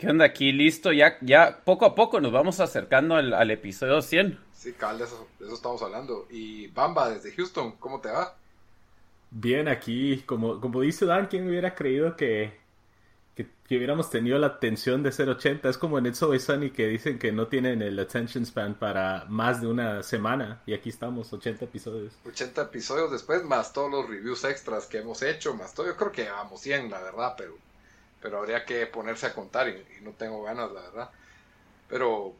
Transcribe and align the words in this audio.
¿Qué 0.00 0.08
onda 0.08 0.24
aquí? 0.24 0.50
Listo, 0.50 0.92
ya, 0.92 1.18
ya 1.20 1.60
poco 1.62 1.84
a 1.84 1.94
poco 1.94 2.22
nos 2.22 2.32
vamos 2.32 2.58
acercando 2.58 3.16
al, 3.16 3.50
episodio 3.50 4.00
100. 4.00 4.40
Sí, 4.54 4.72
Cal, 4.72 4.96
de 4.96 5.04
eso, 5.04 5.28
estamos 5.52 5.82
hablando. 5.82 6.26
Y 6.30 6.68
Bamba 6.68 7.10
desde 7.10 7.32
Houston, 7.32 7.72
¿cómo 7.72 8.00
te 8.00 8.10
va? 8.10 8.34
Bien, 9.30 9.68
aquí, 9.68 10.22
como, 10.24 10.58
como 10.58 10.80
dice 10.80 11.04
Dan, 11.04 11.26
¿quién 11.26 11.46
hubiera 11.46 11.74
creído 11.74 12.16
que, 12.16 12.58
que, 13.36 13.46
hubiéramos 13.68 14.08
tenido 14.08 14.38
la 14.38 14.46
atención 14.46 15.02
de 15.02 15.12
ser 15.12 15.28
80? 15.28 15.68
Es 15.68 15.76
como 15.76 15.98
en 15.98 16.06
It's 16.06 16.22
Always 16.22 16.44
Sunny 16.44 16.70
que 16.70 16.86
dicen 16.86 17.18
que 17.18 17.30
no 17.30 17.48
tienen 17.48 17.82
el 17.82 17.98
attention 17.98 18.46
span 18.46 18.76
para 18.76 19.26
más 19.28 19.60
de 19.60 19.66
una 19.66 20.02
semana. 20.02 20.62
Y 20.64 20.72
aquí 20.72 20.88
estamos, 20.88 21.30
80 21.30 21.66
episodios. 21.66 22.14
80 22.24 22.62
episodios 22.62 23.12
después, 23.12 23.44
más 23.44 23.74
todos 23.74 23.90
los 23.90 24.08
reviews 24.08 24.44
extras 24.44 24.86
que 24.86 25.00
hemos 25.00 25.20
hecho, 25.20 25.54
más 25.54 25.74
todo. 25.74 25.88
Yo 25.88 25.96
creo 25.98 26.10
que 26.10 26.30
vamos 26.30 26.62
100, 26.62 26.90
la 26.90 27.02
verdad, 27.02 27.34
pero 27.36 27.58
pero 28.20 28.38
habría 28.38 28.64
que 28.64 28.86
ponerse 28.86 29.26
a 29.26 29.34
contar 29.34 29.68
y, 29.68 29.84
no 30.02 30.12
tengo 30.12 30.42
ganas, 30.42 30.70
la 30.72 30.80
verdad. 30.80 31.10
Pero, 31.88 32.34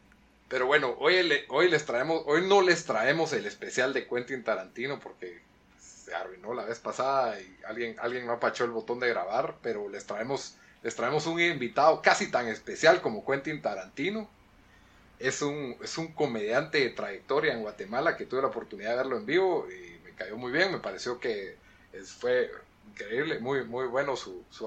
pero 0.47 0.65
bueno, 0.65 0.95
hoy, 0.99 1.15
hoy 1.49 1.69
les 1.69 1.85
traemos, 1.85 2.23
hoy 2.25 2.47
no 2.47 2.61
les 2.61 2.85
traemos 2.85 3.33
el 3.33 3.45
especial 3.45 3.93
de 3.93 4.07
Quentin 4.07 4.43
Tarantino 4.43 4.99
porque 4.99 5.41
se 5.79 6.13
arruinó 6.13 6.53
la 6.53 6.65
vez 6.65 6.79
pasada 6.79 7.39
y 7.39 7.57
alguien, 7.65 7.95
alguien 7.99 8.25
no 8.25 8.33
apachó 8.33 8.63
el 8.63 8.71
botón 8.71 8.99
de 8.99 9.09
grabar, 9.09 9.55
pero 9.61 9.89
les 9.89 10.05
traemos, 10.05 10.55
les 10.83 10.95
traemos 10.95 11.25
un 11.25 11.39
invitado 11.39 12.01
casi 12.01 12.29
tan 12.29 12.47
especial 12.47 13.01
como 13.01 13.25
Quentin 13.25 13.61
Tarantino. 13.61 14.29
Es 15.19 15.43
un, 15.43 15.77
es 15.83 15.97
un 15.99 16.13
comediante 16.13 16.79
de 16.79 16.89
trayectoria 16.89 17.53
en 17.53 17.61
Guatemala 17.61 18.17
que 18.17 18.25
tuve 18.25 18.41
la 18.41 18.47
oportunidad 18.47 18.91
de 18.91 18.95
verlo 18.97 19.17
en 19.17 19.25
vivo 19.27 19.67
y 19.69 19.99
me 20.03 20.15
cayó 20.15 20.35
muy 20.35 20.51
bien, 20.51 20.71
me 20.71 20.79
pareció 20.79 21.19
que 21.19 21.57
fue 22.19 22.49
increíble, 22.89 23.39
muy, 23.39 23.63
muy 23.63 23.85
bueno 23.85 24.15
su, 24.15 24.43
su 24.49 24.65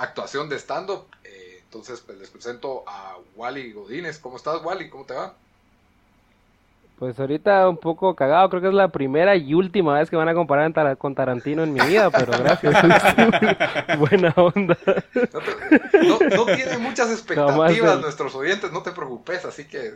actuación 0.00 0.48
de 0.48 0.58
stand-up. 0.58 1.06
Eh, 1.24 1.60
entonces, 1.62 2.00
pues 2.00 2.18
les 2.18 2.30
presento 2.30 2.84
a 2.86 3.18
Wally 3.36 3.72
Godínez. 3.72 4.18
¿Cómo 4.18 4.36
estás, 4.36 4.62
Wally? 4.64 4.90
¿Cómo 4.90 5.04
te 5.04 5.14
va? 5.14 5.36
Pues 7.00 7.18
ahorita 7.18 7.66
un 7.66 7.78
poco 7.78 8.14
cagado, 8.14 8.50
creo 8.50 8.60
que 8.60 8.68
es 8.68 8.74
la 8.74 8.88
primera 8.88 9.34
y 9.34 9.54
última 9.54 9.98
vez 9.98 10.10
que 10.10 10.16
van 10.16 10.28
a 10.28 10.34
comparar 10.34 10.98
con 10.98 11.14
Tarantino 11.14 11.62
en 11.62 11.72
mi 11.72 11.80
vida, 11.80 12.10
pero 12.10 12.32
gracias. 12.32 12.74
Buena 13.98 14.34
onda. 14.36 14.76
No, 16.36 16.44
tiene 16.44 16.76
muchas 16.76 17.10
expectativas 17.10 18.02
nuestros 18.02 18.34
oyentes, 18.34 18.70
no 18.70 18.82
te 18.82 18.90
preocupes, 18.90 19.46
así 19.46 19.64
que... 19.66 19.92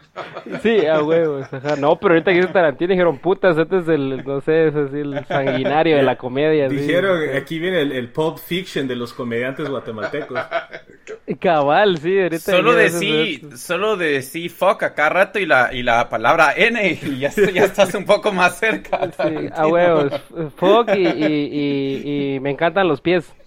sí, 0.64 0.84
a 0.84 1.00
huevos, 1.00 1.46
No, 1.78 1.94
pero 1.94 2.14
ahorita 2.14 2.32
que 2.32 2.38
dice 2.38 2.52
Tarantino 2.52 2.90
dijeron, 2.90 3.18
putas, 3.18 3.56
este 3.56 3.78
es 3.78 3.86
el, 3.86 4.24
no 4.24 4.40
sé, 4.40 4.66
es 4.66 4.74
así 4.74 4.98
el 4.98 5.24
sanguinario 5.26 5.94
de 5.94 6.02
la 6.02 6.18
comedia. 6.18 6.68
Dijeron, 6.68 7.20
aquí 7.36 7.60
viene 7.60 7.82
el, 7.82 7.92
el 7.92 8.10
Pulp 8.10 8.38
Fiction 8.38 8.88
de 8.88 8.96
los 8.96 9.12
comediantes 9.12 9.68
guatemaltecos. 9.68 10.40
Cabal, 11.38 11.98
sí, 11.98 12.20
ahorita... 12.20 12.50
Solo 12.50 12.74
de 12.74 12.90
sí, 12.90 13.48
solo 13.54 13.96
de 13.96 14.22
sí, 14.22 14.48
fuck, 14.48 14.82
acá 14.82 15.08
rato 15.08 15.38
y 15.38 15.46
la, 15.46 15.72
y 15.72 15.84
la 15.84 16.08
palabra 16.08 16.47
N 16.52 16.98
y 17.02 17.18
ya, 17.18 17.30
ya 17.30 17.64
estás 17.64 17.94
un 17.94 18.04
poco 18.04 18.32
más 18.32 18.58
cerca. 18.58 19.10
Sí, 19.12 19.48
a 19.54 19.66
huevos. 19.66 20.12
Fuck 20.56 20.90
y, 20.94 21.06
y, 21.06 22.34
y, 22.34 22.40
me 22.40 22.50
encantan 22.50 22.88
los 22.88 23.00
pies. 23.00 23.32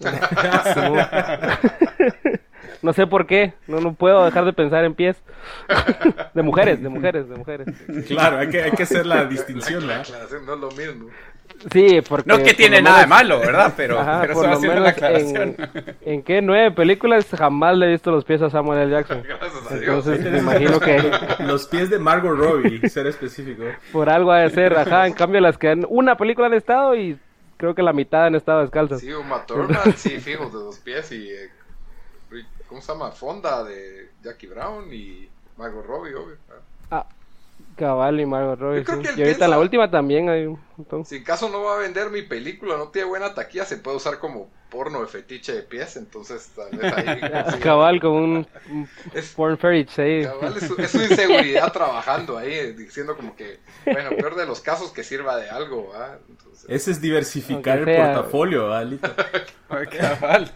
No 2.82 2.92
sé 2.92 3.06
por 3.06 3.28
qué, 3.28 3.54
no, 3.68 3.80
no 3.80 3.94
puedo 3.94 4.24
dejar 4.24 4.44
de 4.44 4.52
pensar 4.52 4.84
en 4.84 4.94
pies. 4.94 5.16
De 6.34 6.42
mujeres, 6.42 6.82
de 6.82 6.88
mujeres, 6.88 7.28
de 7.28 7.36
mujeres. 7.36 7.68
Claro, 8.08 8.38
hay 8.38 8.48
que, 8.48 8.60
hay 8.60 8.72
que 8.72 8.82
hacer 8.82 9.06
la 9.06 9.24
distinción, 9.24 9.86
¿no? 9.86 9.94
no 9.94 10.54
es 10.54 10.60
lo 10.60 10.70
mismo. 10.72 11.08
Sí, 11.70 12.00
porque... 12.08 12.28
No 12.28 12.42
que 12.42 12.54
tiene 12.54 12.82
nada 12.82 13.00
de 13.00 13.06
malo, 13.06 13.38
¿verdad? 13.38 13.74
Pero, 13.76 13.98
pero 14.20 14.34
por 14.34 14.48
lo 14.48 14.60
menos 14.60 14.88
aclaración. 14.88 15.56
En, 15.58 15.96
en, 16.00 16.22
qué 16.22 16.42
nueve 16.42 16.70
películas 16.72 17.26
jamás 17.26 17.76
le 17.76 17.86
he 17.86 17.90
visto 17.90 18.10
los 18.10 18.24
pies 18.24 18.42
a 18.42 18.50
Samuel 18.50 18.80
L. 18.80 18.90
Jackson. 18.90 19.22
Entonces 19.70 20.20
me 20.20 20.38
imagino 20.38 20.80
que... 20.80 21.10
Los 21.40 21.66
pies 21.66 21.90
de 21.90 21.98
Margot 21.98 22.36
Robbie, 22.36 22.88
ser 22.88 23.06
específico. 23.06 23.64
Por 23.92 24.08
algo 24.08 24.32
ha 24.32 24.40
de 24.40 24.50
ser, 24.50 24.76
ajá. 24.76 25.06
En 25.06 25.12
cambio 25.12 25.40
las 25.40 25.58
que 25.58 25.68
han... 25.68 25.86
Una 25.88 26.16
película 26.16 26.46
han 26.46 26.54
estado 26.54 26.94
y 26.96 27.18
creo 27.56 27.74
que 27.74 27.82
la 27.82 27.92
mitad 27.92 28.26
han 28.26 28.34
estado 28.34 28.60
descalzas. 28.62 29.00
Sí, 29.00 29.12
Uma 29.12 29.44
Thurman, 29.46 29.94
sí, 29.96 30.18
fijo, 30.18 30.46
de 30.46 30.52
dos 30.52 30.78
pies 30.78 31.12
y... 31.12 31.30
Eh, 31.30 31.50
¿Cómo 32.68 32.80
se 32.80 32.92
llama? 32.92 33.10
Fonda 33.10 33.62
de 33.64 34.08
Jackie 34.22 34.46
Brown 34.46 34.92
y 34.92 35.28
Margot 35.58 35.84
Robbie, 35.84 36.14
obvio. 36.14 36.36
Ah, 36.90 37.04
Cabal 37.76 38.20
y 38.20 38.26
Margot 38.26 38.58
Robbie. 38.58 38.84
Y 39.16 39.22
ahorita 39.22 39.48
la 39.48 39.58
última 39.58 39.90
también 39.90 40.28
hay 40.28 40.46
un 40.46 40.60
montón. 40.76 41.04
Si 41.04 41.16
en 41.16 41.24
caso 41.24 41.48
no 41.48 41.62
va 41.62 41.76
a 41.76 41.78
vender 41.78 42.10
mi 42.10 42.22
película, 42.22 42.76
no 42.76 42.88
tiene 42.88 43.08
buena 43.08 43.34
taquilla, 43.34 43.64
se 43.64 43.78
puede 43.78 43.96
usar 43.96 44.18
como 44.18 44.50
porno 44.72 45.02
de 45.02 45.06
fetiche 45.06 45.52
de 45.52 45.62
pies, 45.62 45.96
entonces 45.98 46.50
tal 46.56 46.78
vez 46.78 46.92
ahí... 46.94 47.60
cabal, 47.60 48.00
como 48.00 48.16
un, 48.16 48.46
porn 49.36 49.58
fetiche 49.58 50.22
Cabal, 50.22 50.56
es, 50.56 50.90
su 50.90 51.02
inseguridad 51.02 51.70
trabajando 51.72 52.38
ahí, 52.38 52.72
diciendo 52.72 53.14
como 53.14 53.36
que, 53.36 53.58
bueno, 53.84 54.10
peor 54.16 54.34
de 54.34 54.46
los 54.46 54.60
casos 54.60 54.90
que 54.90 55.04
sirva 55.04 55.36
de 55.36 55.50
algo, 55.50 55.92
¿ah? 55.94 56.16
Ese 56.68 56.92
es 56.92 57.00
diversificar 57.02 57.86
el 57.86 57.96
portafolio, 57.96 58.72
Alito. 58.72 59.10
cabal. 59.98 60.50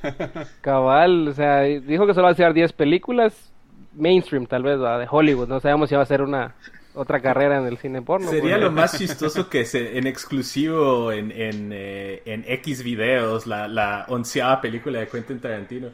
cabal, 0.63 1.29
o 1.29 1.33
sea, 1.33 1.61
dijo 1.61 2.07
que 2.07 2.15
solo 2.15 2.25
va 2.25 2.31
a 2.31 2.33
hacer 2.33 2.55
10 2.55 2.73
películas, 2.73 3.53
mainstream 3.93 4.47
tal 4.47 4.63
vez, 4.63 4.79
de 4.79 5.07
Hollywood, 5.11 5.49
no 5.49 5.61
sabemos 5.61 5.91
si 5.91 5.95
va 5.95 6.03
a 6.03 6.07
ser 6.07 6.23
una 6.23 6.55
otra 6.97 7.21
carrera 7.21 7.59
en 7.59 7.67
el 7.67 7.79
cine 7.79 8.03
porno. 8.03 8.31
Sería 8.31 8.59
lo 8.59 8.73
más 8.73 8.99
chistoso 8.99 9.49
que 9.49 9.65
se, 9.65 9.99
en 9.99 10.07
exclusivo 10.07 11.13
en, 11.13 11.31
en, 11.31 11.71
eh, 11.73 12.23
en 12.25 12.45
X 12.47 12.83
videos, 12.83 13.47
la, 13.47 13.69
la, 13.69 14.07
onceava 14.09 14.61
película 14.61 15.01
de 15.01 15.09
Quentin 15.09 15.39
Tarantino. 15.39 15.91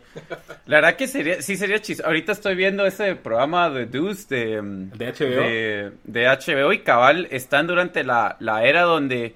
La 0.67 0.77
verdad 0.77 0.97
que 0.97 1.09
sería, 1.09 1.43
sí 1.43 1.57
sería 1.57 1.81
chistoso. 1.81 2.09
Ahorita 2.09 2.33
estoy 2.33 2.55
viendo 2.55 2.87
ese 2.87 3.17
programa 3.17 3.69
de 3.69 3.87
Deuce 3.87 4.35
de, 4.35 4.63
de 4.95 5.13
HBO. 5.13 5.93
De, 6.05 6.27
HBO 6.27 6.73
y 6.73 6.79
cabal 6.81 7.29
están 7.31 7.67
durante 7.67 8.05
la, 8.05 8.37
la 8.41 8.65
era 8.65 8.83
donde 8.83 9.35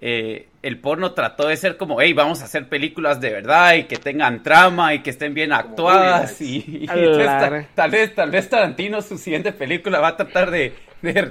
eh, 0.00 0.48
el 0.62 0.78
porno 0.78 1.12
trató 1.12 1.46
de 1.46 1.56
ser 1.56 1.76
como, 1.76 2.00
hey, 2.00 2.12
vamos 2.12 2.40
a 2.42 2.46
hacer 2.46 2.68
películas 2.68 3.20
de 3.20 3.30
verdad 3.30 3.74
y 3.74 3.84
que 3.84 3.96
tengan 3.96 4.42
trama 4.42 4.94
y 4.94 5.00
que 5.00 5.10
estén 5.10 5.34
bien 5.34 5.52
actuadas. 5.52 6.40
Y, 6.40 6.86
tal, 7.74 7.90
vez, 7.90 8.14
tal 8.14 8.30
vez 8.30 8.48
Tarantino, 8.48 9.02
su 9.02 9.18
siguiente 9.18 9.52
película, 9.52 10.00
va 10.00 10.08
a 10.08 10.16
tratar 10.16 10.50
de, 10.50 10.72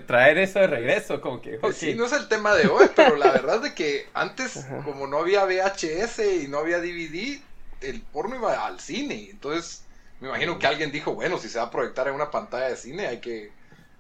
traer 0.06 0.38
eso 0.38 0.60
de 0.60 0.68
regreso. 0.68 1.22
Como 1.22 1.42
que, 1.42 1.60
Sí, 1.74 1.96
no 1.96 2.06
es 2.06 2.14
el 2.14 2.28
tema 2.28 2.54
de 2.56 2.68
hoy, 2.68 2.88
pero 2.96 3.16
la 3.16 3.32
verdad 3.32 3.58
es 3.58 3.62
de 3.64 3.74
que 3.74 4.08
antes, 4.14 4.66
como 4.84 5.08
no 5.08 5.20
había 5.20 5.46
VHS 5.46 6.20
y 6.44 6.48
no 6.48 6.60
había 6.60 6.80
DVD, 6.80 7.42
el 7.82 8.02
porno 8.02 8.36
iba 8.36 8.66
al 8.66 8.80
cine. 8.80 9.30
Entonces, 9.30 9.84
me 10.20 10.28
imagino 10.28 10.60
que 10.60 10.68
alguien 10.68 10.92
dijo, 10.92 11.14
bueno, 11.14 11.38
si 11.38 11.50
se 11.50 11.58
va 11.58 11.66
a 11.66 11.72
proyectar 11.72 12.08
en 12.08 12.16
una 12.16 12.30
pantalla 12.30 12.70
de 12.70 12.76
cine, 12.76 13.08
hay 13.08 13.20
que 13.20 13.52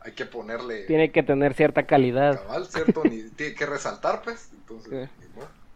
hay 0.03 0.13
que 0.13 0.25
ponerle. 0.25 0.83
Tiene 0.83 1.11
que 1.11 1.23
tener 1.23 1.53
cierta 1.53 1.85
calidad. 1.85 2.41
Cabal, 2.41 2.67
cierto, 2.67 3.03
tiene 3.35 3.53
que 3.53 3.65
resaltar, 3.65 4.21
pues. 4.23 4.49
Entonces, 4.51 5.09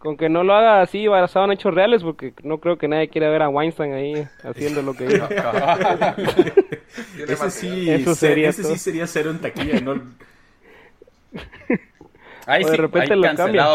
Con 0.05 0.17
que 0.17 0.29
no 0.29 0.43
lo 0.43 0.53
haga 0.53 0.83
así 0.83 1.07
basado 1.07 1.45
en 1.45 1.53
hechos 1.53 1.73
reales, 1.73 2.03
porque 2.03 2.31
no 2.43 2.59
creo 2.59 2.77
que 2.77 2.87
nadie 2.87 3.09
quiera 3.09 3.27
ver 3.27 3.41
a 3.41 3.49
Weinstein 3.49 3.91
ahí 3.91 4.27
haciendo 4.43 4.83
lo 4.83 4.93
que 4.93 5.05
hizo. 5.07 5.27
ese 7.27 7.49
sí, 7.49 7.89
Eso 7.89 8.13
sería, 8.13 8.49
ese 8.49 8.65
sí 8.65 8.77
sería 8.77 9.07
cero 9.07 9.31
en 9.31 9.39
taquilla, 9.39 9.81
¿no? 9.81 9.99
Ahí 12.47 12.63
o 12.63 12.69
de 12.69 12.77
repente 12.77 13.15
lo 13.15 13.35
cambia. 13.35 13.67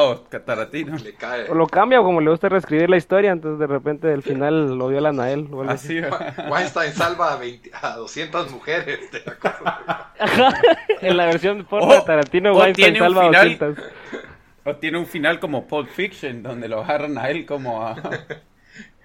Le 1.03 1.15
cae. 1.15 1.51
O 1.51 1.55
lo 1.55 1.67
cambia 1.67 1.99
como 1.99 2.21
le 2.21 2.31
gusta 2.31 2.49
reescribir 2.49 2.89
la 2.89 2.97
historia, 2.97 3.33
entonces 3.33 3.59
de 3.59 3.67
repente 3.67 4.07
del 4.07 4.23
final 4.23 4.79
lo 4.79 4.87
violan 4.87 5.19
a 5.19 5.33
él. 5.33 5.49
Así, 5.67 6.01
Weinstein 6.49 6.93
salva 6.93 7.33
a, 7.33 7.37
20, 7.39 7.73
a 7.75 7.97
200 7.97 8.53
mujeres. 8.53 9.01
en 11.01 11.17
la 11.17 11.27
versión 11.27 11.59
de 11.59 11.65
porno 11.65 11.93
de 11.93 12.03
Tarantino, 12.03 12.57
Weinstein 12.57 12.97
salva 12.97 13.25
a 13.25 13.27
200. 13.27 13.79
O 14.65 14.77
tiene 14.77 14.99
un 14.99 15.07
final 15.07 15.41
como 15.41 15.67
Pulp 15.67 15.89
Fiction, 15.89 16.43
donde 16.43 16.69
lo 16.69 16.83
agarran 16.83 17.17
a 17.19 17.31
él 17.31 17.47
como 17.47 17.83
a... 17.83 17.97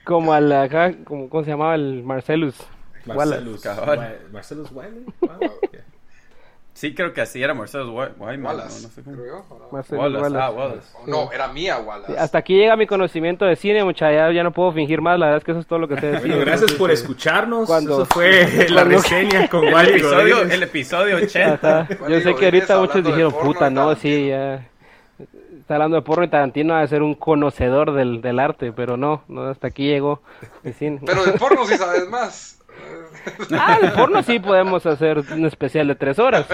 como 0.03 0.33
a 0.33 0.41
la... 0.41 0.67
Como, 1.05 1.29
¿Cómo 1.29 1.43
se 1.43 1.51
llamaba 1.51 1.75
el 1.75 2.03
Marcellus? 2.03 2.55
Marcellus. 3.05 3.63
Marcellus 4.31 4.71
Wiley. 4.71 5.05
Sí, 6.73 6.93
creo 6.93 7.13
que 7.13 7.21
así 7.21 7.41
era 7.41 7.53
Marcelo 7.53 7.93
Wyman. 7.93 8.43
Wallace, 8.43 8.83
no, 8.83 8.89
sé 8.89 9.01
cómo. 9.01 9.15
Creo 9.15 9.45
Marcelo 9.71 10.01
Wallace, 10.01 10.37
Ah, 10.37 10.49
Wallace. 10.49 10.87
No, 11.07 11.31
era 11.31 11.47
mía 11.47 11.77
Wallace. 11.77 12.19
hasta 12.19 12.39
aquí 12.39 12.53
llega 12.53 12.75
mi 12.75 12.85
conocimiento 12.85 13.45
de 13.45 13.55
cine, 13.55 13.81
muchacha. 13.85 14.29
Ya, 14.33 14.43
no 14.43 14.51
puedo 14.51 14.73
fingir 14.73 14.99
más. 14.99 15.17
La 15.17 15.27
verdad 15.27 15.37
es 15.37 15.43
que 15.45 15.51
eso 15.51 15.61
es 15.61 15.67
todo 15.67 15.79
lo 15.79 15.87
que 15.87 15.97
sé 16.01 16.07
decir. 16.07 16.37
gracias 16.37 16.73
por 16.73 16.91
escucharnos. 16.91 17.65
Cuando, 17.65 18.01
eso 18.01 18.05
fue 18.07 18.67
la 18.69 18.83
reseña 18.83 19.47
con 19.47 19.73
Wally 19.73 19.91
el 19.91 19.95
episodio, 19.95 20.41
el 20.41 20.63
episodio 20.63 21.15
80. 21.15 21.87
Yo 22.09 22.19
sé 22.19 22.35
que 22.35 22.45
ahorita 22.45 22.81
muchos 22.81 23.03
dijeron, 23.05 23.31
puta, 23.31 23.69
no, 23.69 23.95
sí, 23.95 24.27
ya 24.27 24.67
está 25.65 25.73
hablando 25.73 25.95
de 25.95 26.03
porno 26.03 26.23
y 26.23 26.27
Tarantino 26.27 26.75
a 26.75 26.85
ser 26.85 27.01
un 27.01 27.15
conocedor 27.15 27.93
del, 27.93 28.21
del 28.21 28.39
arte, 28.39 28.71
pero 28.71 28.97
no, 28.97 29.23
no, 29.27 29.45
hasta 29.45 29.65
aquí 29.65 29.87
llegó 29.87 30.21
Pero 30.61 31.25
del 31.25 31.33
porno 31.39 31.65
sí 31.65 31.75
sabes 31.75 32.07
más. 32.09 32.61
Ah, 33.51 33.79
el 33.81 33.91
porno 33.93 34.21
sí 34.21 34.37
podemos 34.37 34.85
hacer 34.85 35.17
un 35.17 35.43
especial 35.43 35.87
de 35.87 35.95
tres 35.95 36.19
horas, 36.19 36.45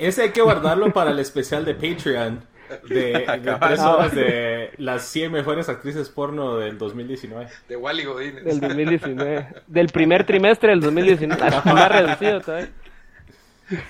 Ese 0.00 0.22
hay 0.22 0.30
que 0.30 0.42
guardarlo 0.42 0.92
para 0.92 1.12
el 1.12 1.20
especial 1.20 1.64
de 1.64 1.74
Patreon. 1.74 2.42
De, 2.88 3.24
tres 3.60 3.78
horas 3.78 4.12
de 4.12 4.72
las 4.78 5.04
100 5.04 5.30
mejores 5.30 5.68
actrices 5.68 6.08
porno 6.08 6.56
del 6.56 6.76
2019. 6.76 7.46
De 7.68 7.76
Wally 7.76 8.04
Godínez. 8.04 8.44
Del 8.44 8.58
2019. 8.58 9.46
Del 9.68 9.86
primer 9.90 10.26
trimestre 10.26 10.70
del 10.70 10.80
2019. 10.80 11.38
Más 11.66 11.88
reducido 11.88 12.40
todavía. 12.40 12.70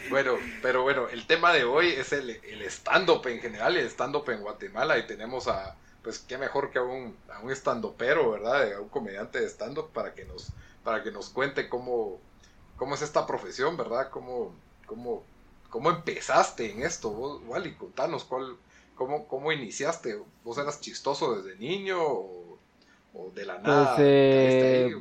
Bueno, 0.09 0.39
pero 0.63 0.83
bueno, 0.83 1.09
el 1.09 1.27
tema 1.27 1.53
de 1.53 1.65
hoy 1.65 1.89
es 1.89 2.13
el, 2.13 2.31
el 2.31 2.63
stand-up 2.63 3.27
en 3.27 3.41
general, 3.41 3.77
el 3.77 3.87
stand-up 3.87 4.29
en 4.31 4.41
Guatemala. 4.41 4.99
Y 4.99 5.07
tenemos 5.07 5.49
a, 5.49 5.77
pues, 6.03 6.19
qué 6.19 6.39
mejor 6.39 6.71
que 6.71 6.79
a 6.79 6.83
un, 6.83 7.17
a 7.33 7.41
un 7.41 7.51
stand-upero, 7.51 8.31
¿verdad? 8.31 8.73
A 8.75 8.81
un 8.81 8.89
comediante 8.89 9.41
de 9.41 9.47
stand-up 9.49 9.91
para 9.93 10.15
que 10.15 10.25
nos 10.25 10.53
para 10.87 11.03
que 11.03 11.11
nos 11.11 11.31
cuente 11.31 11.69
cómo, 11.69 12.21
cómo 12.77 12.95
es 12.95 13.03
esta 13.03 13.27
profesión, 13.27 13.77
¿verdad? 13.77 14.09
¿Cómo, 14.09 14.55
cómo, 14.87 15.25
cómo 15.69 15.91
empezaste 15.91 16.71
en 16.71 16.85
esto? 16.85 17.11
Vos, 17.11 17.43
Wally, 17.45 17.75
contanos, 17.75 18.23
¿cuál, 18.23 18.57
cómo, 18.95 19.27
¿cómo 19.27 19.51
iniciaste? 19.51 20.17
¿Vos 20.45 20.59
eras 20.59 20.81
chistoso 20.81 21.35
desde 21.35 21.59
niño 21.59 21.99
o, 22.01 22.59
de 23.35 23.47
la 23.47 23.55
pues, 23.55 23.67
nada? 23.67 23.97
Eh, 23.99 24.95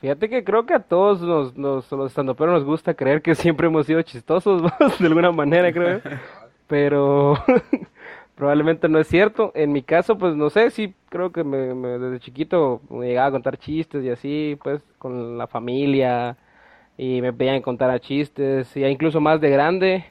fíjate 0.00 0.28
que 0.28 0.44
creo 0.44 0.66
que 0.66 0.74
a 0.74 0.80
todos 0.80 1.20
los, 1.20 1.56
los, 1.56 1.90
los 1.90 2.10
estandoperos 2.10 2.54
nos 2.54 2.64
gusta 2.64 2.94
creer 2.94 3.22
que 3.22 3.34
siempre 3.34 3.66
hemos 3.66 3.86
sido 3.86 4.02
chistosos, 4.02 4.62
de 4.98 5.06
alguna 5.06 5.32
manera, 5.32 5.72
creo. 5.72 6.00
Pero 6.66 7.36
probablemente 8.34 8.88
no 8.88 8.98
es 8.98 9.08
cierto. 9.08 9.52
En 9.54 9.72
mi 9.72 9.82
caso, 9.82 10.18
pues 10.18 10.34
no 10.34 10.50
sé, 10.50 10.70
sí 10.70 10.94
creo 11.08 11.32
que 11.32 11.44
me, 11.44 11.58
desde 11.98 12.20
chiquito 12.20 12.80
me 12.90 13.06
llegaba 13.08 13.28
a 13.28 13.32
contar 13.32 13.58
chistes 13.58 14.04
y 14.04 14.10
así, 14.10 14.58
pues 14.62 14.82
con 14.98 15.38
la 15.38 15.46
familia 15.46 16.36
y 16.96 17.22
me 17.22 17.32
pedían 17.32 17.62
contar 17.62 17.98
chistes, 18.00 18.76
y 18.76 18.84
incluso 18.84 19.20
más 19.20 19.40
de 19.40 19.50
grande 19.50 20.04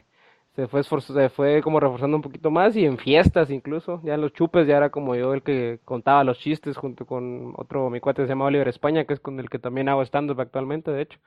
se 0.58 0.68
fue 0.68 0.82
se 0.84 1.30
fue 1.30 1.62
como 1.62 1.80
reforzando 1.80 2.18
un 2.18 2.24
poquito 2.24 2.50
más 2.50 2.76
y 2.76 2.84
en 2.84 2.98
fiestas 2.98 3.52
incluso, 3.52 4.02
ya 4.04 4.16
en 4.16 4.22
los 4.22 4.34
chupes 4.34 4.66
ya 4.66 4.78
era 4.78 4.90
como 4.90 5.16
yo 5.16 5.36
el 5.36 5.44
que 5.44 5.80
contaba 5.86 6.24
los 6.24 6.40
chistes 6.40 6.76
junto 6.78 7.06
con 7.06 7.54
otro 7.58 7.92
mi 7.92 8.00
cuate 8.00 8.24
se 8.24 8.30
llama 8.30 8.46
Oliver 8.46 8.68
España, 8.68 9.06
que 9.06 9.14
es 9.14 9.20
con 9.20 9.40
el 9.40 9.52
que 9.52 9.60
también 9.60 9.88
hago 9.88 10.02
stand-up 10.02 10.42
actualmente, 10.42 10.90
de 10.92 11.04
hecho, 11.04 11.20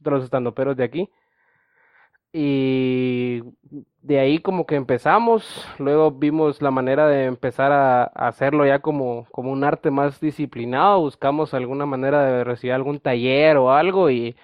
otros 0.00 0.24
stand-uperos 0.24 0.76
de 0.76 0.84
aquí. 0.84 1.08
Y 2.32 3.42
de 4.00 4.18
ahí 4.18 4.38
como 4.38 4.66
que 4.66 4.74
empezamos, 4.74 5.44
luego 5.78 6.10
vimos 6.10 6.60
la 6.62 6.70
manera 6.70 7.06
de 7.06 7.26
empezar 7.26 7.70
a, 7.72 8.04
hacerlo 8.04 8.66
ya 8.66 8.80
como, 8.80 9.26
como 9.30 9.52
un 9.52 9.62
arte 9.64 9.90
más 9.90 10.18
disciplinado, 10.20 11.00
buscamos 11.00 11.54
alguna 11.54 11.86
manera 11.86 12.24
de 12.24 12.44
recibir 12.44 12.72
algún 12.72 13.00
taller 13.00 13.58
o 13.58 13.70
algo 13.72 14.10
y 14.10 14.34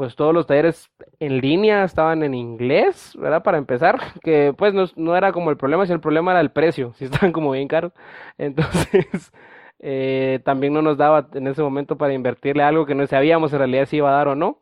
pues 0.00 0.16
todos 0.16 0.32
los 0.32 0.46
talleres 0.46 0.88
en 1.18 1.42
línea 1.42 1.84
estaban 1.84 2.22
en 2.22 2.32
inglés, 2.32 3.12
¿verdad? 3.18 3.42
Para 3.42 3.58
empezar, 3.58 4.00
que 4.22 4.54
pues 4.56 4.72
no, 4.72 4.86
no 4.96 5.14
era 5.14 5.30
como 5.30 5.50
el 5.50 5.58
problema, 5.58 5.84
sino 5.84 5.96
el 5.96 6.00
problema 6.00 6.30
era 6.30 6.40
el 6.40 6.50
precio, 6.50 6.94
si 6.96 7.04
estaban 7.04 7.32
como 7.32 7.50
bien 7.50 7.68
caros. 7.68 7.92
Entonces, 8.38 9.30
eh, 9.78 10.40
también 10.42 10.72
no 10.72 10.80
nos 10.80 10.96
daba 10.96 11.28
en 11.34 11.48
ese 11.48 11.60
momento 11.60 11.98
para 11.98 12.14
invertirle 12.14 12.62
algo 12.62 12.86
que 12.86 12.94
no 12.94 13.06
sabíamos 13.06 13.52
en 13.52 13.58
realidad 13.58 13.84
si 13.84 13.98
iba 13.98 14.08
a 14.08 14.14
dar 14.14 14.28
o 14.28 14.34
no 14.34 14.56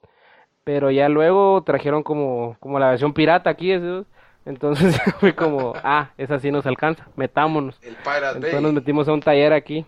pero 0.64 0.90
ya 0.90 1.08
luego 1.08 1.62
trajeron 1.62 2.02
como, 2.02 2.56
como 2.60 2.78
la 2.78 2.90
versión 2.90 3.14
pirata 3.14 3.48
aquí, 3.48 3.72
entonces 4.44 5.00
fue 5.18 5.34
como, 5.34 5.72
ah, 5.82 6.10
esa 6.18 6.40
sí 6.40 6.50
nos 6.50 6.66
alcanza, 6.66 7.06
metámonos. 7.16 7.78
El 7.80 7.94
Pirate 7.94 8.34
entonces 8.34 8.60
nos 8.60 8.72
metimos 8.74 9.08
a 9.08 9.12
un 9.14 9.20
taller 9.20 9.54
aquí, 9.54 9.86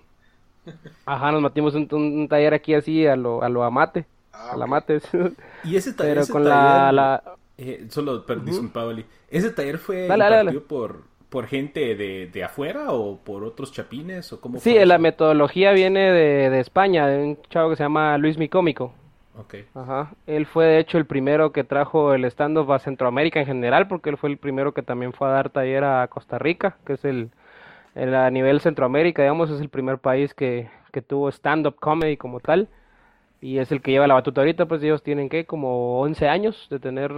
ajá, 1.04 1.32
nos 1.32 1.42
metimos 1.42 1.74
un, 1.74 1.88
un, 1.90 2.28
taller 2.28 2.54
aquí 2.54 2.72
así 2.72 3.06
a 3.06 3.14
lo, 3.14 3.42
a 3.42 3.50
lo 3.50 3.62
amate, 3.62 4.06
ah, 4.40 4.56
la 4.56 4.66
mate. 4.66 5.00
Y 5.64 5.76
ese 5.76 5.92
taller, 5.92 6.20
pero 6.20 6.26
con 6.28 6.44
la, 6.44 6.92
la... 6.92 7.22
Eh, 7.58 7.86
solo, 7.90 8.24
perdón, 8.24 8.72
uh 8.74 9.02
¿ese 9.28 9.50
taller 9.50 9.78
fue 9.78 10.06
dale, 10.06 10.60
por, 10.60 11.02
por 11.28 11.46
gente 11.46 11.94
de, 11.94 12.26
de, 12.32 12.44
afuera 12.44 12.92
o 12.92 13.18
por 13.18 13.44
otros 13.44 13.70
chapines 13.70 14.32
o 14.32 14.40
cómo 14.40 14.58
Sí, 14.58 14.74
la 14.84 14.98
metodología 14.98 15.72
viene 15.72 16.10
de, 16.10 16.50
de 16.50 16.60
España, 16.60 17.06
de 17.06 17.22
un 17.22 17.38
chavo 17.50 17.70
que 17.70 17.76
se 17.76 17.82
llama 17.82 18.16
Luis 18.18 18.38
Micómico. 18.38 18.94
Ajá. 19.74 20.12
Él 20.26 20.46
fue 20.46 20.66
de 20.66 20.78
hecho 20.78 20.98
el 20.98 21.06
primero 21.06 21.52
que 21.52 21.64
trajo 21.64 22.14
el 22.14 22.24
stand-up 22.26 22.72
a 22.72 22.78
Centroamérica 22.78 23.40
en 23.40 23.46
general, 23.46 23.88
porque 23.88 24.10
él 24.10 24.16
fue 24.16 24.30
el 24.30 24.38
primero 24.38 24.72
que 24.74 24.82
también 24.82 25.12
fue 25.12 25.28
a 25.28 25.32
dar 25.32 25.50
taller 25.50 25.84
a 25.84 26.06
Costa 26.08 26.38
Rica, 26.38 26.76
que 26.84 26.94
es 26.94 27.04
el, 27.04 27.30
a 27.94 28.30
nivel 28.30 28.60
Centroamérica, 28.60 29.22
digamos, 29.22 29.50
es 29.50 29.60
el 29.60 29.68
primer 29.68 29.98
país 29.98 30.34
que, 30.34 30.68
que 30.92 31.02
tuvo 31.02 31.28
stand-up 31.30 31.76
comedy 31.76 32.16
como 32.16 32.40
tal. 32.40 32.68
Y 33.40 33.58
es 33.58 33.72
el 33.72 33.80
que 33.80 33.90
lleva 33.92 34.06
la 34.06 34.14
batuta 34.14 34.40
ahorita, 34.42 34.66
pues 34.66 34.82
ellos 34.82 35.02
tienen 35.02 35.28
que 35.28 35.46
como 35.46 36.00
11 36.00 36.28
años 36.28 36.66
de 36.70 36.78
tener 36.78 37.12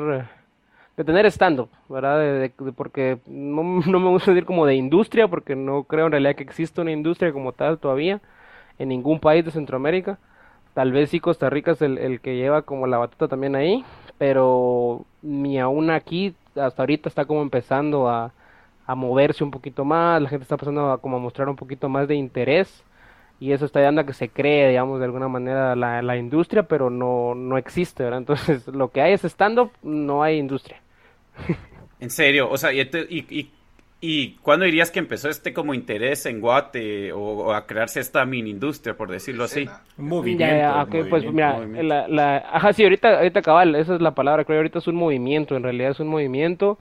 de 0.97 1.05
tener 1.05 1.27
stand-up, 1.27 1.71
¿verdad? 1.89 2.51
porque 2.77 3.19
no, 3.27 3.63
no, 3.87 4.01
me 4.01 4.09
gusta 4.11 4.31
decir 4.33 4.45
como 4.45 4.67
de 4.67 4.75
industria, 4.75 5.29
porque 5.29 5.57
no 5.57 5.85
creo 5.85 6.07
en 6.07 6.13
realidad 6.13 6.35
que 6.37 6.43
exista 6.43 6.83
una 6.83 6.93
industria 6.93 7.33
como 7.33 7.53
tal 7.53 7.79
todavía 7.79 8.21
en 8.79 8.89
ningún 8.89 9.21
país 9.21 9.45
de 9.45 9.51
Centroamérica. 9.51 10.19
Tal 10.75 10.93
vez 10.93 11.11
sí 11.11 11.21
Costa 11.21 11.51
Rica 11.51 11.73
es 11.73 11.83
el, 11.83 12.21
que 12.21 12.37
lleva 12.37 12.63
como 12.63 12.87
la 12.87 12.99
batuta 12.99 13.29
también 13.29 13.55
ahí, 13.57 13.85
pero 14.19 15.05
ni 15.23 15.59
aún 15.59 15.91
aquí, 15.91 16.35
hasta 16.57 16.83
ahorita 16.83 17.09
está 17.09 17.25
como 17.27 17.43
empezando 17.43 18.09
a, 18.09 18.33
moverse 18.95 19.43
un 19.43 19.51
poquito 19.51 19.87
más, 19.87 20.21
la 20.21 20.29
gente 20.29 20.43
está 20.43 20.57
empezando 20.57 20.93
a 20.93 20.99
como 20.99 21.17
a 21.17 21.21
mostrar 21.21 21.49
un 21.49 21.57
poquito 21.57 21.89
más 21.89 22.07
de 22.09 22.15
interés 22.15 22.85
y 23.40 23.52
eso 23.52 23.64
está 23.64 23.81
dando 23.81 24.02
a 24.02 24.06
que 24.06 24.12
se 24.12 24.29
cree, 24.29 24.69
digamos, 24.69 24.99
de 24.99 25.06
alguna 25.06 25.29
manera 25.29 25.75
la, 25.76 26.02
la 26.02 26.17
industria, 26.17 26.64
pero 26.64 26.90
no, 26.90 27.34
no 27.34 27.58
existe, 27.58 28.05
¿verdad? 28.05 28.19
Entonces, 28.20 28.67
lo 28.69 28.90
que 28.90 29.00
hay 29.00 29.12
es 29.12 29.25
stand-up, 29.25 29.73
no 29.82 30.23
hay 30.23 30.38
industria. 30.38 30.81
En 32.00 32.11
serio, 32.11 32.50
o 32.50 32.56
sea, 32.56 32.73
y, 32.73 32.81
y, 33.08 33.50
¿Y 34.05 34.32
cuándo 34.43 34.64
dirías 34.64 34.90
que 34.90 34.99
empezó 34.99 35.29
este 35.29 35.52
como 35.52 35.75
interés 35.75 36.26
en 36.26 36.40
Guate 36.40 37.12
o, 37.12 37.55
a 37.55 37.69
crearse 37.69 38.00
esta 38.00 38.25
mini 38.25 38.50
industria, 38.50 38.96
por 38.96 39.08
decirlo 39.08 39.44
así? 39.44 39.69
Un 39.96 40.08
movimiento. 40.08 40.89
pues 41.08 41.24
mira, 41.24 41.60
La, 42.08 42.39
ajá, 42.53 42.72
sí, 42.72 42.82
ahorita, 42.82 43.19
ahorita 43.19 43.43
cabal, 43.43 43.77
esa 43.77 43.94
es 43.94 44.01
la 44.01 44.12
palabra, 44.12 44.44
creo, 44.44 44.58
ahorita 44.58 44.81
es 44.81 44.89
un 44.89 44.96
movimiento, 44.96 45.55
en 45.55 45.62
realidad 45.62 45.93
es 45.93 46.01
un 46.01 46.08
movimiento. 46.08 46.81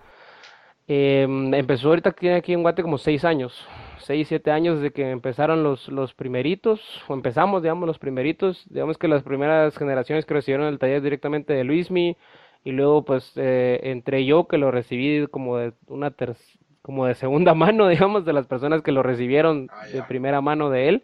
Em, 0.88 1.54
empezó 1.54 1.90
ahorita 1.90 2.12
tiene 2.12 2.38
aquí 2.38 2.54
en 2.54 2.64
Guate 2.64 2.82
como 2.82 2.98
seis 2.98 3.24
años, 3.24 3.68
seis, 4.04 4.28
siete 4.28 4.52
años 4.52 4.78
desde 4.78 4.94
que 4.94 5.10
empezaron 5.10 5.64
los, 5.64 5.88
los 5.88 6.14
primeritos, 6.14 6.82
o 7.08 7.14
empezamos, 7.14 7.62
digamos, 7.62 7.88
los 7.88 8.00
primeritos, 8.00 8.66
digamos 8.70 8.98
que 8.98 9.08
las 9.08 9.24
primeras 9.24 9.78
generaciones 9.78 10.26
que 10.26 10.34
recibieron 10.34 10.68
el 10.68 10.80
taller 10.80 11.02
directamente 11.02 11.54
de 11.54 11.64
Luismi, 11.64 12.18
y 12.64 12.72
luego 12.72 13.04
pues 13.04 13.32
eh, 13.38 13.80
entre 13.84 14.24
yo 14.26 14.48
que 14.48 14.58
lo 14.58 14.70
recibí 14.70 15.26
como 15.28 15.58
de 15.58 15.74
una 15.88 16.12
tercera 16.12 16.62
como 16.82 17.06
de 17.06 17.16
segunda 17.16 17.54
mano, 17.56 17.88
digamos, 17.88 18.26
de 18.26 18.34
las 18.34 18.48
personas 18.48 18.82
que 18.82 18.92
lo 18.92 19.04
recibieron 19.04 19.70
ah, 19.72 19.86
de 19.88 20.04
primera 20.04 20.42
mano 20.42 20.70
de 20.70 20.90
él. 20.90 21.04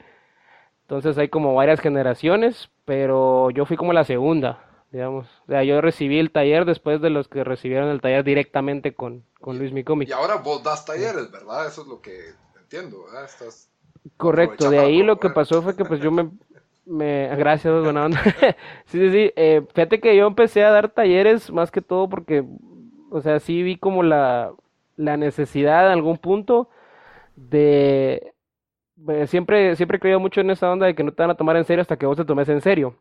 Entonces 0.81 1.17
hay 1.17 1.29
como 1.29 1.53
varias 1.53 1.81
generaciones, 1.81 2.69
pero 2.85 3.49
yo 3.51 3.65
fui 3.65 3.75
como 3.75 3.91
la 3.91 4.05
segunda, 4.05 4.63
digamos. 4.91 5.27
O 5.43 5.51
sea, 5.51 5.63
yo 5.63 5.81
recibí 5.81 6.17
el 6.17 6.31
taller 6.31 6.63
después 6.65 7.01
de 7.01 7.09
los 7.09 7.27
que 7.27 7.43
recibieron 7.43 7.89
el 7.89 7.99
taller 7.99 8.23
directamente 8.23 8.93
con, 8.93 9.23
con 9.41 9.59
Luis. 9.59 9.73
Y 10.07 10.11
ahora 10.13 10.37
vos 10.37 10.63
das 10.63 10.85
talleres, 10.85 11.29
¿verdad? 11.29 11.67
Eso 11.67 11.81
es 11.81 11.87
lo 11.87 12.01
que 12.01 12.17
entiendo, 12.67 13.05
¿verdad? 13.05 13.25
Estás 13.25 13.69
Correcto, 14.17 14.69
de 14.69 14.79
ahí 14.79 15.03
lo 15.03 15.19
que 15.19 15.29
pasó 15.29 15.61
fue 15.61 15.75
que 15.75 15.85
pues 15.85 15.99
yo 15.99 16.11
me... 16.11 16.29
me 16.85 17.35
gracias, 17.35 17.83
buena 17.83 18.05
onda. 18.05 18.21
sí, 18.85 18.99
sí, 18.99 19.11
sí. 19.11 19.33
Eh, 19.35 19.65
fíjate 19.73 19.99
que 19.99 20.15
yo 20.15 20.27
empecé 20.27 20.63
a 20.63 20.71
dar 20.71 20.89
talleres 20.89 21.51
más 21.51 21.71
que 21.71 21.81
todo 21.81 22.07
porque, 22.07 22.45
o 23.09 23.21
sea, 23.21 23.39
sí 23.39 23.63
vi 23.63 23.77
como 23.77 24.03
la 24.03 24.53
la 24.97 25.15
necesidad 25.15 25.85
en 25.85 25.91
algún 25.93 26.17
punto 26.17 26.69
de 27.35 28.33
pues, 29.05 29.29
siempre 29.29 29.75
siempre 29.75 29.97
he 29.97 29.99
creído 29.99 30.19
mucho 30.19 30.41
en 30.41 30.51
esa 30.51 30.71
onda 30.71 30.87
de 30.87 30.95
que 30.95 31.03
no 31.03 31.13
te 31.13 31.23
van 31.23 31.31
a 31.31 31.35
tomar 31.35 31.57
en 31.57 31.65
serio 31.65 31.81
hasta 31.81 31.97
que 31.97 32.05
vos 32.07 32.17
te 32.17 32.25
tomes 32.25 32.49
en 32.49 32.61
serio 32.61 32.95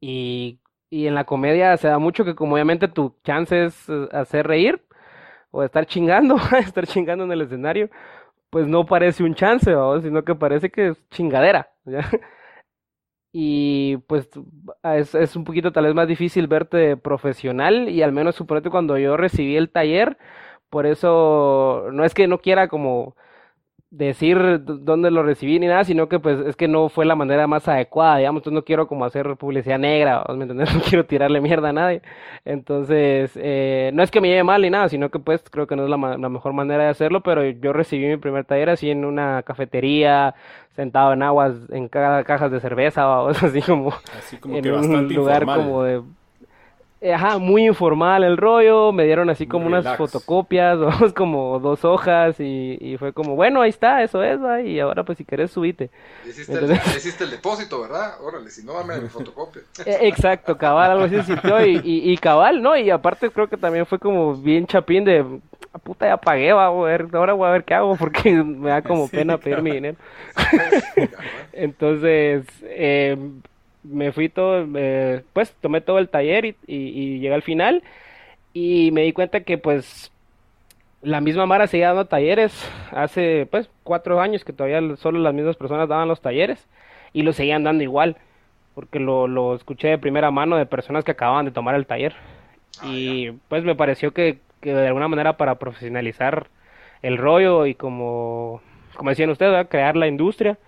y, 0.00 0.60
y 0.90 1.06
en 1.06 1.14
la 1.14 1.24
comedia 1.24 1.76
se 1.78 1.88
da 1.88 1.98
mucho 1.98 2.24
que 2.24 2.34
como 2.34 2.54
obviamente 2.54 2.88
tu 2.88 3.14
chance 3.24 3.66
es 3.66 3.88
eh, 3.88 4.08
hacer 4.12 4.46
reír 4.46 4.82
o 5.50 5.62
estar 5.64 5.86
chingando 5.86 6.36
estar 6.58 6.86
chingando 6.86 7.24
en 7.24 7.32
el 7.32 7.42
escenario 7.42 7.90
pues 8.50 8.66
no 8.66 8.86
parece 8.86 9.24
un 9.24 9.34
chance 9.34 9.74
sino 10.02 10.24
que 10.24 10.34
parece 10.34 10.70
que 10.70 10.88
es 10.88 11.08
chingadera 11.10 11.70
y 13.38 13.98
pues 14.08 14.30
es, 14.82 15.14
es, 15.14 15.36
un 15.36 15.44
poquito 15.44 15.70
tal 15.72 15.84
vez 15.84 15.94
más 15.94 16.08
difícil 16.08 16.46
verte 16.46 16.96
profesional 16.96 17.88
y 17.90 18.02
al 18.02 18.12
menos 18.12 18.34
suponete 18.36 18.70
cuando 18.70 18.96
yo 18.96 19.16
recibí 19.18 19.56
el 19.56 19.70
taller, 19.70 20.16
por 20.70 20.86
eso 20.86 21.88
no 21.92 22.04
es 22.04 22.14
que 22.14 22.28
no 22.28 22.38
quiera 22.38 22.68
como 22.68 23.14
decir 23.96 24.60
dónde 24.62 25.10
lo 25.10 25.22
recibí 25.22 25.58
ni 25.58 25.66
nada, 25.66 25.84
sino 25.84 26.08
que 26.08 26.18
pues 26.18 26.38
es 26.40 26.54
que 26.54 26.68
no 26.68 26.88
fue 26.88 27.06
la 27.06 27.14
manera 27.14 27.46
más 27.46 27.66
adecuada, 27.66 28.18
digamos, 28.18 28.40
entonces 28.40 28.54
no 28.54 28.64
quiero 28.64 28.86
como 28.86 29.04
hacer 29.04 29.36
publicidad 29.36 29.78
negra, 29.78 30.22
¿me 30.28 30.44
entiendes? 30.44 30.68
No 30.76 30.82
quiero 30.82 31.06
tirarle 31.06 31.40
mierda 31.40 31.70
a 31.70 31.72
nadie, 31.72 32.02
entonces 32.44 33.32
eh, 33.36 33.90
no 33.94 34.02
es 34.02 34.10
que 34.10 34.20
me 34.20 34.28
lleve 34.28 34.44
mal 34.44 34.60
ni 34.60 34.68
nada, 34.68 34.88
sino 34.88 35.10
que 35.10 35.18
pues 35.18 35.42
creo 35.50 35.66
que 35.66 35.76
no 35.76 35.84
es 35.84 35.90
la, 35.90 35.96
la, 35.96 36.28
mejor 36.28 36.52
manera 36.52 36.84
de 36.84 36.90
hacerlo, 36.90 37.22
pero 37.22 37.44
yo 37.44 37.72
recibí 37.72 38.06
mi 38.06 38.18
primer 38.18 38.44
taller 38.44 38.68
así 38.68 38.90
en 38.90 39.04
una 39.04 39.42
cafetería, 39.42 40.34
sentado 40.74 41.14
en 41.14 41.22
aguas, 41.22 41.54
en 41.70 41.88
cada 41.88 42.22
cajas 42.24 42.50
de 42.50 42.60
cerveza 42.60 43.08
o 43.08 43.28
así 43.30 43.62
como, 43.62 43.94
así 44.18 44.36
como 44.36 44.56
en 44.56 44.70
un 44.70 45.14
lugar 45.14 45.46
como 45.46 45.82
de 45.82 46.02
ajá, 47.02 47.38
muy 47.38 47.66
informal 47.66 48.24
el 48.24 48.36
rollo, 48.36 48.90
me 48.90 49.04
dieron 49.04 49.28
así 49.28 49.46
como 49.46 49.66
unas 49.66 49.96
fotocopias, 49.96 50.78
dos, 51.00 51.12
como 51.12 51.58
dos 51.60 51.84
hojas 51.84 52.40
y, 52.40 52.78
y, 52.80 52.96
fue 52.96 53.12
como, 53.12 53.36
bueno, 53.36 53.60
ahí 53.60 53.70
está, 53.70 54.02
eso 54.02 54.22
es, 54.22 54.38
y 54.64 54.80
ahora 54.80 55.04
pues 55.04 55.18
si 55.18 55.24
querés 55.24 55.50
subite. 55.50 55.90
Hiciste, 56.26 56.54
el, 56.54 56.70
el, 56.70 57.30
depósito, 57.30 57.82
¿verdad? 57.82 58.14
Órale, 58.22 58.50
si 58.50 58.64
no, 58.64 58.72
dame 58.74 58.98
mi 59.00 59.08
fotocopia. 59.08 59.62
Eh, 59.86 60.08
exacto, 60.08 60.56
cabal, 60.56 60.92
algo 60.92 61.04
así 61.04 61.16
se 61.16 61.24
sintió 61.24 61.64
y, 61.64 61.80
y, 61.84 62.16
cabal, 62.16 62.62
¿no? 62.62 62.76
Y 62.76 62.90
aparte 62.90 63.30
creo 63.30 63.46
que 63.46 63.56
también 63.56 63.86
fue 63.86 63.98
como 63.98 64.34
bien 64.34 64.66
chapín 64.66 65.04
de, 65.04 65.24
ah, 65.72 65.78
puta, 65.78 66.06
ya 66.06 66.16
pagué, 66.16 66.52
va 66.52 66.66
a 66.66 66.70
ver, 66.72 67.06
ahora 67.12 67.34
voy 67.34 67.46
a 67.46 67.52
ver 67.52 67.64
qué 67.64 67.74
hago 67.74 67.94
porque 67.98 68.32
me 68.32 68.70
da 68.70 68.82
como 68.82 69.08
pena 69.08 69.38
pedir 69.38 69.62
mi 69.62 69.72
dinero. 69.72 69.98
Entonces, 71.52 72.46
eh 72.62 73.16
me 73.88 74.12
fui 74.12 74.28
todo, 74.28 74.66
pues 75.32 75.54
tomé 75.60 75.80
todo 75.80 75.98
el 75.98 76.08
taller 76.08 76.44
y, 76.44 76.56
y, 76.66 77.18
llegué 77.20 77.34
al 77.34 77.42
final. 77.42 77.82
Y 78.52 78.90
me 78.92 79.02
di 79.02 79.12
cuenta 79.12 79.40
que 79.40 79.58
pues 79.58 80.10
la 81.02 81.20
misma 81.20 81.46
Mara 81.46 81.66
seguía 81.66 81.88
dando 81.88 82.06
talleres. 82.06 82.52
Hace 82.90 83.46
pues 83.50 83.70
cuatro 83.82 84.20
años 84.20 84.44
que 84.44 84.52
todavía 84.52 84.96
solo 84.96 85.18
las 85.18 85.34
mismas 85.34 85.56
personas 85.56 85.88
daban 85.88 86.08
los 86.08 86.20
talleres 86.20 86.66
y 87.12 87.22
lo 87.22 87.32
seguían 87.32 87.64
dando 87.64 87.82
igual 87.82 88.16
porque 88.74 89.00
lo, 89.00 89.26
lo 89.26 89.54
escuché 89.54 89.88
de 89.88 89.98
primera 89.98 90.30
mano 90.30 90.56
de 90.56 90.66
personas 90.66 91.02
que 91.02 91.12
acababan 91.12 91.46
de 91.46 91.50
tomar 91.50 91.74
el 91.74 91.86
taller. 91.86 92.14
Ah, 92.80 92.86
y 92.88 93.32
pues 93.48 93.64
me 93.64 93.74
pareció 93.74 94.12
que, 94.12 94.38
que, 94.60 94.74
de 94.74 94.86
alguna 94.86 95.08
manera 95.08 95.38
para 95.38 95.54
profesionalizar 95.54 96.48
el 97.02 97.16
rollo 97.16 97.66
y 97.66 97.74
como 97.74 98.60
como 98.94 99.10
decían 99.10 99.30
ustedes 99.30 99.66
crear 99.68 99.96
la 99.96 100.08
industria 100.08 100.58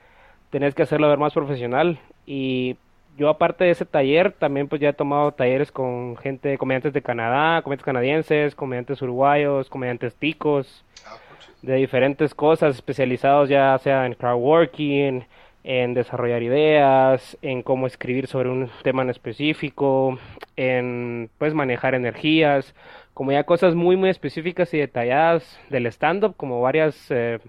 tenés 0.50 0.74
que 0.74 0.82
hacerlo 0.82 1.08
ver 1.08 1.18
más 1.18 1.32
profesional. 1.32 1.98
Y 2.26 2.76
yo 3.18 3.28
aparte 3.28 3.64
de 3.64 3.70
ese 3.70 3.84
taller, 3.84 4.32
también 4.32 4.68
pues 4.68 4.80
ya 4.80 4.90
he 4.90 4.92
tomado 4.92 5.32
talleres 5.32 5.72
con 5.72 6.16
gente, 6.18 6.56
comediantes 6.56 6.92
de 6.92 7.02
Canadá, 7.02 7.62
comediantes 7.62 7.84
canadienses, 7.84 8.54
comediantes 8.54 9.02
uruguayos, 9.02 9.68
comediantes 9.68 10.14
ticos, 10.14 10.84
ah, 11.04 11.16
pues 11.28 11.50
de 11.62 11.74
diferentes 11.74 12.32
cosas, 12.32 12.76
especializados 12.76 13.48
ya 13.48 13.76
sea 13.78 14.06
en 14.06 14.14
crowdworking, 14.14 15.24
en 15.64 15.94
desarrollar 15.94 16.44
ideas, 16.44 17.36
en 17.42 17.62
cómo 17.62 17.88
escribir 17.88 18.28
sobre 18.28 18.50
un 18.50 18.70
tema 18.84 19.02
en 19.02 19.10
específico, 19.10 20.18
en 20.56 21.28
pues 21.38 21.54
manejar 21.54 21.96
energías, 21.96 22.72
como 23.14 23.32
ya 23.32 23.42
cosas 23.42 23.74
muy 23.74 23.96
muy 23.96 24.10
específicas 24.10 24.72
y 24.74 24.78
detalladas 24.78 25.58
del 25.70 25.86
stand-up, 25.86 26.36
como 26.36 26.60
varias, 26.60 27.10
eh, 27.10 27.40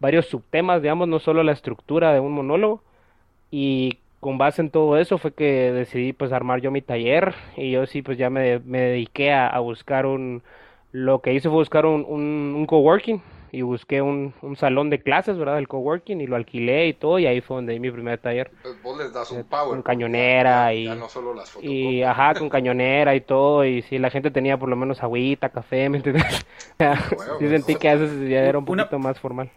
varios 0.00 0.26
subtemas, 0.26 0.80
digamos, 0.80 1.08
no 1.08 1.18
solo 1.18 1.42
la 1.42 1.52
estructura 1.52 2.14
de 2.14 2.20
un 2.20 2.32
monólogo, 2.32 2.82
y 3.50 3.98
con 4.24 4.38
base 4.38 4.62
en 4.62 4.70
todo 4.70 4.96
eso 4.96 5.18
fue 5.18 5.34
que 5.34 5.70
decidí 5.70 6.14
pues 6.14 6.32
armar 6.32 6.62
yo 6.62 6.70
mi 6.70 6.80
taller 6.80 7.34
y 7.58 7.72
yo 7.72 7.84
sí 7.84 8.00
pues 8.00 8.16
ya 8.16 8.30
me, 8.30 8.58
me 8.60 8.80
dediqué 8.80 9.34
a, 9.34 9.58
buscar 9.58 10.06
un 10.06 10.42
lo 10.92 11.20
que 11.20 11.34
hice 11.34 11.50
fue 11.50 11.58
buscar 11.58 11.84
un, 11.84 12.06
un, 12.06 12.64
coworking 12.64 13.20
y 13.52 13.60
busqué 13.60 14.00
un, 14.00 14.32
un, 14.40 14.56
salón 14.56 14.88
de 14.88 15.02
clases 15.02 15.36
verdad 15.36 15.56
del 15.56 15.68
coworking 15.68 16.22
y 16.22 16.26
lo 16.26 16.36
alquilé 16.36 16.88
y 16.88 16.94
todo 16.94 17.18
y 17.18 17.26
ahí 17.26 17.42
fue 17.42 17.56
donde 17.56 17.74
di 17.74 17.80
mi 17.80 17.90
primer 17.90 18.18
taller. 18.18 18.50
Pues 18.62 18.82
vos 18.82 18.96
les 18.96 19.12
das 19.12 19.30
un 19.30 19.40
eh, 19.40 19.44
power 19.44 19.68
con 19.68 19.82
cañonera 19.82 20.72
y 20.72 20.88
no 20.88 21.06
solo 21.10 21.34
las 21.34 21.58
y 21.60 22.02
ajá 22.02 22.32
con 22.32 22.48
cañonera 22.48 23.14
y 23.14 23.20
todo 23.20 23.62
y 23.66 23.82
si 23.82 23.98
la 23.98 24.08
gente 24.08 24.30
tenía 24.30 24.56
por 24.56 24.70
lo 24.70 24.76
menos 24.76 25.02
agüita 25.02 25.50
café 25.50 25.90
me 25.90 25.98
entiendes 25.98 26.46
sí 27.40 27.48
sentí 27.50 27.74
que 27.74 27.90
a 27.90 27.96
veces 27.96 28.26
ya 28.30 28.40
era 28.40 28.56
un 28.56 28.64
poquito 28.64 28.98
más 28.98 29.20
formal 29.20 29.50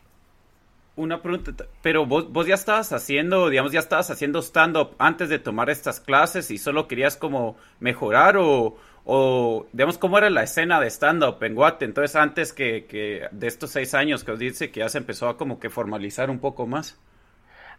una 0.98 1.22
pregunta, 1.22 1.54
pero 1.82 2.06
vos, 2.06 2.32
vos 2.32 2.48
ya 2.48 2.56
estabas 2.56 2.92
haciendo, 2.92 3.50
digamos, 3.50 3.72
ya 3.72 3.80
estabas 3.80 4.10
haciendo 4.10 4.42
stand-up 4.42 4.96
antes 4.98 5.30
de 5.30 5.40
tomar 5.40 5.70
estas 5.70 6.00
clases 6.02 6.52
y 6.52 6.58
solo 6.58 6.88
querías 6.88 7.16
como 7.16 7.56
mejorar 7.80 8.36
o, 8.38 8.76
o 9.06 9.68
digamos, 9.72 9.98
cómo 9.98 10.18
era 10.18 10.30
la 10.30 10.44
escena 10.44 10.82
de 10.82 10.90
stand-up 10.90 11.42
en 11.44 11.56
Guate, 11.56 11.86
entonces 11.86 12.16
antes 12.16 12.52
que, 12.52 12.86
que, 12.86 13.28
de 13.32 13.48
estos 13.48 13.72
seis 13.72 13.94
años 13.94 14.24
que 14.24 14.32
os 14.32 14.40
dice 14.40 14.72
que 14.72 14.82
ya 14.82 14.90
se 14.90 14.98
empezó 14.98 15.30
a 15.30 15.38
como 15.38 15.60
que 15.60 15.70
formalizar 15.70 16.30
un 16.30 16.40
poco 16.40 16.68
más. 16.68 17.00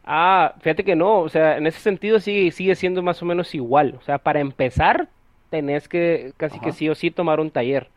Ah, 0.04 0.54
fíjate 0.60 0.84
que 0.84 0.96
no, 0.96 1.18
o 1.18 1.28
sea, 1.28 1.58
en 1.58 1.66
ese 1.66 1.80
sentido 1.80 2.20
sigue, 2.20 2.50
sigue 2.52 2.74
siendo 2.76 3.02
más 3.02 3.20
o 3.20 3.26
menos 3.26 3.54
igual, 3.54 3.96
o 3.98 4.02
sea, 4.02 4.18
para 4.18 4.40
empezar 4.40 5.08
tenés 5.50 5.88
que 5.88 6.32
casi 6.36 6.60
que 6.60 6.72
sí 6.72 6.88
o 6.88 6.94
sí 6.94 7.10
tomar 7.10 7.40
un 7.40 7.50
taller 7.50 7.88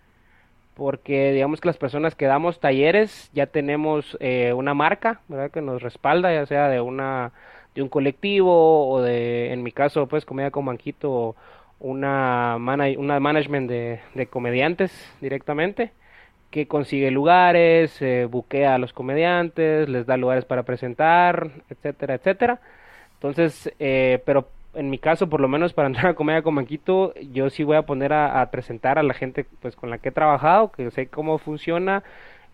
porque 0.75 1.34
digamos 1.34 1.60
que 1.60 1.68
las 1.68 1.78
personas 1.78 2.16
que 2.16 2.25
damos 2.25 2.60
talleres 2.60 3.30
ya 3.34 3.48
tenemos 3.48 4.18
eh, 4.20 4.54
una 4.54 4.74
marca 4.74 5.22
¿verdad? 5.28 5.51
que 5.51 5.62
nos 5.62 5.82
respalda 5.82 6.34
ya 6.34 6.46
sea 6.46 6.70
de 6.70 6.82
una 6.82 7.32
de 7.75 7.82
un 7.82 7.90
colectivo 7.90 8.90
o 8.90 9.01
de 9.01 9.54
en 9.54 9.63
mi 9.63 9.72
caso 9.72 10.08
pues 10.08 10.25
comedia 10.25 10.51
con 10.51 10.66
manquito 10.66 11.36
una 11.80 12.58
una 12.58 13.20
management 13.20 13.70
de, 13.70 14.00
de, 14.13 14.28
comediantes 14.28 14.92
directamente 15.20 15.92
que 16.51 16.68
consigue 16.68 17.12
lugares 17.12 18.01
eh, 18.01 18.25
buquea 18.30 18.75
a 18.75 18.78
los 18.78 18.94
comediantes 18.94 19.90
les 19.90 20.06
da 20.06 20.18
lugares 20.18 20.46
para 20.46 20.63
presentar 20.63 21.51
etcétera 21.70 22.16
etcétera 22.16 22.62
entonces 23.16 23.74
eh, 23.80 24.22
pero 24.25 24.48
en 24.74 24.90
mi 24.90 24.98
caso, 24.98 25.30
por 25.30 25.42
lo 25.42 25.48
menos 25.48 25.74
para 25.74 25.88
entrar 25.90 26.08
a 26.08 26.13
Comedia 26.13 26.42
con 26.42 26.54
Manquito, 26.54 27.13
yo 27.32 27.50
sí 27.50 27.63
voy 27.63 27.78
a 27.78 27.84
poner 27.84 28.13
a, 28.13 28.50
presentar 28.51 29.00
a 29.00 29.04
la 29.04 29.13
gente 29.13 29.46
pues 29.62 29.75
con 29.75 29.90
la 29.90 29.98
que 29.98 30.10
he 30.10 30.12
trabajado, 30.12 30.72
que 30.72 30.90
sé 30.92 31.08
cómo 31.08 31.38
funciona, 31.38 32.04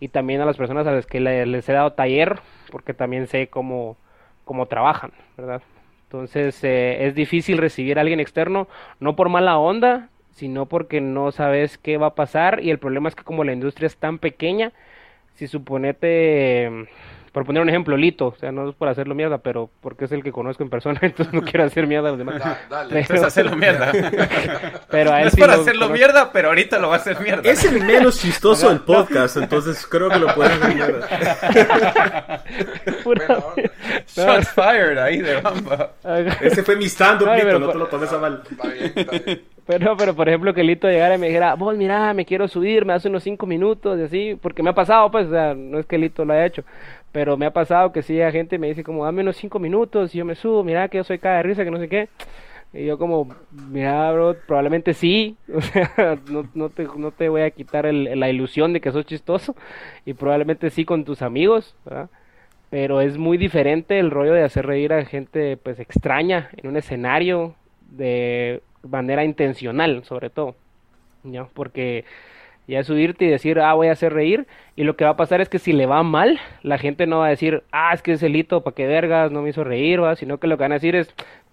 y 0.00 0.08
también 0.08 0.40
a 0.40 0.46
las 0.46 0.56
personas 0.56 0.86
a 0.86 0.92
las 0.92 1.06
que 1.06 1.20
les 1.20 1.68
he 1.68 1.72
dado 1.72 1.92
taller, 1.92 2.40
porque 2.70 2.94
también 2.94 3.26
sé 3.26 3.48
cómo, 3.48 3.96
cómo 4.44 4.66
trabajan, 4.66 5.12
¿verdad? 5.36 5.62
Entonces 6.04 6.62
eh, 6.64 7.06
es 7.06 7.14
difícil 7.14 7.58
recibir 7.58 7.98
a 7.98 8.02
alguien 8.02 8.20
externo, 8.20 8.68
no 9.00 9.16
por 9.16 9.28
mala 9.28 9.58
onda, 9.58 10.08
sino 10.30 10.66
porque 10.66 11.00
no 11.00 11.32
sabes 11.32 11.78
qué 11.78 11.98
va 11.98 12.08
a 12.08 12.14
pasar, 12.14 12.60
y 12.62 12.70
el 12.70 12.78
problema 12.78 13.08
es 13.08 13.16
que 13.16 13.24
como 13.24 13.44
la 13.44 13.52
industria 13.52 13.86
es 13.88 13.96
tan 13.96 14.18
pequeña, 14.18 14.72
si 15.34 15.46
suponete 15.48 16.88
por 17.32 17.44
poner 17.44 17.62
un 17.62 17.68
ejemplo, 17.68 17.96
Lito, 17.96 18.28
o 18.28 18.36
sea, 18.36 18.52
no 18.52 18.68
es 18.68 18.74
por 18.74 18.88
hacerlo 18.88 19.14
mierda, 19.14 19.38
pero 19.38 19.70
porque 19.80 20.06
es 20.06 20.12
el 20.12 20.22
que 20.22 20.32
conozco 20.32 20.62
en 20.62 20.70
persona, 20.70 20.98
entonces 21.02 21.32
no 21.32 21.42
quiero 21.42 21.64
hacer 21.64 21.86
mierda 21.86 22.08
a 22.08 22.12
los 22.12 22.18
demás. 22.18 22.42
dale, 22.68 23.04
pero... 23.06 23.26
hacerlo 23.26 23.56
mierda. 23.56 23.92
pero 24.90 25.12
a 25.12 25.18
él 25.18 25.24
no 25.24 25.28
es 25.28 25.36
para 25.36 25.54
hacerlo 25.54 25.88
mierda, 25.88 26.32
pero 26.32 26.48
ahorita 26.48 26.78
lo 26.78 26.88
va 26.88 26.94
a 26.94 26.98
hacer 26.98 27.20
mierda. 27.20 27.48
Es 27.48 27.64
el 27.64 27.82
menos 27.84 28.18
chistoso 28.20 28.68
del 28.68 28.80
podcast, 28.80 29.36
entonces 29.36 29.86
creo 29.86 30.08
que 30.08 30.18
lo 30.18 30.34
pueden 30.34 30.52
hacer 30.52 30.74
mierda. 30.74 32.44
Shots 34.06 34.48
fired 34.50 34.98
ahí 34.98 35.20
de 35.20 35.40
bamba. 35.40 35.92
Ese 36.40 36.62
fue 36.62 36.76
mi 36.76 36.86
stand-up, 36.86 37.28
Lito, 37.34 37.58
no 37.58 37.68
te 37.70 37.78
lo 37.78 37.86
tomes 37.86 38.12
a 38.12 38.18
mal. 38.18 38.42
Está 38.50 38.68
bien, 38.68 38.92
está 38.94 39.18
bien. 39.18 39.58
Pero, 39.68 39.98
pero 39.98 40.16
por 40.16 40.26
ejemplo, 40.26 40.54
que 40.54 40.64
Lito 40.64 40.88
llegara 40.88 41.16
y 41.16 41.18
me 41.18 41.26
dijera, 41.26 41.54
vos 41.54 41.76
mira, 41.76 42.14
me 42.14 42.24
quiero 42.24 42.48
subir, 42.48 42.86
me 42.86 42.94
hace 42.94 43.08
unos 43.08 43.22
cinco 43.22 43.44
minutos 43.44 43.98
y 43.98 44.02
así, 44.02 44.38
porque 44.40 44.62
me 44.62 44.70
ha 44.70 44.74
pasado, 44.74 45.10
pues, 45.10 45.26
o 45.26 45.30
sea, 45.30 45.52
no 45.54 45.78
es 45.78 45.84
que 45.84 45.98
Lito 45.98 46.24
lo 46.24 46.32
haya 46.32 46.46
hecho, 46.46 46.64
pero 47.12 47.36
me 47.36 47.46
ha 47.46 47.52
pasado 47.52 47.92
que 47.92 48.02
si 48.02 48.20
hay 48.20 48.32
gente 48.32 48.58
me 48.58 48.68
dice 48.68 48.84
como, 48.84 49.04
dame 49.04 49.22
unos 49.22 49.36
cinco 49.36 49.58
minutos 49.58 50.14
y 50.14 50.18
yo 50.18 50.24
me 50.24 50.34
subo, 50.34 50.62
mira 50.64 50.88
que 50.88 50.98
yo 50.98 51.04
soy 51.04 51.18
cada 51.18 51.42
risa, 51.42 51.64
que 51.64 51.70
no 51.70 51.78
sé 51.78 51.88
qué. 51.88 52.08
Y 52.72 52.84
yo 52.84 52.98
como, 52.98 53.28
mira, 53.50 54.12
bro, 54.12 54.36
probablemente 54.46 54.92
sí, 54.92 55.36
o 55.54 55.60
sea, 55.60 56.18
no, 56.28 56.68
te, 56.68 56.86
no 56.96 57.10
te 57.12 57.28
voy 57.28 57.42
a 57.42 57.50
quitar 57.50 57.92
la 57.92 58.28
ilusión 58.28 58.72
de 58.72 58.80
que 58.80 58.92
sos 58.92 59.06
chistoso 59.06 59.56
y 60.04 60.14
probablemente 60.14 60.70
sí 60.70 60.84
con 60.84 61.04
tus 61.04 61.22
amigos, 61.22 61.74
¿verdad? 61.84 62.10
Pero 62.70 63.00
es 63.00 63.16
muy 63.16 63.38
diferente 63.38 63.98
el 63.98 64.10
rollo 64.10 64.34
de 64.34 64.44
hacer 64.44 64.66
reír 64.66 64.92
a 64.92 65.04
gente 65.06 65.56
pues 65.56 65.80
extraña 65.80 66.50
en 66.56 66.68
un 66.68 66.76
escenario 66.76 67.54
de 67.90 68.62
manera 68.82 69.24
intencional, 69.24 70.04
sobre 70.04 70.28
todo, 70.28 70.54
¿no? 71.24 71.48
Porque 71.54 72.04
ya 72.72 72.84
subirte 72.84 73.24
y 73.24 73.28
decir, 73.28 73.58
ah, 73.60 73.72
voy 73.74 73.88
a 73.88 73.92
hacer 73.92 74.12
reír, 74.12 74.46
y 74.76 74.84
lo 74.84 74.94
que 74.96 75.04
va 75.04 75.12
a 75.12 75.16
pasar 75.16 75.40
es 75.40 75.48
que 75.48 75.58
si 75.58 75.72
le 75.72 75.86
va 75.86 76.02
mal, 76.02 76.38
la 76.62 76.78
gente 76.78 77.06
no 77.06 77.20
va 77.20 77.26
a 77.26 77.30
decir, 77.30 77.64
ah, 77.72 77.92
es 77.94 78.02
que 78.02 78.12
es 78.12 78.22
elito, 78.22 78.62
pa' 78.62 78.72
qué 78.72 78.86
vergas, 78.86 79.32
no 79.32 79.42
me 79.42 79.50
hizo 79.50 79.64
reír, 79.64 80.02
¿va? 80.02 80.14
sino 80.16 80.38
que 80.38 80.46
lo 80.46 80.56
que 80.56 80.64
van 80.64 80.72
a 80.72 80.76
decir 80.76 80.94
es, 80.94 81.12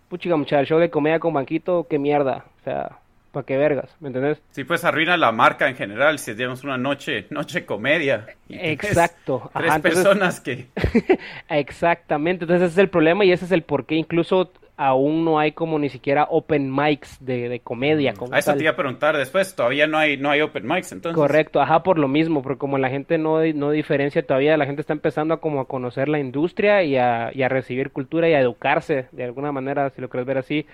puchiga 0.09 0.35
muchacho, 0.35 0.59
el 0.59 0.67
show 0.67 0.79
de 0.79 0.89
comedia 0.89 1.19
con 1.19 1.33
banquito, 1.33 1.87
qué 1.89 1.97
mierda, 1.97 2.45
o 2.59 2.63
sea, 2.65 2.99
pa' 3.31 3.43
qué 3.43 3.55
vergas, 3.55 3.95
¿me 4.01 4.09
entendés? 4.09 4.41
Sí, 4.51 4.65
pues 4.65 4.83
arruina 4.83 5.15
la 5.15 5.31
marca 5.31 5.69
en 5.69 5.75
general, 5.77 6.19
si 6.19 6.35
tenemos 6.35 6.65
una 6.65 6.77
noche, 6.77 7.27
noche 7.29 7.65
comedia. 7.65 8.25
Exacto. 8.49 9.49
Tres 9.53 9.79
personas 9.79 10.41
que... 10.41 10.67
Exactamente, 11.49 12.43
entonces 12.43 12.67
ese 12.67 12.73
es 12.73 12.77
el 12.83 12.89
problema 12.89 13.23
y 13.23 13.31
ese 13.31 13.45
es 13.45 13.51
el 13.53 13.61
por 13.61 13.85
qué 13.85 13.95
incluso 13.95 14.51
aún 14.77 15.23
no 15.23 15.39
hay 15.39 15.53
como 15.53 15.79
ni 15.79 15.89
siquiera 15.89 16.27
open 16.29 16.73
mics 16.73 17.17
de, 17.23 17.47
de 17.47 17.59
comedia. 17.59 18.13
Mm. 18.13 18.33
a 18.33 18.39
eso 18.39 18.53
te 18.53 18.63
iba 18.63 18.71
a 18.71 18.75
preguntar 18.75 19.15
después, 19.17 19.55
todavía 19.55 19.87
no 19.87 19.97
hay, 19.97 20.17
no 20.17 20.29
hay 20.29 20.41
open 20.41 20.67
mics 20.67 20.91
entonces. 20.91 21.15
Correcto, 21.15 21.61
ajá, 21.61 21.83
por 21.83 21.97
lo 21.97 22.07
mismo, 22.07 22.41
porque 22.41 22.59
como 22.59 22.77
la 22.77 22.89
gente 22.89 23.17
no, 23.17 23.43
no 23.53 23.71
diferencia 23.71 24.25
todavía, 24.25 24.57
la 24.57 24.65
gente 24.65 24.81
está 24.81 24.93
empezando 24.93 25.33
a 25.33 25.39
como 25.39 25.61
a 25.61 25.67
conocer 25.67 26.09
la 26.09 26.19
industria 26.19 26.83
y 26.83 26.97
a, 26.97 27.31
y 27.33 27.43
a 27.43 27.49
recibir 27.49 27.91
cultura 27.91 28.29
y 28.29 28.33
a 28.33 28.39
educarse 28.39 29.07
de 29.11 29.23
alguna 29.23 29.51
manera, 29.51 29.89
si 29.91 30.01
lo 30.01 30.09
quieres 30.09 30.27
ver 30.27 30.37
así, 30.37 30.65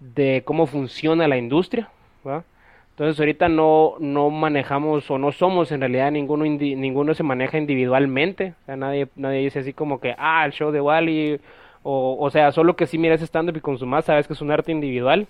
de 0.00 0.42
cómo 0.44 0.66
funciona 0.66 1.28
la 1.28 1.36
industria, 1.36 1.90
Entonces 2.90 3.18
ahorita 3.18 3.48
no, 3.48 3.94
no 4.00 4.30
manejamos 4.30 5.10
o 5.10 5.18
no 5.18 5.32
somos 5.32 5.70
en 5.70 5.80
realidad 5.80 6.10
ninguno, 6.10 6.44
ninguno 6.44 7.14
se 7.14 7.22
maneja 7.22 7.58
individualmente, 7.58 8.54
o 8.62 8.64
sea, 8.66 8.76
nadie, 8.76 9.08
nadie 9.16 9.40
dice 9.40 9.60
así 9.60 9.72
como 9.72 10.00
que, 10.00 10.14
ah, 10.16 10.44
el 10.46 10.52
show 10.52 10.70
de 10.70 10.80
Wally 10.80 11.40
o, 11.84 12.16
o 12.18 12.30
sea, 12.30 12.50
solo 12.50 12.74
que 12.74 12.86
si 12.86 12.98
miras 12.98 13.22
stand-up 13.22 13.56
y 13.56 13.60
consumas, 13.60 14.06
sabes 14.06 14.26
que 14.26 14.32
es 14.32 14.40
un 14.40 14.50
arte 14.50 14.72
individual. 14.72 15.28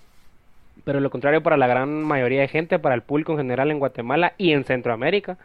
Pero 0.83 0.99
lo 0.99 1.09
contrario 1.09 1.43
para 1.43 1.57
la 1.57 1.67
gran 1.67 2.03
mayoría 2.03 2.41
de 2.41 2.47
gente, 2.47 2.79
para 2.79 2.95
el 2.95 3.01
público 3.01 3.31
en 3.33 3.37
general 3.37 3.71
en 3.71 3.79
Guatemala 3.79 4.33
y 4.37 4.51
en 4.51 4.63
Centroamérica. 4.63 5.37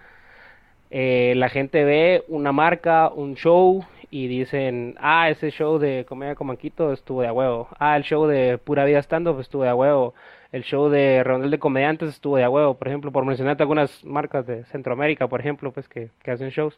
Eh, 0.90 1.34
la 1.36 1.48
gente 1.48 1.84
ve 1.84 2.24
una 2.28 2.52
marca, 2.52 3.10
un 3.10 3.36
show 3.36 3.84
y 4.10 4.26
dicen, 4.26 4.96
ah, 4.98 5.30
ese 5.30 5.50
show 5.50 5.78
de 5.78 6.04
Comedia 6.08 6.34
con 6.34 6.48
Manquito 6.48 6.92
estuvo 6.92 7.22
de 7.22 7.28
a 7.28 7.32
huevo. 7.32 7.68
Ah, 7.78 7.96
el 7.96 8.02
show 8.02 8.26
de 8.26 8.58
Pura 8.58 8.84
Vida 8.84 8.98
Stand-Up 9.00 9.40
estuvo 9.40 9.62
de 9.62 9.68
a 9.68 9.74
huevo. 9.74 10.14
El 10.52 10.64
show 10.64 10.88
de 10.88 11.22
Redondel 11.22 11.50
de 11.52 11.58
Comediantes 11.60 12.08
estuvo 12.08 12.36
de 12.36 12.44
a 12.44 12.50
huevo, 12.50 12.74
por 12.74 12.88
ejemplo, 12.88 13.12
por 13.12 13.24
mencionarte 13.24 13.62
algunas 13.62 14.04
marcas 14.04 14.46
de 14.46 14.64
Centroamérica, 14.64 15.28
por 15.28 15.40
ejemplo, 15.40 15.70
pues 15.70 15.88
que, 15.88 16.10
que 16.24 16.30
hacen 16.32 16.50
shows. 16.50 16.76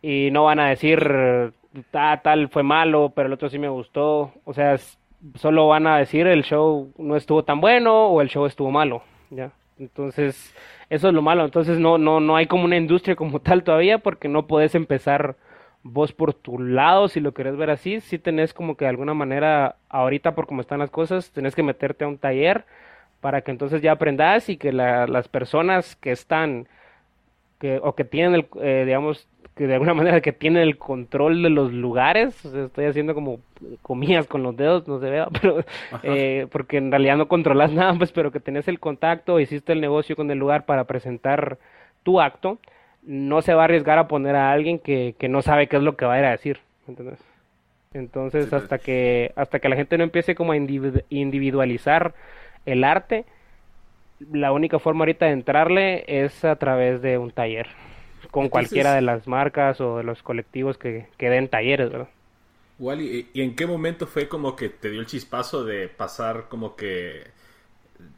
Y 0.00 0.30
no 0.32 0.44
van 0.44 0.60
a 0.60 0.68
decir, 0.70 1.52
tal 1.90 2.48
fue 2.48 2.62
malo, 2.62 3.12
pero 3.14 3.26
el 3.26 3.32
otro 3.32 3.48
sí 3.48 3.58
me 3.58 3.68
gustó. 3.68 4.32
O 4.44 4.52
sea, 4.52 4.76
solo 5.36 5.68
van 5.68 5.86
a 5.86 5.98
decir 5.98 6.26
el 6.26 6.44
show 6.44 6.92
no 6.98 7.16
estuvo 7.16 7.44
tan 7.44 7.60
bueno 7.60 8.06
o 8.08 8.20
el 8.20 8.28
show 8.28 8.46
estuvo 8.46 8.70
malo, 8.70 9.02
¿ya? 9.30 9.50
Entonces, 9.78 10.54
eso 10.90 11.08
es 11.08 11.14
lo 11.14 11.22
malo. 11.22 11.44
Entonces, 11.44 11.78
no, 11.78 11.98
no, 11.98 12.20
no 12.20 12.36
hay 12.36 12.46
como 12.46 12.64
una 12.64 12.76
industria 12.76 13.16
como 13.16 13.40
tal 13.40 13.64
todavía 13.64 13.98
porque 13.98 14.28
no 14.28 14.46
puedes 14.46 14.74
empezar 14.74 15.36
vos 15.82 16.12
por 16.12 16.32
tu 16.32 16.58
lado, 16.58 17.08
si 17.08 17.20
lo 17.20 17.34
querés 17.34 17.56
ver 17.56 17.70
así. 17.70 18.00
Si 18.00 18.18
tenés 18.18 18.54
como 18.54 18.76
que 18.76 18.84
de 18.84 18.90
alguna 18.90 19.14
manera, 19.14 19.76
ahorita 19.88 20.34
por 20.34 20.46
cómo 20.46 20.60
están 20.60 20.78
las 20.78 20.90
cosas, 20.90 21.30
tenés 21.32 21.54
que 21.54 21.62
meterte 21.62 22.04
a 22.04 22.08
un 22.08 22.18
taller 22.18 22.64
para 23.20 23.40
que 23.40 23.50
entonces 23.50 23.82
ya 23.82 23.92
aprendas 23.92 24.48
y 24.48 24.56
que 24.56 24.72
las 24.72 25.28
personas 25.28 25.96
que 25.96 26.12
están 26.12 26.68
que, 27.58 27.80
o 27.82 27.94
que 27.94 28.04
tienen, 28.04 28.34
el, 28.34 28.46
eh, 28.62 28.84
digamos, 28.84 29.28
que 29.54 29.66
de 29.68 29.74
alguna 29.74 29.94
manera 29.94 30.20
que 30.20 30.32
tiene 30.32 30.62
el 30.62 30.78
control 30.78 31.42
de 31.42 31.50
los 31.50 31.72
lugares, 31.72 32.44
estoy 32.44 32.86
haciendo 32.86 33.14
como 33.14 33.38
comillas 33.82 34.26
con 34.26 34.42
los 34.42 34.56
dedos, 34.56 34.88
no 34.88 34.98
se 34.98 35.08
vea, 35.08 35.28
pero 35.40 35.64
eh, 36.02 36.48
porque 36.50 36.78
en 36.78 36.90
realidad 36.90 37.16
no 37.16 37.28
controlas 37.28 37.72
nada, 37.72 37.94
pues, 37.94 38.10
pero 38.10 38.32
que 38.32 38.40
tenés 38.40 38.66
el 38.66 38.80
contacto, 38.80 39.38
hiciste 39.38 39.72
el 39.72 39.80
negocio 39.80 40.16
con 40.16 40.30
el 40.30 40.38
lugar 40.38 40.64
para 40.66 40.84
presentar 40.84 41.58
tu 42.02 42.20
acto, 42.20 42.58
no 43.02 43.42
se 43.42 43.54
va 43.54 43.62
a 43.62 43.64
arriesgar 43.66 43.98
a 43.98 44.08
poner 44.08 44.34
a 44.34 44.50
alguien 44.50 44.78
que, 44.78 45.14
que 45.18 45.28
no 45.28 45.40
sabe 45.42 45.68
qué 45.68 45.76
es 45.76 45.82
lo 45.82 45.96
que 45.96 46.04
va 46.04 46.14
a 46.14 46.18
ir 46.18 46.24
a 46.24 46.30
decir, 46.30 46.58
¿entendés? 46.88 47.22
Entonces, 47.92 48.48
pues. 48.48 48.62
hasta 48.62 48.78
que 48.78 49.32
hasta 49.36 49.60
que 49.60 49.68
la 49.68 49.76
gente 49.76 49.96
no 49.96 50.02
empiece 50.02 50.34
como 50.34 50.50
a 50.50 50.56
individualizar 50.56 52.12
el 52.66 52.82
arte, 52.82 53.24
la 54.32 54.50
única 54.50 54.80
forma 54.80 55.02
ahorita 55.02 55.26
de 55.26 55.32
entrarle 55.32 56.04
es 56.08 56.44
a 56.44 56.56
través 56.56 57.02
de 57.02 57.18
un 57.18 57.30
taller 57.30 57.68
con 58.34 58.48
cualquiera 58.48 58.96
de 58.96 59.00
las 59.00 59.28
marcas 59.28 59.80
o 59.80 59.98
de 59.98 60.02
los 60.02 60.24
colectivos 60.24 60.76
que, 60.76 61.06
que 61.16 61.30
den 61.30 61.48
talleres, 61.48 61.88
¿verdad? 61.88 62.08
Wally, 62.80 63.28
¿y 63.32 63.42
en 63.42 63.54
qué 63.54 63.64
momento 63.64 64.08
fue 64.08 64.26
como 64.26 64.56
que 64.56 64.70
te 64.70 64.90
dio 64.90 64.98
el 64.98 65.06
chispazo 65.06 65.64
de 65.64 65.86
pasar 65.86 66.48
como 66.48 66.74
que 66.74 67.28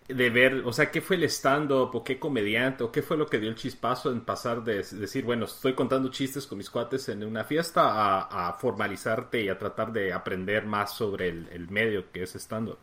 de 0.09 0.31
ver, 0.31 0.63
o 0.65 0.73
sea, 0.73 0.91
qué 0.91 1.03
fue 1.03 1.17
el 1.17 1.25
stand-up 1.25 1.91
o 1.93 2.03
qué 2.03 2.19
comediante 2.19 2.83
o 2.83 2.91
qué 2.91 3.03
fue 3.03 3.19
lo 3.19 3.27
que 3.27 3.39
dio 3.39 3.51
el 3.51 3.57
chispazo 3.57 4.11
en 4.11 4.23
pasar 4.23 4.65
de 4.65 4.77
decir, 4.77 5.27
bueno, 5.27 5.45
estoy 5.45 5.75
contando 5.75 6.11
chistes 6.11 6.47
con 6.47 6.57
mis 6.57 6.71
cuates 6.71 7.11
en 7.11 7.23
una 7.23 7.45
fiesta 7.45 8.21
a, 8.23 8.55
formalizarte 8.55 9.43
y 9.43 9.51
a 9.51 9.59
tratar 9.59 9.93
de 9.93 10.15
aprender 10.15 10.65
más 10.65 10.95
sobre 10.95 11.29
el, 11.29 11.47
el 11.53 11.69
medio 11.69 12.11
que 12.11 12.23
es 12.23 12.35
stand-up? 12.37 12.79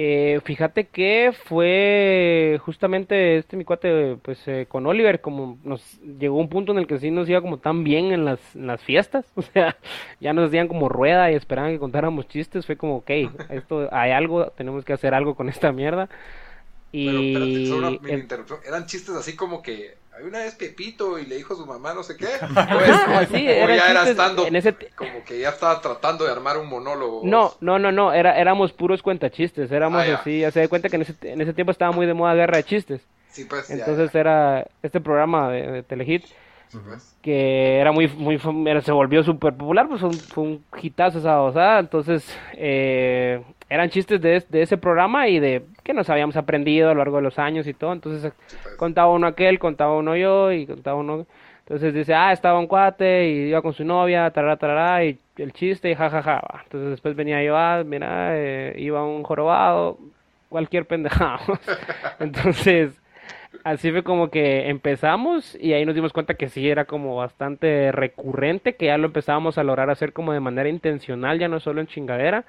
Eh, 0.00 0.40
fíjate 0.44 0.86
que 0.86 1.32
fue 1.32 2.60
justamente 2.64 3.36
este 3.38 3.56
mi 3.56 3.64
cuate, 3.64 4.16
pues 4.22 4.38
eh, 4.46 4.66
con 4.68 4.86
Oliver, 4.86 5.20
como 5.20 5.58
nos 5.64 6.00
llegó 6.20 6.36
un 6.36 6.48
punto 6.48 6.70
en 6.70 6.78
el 6.78 6.86
que 6.86 7.00
sí 7.00 7.10
nos 7.10 7.28
iba 7.28 7.40
como 7.40 7.58
tan 7.58 7.82
bien 7.82 8.12
en 8.12 8.24
las, 8.24 8.38
las 8.54 8.80
fiestas, 8.80 9.26
o 9.34 9.42
sea, 9.42 9.76
ya 10.20 10.32
nos 10.32 10.46
hacían 10.46 10.68
como 10.68 10.88
rueda 10.88 11.32
y 11.32 11.34
esperaban 11.34 11.72
que 11.72 11.80
contáramos 11.80 12.28
chistes, 12.28 12.64
fue 12.64 12.76
como, 12.76 12.98
ok, 12.98 13.10
esto 13.50 13.88
hay 13.90 14.12
algo, 14.12 14.52
tenemos 14.52 14.84
que 14.84 14.92
hacer 14.92 15.14
algo 15.14 15.34
con 15.34 15.48
esta 15.48 15.72
mierda. 15.72 16.08
Y... 16.92 17.68
Pero 18.28 18.46
eran 18.64 18.86
chistes 18.86 19.16
así 19.16 19.34
como 19.34 19.62
que 19.62 19.96
una 20.24 20.40
vez 20.40 20.54
Pepito 20.54 21.18
y 21.18 21.26
le 21.26 21.36
dijo 21.36 21.54
a 21.54 21.56
su 21.56 21.66
mamá 21.66 21.94
no 21.94 22.02
sé 22.02 22.16
qué. 22.16 22.26
Pues, 23.08 23.28
sí, 23.30 23.46
era 23.46 23.76
ya 23.76 23.90
era 23.90 24.08
estando 24.08 24.46
como 24.94 25.24
que 25.24 25.40
ya 25.40 25.50
estaba 25.50 25.80
tratando 25.80 26.24
de 26.24 26.32
armar 26.32 26.58
un 26.58 26.68
monólogo. 26.68 27.22
No, 27.24 27.54
no, 27.60 27.78
no, 27.78 27.92
no, 27.92 28.12
era, 28.12 28.38
éramos 28.38 28.72
puros 28.72 29.02
cuentachistes, 29.02 29.70
éramos 29.72 30.04
ah, 30.06 30.20
así, 30.20 30.40
ya 30.40 30.50
se 30.50 30.60
da 30.60 30.68
cuenta 30.68 30.88
que 30.88 30.96
en 30.96 31.02
ese, 31.02 31.14
en 31.22 31.40
ese 31.40 31.52
tiempo 31.52 31.72
estaba 31.72 31.92
muy 31.92 32.06
de 32.06 32.14
moda 32.14 32.34
guerra 32.34 32.58
de 32.58 32.64
chistes. 32.64 33.00
Sí, 33.30 33.44
pues, 33.44 33.70
Entonces 33.70 34.14
era 34.14 34.66
este 34.82 35.00
programa 35.00 35.50
de, 35.50 35.82
Telehit 35.82 36.24
pues. 36.72 37.16
que 37.22 37.78
era 37.78 37.92
muy, 37.92 38.08
muy, 38.08 38.38
se 38.38 38.92
volvió 38.92 39.22
súper 39.22 39.54
popular, 39.54 39.88
pues 39.88 40.00
fue 40.28 40.44
un, 40.44 40.64
hitazo 40.80 41.18
esa 41.18 41.40
osada, 41.40 41.78
entonces 41.80 42.38
eh, 42.54 43.42
eran 43.68 43.90
chistes 43.90 44.20
de, 44.20 44.42
de, 44.48 44.62
ese 44.62 44.78
programa 44.78 45.28
y 45.28 45.40
de 45.40 45.64
que 45.82 45.92
nos 45.92 46.08
habíamos 46.10 46.36
aprendido 46.36 46.90
a 46.90 46.94
lo 46.94 46.98
largo 46.98 47.16
de 47.16 47.22
los 47.22 47.38
años 47.38 47.66
y 47.66 47.74
todo. 47.74 47.92
Entonces 47.92 48.32
contaba 48.76 49.12
uno 49.12 49.26
aquel, 49.26 49.58
contaba 49.58 49.96
uno 49.96 50.16
yo 50.16 50.52
y 50.52 50.66
contaba 50.66 50.98
uno. 50.98 51.26
Entonces 51.60 51.92
dice, 51.92 52.14
ah, 52.14 52.32
estaba 52.32 52.58
un 52.58 52.66
cuate 52.66 53.28
y 53.28 53.48
iba 53.48 53.60
con 53.60 53.74
su 53.74 53.84
novia, 53.84 54.30
tarara, 54.30 54.56
tarara, 54.56 55.04
y 55.04 55.18
el 55.36 55.52
chiste 55.52 55.90
y 55.90 55.94
jajaja. 55.94 56.22
Ja, 56.22 56.40
ja. 56.40 56.62
Entonces 56.64 56.90
después 56.90 57.14
venía 57.14 57.42
yo, 57.42 57.56
ah, 57.58 57.82
mira, 57.84 58.30
eh, 58.38 58.74
iba 58.78 59.04
un 59.04 59.22
jorobado, 59.22 59.98
cualquier 60.48 60.86
pendejado. 60.86 61.58
Entonces, 62.20 62.98
así 63.64 63.90
fue 63.90 64.02
como 64.02 64.30
que 64.30 64.68
empezamos 64.68 65.56
y 65.60 65.72
ahí 65.72 65.84
nos 65.84 65.94
dimos 65.94 66.12
cuenta 66.12 66.34
que 66.34 66.48
sí 66.48 66.68
era 66.68 66.84
como 66.84 67.16
bastante 67.16 67.92
recurrente, 67.92 68.74
que 68.74 68.86
ya 68.86 68.98
lo 68.98 69.06
empezábamos 69.06 69.58
a 69.58 69.64
lograr 69.64 69.90
hacer 69.90 70.12
como 70.12 70.32
de 70.32 70.40
manera 70.40 70.68
intencional, 70.68 71.38
ya 71.38 71.48
no 71.48 71.60
solo 71.60 71.80
en 71.80 71.86
chingadera 71.86 72.44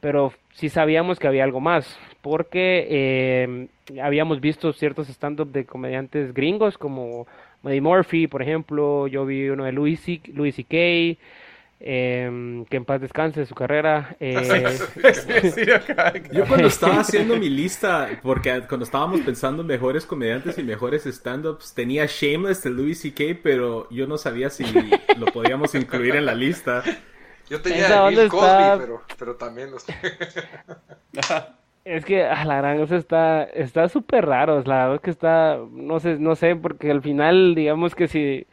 pero 0.00 0.32
sí 0.52 0.68
sabíamos 0.68 1.18
que 1.18 1.26
había 1.26 1.44
algo 1.44 1.60
más, 1.60 1.98
porque 2.22 2.86
eh, 2.88 3.68
habíamos 4.02 4.40
visto 4.40 4.72
ciertos 4.72 5.08
stand-up 5.08 5.50
de 5.50 5.64
comediantes 5.64 6.32
gringos 6.34 6.78
como 6.78 7.26
Eddie 7.64 7.80
Murphy, 7.80 8.26
por 8.26 8.42
ejemplo, 8.42 9.06
yo 9.08 9.26
vi 9.26 9.48
uno 9.48 9.64
de 9.64 9.72
Louis 9.72 10.00
C.K., 10.00 11.18
eh, 11.80 12.64
que 12.68 12.76
en 12.76 12.84
paz 12.84 13.00
descanse 13.00 13.46
su 13.46 13.54
carrera. 13.54 14.16
Eh... 14.18 14.34
Yo 16.32 16.46
cuando 16.46 16.66
estaba 16.66 17.00
haciendo 17.00 17.36
mi 17.36 17.48
lista, 17.48 18.08
porque 18.22 18.62
cuando 18.68 18.84
estábamos 18.84 19.20
pensando 19.20 19.62
en 19.62 19.68
mejores 19.68 20.04
comediantes 20.04 20.58
y 20.58 20.62
mejores 20.62 21.06
stand-ups, 21.06 21.74
tenía 21.74 22.06
Shameless 22.06 22.62
de 22.64 22.70
Louis 22.70 23.00
C.K., 23.00 23.40
pero 23.42 23.88
yo 23.90 24.06
no 24.06 24.18
sabía 24.18 24.50
si 24.50 24.64
lo 25.16 25.26
podíamos 25.26 25.74
incluir 25.74 26.16
en 26.16 26.26
la 26.26 26.34
lista. 26.34 26.82
Yo 27.48 27.60
tenía 27.62 28.06
a 28.06 28.08
Bill 28.08 28.28
Cosby, 28.28 28.78
pero, 28.78 29.02
pero 29.18 29.36
también 29.36 29.70
los... 29.70 29.86
Es 31.84 32.04
que 32.04 32.22
a 32.22 32.44
la 32.44 32.58
gran 32.58 32.76
cosa 32.76 32.96
está 32.96 33.44
está 33.44 33.88
súper 33.88 34.26
raro, 34.26 34.62
la 34.64 34.76
verdad 34.76 34.94
es 34.96 35.00
que 35.00 35.10
está 35.10 35.58
no 35.70 35.98
sé, 36.00 36.18
no 36.18 36.36
sé, 36.36 36.54
porque 36.54 36.90
al 36.90 37.00
final 37.00 37.54
digamos 37.54 37.94
que 37.94 38.08
si 38.08 38.46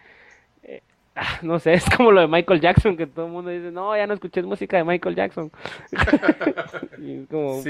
no 1.41 1.59
sé, 1.59 1.73
es 1.73 1.85
como 1.85 2.11
lo 2.11 2.21
de 2.21 2.27
Michael 2.27 2.59
Jackson, 2.59 2.97
que 2.97 3.07
todo 3.07 3.27
el 3.27 3.31
mundo 3.31 3.49
dice, 3.49 3.71
no, 3.71 3.95
ya 3.95 4.05
no 4.05 4.13
escuché 4.13 4.41
música 4.43 4.77
de 4.77 4.83
Michael 4.83 5.15
Jackson. 5.15 5.51
y, 6.97 7.25
como, 7.25 7.61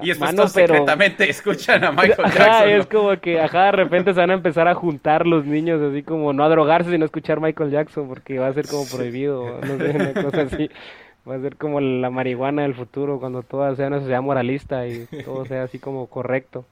y 0.00 0.08
después 0.08 0.52
secretamente 0.52 1.28
escuchan 1.28 1.84
a 1.84 1.90
Michael 1.90 2.32
Jackson. 2.32 2.68
es 2.68 2.86
como 2.86 3.16
que, 3.20 3.40
ajá, 3.40 3.66
de 3.66 3.72
repente 3.72 4.14
se 4.14 4.20
van 4.20 4.30
a 4.30 4.34
empezar 4.34 4.68
a 4.68 4.74
juntar 4.74 5.26
los 5.26 5.44
niños, 5.44 5.80
así 5.82 6.02
como 6.02 6.32
no 6.32 6.44
a 6.44 6.48
drogarse, 6.48 6.90
sino 6.90 7.04
a 7.04 7.06
escuchar 7.06 7.40
Michael 7.40 7.70
Jackson, 7.70 8.06
porque 8.06 8.38
va 8.38 8.46
a 8.48 8.52
ser 8.52 8.68
como 8.68 8.86
prohibido, 8.86 9.60
no 9.60 9.76
sé, 9.76 9.90
una 9.90 10.22
cosa 10.22 10.42
así. 10.42 10.70
Va 11.28 11.36
a 11.36 11.40
ser 11.40 11.56
como 11.56 11.80
la 11.80 12.10
marihuana 12.10 12.62
del 12.62 12.74
futuro, 12.74 13.18
cuando 13.18 13.42
todo 13.42 13.74
sea 13.74 13.86
una 13.86 13.98
sociedad 13.98 14.20
moralista 14.20 14.86
y 14.86 15.06
todo 15.24 15.46
sea 15.46 15.62
así 15.62 15.78
como 15.78 16.06
correcto. 16.06 16.66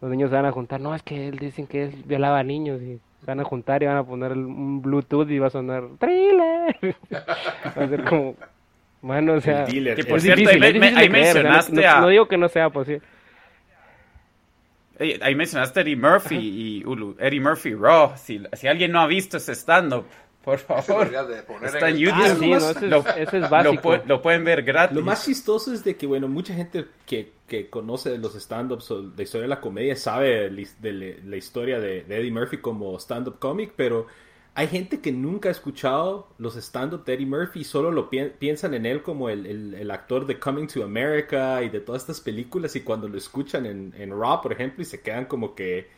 Los 0.00 0.10
niños 0.12 0.30
se 0.30 0.36
van 0.36 0.46
a 0.46 0.52
juntar, 0.52 0.80
no, 0.80 0.94
es 0.94 1.02
que 1.02 1.26
él 1.26 1.38
dicen 1.38 1.66
que 1.66 1.84
él 1.86 2.04
violaba 2.06 2.38
a 2.38 2.44
niños 2.44 2.80
y 2.82 3.00
van 3.22 3.40
a 3.40 3.44
juntar 3.44 3.82
y 3.82 3.86
van 3.86 3.96
a 3.96 4.04
poner 4.04 4.32
un 4.32 4.82
Bluetooth 4.82 5.30
y 5.30 5.38
va 5.38 5.48
a 5.48 5.50
sonar 5.50 5.84
thriller. 5.98 6.76
va 7.12 7.82
a 7.84 7.88
ser 7.88 8.04
como, 8.04 8.36
bueno, 9.02 9.34
o 9.34 9.40
sea, 9.40 9.66
que 9.66 10.04
por 10.08 10.20
cierto, 10.20 10.48
ahí, 10.48 11.08
mencionaste 11.08 11.72
no, 11.72 12.00
no, 12.00 12.08
digo 12.08 12.28
que 12.28 12.36
no 12.36 12.48
sea 12.48 12.70
posible. 12.70 13.02
Ahí 15.20 15.34
mencionaste 15.34 15.82
Eddie 15.82 15.96
Murphy 15.96 16.36
y 16.36 16.84
Eddie 17.18 17.40
Murphy 17.40 17.74
Raw. 17.74 18.14
Si, 18.16 18.42
si 18.54 18.66
alguien 18.66 18.92
no 18.92 19.00
ha 19.00 19.06
visto 19.06 19.36
ese 19.36 19.54
stand-up, 19.54 20.06
Por 20.46 20.58
favor. 20.60 21.12
Está 21.64 21.88
en 21.88 21.96
YouTube. 21.96 22.54
es, 23.32 23.50
básico. 23.50 23.96
Lo, 24.06 24.22
pueden 24.22 24.44
ver 24.44 24.62
gratis. 24.62 24.96
Lo 24.96 25.02
más 25.02 25.24
chistoso 25.24 25.74
es 25.74 25.82
de 25.82 25.96
que, 25.96 26.06
bueno, 26.06 26.28
mucha 26.28 26.54
gente 26.54 26.86
que, 27.04 27.32
que 27.48 27.68
conoce 27.68 28.16
los 28.16 28.36
stand-ups 28.36 28.88
o 28.92 29.12
la 29.16 29.24
historia 29.24 29.42
de 29.42 29.48
la 29.48 29.60
comedia 29.60 29.96
sabe 29.96 30.48
de 30.48 31.20
la 31.24 31.36
historia 31.36 31.80
de, 31.80 32.04
Eddie 32.08 32.30
Murphy 32.30 32.58
como 32.58 32.96
stand-up 33.00 33.40
comic, 33.40 33.72
pero 33.74 34.06
hay 34.54 34.68
gente 34.68 35.00
que 35.00 35.10
nunca 35.10 35.48
ha 35.48 35.52
escuchado 35.52 36.28
los 36.38 36.54
stand-up 36.54 37.04
de 37.04 37.14
Eddie 37.14 37.26
Murphy 37.26 37.62
y 37.62 37.64
solo 37.64 37.90
lo 37.90 38.08
piensan 38.08 38.74
en 38.74 38.86
él 38.86 39.02
como 39.02 39.28
el, 39.28 39.74
el, 39.74 39.90
actor 39.90 40.26
de 40.26 40.38
Coming 40.38 40.68
to 40.68 40.84
America 40.84 41.60
y 41.64 41.70
de 41.70 41.80
todas 41.80 42.02
estas 42.02 42.20
películas 42.20 42.76
y 42.76 42.82
cuando 42.82 43.08
lo 43.08 43.18
escuchan 43.18 43.66
en, 43.66 43.92
en 43.98 44.10
Raw, 44.10 44.40
por 44.42 44.52
ejemplo, 44.52 44.82
y 44.82 44.84
se 44.84 45.00
quedan 45.00 45.24
como 45.24 45.56
que, 45.56 45.88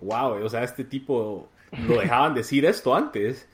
wow, 0.00 0.42
o 0.42 0.48
sea, 0.48 0.64
este 0.64 0.84
tipo 0.84 1.50
lo 1.86 2.00
dejaban 2.00 2.32
decir 2.32 2.64
esto 2.64 2.94
antes. 2.94 3.46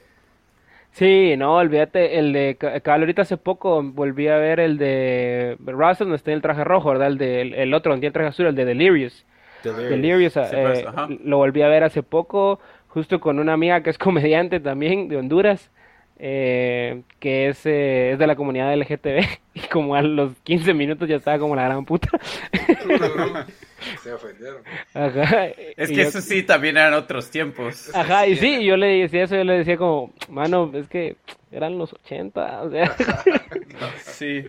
Sí, 0.93 1.37
no, 1.39 1.57
olvídate, 1.57 2.19
el 2.19 2.35
de 2.35 2.57
cabal 2.83 3.01
ahorita 3.01 3.23
hace 3.23 3.39
poco 3.39 3.83
volví 3.83 4.29
a 4.29 4.37
ver 4.37 4.61
el 4.61 4.77
de 4.77 5.57
Russell 5.65 6.05
donde 6.05 6.17
está 6.17 6.33
en 6.33 6.37
el 6.37 6.43
traje 6.43 6.65
rojo, 6.65 6.91
¿verdad? 6.91 7.09
El 7.09 7.19
de 7.19 7.41
el, 7.41 7.73
otro 7.73 7.93
donde 7.93 8.03
tiene 8.03 8.09
el 8.09 8.13
traje 8.13 8.29
azul, 8.29 8.47
el 8.47 8.55
de 8.55 8.67
Delirious. 8.67 9.25
Delirious, 9.65 10.35
pues, 10.35 10.53
eh, 10.53 10.85
lo 11.25 11.39
volví 11.39 11.63
a 11.63 11.69
ver 11.69 11.85
hace 11.85 12.03
poco, 12.03 12.61
justo 12.89 13.21
con 13.21 13.39
una 13.39 13.55
amiga 13.55 13.83
que 13.83 13.89
es 13.89 13.99
comediante 13.99 14.61
también 14.61 15.09
de 15.09 15.17
Honduras, 15.17 15.71
eh, 16.19 17.01
que 17.21 17.49
es, 17.49 17.65
eh, 17.65 18.13
es 18.13 18.19
de 18.19 18.27
la 18.27 18.37
comunidad 18.37 18.77
LGTB, 18.77 19.25
y 19.55 19.61
como 19.61 19.95
a 19.95 20.03
los 20.03 20.35
15 20.43 20.75
minutos 20.75 21.09
ya 21.09 21.17
estaba 21.17 21.39
como 21.39 21.57
la 21.57 21.65
gran 21.65 21.87
puta. 21.87 22.11
Se 24.03 24.13
ofendieron. 24.13 24.63
Ajá. 24.95 25.47
Es 25.77 25.91
que 25.91 26.03
eso 26.03 26.21
sí, 26.21 26.43
también 26.43 26.77
eran 26.77 26.95
otros 26.95 27.31
tiempos. 27.31 27.95
Ajá, 27.95 28.27
y 28.27 28.37
sí, 28.37 28.65
yo 28.65 28.77
le 28.77 29.01
decía 29.03 29.25
eso, 29.25 29.37
yo 29.37 29.45
le 29.45 29.59
decía 29.59 29.77
como, 29.77 30.13
mano, 30.29 30.71
es 30.75 30.89
que 30.89 31.17
eran 31.51 31.79
los 31.79 31.93
80, 31.93 32.63
o 32.63 32.71
sea. 32.71 32.97
sí. 34.05 34.45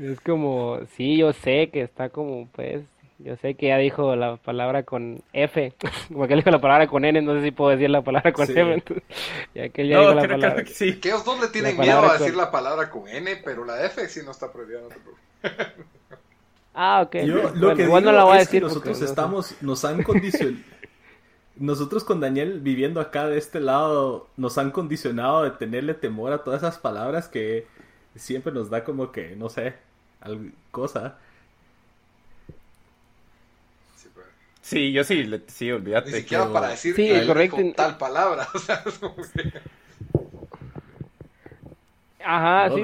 Es 0.00 0.20
como, 0.20 0.80
sí, 0.96 1.16
yo 1.16 1.32
sé 1.32 1.70
que 1.70 1.82
está 1.82 2.10
como, 2.10 2.48
pues, 2.52 2.82
yo 3.18 3.36
sé 3.36 3.54
que 3.54 3.68
ya 3.68 3.76
dijo 3.76 4.16
la 4.16 4.36
palabra 4.36 4.82
con 4.82 5.22
F, 5.32 5.74
como 6.08 6.26
que 6.26 6.34
él 6.34 6.40
dijo 6.40 6.50
la 6.50 6.60
palabra 6.60 6.86
con 6.86 7.04
N, 7.04 7.20
no 7.20 7.34
sé 7.34 7.42
si 7.42 7.50
puedo 7.50 7.70
decir 7.70 7.90
la 7.90 8.02
palabra 8.02 8.32
con 8.32 8.50
F. 8.50 8.82
ya 9.54 9.68
que 9.68 9.86
ya 9.86 9.96
no, 9.96 10.02
dijo 10.02 10.14
la 10.14 10.28
palabra. 10.28 10.64
Que, 10.64 10.72
sí. 10.72 10.98
que 11.00 11.08
ellos 11.08 11.24
dos 11.24 11.40
le 11.40 11.48
tienen 11.48 11.78
miedo 11.78 12.00
a 12.00 12.16
decir 12.16 12.34
la 12.34 12.50
palabra 12.50 12.88
con 12.90 13.08
N, 13.08 13.36
pero 13.44 13.64
la 13.64 13.84
F 13.84 14.08
sí 14.08 14.20
no 14.24 14.30
está 14.30 14.50
prohibida, 14.52 14.80
no 14.80 14.88
te 14.88 14.94
preocupes. 14.94 15.86
Ah, 16.74 17.02
ok. 17.06 17.16
Yo, 17.24 17.50
lo 17.54 17.74
que 17.74 17.86
la 17.86 18.24
voy 18.24 18.36
a 18.36 18.40
decir. 18.40 18.62
nosotros 18.62 19.00
estamos, 19.02 19.54
nos 19.60 19.84
han 19.84 20.02
condicionado. 20.02 20.56
nosotros 21.56 22.04
con 22.04 22.20
Daniel 22.20 22.60
viviendo 22.60 23.00
acá 23.00 23.28
de 23.28 23.38
este 23.38 23.60
lado, 23.60 24.28
nos 24.36 24.56
han 24.56 24.70
condicionado 24.70 25.44
de 25.44 25.50
tenerle 25.50 25.94
temor 25.94 26.32
a 26.32 26.42
todas 26.42 26.62
esas 26.62 26.78
palabras 26.78 27.28
que 27.28 27.66
siempre 28.16 28.52
nos 28.52 28.70
da 28.70 28.82
como 28.82 29.12
que, 29.12 29.36
no 29.36 29.48
sé, 29.50 29.74
alguna 30.20 30.52
cosa. 30.70 31.18
Sí, 34.62 34.92
yo 34.92 35.04
sí, 35.04 35.28
sí, 35.48 35.70
olvídate. 35.70 36.12
Ni 36.12 36.18
siquiera 36.18 36.52
para 36.52 36.68
decir 36.68 36.94
sí, 36.94 37.10
correcto. 37.26 37.58
tal 37.76 37.98
palabra. 37.98 38.48
O 38.54 38.58
sea, 38.58 38.82
Ajá, 42.24 42.74
sí, 42.74 42.82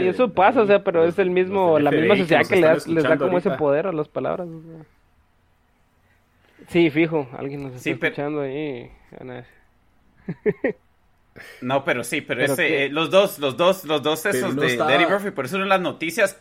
y 0.00 0.08
eso 0.08 0.32
pasa, 0.32 0.62
o 0.62 0.66
sea, 0.66 0.82
pero 0.82 1.04
es 1.04 1.18
el 1.18 1.30
mismo, 1.30 1.78
la 1.78 1.90
misma 1.90 2.16
sociedad 2.16 2.46
que, 2.46 2.56
les 2.90 3.04
da 3.04 3.18
como 3.18 3.38
ese 3.38 3.50
poder 3.50 3.86
a 3.86 3.92
las 3.92 4.08
palabras. 4.08 4.48
Sí, 6.68 6.90
fijo, 6.90 7.28
alguien 7.36 7.64
nos 7.64 7.74
está 7.74 7.90
escuchando 7.90 8.40
ahí. 8.40 8.90
no, 11.60 11.84
pero 11.84 12.02
sí, 12.04 12.20
pero, 12.22 12.44
ese, 12.44 12.84
eh, 12.84 12.88
los 12.88 13.10
dos, 13.10 13.38
los 13.38 13.56
dos, 13.56 13.84
los 13.84 14.02
dos 14.02 14.24
esos 14.24 14.56
de, 14.56 14.74
Eddie 14.74 15.06
Murphy, 15.06 15.30
por 15.32 15.44
eso 15.44 15.56
una 15.56 15.64
de 15.64 15.70
las 15.70 15.80
noticias 15.80 16.40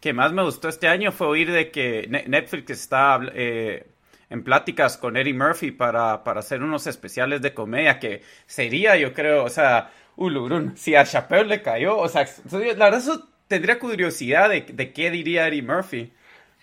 que 0.00 0.12
más 0.12 0.32
me 0.32 0.42
gustó 0.42 0.68
este 0.68 0.88
año 0.88 1.12
fue 1.12 1.26
oír 1.26 1.50
de 1.50 1.70
que 1.70 2.06
Netflix 2.26 2.70
está 2.70 3.20
eh, 3.34 3.86
en 4.30 4.44
pláticas 4.44 4.96
con 4.96 5.16
Eddie 5.16 5.34
Murphy 5.34 5.72
para, 5.72 6.24
para 6.24 6.40
hacer 6.40 6.62
unos 6.62 6.86
especiales 6.86 7.42
de 7.42 7.54
comedia, 7.54 7.98
que 7.98 8.22
sería, 8.46 8.96
yo 8.96 9.12
creo, 9.12 9.44
o 9.44 9.50
sea, 9.50 9.90
Ulubrun, 10.16 10.76
si 10.76 10.94
a 10.94 11.04
Chappelle 11.04 11.46
le 11.46 11.62
cayó, 11.62 11.98
o 11.98 12.08
sea, 12.08 12.26
la 12.50 12.58
verdad 12.58 12.94
eso 12.94 13.28
tendría 13.48 13.78
curiosidad 13.78 14.48
de, 14.48 14.62
de 14.62 14.92
qué 14.92 15.10
diría 15.10 15.48
Eddie 15.48 15.62
Murphy. 15.62 16.12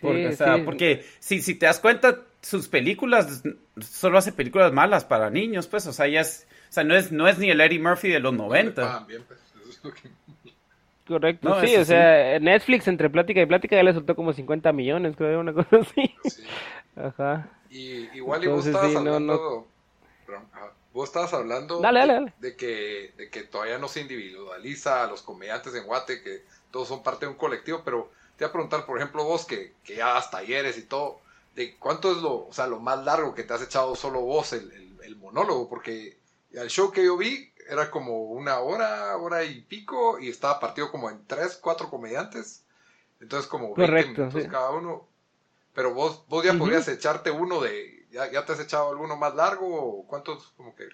Porque, 0.02 0.28
o 0.28 0.32
sea, 0.34 0.66
porque 0.66 1.06
si, 1.20 1.42
si 1.42 1.56
te 1.56 1.66
das 1.66 1.80
cuenta, 1.80 2.20
sus 2.42 2.68
películas 2.68 3.42
solo 3.80 4.18
hace 4.18 4.34
películas 4.34 4.74
malas 4.74 5.06
para 5.06 5.30
niños, 5.30 5.68
pues, 5.68 5.88
o 5.88 5.94
sea, 5.94 6.08
ya 6.08 6.22
es, 6.22 6.46
o 6.70 6.74
sea, 6.74 6.84
no 6.84 6.94
es, 6.96 7.12
no 7.12 7.28
es 7.28 7.40
ni 7.40 7.50
el 7.50 7.62
Eddie 7.62 7.80
Murphy 7.80 8.10
de 8.10 8.20
los 8.20 8.34
90. 8.34 9.08
Pues, 9.08 9.40
Correcto, 11.08 11.60
sí, 11.62 11.76
o 11.76 11.86
sea, 11.86 12.40
Netflix 12.40 12.88
entre 12.88 13.10
plática 13.10 13.42
y 13.42 13.46
plática 13.46 13.76
ya 13.76 13.84
le 13.84 13.94
soltó 13.94 14.16
como 14.16 14.34
50 14.34 14.72
millones, 14.72 15.16
creo, 15.18 15.40
una 15.40 15.54
cosa 15.54 15.78
así. 15.78 16.16
Ajá. 16.96 17.50
Y 17.70 18.10
igual 18.16 18.44
y 18.44 18.48
vos 18.48 18.66
estabas 18.66 18.96
hablando, 18.96 19.68
Vos 20.94 21.10
estabas 21.10 21.34
hablando 21.34 21.82
De, 22.40 22.56
que, 22.56 23.14
de 23.18 23.30
que 23.32 23.42
todavía 23.42 23.80
no 23.80 23.88
se 23.88 24.02
individualiza 24.02 25.04
a 25.04 25.08
los 25.08 25.24
comediantes 25.24 25.74
en 25.74 25.86
Guate, 25.86 26.22
que 26.22 26.44
todos 26.70 26.88
son 26.88 27.02
parte 27.02 27.26
de 27.26 27.32
un 27.32 27.38
colectivo, 27.38 27.82
pero 27.84 28.12
te 28.38 28.46
voy 28.46 28.50
a 28.50 28.54
preguntar, 28.54 28.86
por 28.86 28.98
ejemplo, 28.98 29.24
vos 29.24 29.46
que, 29.46 29.74
que 29.84 29.96
ya 29.96 30.14
das 30.14 30.30
talleres 30.30 30.78
y 30.78 30.84
todo, 30.84 31.20
de 31.56 31.76
cuánto 31.78 32.12
es 32.12 32.18
lo, 32.18 32.48
o 32.48 32.54
sea, 32.54 32.68
lo 32.68 32.80
más 32.80 33.04
largo 33.04 33.34
que 33.34 33.44
te 33.44 33.54
has 33.54 33.64
echado 33.64 33.96
solo 33.96 34.22
vos 34.22 34.54
el, 34.54 34.72
el, 35.04 35.16
monólogo, 35.18 35.68
porque 35.68 36.18
el 36.52 36.70
show 36.70 36.92
que 36.92 37.06
yo 37.06 37.18
vi 37.18 37.52
era 37.70 37.90
como 37.90 38.24
una 38.26 38.60
hora, 38.60 39.18
hora 39.18 39.44
y 39.44 39.62
pico, 39.62 40.20
y 40.20 40.30
estaba 40.30 40.60
partido 40.60 40.92
como 40.92 41.10
en 41.10 41.26
tres, 41.26 41.58
cuatro 41.62 41.90
comediantes, 41.90 42.64
entonces 43.20 43.50
como 43.50 43.74
20 43.74 44.10
minutos 44.10 44.44
cada 44.52 44.72
uno, 44.72 45.08
pero 45.74 45.94
vos, 45.94 46.24
vos 46.28 46.44
ya 46.44 46.54
podrías 46.54 46.88
echarte 46.88 47.32
uno 47.32 47.62
de 47.62 47.93
¿Ya, 48.14 48.46
te 48.46 48.52
has 48.52 48.60
echado 48.60 48.92
alguno 48.92 49.18
más 49.18 49.34
largo 49.34 49.66
o 49.68 50.08
cuántos 50.08 50.52
como 50.56 50.76
que... 50.76 50.86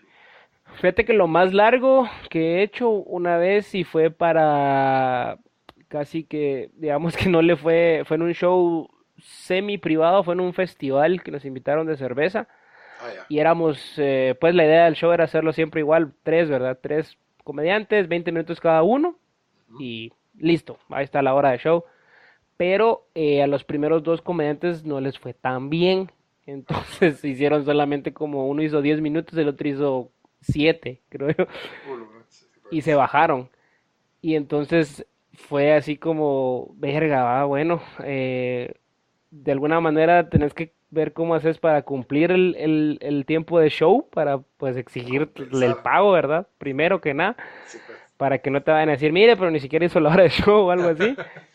Fíjate 0.75 1.03
que 1.03 1.11
lo 1.11 1.27
más 1.27 1.53
largo 1.53 2.07
que 2.29 2.55
he 2.55 2.63
hecho 2.63 2.89
una 2.89 3.37
vez 3.37 3.75
y 3.75 3.83
fue 3.83 4.09
para 4.09 5.37
casi 5.89 6.23
que, 6.23 6.69
digamos 6.75 7.17
que 7.17 7.27
no 7.27 7.41
le 7.41 7.57
fue, 7.57 8.03
fue 8.05 8.15
en 8.15 8.21
un 8.21 8.33
show 8.33 8.89
semi 9.17 9.77
privado, 9.77 10.23
fue 10.23 10.35
en 10.35 10.39
un 10.39 10.53
festival 10.53 11.21
que 11.21 11.31
nos 11.31 11.43
invitaron 11.43 11.87
de 11.87 11.97
cerveza. 11.97 12.47
Ah, 13.01 13.25
y 13.27 13.39
éramos, 13.39 13.95
eh, 13.97 14.37
pues 14.39 14.55
la 14.55 14.63
idea 14.63 14.85
del 14.85 14.95
show 14.95 15.11
era 15.11 15.25
hacerlo 15.25 15.51
siempre 15.51 15.81
igual, 15.81 16.13
tres, 16.23 16.49
¿verdad? 16.49 16.79
Tres 16.81 17.17
comediantes, 17.43 18.07
20 18.07 18.31
minutos 18.31 18.61
cada 18.61 18.83
uno 18.83 19.15
y 19.77 20.13
listo, 20.37 20.77
ahí 20.89 21.03
está 21.03 21.21
la 21.21 21.33
hora 21.33 21.51
de 21.51 21.57
show. 21.57 21.83
Pero 22.55 23.07
eh, 23.13 23.41
a 23.41 23.47
los 23.47 23.65
primeros 23.65 24.03
dos 24.03 24.21
comediantes 24.21 24.85
no 24.85 25.01
les 25.01 25.19
fue 25.19 25.33
tan 25.33 25.69
bien 25.69 26.11
entonces 26.49 27.23
hicieron 27.25 27.65
solamente 27.65 28.13
como 28.13 28.47
uno 28.47 28.61
hizo 28.63 28.81
10 28.81 29.01
minutos, 29.01 29.37
el 29.37 29.47
otro 29.49 29.67
hizo 29.67 30.11
7, 30.41 31.01
creo 31.09 31.29
yo. 31.31 31.47
Y 32.71 32.81
se 32.81 32.95
bajaron. 32.95 33.49
Y 34.21 34.35
entonces 34.35 35.05
fue 35.33 35.73
así 35.73 35.97
como, 35.97 36.71
verga, 36.75 37.45
bueno, 37.45 37.81
eh, 38.03 38.73
de 39.31 39.51
alguna 39.51 39.79
manera 39.79 40.29
tenés 40.29 40.53
que 40.53 40.73
ver 40.91 41.13
cómo 41.13 41.35
haces 41.35 41.59
para 41.59 41.83
cumplir 41.83 42.31
el, 42.31 42.97
el, 43.01 43.25
tiempo 43.25 43.59
de 43.59 43.69
show, 43.69 44.09
para 44.09 44.39
pues 44.57 44.75
exigirle 44.75 45.65
el 45.65 45.75
pago, 45.75 46.11
¿verdad? 46.11 46.47
Primero 46.57 46.99
que 46.99 47.13
nada, 47.13 47.35
pues. 47.35 47.79
para 48.17 48.39
que 48.39 48.49
no 48.49 48.63
te 48.63 48.71
vayan 48.71 48.89
a 48.89 48.93
decir, 48.93 49.13
mire, 49.13 49.37
pero 49.37 49.51
ni 49.51 49.59
siquiera 49.59 49.85
hizo 49.85 49.99
la 49.99 50.09
hora 50.09 50.23
de 50.23 50.29
show 50.29 50.67
o 50.67 50.71
algo 50.71 50.89
así. 50.89 51.15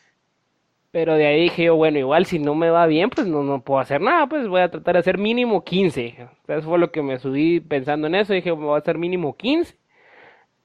Pero 0.94 1.16
de 1.16 1.26
ahí 1.26 1.40
dije 1.42 1.64
yo, 1.64 1.74
bueno, 1.74 1.98
igual 1.98 2.24
si 2.24 2.38
no 2.38 2.54
me 2.54 2.70
va 2.70 2.86
bien, 2.86 3.10
pues 3.10 3.26
no, 3.26 3.42
no 3.42 3.60
puedo 3.62 3.80
hacer 3.80 4.00
nada, 4.00 4.28
pues 4.28 4.46
voy 4.46 4.60
a 4.60 4.70
tratar 4.70 4.94
de 4.94 5.00
hacer 5.00 5.18
mínimo 5.18 5.64
15. 5.64 6.28
Eso 6.46 6.68
fue 6.68 6.78
lo 6.78 6.92
que 6.92 7.02
me 7.02 7.18
subí 7.18 7.58
pensando 7.58 8.06
en 8.06 8.14
eso, 8.14 8.32
dije, 8.32 8.52
voy 8.52 8.76
a 8.76 8.78
hacer 8.78 8.96
mínimo 8.96 9.36
15. 9.36 9.74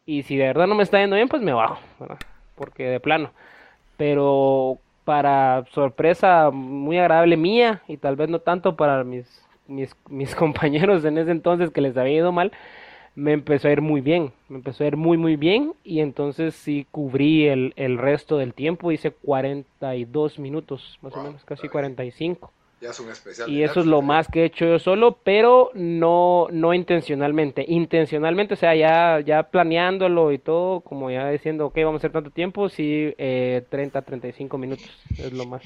Y 0.06 0.22
si 0.22 0.38
de 0.38 0.46
verdad 0.46 0.68
no 0.68 0.76
me 0.76 0.84
está 0.84 1.00
yendo 1.00 1.16
bien, 1.16 1.30
pues 1.30 1.42
me 1.42 1.52
bajo, 1.52 1.80
porque 2.54 2.84
de 2.84 3.00
plano. 3.00 3.32
Pero 3.98 4.78
para 5.04 5.66
sorpresa 5.72 6.52
muy 6.52 7.00
agradable 7.00 7.36
mía, 7.36 7.82
y 7.88 7.98
tal 7.98 8.16
vez 8.16 8.30
no 8.30 8.38
tanto 8.38 8.76
para 8.76 9.04
mis, 9.04 9.26
mis, 9.66 9.96
mis 10.10 10.36
compañeros 10.36 11.04
en 11.06 11.18
ese 11.18 11.32
entonces 11.32 11.72
que 11.72 11.82
les 11.82 11.98
había 11.98 12.18
ido 12.18 12.32
mal, 12.32 12.52
me 13.20 13.34
empezó 13.34 13.68
a 13.68 13.72
ir 13.72 13.82
muy 13.82 14.02
bien, 14.02 14.32
me 14.48 14.58
empezó 14.58 14.84
a 14.84 14.88
ir 14.88 14.96
muy 14.96 15.18
muy 15.18 15.36
bien 15.36 15.74
y 15.84 16.00
entonces 16.00 16.56
sí 16.56 16.88
cubrí 16.90 17.48
el, 17.48 17.74
el 17.76 17.98
resto 17.98 18.38
del 18.38 18.54
tiempo, 18.54 18.92
hice 18.92 19.12
42 19.12 20.40
minutos, 20.40 20.98
más 21.02 21.14
o 21.16 21.24
menos, 21.24 21.44
casi 21.44 21.68
45. 21.68 22.52
Ya 22.82 22.92
es 22.92 23.00
un 23.02 23.10
especial. 23.10 23.50
Y 23.50 23.64
eso 23.64 23.82
es 23.82 23.86
lo 23.86 24.02
más 24.02 24.30
que 24.30 24.42
he 24.42 24.46
hecho 24.46 24.66
yo 24.66 24.80
solo, 24.80 25.18
pero 25.22 25.70
no, 25.74 26.48
no 26.50 26.74
intencionalmente. 26.74 27.66
Intencionalmente, 27.68 28.54
o 28.54 28.58
sea, 28.58 28.74
ya, 28.74 29.20
ya 29.20 29.44
planeándolo 29.44 30.32
y 30.32 30.38
todo, 30.38 30.80
como 30.80 31.12
ya 31.12 31.30
diciendo, 31.30 31.66
ok, 31.66 31.76
vamos 31.80 31.96
a 31.96 31.98
hacer 31.98 32.14
tanto 32.14 32.30
tiempo, 32.30 32.70
sí, 32.70 33.14
eh, 33.18 33.66
30, 33.70 34.02
35 34.02 34.58
minutos 34.58 34.90
es 35.18 35.34
lo 35.34 35.46
más. 35.46 35.62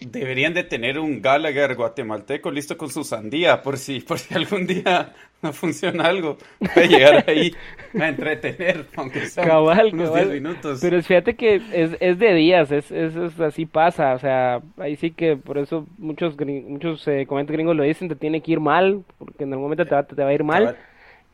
deberían 0.00 0.52
de 0.52 0.64
tener 0.64 0.98
un 0.98 1.22
Gallagher 1.22 1.76
guatemalteco 1.76 2.50
listo 2.50 2.76
con 2.76 2.90
su 2.90 3.04
sandía, 3.04 3.62
por 3.62 3.76
si, 3.78 4.00
por 4.00 4.18
si 4.18 4.34
algún 4.34 4.66
día 4.66 5.14
no 5.46 5.52
funciona 5.52 6.04
algo, 6.04 6.36
puede 6.74 6.88
llegar 6.88 7.24
ahí 7.26 7.54
a 7.98 8.08
entretener, 8.08 8.86
aunque 8.96 9.26
sea 9.26 9.44
cabal, 9.44 9.90
unos 9.92 10.14
10 10.14 10.28
minutos. 10.28 10.80
Pero 10.80 11.02
fíjate 11.02 11.34
que 11.34 11.62
es, 11.72 11.96
es 12.00 12.18
de 12.18 12.34
días, 12.34 12.70
es, 12.72 12.90
es, 12.90 13.16
así 13.40 13.66
pasa, 13.66 14.14
o 14.14 14.18
sea, 14.18 14.60
ahí 14.78 14.96
sí 14.96 15.10
que 15.10 15.36
por 15.36 15.58
eso 15.58 15.86
muchos 15.98 16.36
muchos 16.38 17.06
eh, 17.08 17.26
gringos 17.26 17.76
lo 17.76 17.82
dicen, 17.82 18.08
te 18.08 18.16
tiene 18.16 18.40
que 18.40 18.52
ir 18.52 18.60
mal, 18.60 19.02
porque 19.18 19.44
en 19.44 19.52
algún 19.52 19.64
momento 19.64 19.86
te 19.86 19.94
va, 19.94 20.02
te 20.02 20.22
va 20.22 20.28
a 20.28 20.34
ir 20.34 20.44
mal. 20.44 20.76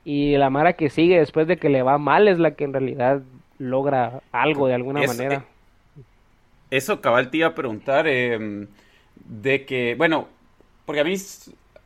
Y 0.04 0.36
la 0.36 0.50
Mara 0.50 0.72
que 0.72 0.90
sigue 0.90 1.18
después 1.18 1.46
de 1.46 1.58
que 1.58 1.68
le 1.68 1.82
va 1.82 1.96
mal 1.96 2.26
es 2.26 2.38
la 2.38 2.52
que 2.52 2.64
en 2.64 2.72
realidad 2.72 3.22
logra 3.58 4.20
algo 4.32 4.66
de 4.66 4.74
alguna 4.74 5.06
manera. 5.06 5.44
Eh, 5.96 6.02
eso 6.70 7.00
cabal 7.00 7.30
te 7.30 7.36
iba 7.36 7.48
a 7.48 7.54
preguntar 7.54 8.08
em, 8.08 8.66
de 9.24 9.64
que, 9.64 9.94
bueno, 9.94 10.26
porque 10.84 11.00
a 11.00 11.04
mí 11.04 11.14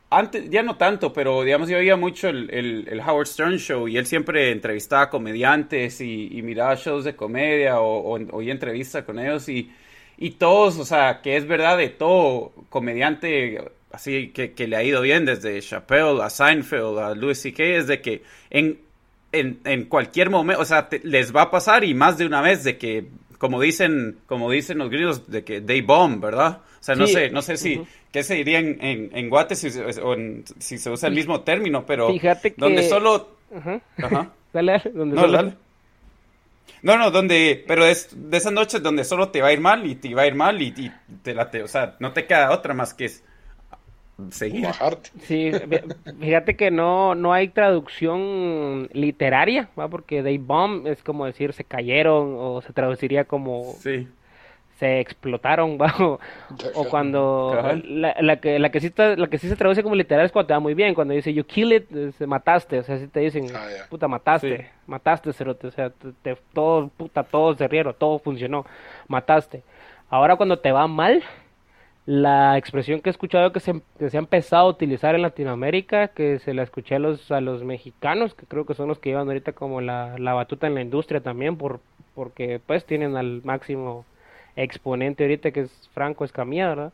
antes, 0.09 0.49
ya 0.49 0.63
no 0.63 0.77
tanto, 0.77 1.11
pero 1.11 1.43
digamos 1.43 1.69
yo 1.69 1.77
oía 1.77 1.97
mucho 1.97 2.29
el, 2.29 2.49
el, 2.49 2.99
Howard 3.01 3.27
Stern 3.27 3.57
Show 3.57 3.87
y 3.87 3.97
él 3.97 4.05
siempre 4.05 4.51
entrevistaba 4.51 5.09
comediantes 5.09 5.99
y, 6.01 6.41
miraba 6.43 6.75
shows 6.75 7.03
de 7.03 7.15
comedia 7.15 7.79
o, 7.81 8.17
oía 8.31 8.53
entrevistas 8.53 9.03
con 9.03 9.19
ellos 9.19 9.49
y, 9.49 9.71
y 10.17 10.31
todos, 10.31 10.77
o 10.77 10.85
sea, 10.85 11.21
que 11.21 11.35
es 11.35 11.47
verdad 11.47 11.77
de 11.77 11.89
todo 11.89 12.53
comediante 12.69 13.59
así 13.91 14.29
que, 14.29 14.53
que, 14.53 14.67
le 14.67 14.75
ha 14.77 14.83
ido 14.83 15.01
bien, 15.01 15.25
desde 15.25 15.59
Chappelle 15.61 16.21
a 16.21 16.29
Seinfeld 16.29 16.99
a 16.99 17.15
Louis 17.15 17.39
C.K., 17.39 17.63
es 17.63 17.87
de 17.87 18.01
que 18.01 18.23
en, 18.49 18.79
en, 19.31 19.59
en 19.65 19.85
cualquier 19.85 20.29
momento, 20.29 20.61
o 20.61 20.65
sea, 20.65 20.87
les 21.03 21.35
va 21.35 21.43
a 21.43 21.51
pasar 21.51 21.83
y 21.83 21.93
más 21.93 22.17
de 22.17 22.25
una 22.25 22.41
vez 22.41 22.63
de 22.63 22.77
que, 22.77 23.07
como 23.37 23.61
dicen, 23.61 24.19
como 24.25 24.49
dicen 24.51 24.77
los 24.77 24.89
gringos, 24.89 25.29
de 25.29 25.43
que 25.43 25.61
they 25.61 25.81
bomb, 25.81 26.21
¿verdad? 26.21 26.61
O 26.79 26.83
sea, 26.83 26.95
no 26.95 27.07
sé, 27.07 27.29
no 27.29 27.41
sé 27.41 27.57
si, 27.57 27.81
qué 28.11 28.23
se 28.23 28.35
diría 28.35 28.59
en, 28.59 28.77
en, 28.81 29.09
en 29.13 29.29
Guate 29.29 29.55
si, 29.55 29.67
o 29.67 30.15
si 30.59 30.77
se 30.77 30.89
usa 30.89 31.09
el 31.09 31.15
mismo 31.15 31.41
término, 31.41 31.85
pero 31.85 32.09
Fíjate 32.11 32.53
que... 32.53 32.61
donde 32.61 32.87
solo... 32.87 33.37
Ajá. 33.55 33.81
dale, 34.53 34.81
donde 34.93 35.15
no, 35.15 35.21
solo... 35.21 35.53
No, 36.83 36.97
no, 36.97 37.11
donde, 37.11 37.63
pero 37.67 37.85
es 37.85 38.09
de 38.13 38.37
esas 38.37 38.53
noches 38.53 38.81
donde 38.83 39.03
solo 39.03 39.29
te 39.29 39.41
va 39.41 39.47
a 39.47 39.53
ir 39.53 39.59
mal 39.59 39.85
y 39.85 39.95
te 39.95 40.13
va 40.13 40.23
a 40.23 40.27
ir 40.27 40.35
mal 40.35 40.61
y, 40.61 40.67
y 40.77 40.91
te 41.23 41.33
la, 41.33 41.49
te, 41.49 41.63
o 41.63 41.67
sea, 41.67 41.95
no 41.99 42.13
te 42.13 42.25
queda 42.25 42.51
otra 42.51 42.73
más 42.73 42.93
que 42.93 43.05
es 43.05 43.23
seguir. 44.29 44.67
Sí, 45.21 45.51
fíjate 46.19 46.55
que 46.55 46.71
no, 46.71 47.15
no 47.15 47.33
hay 47.33 47.49
traducción 47.49 48.89
literaria, 48.93 49.69
¿va? 49.77 49.87
porque 49.87 50.23
they 50.23 50.37
bomb 50.37 50.87
es 50.87 51.03
como 51.03 51.25
decir 51.25 51.53
se 51.53 51.63
cayeron 51.63 52.35
o 52.37 52.61
se 52.61 52.73
traduciría 52.73 53.25
como 53.25 53.75
se 54.77 54.99
explotaron, 54.99 55.77
¿va? 55.81 55.93
O, 56.75 56.85
cuando 56.85 57.59
la, 57.83 58.15
la, 58.21 58.39
que, 58.39 58.59
la, 58.59 58.69
que 58.69 58.79
sí 58.79 58.93
la 58.95 59.27
que 59.27 59.39
sí 59.39 59.49
se 59.49 59.55
traduce 59.55 59.81
como 59.81 59.95
literal 59.95 60.25
es 60.25 60.31
cuando 60.31 60.47
te 60.47 60.53
va 60.53 60.59
muy 60.59 60.75
bien, 60.75 60.93
cuando 60.93 61.13
dice 61.13 61.33
you 61.33 61.43
kill 61.43 61.73
it, 61.73 61.89
mataste, 62.19 62.79
o 62.79 62.83
sea, 62.83 62.99
si 62.99 63.07
te 63.07 63.21
dicen, 63.21 63.47
ah, 63.55 63.67
puta, 63.89 64.07
mataste, 64.07 64.69
mataste, 64.85 65.33
cerote, 65.33 65.67
o 65.67 65.71
sea, 65.71 65.91
todo, 66.53 66.89
puta, 66.89 67.23
todo 67.23 67.55
se 67.55 67.67
rieron, 67.67 67.95
todo 67.97 68.19
funcionó, 68.19 68.65
mataste. 69.07 69.63
Ahora 70.09 70.35
cuando 70.35 70.59
te 70.59 70.71
va 70.71 70.87
mal, 70.87 71.23
la 72.07 72.57
expresión 72.57 73.01
que 73.01 73.09
he 73.09 73.11
escuchado 73.11 73.51
que 73.51 73.59
se, 73.59 73.81
que 73.99 74.09
se, 74.09 74.17
ha 74.17 74.21
empezado 74.21 74.67
a 74.67 74.69
utilizar 74.69 75.13
en 75.13 75.21
Latinoamérica, 75.23 76.07
que 76.07 76.39
se 76.39 76.53
la 76.53 76.63
escuché 76.63 76.95
a 76.95 76.99
los, 76.99 77.31
a 77.31 77.41
los 77.41 77.65
mexicanos, 77.65 78.33
que 78.33 78.45
creo 78.45 78.65
que 78.65 78.75
son 78.75 78.87
los 78.87 78.97
que 78.97 79.09
llevan 79.09 79.27
ahorita 79.27 79.51
como 79.51 79.81
la, 79.81 80.17
la 80.17 80.33
batuta 80.33 80.67
en 80.67 80.75
la 80.75 80.81
industria 80.81 81.19
también, 81.19 81.57
por, 81.57 81.81
porque 82.15 82.61
pues 82.65 82.85
tienen 82.85 83.17
al 83.17 83.41
máximo 83.43 84.05
exponente 84.55 85.25
ahorita 85.25 85.51
que 85.51 85.61
es 85.61 85.89
Franco 85.93 86.23
Escamilla, 86.23 86.69
¿verdad? 86.69 86.93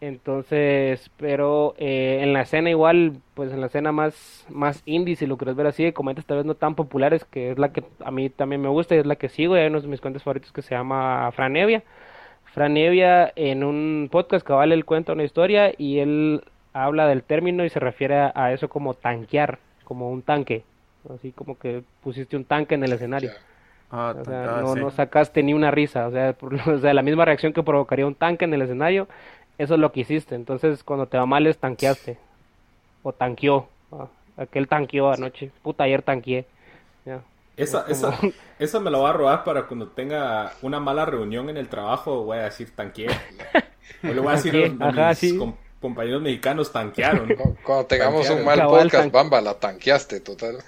Entonces, 0.00 1.08
pero 1.18 1.74
eh, 1.78 2.18
en 2.22 2.32
la 2.32 2.42
escena 2.42 2.68
igual, 2.68 3.18
pues 3.34 3.52
en 3.52 3.60
la 3.60 3.66
escena 3.66 3.92
más, 3.92 4.44
más 4.50 4.82
indie, 4.86 5.14
si 5.14 5.26
lo 5.26 5.36
quieres 5.36 5.54
ver 5.54 5.68
así, 5.68 5.84
de 5.84 5.92
comediantes 5.92 6.26
tal 6.26 6.38
vez 6.38 6.46
no 6.46 6.56
tan 6.56 6.74
populares, 6.74 7.24
que 7.24 7.52
es 7.52 7.58
la 7.58 7.72
que 7.72 7.84
a 8.04 8.10
mí 8.10 8.28
también 8.28 8.60
me 8.60 8.68
gusta 8.68 8.96
y 8.96 8.98
es 8.98 9.06
la 9.06 9.16
que 9.16 9.28
sigo, 9.28 9.56
y 9.56 9.60
hay 9.60 9.68
uno 9.68 9.80
de 9.80 9.86
mis 9.86 10.00
cuentos 10.00 10.24
favoritos 10.24 10.50
que 10.50 10.62
se 10.62 10.74
llama 10.74 11.30
Franevia 11.32 11.84
Fran 12.52 12.76
Evia 12.76 13.32
en 13.34 13.64
un 13.64 14.08
podcast 14.10 14.46
que 14.46 14.52
vale 14.52 14.74
el 14.74 14.84
cuenta 14.84 15.12
una 15.12 15.24
historia 15.24 15.72
y 15.76 15.98
él 15.98 16.44
habla 16.72 17.06
del 17.06 17.22
término 17.22 17.64
y 17.64 17.70
se 17.70 17.80
refiere 17.80 18.30
a 18.34 18.52
eso 18.52 18.68
como 18.68 18.94
tanquear, 18.94 19.58
como 19.84 20.10
un 20.10 20.22
tanque, 20.22 20.64
así 21.14 21.32
como 21.32 21.58
que 21.58 21.82
pusiste 22.02 22.36
un 22.36 22.44
tanque 22.44 22.74
en 22.74 22.84
el 22.84 22.92
escenario. 22.92 23.30
Ah, 23.90 24.14
o 24.18 24.24
sea, 24.24 24.46
no, 24.62 24.74
no, 24.74 24.90
sacaste 24.90 25.42
ni 25.42 25.52
una 25.52 25.70
risa, 25.70 26.06
o 26.06 26.10
sea, 26.10 26.34
o 26.66 26.78
sea, 26.78 26.94
la 26.94 27.02
misma 27.02 27.26
reacción 27.26 27.52
que 27.52 27.62
provocaría 27.62 28.06
un 28.06 28.14
tanque 28.14 28.46
en 28.46 28.54
el 28.54 28.62
escenario, 28.62 29.06
eso 29.58 29.74
es 29.74 29.80
lo 29.80 29.92
que 29.92 30.00
hiciste. 30.00 30.34
Entonces, 30.34 30.82
cuando 30.82 31.06
te 31.06 31.18
va 31.18 31.26
mal 31.26 31.46
es 31.46 31.58
tanqueaste, 31.58 32.16
o 33.02 33.12
tanqueó, 33.12 33.68
aquel 34.36 34.68
tanqueó 34.68 35.10
anoche, 35.10 35.50
puta, 35.62 35.84
ayer 35.84 36.02
tanqueé. 36.02 36.46
Esa, 37.56 37.84
esa, 37.88 38.18
esa 38.58 38.80
me 38.80 38.90
la 38.90 38.98
voy 38.98 39.10
a 39.10 39.12
robar 39.12 39.44
para 39.44 39.66
cuando 39.66 39.88
tenga 39.88 40.52
una 40.62 40.80
mala 40.80 41.04
reunión 41.04 41.50
en 41.50 41.56
el 41.56 41.68
trabajo, 41.68 42.24
voy 42.24 42.38
a 42.38 42.44
decir 42.44 42.74
tanqueé. 42.74 43.08
O 44.04 44.06
le 44.06 44.20
voy 44.20 44.32
a 44.32 44.36
decir 44.36 44.76
a, 44.80 45.12
mis 45.20 45.34
compañeros 45.80 46.22
mexicanos 46.22 46.72
tanquearon. 46.72 47.28
Cuando, 47.64 47.86
tengamos 47.86 48.28
un 48.30 48.44
mal 48.44 48.60
podcast, 48.62 49.12
Bamba, 49.12 49.40
la 49.40 49.54
tanqueaste 49.54 50.20
total. 50.20 50.58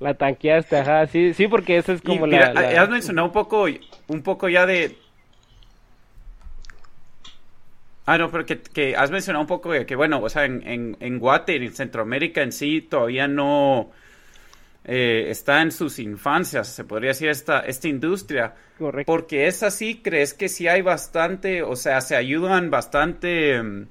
la 0.00 0.14
tanqueaste, 0.14 0.78
ajá, 0.78 1.06
sí, 1.08 1.34
sí, 1.34 1.48
porque 1.48 1.76
eso 1.76 1.92
es 1.92 2.00
como 2.00 2.26
la, 2.26 2.46
Has 2.80 2.88
mencionado 2.88 3.26
un 3.26 3.32
poco, 3.32 3.66
un 4.08 4.22
poco 4.22 4.48
ya 4.48 4.64
de... 4.64 4.96
Ah, 8.06 8.18
no, 8.18 8.30
pero 8.30 8.46
que, 8.46 8.96
has 8.96 9.10
mencionado 9.10 9.42
un 9.42 9.48
poco 9.48 9.72
de 9.72 9.84
que, 9.84 9.94
bueno, 9.94 10.20
o 10.20 10.28
sea, 10.28 10.44
en, 10.44 10.66
en, 10.66 10.96
en 11.00 11.18
Guate, 11.18 11.56
en 11.56 11.74
Centroamérica 11.74 12.42
en 12.42 12.52
sí, 12.52 12.80
todavía 12.80 13.28
no 13.28 13.90
eh, 14.84 15.26
está 15.28 15.62
en 15.62 15.70
sus 15.70 15.98
infancias, 15.98 16.68
se 16.68 16.84
podría 16.84 17.10
decir, 17.10 17.28
esta, 17.28 17.60
esta 17.60 17.88
industria. 17.88 18.54
Correcto. 18.78 19.12
Porque 19.12 19.46
es 19.46 19.62
así, 19.62 20.02
crees 20.02 20.34
que 20.34 20.48
sí 20.48 20.66
hay 20.66 20.82
bastante, 20.82 21.62
o 21.62 21.76
sea, 21.76 22.00
se 22.00 22.16
ayudan 22.16 22.70
bastante, 22.70 23.62
mm, 23.62 23.86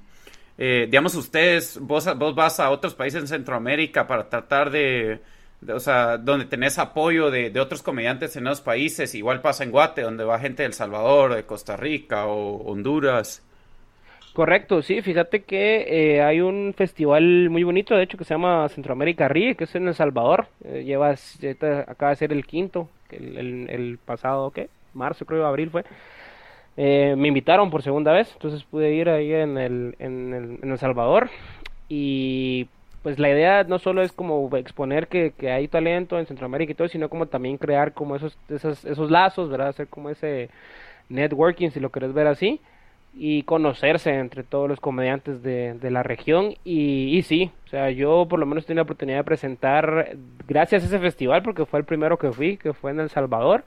eh, 0.58 0.86
digamos, 0.86 1.14
ustedes, 1.14 1.78
vos, 1.80 2.06
vos 2.18 2.34
vas 2.34 2.60
a 2.60 2.70
otros 2.70 2.94
países 2.94 3.22
en 3.22 3.28
Centroamérica 3.28 4.06
para 4.06 4.28
tratar 4.28 4.70
de, 4.70 5.20
o 5.66 5.80
sea, 5.80 6.18
donde 6.18 6.44
tenés 6.44 6.78
apoyo 6.78 7.30
de, 7.30 7.50
de, 7.50 7.60
otros 7.60 7.82
comediantes 7.82 8.36
en 8.36 8.46
esos 8.46 8.60
países, 8.60 9.14
igual 9.14 9.40
pasa 9.40 9.64
en 9.64 9.70
Guate, 9.70 10.02
donde 10.02 10.24
va 10.24 10.38
gente 10.38 10.62
de 10.62 10.66
El 10.66 10.74
Salvador, 10.74 11.34
de 11.34 11.44
Costa 11.44 11.76
Rica 11.76 12.26
o 12.26 12.56
Honduras. 12.70 13.42
Correcto, 14.32 14.80
sí, 14.80 15.02
fíjate 15.02 15.42
que 15.42 16.14
eh, 16.14 16.22
hay 16.22 16.40
un 16.40 16.72
festival 16.74 17.50
muy 17.50 17.64
bonito, 17.64 17.94
de 17.94 18.02
hecho, 18.04 18.16
que 18.16 18.24
se 18.24 18.32
llama 18.32 18.66
Centroamérica 18.70 19.28
Ríe, 19.28 19.56
que 19.56 19.64
es 19.64 19.74
en 19.74 19.86
El 19.88 19.94
Salvador. 19.94 20.46
Eh, 20.64 20.84
lleva, 20.84 21.14
acaba 21.86 22.10
de 22.10 22.16
ser 22.16 22.32
el 22.32 22.46
quinto, 22.46 22.88
el, 23.10 23.98
pasado, 24.06 24.50
¿qué? 24.50 24.70
Marzo, 24.94 25.26
creo, 25.26 25.46
abril 25.46 25.68
fue. 25.68 25.84
Eh, 26.78 27.14
me 27.18 27.28
invitaron 27.28 27.70
por 27.70 27.82
segunda 27.82 28.12
vez, 28.12 28.32
entonces 28.32 28.64
pude 28.64 28.94
ir 28.94 29.10
ahí 29.10 29.34
en 29.34 29.58
el, 29.58 29.96
en 29.98 30.32
el, 30.32 30.58
en 30.62 30.70
el 30.70 30.78
Salvador. 30.78 31.28
Y 31.90 32.68
pues 33.02 33.18
la 33.18 33.28
idea 33.28 33.64
no 33.64 33.78
solo 33.78 34.00
es 34.02 34.12
como 34.12 34.56
exponer 34.56 35.08
que, 35.08 35.32
que, 35.36 35.50
hay 35.52 35.68
talento 35.68 36.18
en 36.18 36.24
Centroamérica 36.24 36.72
y 36.72 36.74
todo, 36.74 36.88
sino 36.88 37.10
como 37.10 37.26
también 37.26 37.58
crear 37.58 37.92
como 37.92 38.16
esos, 38.16 38.38
esos, 38.48 38.82
esos 38.86 39.10
lazos, 39.10 39.50
¿verdad? 39.50 39.68
Hacer 39.68 39.88
como 39.88 40.08
ese 40.08 40.48
networking, 41.10 41.68
si 41.70 41.80
lo 41.80 41.90
querés 41.90 42.14
ver 42.14 42.28
así 42.28 42.60
y 43.14 43.42
conocerse 43.42 44.10
entre 44.14 44.42
todos 44.42 44.68
los 44.68 44.80
comediantes 44.80 45.42
de, 45.42 45.74
de 45.74 45.90
la 45.90 46.02
región. 46.02 46.54
Y, 46.64 47.22
sí, 47.26 47.50
o 47.66 47.68
sea, 47.68 47.90
yo 47.90 48.26
por 48.28 48.38
lo 48.38 48.46
menos 48.46 48.64
tuve 48.64 48.76
la 48.76 48.82
oportunidad 48.82 49.18
de 49.18 49.24
presentar 49.24 50.16
gracias 50.48 50.82
a 50.82 50.86
ese 50.86 50.98
festival 50.98 51.42
porque 51.42 51.66
fue 51.66 51.80
el 51.80 51.84
primero 51.84 52.18
que 52.18 52.32
fui, 52.32 52.56
que 52.56 52.72
fue 52.72 52.90
en 52.90 53.00
El 53.00 53.10
Salvador, 53.10 53.64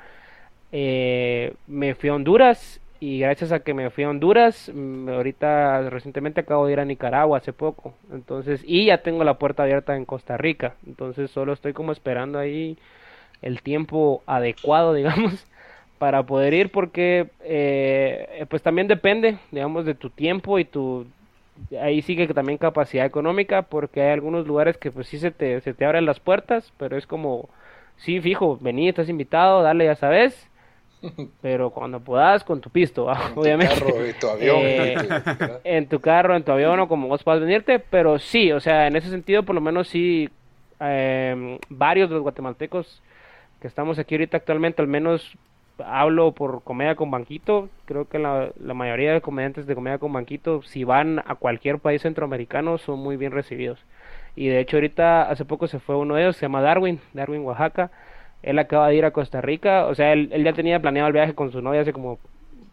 eh, 0.71 1.53
me 1.67 1.95
fui 1.95 2.10
a 2.10 2.15
Honduras 2.15 2.81
y 2.99 3.19
gracias 3.19 3.51
a 3.51 3.60
que 3.60 3.73
me 3.73 3.89
fui 3.89 4.03
a 4.03 4.10
Honduras, 4.10 4.71
mm, 4.73 5.10
ahorita 5.10 5.89
recientemente 5.89 6.41
acabo 6.41 6.65
de 6.65 6.73
ir 6.73 6.79
a 6.79 6.86
Nicaragua 6.86 7.38
hace 7.38 7.53
poco, 7.53 7.93
entonces, 8.12 8.63
y 8.65 8.86
ya 8.86 8.99
tengo 8.99 9.23
la 9.23 9.38
puerta 9.38 9.63
abierta 9.63 9.95
en 9.95 10.05
Costa 10.05 10.38
Rica, 10.38 10.75
entonces 10.88 11.29
solo 11.31 11.53
estoy 11.53 11.73
como 11.73 11.91
esperando 11.91 12.39
ahí 12.39 12.77
el 13.41 13.62
tiempo 13.62 14.23
adecuado, 14.25 14.93
digamos, 14.95 15.45
para 15.97 16.23
poder 16.23 16.53
ir 16.53 16.71
porque 16.71 17.27
eh, 17.43 18.45
pues 18.49 18.62
también 18.62 18.88
depende 18.88 19.38
digamos 19.51 19.86
de 19.86 19.95
tu 19.95 20.10
tiempo 20.10 20.60
y 20.60 20.65
tu 20.65 21.05
ahí 21.81 22.01
sigue 22.01 22.27
también 22.27 22.58
capacidad 22.58 23.05
económica 23.05 23.62
porque 23.62 24.01
hay 24.01 24.12
algunos 24.12 24.45
lugares 24.45 24.77
que 24.77 24.91
pues 24.91 25.08
sí 25.08 25.17
se 25.17 25.31
te, 25.31 25.62
se 25.62 25.73
te 25.73 25.86
abren 25.86 26.05
las 26.05 26.19
puertas 26.19 26.73
pero 26.77 26.97
es 26.97 27.08
como 27.08 27.49
sí 27.97 28.19
fijo 28.19 28.58
vení 28.60 28.89
estás 28.89 29.08
invitado 29.08 29.62
dale 29.62 29.86
ya 29.86 29.95
sabes 29.95 30.49
pero 31.41 31.69
cuando 31.69 31.99
puedas 32.01 32.43
con 32.43 32.60
tu 32.60 32.69
pisto 32.69 33.08
obviamente. 33.36 33.75
en 34.10 34.19
tu 34.19 34.27
avión 34.27 34.60
eh, 34.62 34.95
en 35.63 35.88
tu 35.88 36.01
carro 36.01 36.36
en 36.36 36.43
tu 36.43 36.51
avión 36.51 36.79
o 36.79 36.88
como 36.89 37.08
vos 37.08 37.23
puedas 37.23 37.39
venirte 37.39 37.79
pero 37.79 38.19
sí 38.19 38.51
o 38.51 38.60
sea 38.60 38.88
en 38.88 38.97
ese 38.97 39.10
sentido 39.10 39.43
por 39.43 39.55
lo 39.55 39.62
menos 39.62 39.88
sí 39.88 40.29
eh, 40.81 41.58
varios 41.69 42.10
de 42.10 42.15
los 42.15 42.23
guatemaltecos 42.23 43.01
que 43.62 43.67
estamos 43.67 43.97
aquí 43.97 44.15
ahorita 44.15 44.38
actualmente 44.38 44.81
al 44.81 44.89
menos 44.89 45.38
hablo 45.83 46.31
por 46.33 46.63
comedia 46.63 46.95
con 46.95 47.11
banquito, 47.11 47.69
creo 47.85 48.07
que 48.07 48.19
la, 48.19 48.49
la, 48.59 48.73
mayoría 48.73 49.13
de 49.13 49.21
comediantes 49.21 49.67
de 49.67 49.75
comedia 49.75 49.97
con 49.97 50.13
banquito, 50.13 50.61
si 50.63 50.83
van 50.83 51.19
a 51.25 51.35
cualquier 51.35 51.79
país 51.79 52.01
centroamericano, 52.01 52.77
son 52.77 52.99
muy 52.99 53.17
bien 53.17 53.31
recibidos. 53.31 53.79
Y 54.35 54.47
de 54.47 54.59
hecho 54.59 54.77
ahorita 54.77 55.29
hace 55.29 55.45
poco 55.45 55.67
se 55.67 55.79
fue 55.79 55.95
uno 55.95 56.15
de 56.15 56.23
ellos, 56.23 56.38
se 56.38 56.43
llama 56.43 56.61
Darwin, 56.61 56.99
Darwin 57.13 57.41
Oaxaca. 57.41 57.91
Él 58.43 58.59
acaba 58.59 58.89
de 58.89 58.95
ir 58.95 59.05
a 59.05 59.11
Costa 59.11 59.41
Rica, 59.41 59.88
o 59.88 59.95
sea, 59.95 60.13
él, 60.13 60.29
él 60.31 60.43
ya 60.43 60.53
tenía 60.53 60.79
planeado 60.81 61.07
el 61.07 61.13
viaje 61.13 61.33
con 61.33 61.51
su 61.51 61.61
novia 61.61 61.81
hace 61.81 61.93
como 61.93 62.19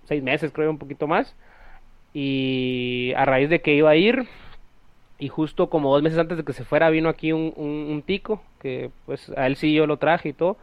seis 0.04 0.22
meses, 0.22 0.52
creo, 0.52 0.70
un 0.70 0.78
poquito 0.78 1.06
más. 1.06 1.34
Y 2.14 3.12
a 3.16 3.24
raíz 3.24 3.48
de 3.48 3.62
que 3.62 3.74
iba 3.74 3.90
a 3.90 3.96
ir, 3.96 4.26
y 5.18 5.28
justo 5.28 5.70
como 5.70 5.92
dos 5.92 6.02
meses 6.02 6.18
antes 6.18 6.36
de 6.36 6.44
que 6.44 6.52
se 6.52 6.64
fuera, 6.64 6.90
vino 6.90 7.08
aquí 7.08 7.32
un, 7.32 7.54
un, 7.56 8.02
tico, 8.02 8.42
que 8.60 8.90
pues 9.06 9.30
a 9.36 9.46
él 9.46 9.56
sí 9.56 9.72
yo 9.72 9.86
lo 9.86 9.96
traje 9.98 10.30
y 10.30 10.32
todo. 10.32 10.56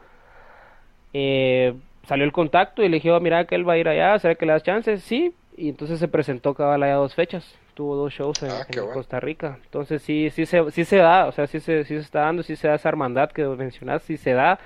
Eh, 1.13 1.73
salió 2.08 2.26
el 2.26 2.32
contacto 2.32 2.84
y 2.84 2.90
le 2.90 2.96
dije, 2.96 3.12
oh, 3.12 3.20
mira 3.20 3.46
que 3.46 3.56
él 3.56 3.68
va 3.68 3.74
a 3.74 3.78
ir 3.78 3.88
allá, 3.88 4.18
¿será 4.20 4.36
que 4.36 4.46
le 4.46 4.54
das 4.54 4.64
chances? 4.64 5.04
Sí, 5.04 5.34
y 5.56 5.70
entonces 5.70 6.00
se 6.00 6.08
presentó 6.08 6.54
cabal 6.54 6.84
allá 6.84 6.96
dos 6.96 7.14
fechas, 7.14 7.56
tuvo 7.74 7.96
dos 7.96 8.14
shows 8.14 8.42
en, 8.44 8.52
ah, 8.52 8.66
Costa 8.94 9.20
Rica. 9.20 9.60
Entonces 9.64 10.02
sí, 10.02 10.30
sí 10.32 10.46
se, 10.46 10.72
sí 10.72 10.86
se 10.86 10.98
da, 10.98 11.28
o 11.28 11.32
sea, 11.32 11.48
sí 11.48 11.60
se, 11.60 11.84
sí 11.84 11.96
se 11.96 12.02
está 12.02 12.22
dando, 12.22 12.44
sí 12.44 12.56
se 12.56 12.68
da 12.68 12.76
esa 12.76 12.90
hermandad 12.90 13.32
que 13.32 13.44
mencionaste, 13.46 14.08
sí 14.08 14.18
se 14.18 14.34
da. 14.34 14.60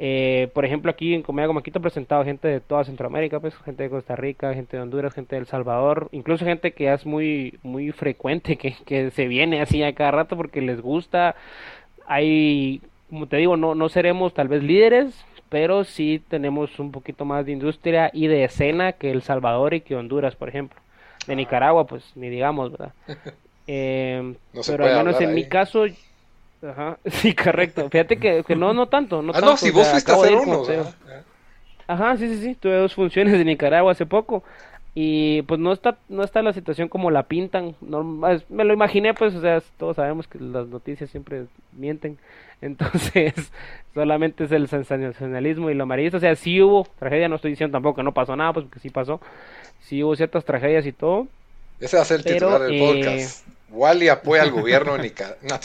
Eh, 0.00 0.48
por 0.54 0.64
ejemplo, 0.64 0.92
aquí 0.92 1.12
en 1.12 1.22
Comedia 1.22 1.48
como 1.48 1.58
aquí 1.58 1.72
te 1.72 1.78
he 1.78 1.82
presentado 1.82 2.24
gente 2.24 2.46
de 2.46 2.60
toda 2.60 2.84
Centroamérica, 2.84 3.40
pues 3.40 3.56
gente 3.56 3.82
de 3.82 3.90
Costa 3.90 4.14
Rica, 4.14 4.54
gente 4.54 4.76
de 4.76 4.82
Honduras, 4.84 5.12
gente 5.12 5.34
de 5.34 5.40
El 5.40 5.46
Salvador, 5.46 6.08
incluso 6.12 6.44
gente 6.44 6.70
que 6.70 6.92
es 6.92 7.04
muy 7.04 7.58
muy 7.64 7.90
frecuente, 7.90 8.56
que, 8.56 8.76
que 8.86 9.10
se 9.10 9.26
viene 9.26 9.60
así 9.60 9.82
a 9.82 9.92
cada 9.96 10.12
rato 10.12 10.36
porque 10.36 10.60
les 10.60 10.80
gusta. 10.80 11.34
Hay, 12.06 12.80
como 13.10 13.26
te 13.26 13.38
digo, 13.38 13.56
no, 13.56 13.74
no 13.74 13.88
seremos 13.88 14.34
tal 14.34 14.46
vez 14.46 14.62
líderes, 14.62 15.24
pero 15.48 15.84
sí 15.84 16.22
tenemos 16.28 16.78
un 16.78 16.92
poquito 16.92 17.24
más 17.24 17.46
de 17.46 17.52
industria 17.52 18.10
y 18.12 18.26
de 18.26 18.44
escena 18.44 18.92
que 18.92 19.10
El 19.10 19.22
Salvador 19.22 19.74
y 19.74 19.80
que 19.80 19.96
Honduras, 19.96 20.36
por 20.36 20.48
ejemplo. 20.48 20.80
De 21.26 21.32
ah. 21.32 21.36
Nicaragua, 21.36 21.86
pues 21.86 22.04
ni 22.14 22.28
digamos, 22.28 22.72
¿verdad? 22.72 22.92
Eh, 23.70 24.34
pero 24.66 24.86
al 24.86 25.04
menos 25.04 25.20
en 25.20 25.34
mi 25.34 25.46
caso, 25.46 25.84
Ajá, 26.62 26.98
sí, 27.06 27.34
correcto. 27.34 27.88
Fíjate 27.90 28.18
que, 28.18 28.42
que 28.44 28.56
no, 28.56 28.72
no 28.74 28.86
tanto. 28.86 29.22
No 29.22 29.32
ah, 29.34 29.40
no, 29.40 29.56
si 29.56 29.70
vos 29.70 29.86
fuiste 29.88 30.10
a 30.10 30.14
hacer 30.14 30.34
uno. 30.34 30.62
Ajá, 31.86 32.16
sí, 32.16 32.28
sí, 32.28 32.42
sí. 32.42 32.54
Tuve 32.54 32.76
dos 32.76 32.94
funciones 32.94 33.34
de 33.34 33.44
Nicaragua 33.44 33.92
hace 33.92 34.06
poco. 34.06 34.42
Y 34.94 35.42
pues 35.42 35.60
no 35.60 35.72
está, 35.72 35.98
no 36.08 36.24
está 36.24 36.42
la 36.42 36.52
situación 36.52 36.88
como 36.88 37.10
la 37.10 37.24
pintan. 37.24 37.76
No, 37.80 38.02
me 38.02 38.64
lo 38.64 38.72
imaginé, 38.74 39.14
pues, 39.14 39.34
o 39.34 39.40
sea, 39.40 39.62
todos 39.76 39.96
sabemos 39.96 40.26
que 40.26 40.38
las 40.40 40.66
noticias 40.68 41.10
siempre 41.10 41.46
mienten. 41.72 42.18
Entonces, 42.60 43.52
solamente 43.94 44.44
es 44.44 44.52
el 44.52 44.66
sensacionalismo 44.68 45.70
y 45.70 45.74
lo 45.74 45.84
amarillista. 45.84 46.16
O 46.16 46.20
sea, 46.20 46.34
sí 46.34 46.60
hubo 46.60 46.86
tragedia, 46.98 47.28
no 47.28 47.36
estoy 47.36 47.52
diciendo 47.52 47.76
tampoco 47.76 47.96
que 47.96 48.02
no 48.02 48.12
pasó 48.12 48.34
nada, 48.34 48.52
pues 48.52 48.66
porque 48.66 48.80
sí 48.80 48.90
pasó. 48.90 49.20
Sí 49.80 50.02
hubo 50.02 50.16
ciertas 50.16 50.44
tragedias 50.44 50.86
y 50.86 50.92
todo. 50.92 51.28
Ese 51.80 51.96
va 51.96 52.02
a 52.02 52.06
ser 52.06 52.18
el 52.18 52.24
titular 52.24 52.60
del 52.60 52.74
eh, 52.74 52.80
podcast. 52.80 53.48
Wally 53.70 54.08
apoya 54.08 54.42
al 54.42 54.50
gobierno 54.50 54.94
de 54.94 55.02
Nicaragua. 55.02 55.60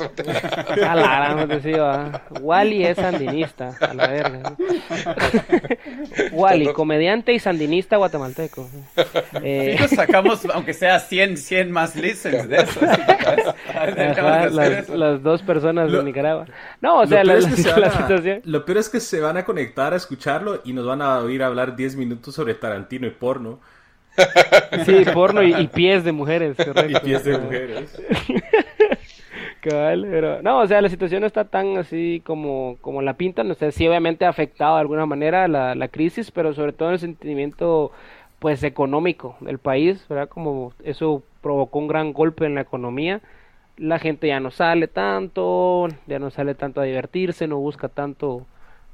a 0.89 0.95
la 0.95 1.37
gran 1.37 2.21
Wally 2.41 2.85
es 2.85 2.97
sandinista, 2.97 3.77
a 3.79 3.93
la 3.93 4.07
verga. 4.07 4.57
Wally, 6.33 6.73
comediante 6.73 7.31
y 7.31 7.39
sandinista 7.39 7.95
guatemalteco. 7.95 8.69
Eh... 9.41 9.77
sacamos, 9.95 10.45
aunque 10.53 10.73
sea 10.73 10.99
100, 10.99 11.37
100 11.37 11.71
más 11.71 11.95
listens 11.95 12.49
de 12.49 12.57
eso. 12.57 12.81
las, 14.95 15.23
dos 15.23 15.41
personas 15.41 15.89
de 15.89 16.03
Nicaragua. 16.03 16.45
No, 16.81 16.99
o 16.99 17.07
sea, 17.07 17.23
la, 17.23 17.39
situación. 17.41 18.41
Lo 18.43 18.65
peor 18.65 18.79
es 18.79 18.89
que 18.89 18.99
se 18.99 19.21
van 19.21 19.37
a 19.37 19.45
conectar 19.45 19.93
a 19.93 19.95
escucharlo 19.95 20.61
y 20.65 20.73
nos 20.73 20.85
van 20.85 21.01
a 21.01 21.19
oír 21.19 21.41
hablar 21.41 21.77
10 21.77 21.95
minutos 21.95 22.35
sobre 22.35 22.53
Tarantino 22.53 23.07
y 23.07 23.11
porno. 23.11 23.61
Sí, 24.85 25.05
porno 25.13 25.41
y, 25.43 25.67
pies 25.67 26.03
de 26.03 26.11
mujeres, 26.11 26.55
correcto. 26.57 26.97
Y 26.97 27.01
pies 27.01 27.23
de 27.23 27.37
mujeres. 27.37 28.01
pero 29.61 30.41
no, 30.41 30.59
o 30.59 30.67
sea, 30.67 30.81
la 30.81 30.89
situación 30.89 31.21
no 31.21 31.27
está 31.27 31.45
tan 31.45 31.77
así 31.77 32.21
como, 32.25 32.77
como 32.81 33.01
la 33.01 33.13
pintan, 33.13 33.49
o 33.49 33.53
sea, 33.53 33.71
sí 33.71 33.87
obviamente 33.87 34.25
ha 34.25 34.29
afectado 34.29 34.75
de 34.75 34.81
alguna 34.81 35.05
manera 35.05 35.47
la, 35.47 35.73
la 35.75 35.87
crisis, 35.87 36.31
pero 36.31 36.53
sobre 36.53 36.73
todo 36.73 36.91
el 36.91 36.99
sentimiento 36.99 37.91
pues 38.39 38.61
económico 38.63 39.37
del 39.39 39.57
país, 39.57 40.05
¿verdad? 40.09 40.27
Como 40.27 40.73
eso 40.83 41.23
provocó 41.41 41.79
un 41.79 41.87
gran 41.87 42.11
golpe 42.11 42.45
en 42.45 42.55
la 42.55 42.61
economía. 42.61 43.21
La 43.77 43.99
gente 43.99 44.27
ya 44.27 44.41
no 44.41 44.51
sale 44.51 44.87
tanto, 44.89 45.87
ya 46.07 46.19
no 46.19 46.29
sale 46.29 46.53
tanto 46.53 46.81
a 46.81 46.83
divertirse, 46.83 47.47
no 47.47 47.57
busca 47.57 47.87
tanto 47.87 48.45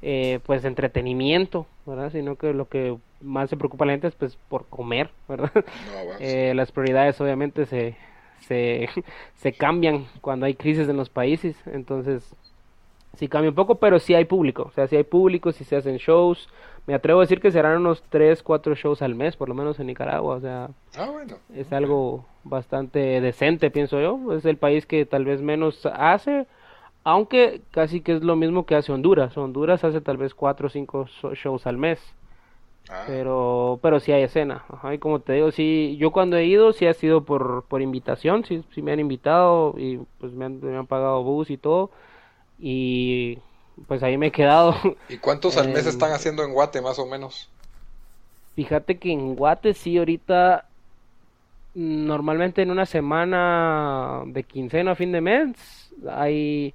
eh, 0.02 0.38
pues 0.46 0.64
entretenimiento, 0.64 1.66
¿verdad? 1.84 2.12
Sino 2.12 2.36
que 2.36 2.54
lo 2.54 2.68
que 2.68 2.96
más 3.20 3.50
se 3.50 3.56
preocupa 3.56 3.84
la 3.86 3.92
gente 3.92 4.08
es 4.08 4.14
pues 4.14 4.36
por 4.48 4.66
comer, 4.66 5.10
¿verdad? 5.28 5.52
eh, 6.20 6.52
las 6.54 6.72
prioridades 6.72 7.20
obviamente 7.20 7.66
se, 7.66 7.96
se, 8.40 8.88
se 9.36 9.52
cambian 9.52 10.06
cuando 10.20 10.46
hay 10.46 10.54
crisis 10.54 10.88
en 10.88 10.96
los 10.96 11.10
países, 11.10 11.56
entonces 11.66 12.34
sí 13.16 13.28
cambia 13.28 13.50
un 13.50 13.56
poco, 13.56 13.76
pero 13.76 13.98
sí 13.98 14.14
hay 14.14 14.24
público, 14.24 14.64
o 14.68 14.70
sea, 14.70 14.86
sí 14.86 14.96
hay 14.96 15.04
público, 15.04 15.52
si 15.52 15.64
se 15.64 15.76
hacen 15.76 15.96
shows, 15.96 16.48
me 16.86 16.94
atrevo 16.94 17.20
a 17.20 17.24
decir 17.24 17.40
que 17.40 17.50
serán 17.50 17.78
unos 17.78 18.02
3, 18.08 18.42
4 18.42 18.74
shows 18.74 19.02
al 19.02 19.14
mes, 19.14 19.36
por 19.36 19.48
lo 19.48 19.54
menos 19.54 19.78
en 19.80 19.88
Nicaragua, 19.88 20.36
o 20.36 20.40
sea, 20.40 20.70
ah, 20.96 21.10
bueno. 21.10 21.36
es 21.54 21.72
algo 21.72 22.24
bastante 22.44 23.20
decente, 23.20 23.70
pienso 23.70 24.00
yo, 24.00 24.32
es 24.34 24.44
el 24.44 24.56
país 24.56 24.86
que 24.86 25.04
tal 25.06 25.24
vez 25.24 25.42
menos 25.42 25.84
hace, 25.86 26.46
aunque 27.04 27.62
casi 27.70 28.00
que 28.00 28.12
es 28.16 28.22
lo 28.22 28.36
mismo 28.36 28.66
que 28.66 28.74
hace 28.74 28.92
Honduras. 28.92 29.36
Honduras 29.36 29.84
hace 29.84 30.00
tal 30.00 30.16
vez 30.16 30.34
cuatro 30.34 30.66
o 30.66 30.70
cinco 30.70 31.06
shows 31.34 31.66
al 31.66 31.78
mes. 31.78 32.00
Ah. 32.88 33.04
Pero, 33.06 33.78
pero 33.82 34.00
sí 34.00 34.12
hay 34.12 34.22
escena. 34.22 34.64
y 34.92 34.98
como 34.98 35.20
te 35.20 35.34
digo, 35.34 35.52
sí, 35.52 35.96
yo 35.98 36.10
cuando 36.10 36.36
he 36.36 36.46
ido, 36.46 36.72
sí 36.72 36.86
ha 36.86 36.94
sido 36.94 37.24
por, 37.24 37.64
por 37.68 37.82
invitación, 37.82 38.44
sí, 38.44 38.64
sí 38.74 38.82
me 38.82 38.92
han 38.92 39.00
invitado 39.00 39.74
y 39.78 40.00
pues 40.18 40.32
me 40.32 40.44
han, 40.44 40.60
me 40.60 40.76
han 40.76 40.86
pagado 40.86 41.22
bus 41.22 41.50
y 41.50 41.56
todo. 41.56 41.90
Y 42.58 43.38
pues 43.86 44.02
ahí 44.02 44.16
me 44.16 44.28
he 44.28 44.32
quedado. 44.32 44.74
¿Y 45.08 45.18
cuántos 45.18 45.56
al 45.56 45.68
mes 45.68 45.86
están 45.86 46.12
haciendo 46.12 46.42
en 46.42 46.52
Guate, 46.52 46.80
más 46.80 46.98
o 46.98 47.06
menos? 47.06 47.48
Fíjate 48.56 48.98
que 48.98 49.12
en 49.12 49.36
Guate 49.36 49.74
sí, 49.74 49.96
ahorita 49.96 50.66
normalmente 51.74 52.62
en 52.62 52.70
una 52.70 52.86
semana 52.86 54.22
de 54.26 54.42
quincena 54.42 54.92
a 54.92 54.96
fin 54.96 55.12
de 55.12 55.20
mes 55.20 55.92
hay 56.08 56.74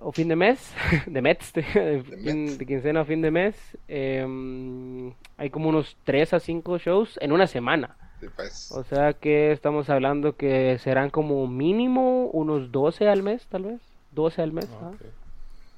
o 0.00 0.12
fin 0.12 0.28
de 0.28 0.36
mes, 0.36 0.72
de 1.06 1.22
Mets, 1.22 1.52
de, 1.52 2.64
quincena 2.66 3.02
o 3.02 3.04
fin 3.04 3.22
de 3.22 3.30
mes, 3.30 3.56
em, 3.88 5.12
hay 5.36 5.50
como 5.50 5.68
unos 5.68 5.96
3 6.04 6.34
a 6.34 6.40
5 6.40 6.78
shows 6.78 7.18
en 7.20 7.32
una 7.32 7.46
semana. 7.46 7.96
Pues. 8.34 8.72
O 8.72 8.82
sea 8.82 9.12
que 9.12 9.52
estamos 9.52 9.88
hablando 9.90 10.36
que 10.36 10.78
serán 10.78 11.10
como 11.10 11.46
mínimo 11.46 12.26
unos 12.26 12.72
12 12.72 13.08
al 13.08 13.22
mes, 13.22 13.46
tal 13.46 13.64
vez. 13.64 13.80
12 14.12 14.42
al 14.42 14.52
mes. 14.52 14.68
Ah, 14.82 14.90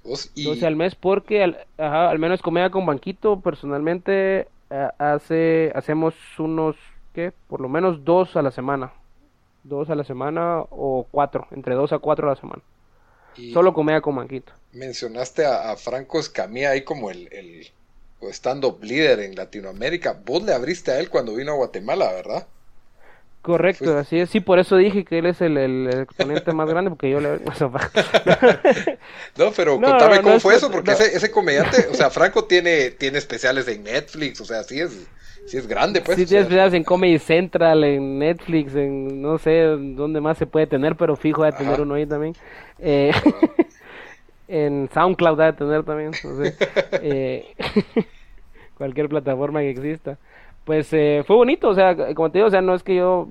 12 0.04 0.66
al 0.66 0.76
mes 0.76 0.94
porque 0.94 1.42
al, 1.42 1.66
al 1.76 2.18
menos 2.18 2.40
Comedia 2.40 2.70
con 2.70 2.86
Banquito 2.86 3.40
personalmente 3.40 4.48
eh, 4.70 4.88
hace 4.98 5.72
hacemos 5.74 6.14
unos, 6.38 6.76
¿qué? 7.12 7.32
Por 7.48 7.60
lo 7.60 7.68
menos 7.68 8.04
dos 8.04 8.36
a 8.36 8.42
la 8.42 8.50
semana. 8.50 8.92
Dos 9.62 9.90
a 9.90 9.94
la 9.94 10.04
semana 10.04 10.60
o 10.70 11.06
cuatro, 11.10 11.46
entre 11.50 11.74
dos 11.74 11.92
a 11.92 11.98
cuatro 11.98 12.26
a 12.26 12.30
la 12.30 12.40
semana. 12.40 12.62
Solo 13.52 13.72
comía 13.72 14.00
con 14.00 14.14
manquito. 14.16 14.52
Mencionaste 14.72 15.46
a, 15.46 15.76
Franco 15.76 16.20
Escamilla 16.20 16.70
ahí 16.70 16.82
como 16.82 17.10
el, 17.10 17.28
el 17.32 17.66
stand-up 18.32 18.82
líder 18.82 19.20
en 19.20 19.34
Latinoamérica. 19.34 20.20
Vos 20.24 20.42
le 20.42 20.52
abriste 20.52 20.90
a 20.90 20.98
él 20.98 21.08
cuando 21.08 21.34
vino 21.34 21.52
a 21.52 21.56
Guatemala, 21.56 22.12
¿verdad? 22.12 22.46
Correcto, 23.42 23.96
así 23.96 24.18
es. 24.20 24.28
Sí, 24.28 24.40
por 24.40 24.58
eso 24.58 24.76
dije 24.76 25.04
que 25.04 25.18
él 25.18 25.26
es 25.26 25.40
el, 25.40 25.88
exponente 25.88 26.52
más 26.52 26.68
grande, 26.68 26.90
porque 26.90 27.08
yo 27.08 27.20
le... 27.20 27.38
no, 29.36 29.50
pero 29.56 29.80
contame 29.80 30.20
cómo 30.20 30.38
fue 30.40 30.56
eso, 30.56 30.70
porque 30.70 30.92
ese, 30.92 31.16
ese 31.16 31.30
comediante, 31.30 31.88
o 31.90 31.94
sea, 31.94 32.10
Franco 32.10 32.44
tiene, 32.44 32.90
tiene 32.90 33.16
especiales 33.16 33.66
en 33.68 33.84
Netflix, 33.84 34.42
o 34.42 34.44
sea, 34.44 34.62
sí 34.62 34.80
es 34.80 34.92
sí 35.50 35.58
es 35.58 35.66
grande, 35.66 36.00
pues. 36.00 36.16
Sí, 36.16 36.26
tienes 36.26 36.72
en 36.72 36.84
Comedy 36.84 37.18
Central, 37.18 37.82
en 37.82 38.20
Netflix, 38.20 38.74
en 38.76 39.20
no 39.20 39.36
sé 39.38 39.62
dónde 39.62 40.20
más 40.20 40.38
se 40.38 40.46
puede 40.46 40.66
tener, 40.66 40.94
pero 40.96 41.16
fijo 41.16 41.42
de 41.42 41.52
tener 41.52 41.80
uno 41.80 41.94
ahí 41.94 42.06
también. 42.06 42.34
Eh, 42.78 43.10
en 44.48 44.88
SoundCloud 44.94 45.38
de 45.38 45.52
tener 45.52 45.82
también, 45.82 46.12
no 46.22 46.36
sé. 46.36 46.54
Eh, 47.02 47.54
cualquier 48.78 49.08
plataforma 49.08 49.60
que 49.60 49.70
exista. 49.70 50.18
Pues 50.64 50.92
eh, 50.92 51.24
fue 51.26 51.34
bonito, 51.34 51.68
o 51.68 51.74
sea, 51.74 52.14
como 52.14 52.30
te 52.30 52.38
digo, 52.38 52.46
o 52.46 52.50
sea, 52.50 52.60
no 52.60 52.74
es 52.74 52.84
que 52.84 52.94
yo 52.94 53.26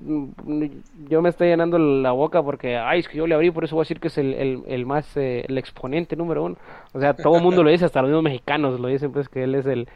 yo 1.08 1.22
me 1.22 1.28
esté 1.30 1.46
llenando 1.46 1.78
la 1.78 2.10
boca 2.10 2.42
porque, 2.42 2.76
ay, 2.76 3.00
es 3.00 3.08
que 3.08 3.16
yo 3.16 3.26
le 3.26 3.34
abrí, 3.34 3.50
por 3.50 3.64
eso 3.64 3.76
voy 3.76 3.82
a 3.82 3.84
decir 3.84 4.00
que 4.00 4.08
es 4.08 4.18
el, 4.18 4.34
el, 4.34 4.62
el 4.66 4.84
más, 4.84 5.16
el 5.16 5.56
exponente 5.56 6.16
número 6.16 6.44
uno. 6.44 6.56
O 6.92 7.00
sea, 7.00 7.14
todo 7.14 7.36
el 7.36 7.42
mundo 7.42 7.62
lo 7.62 7.70
dice, 7.70 7.86
hasta 7.86 8.02
los 8.02 8.10
mismos 8.10 8.24
mexicanos 8.24 8.78
lo 8.78 8.88
dicen, 8.88 9.10
pues 9.12 9.28
que 9.30 9.44
él 9.44 9.54
es 9.54 9.64
el, 9.64 9.88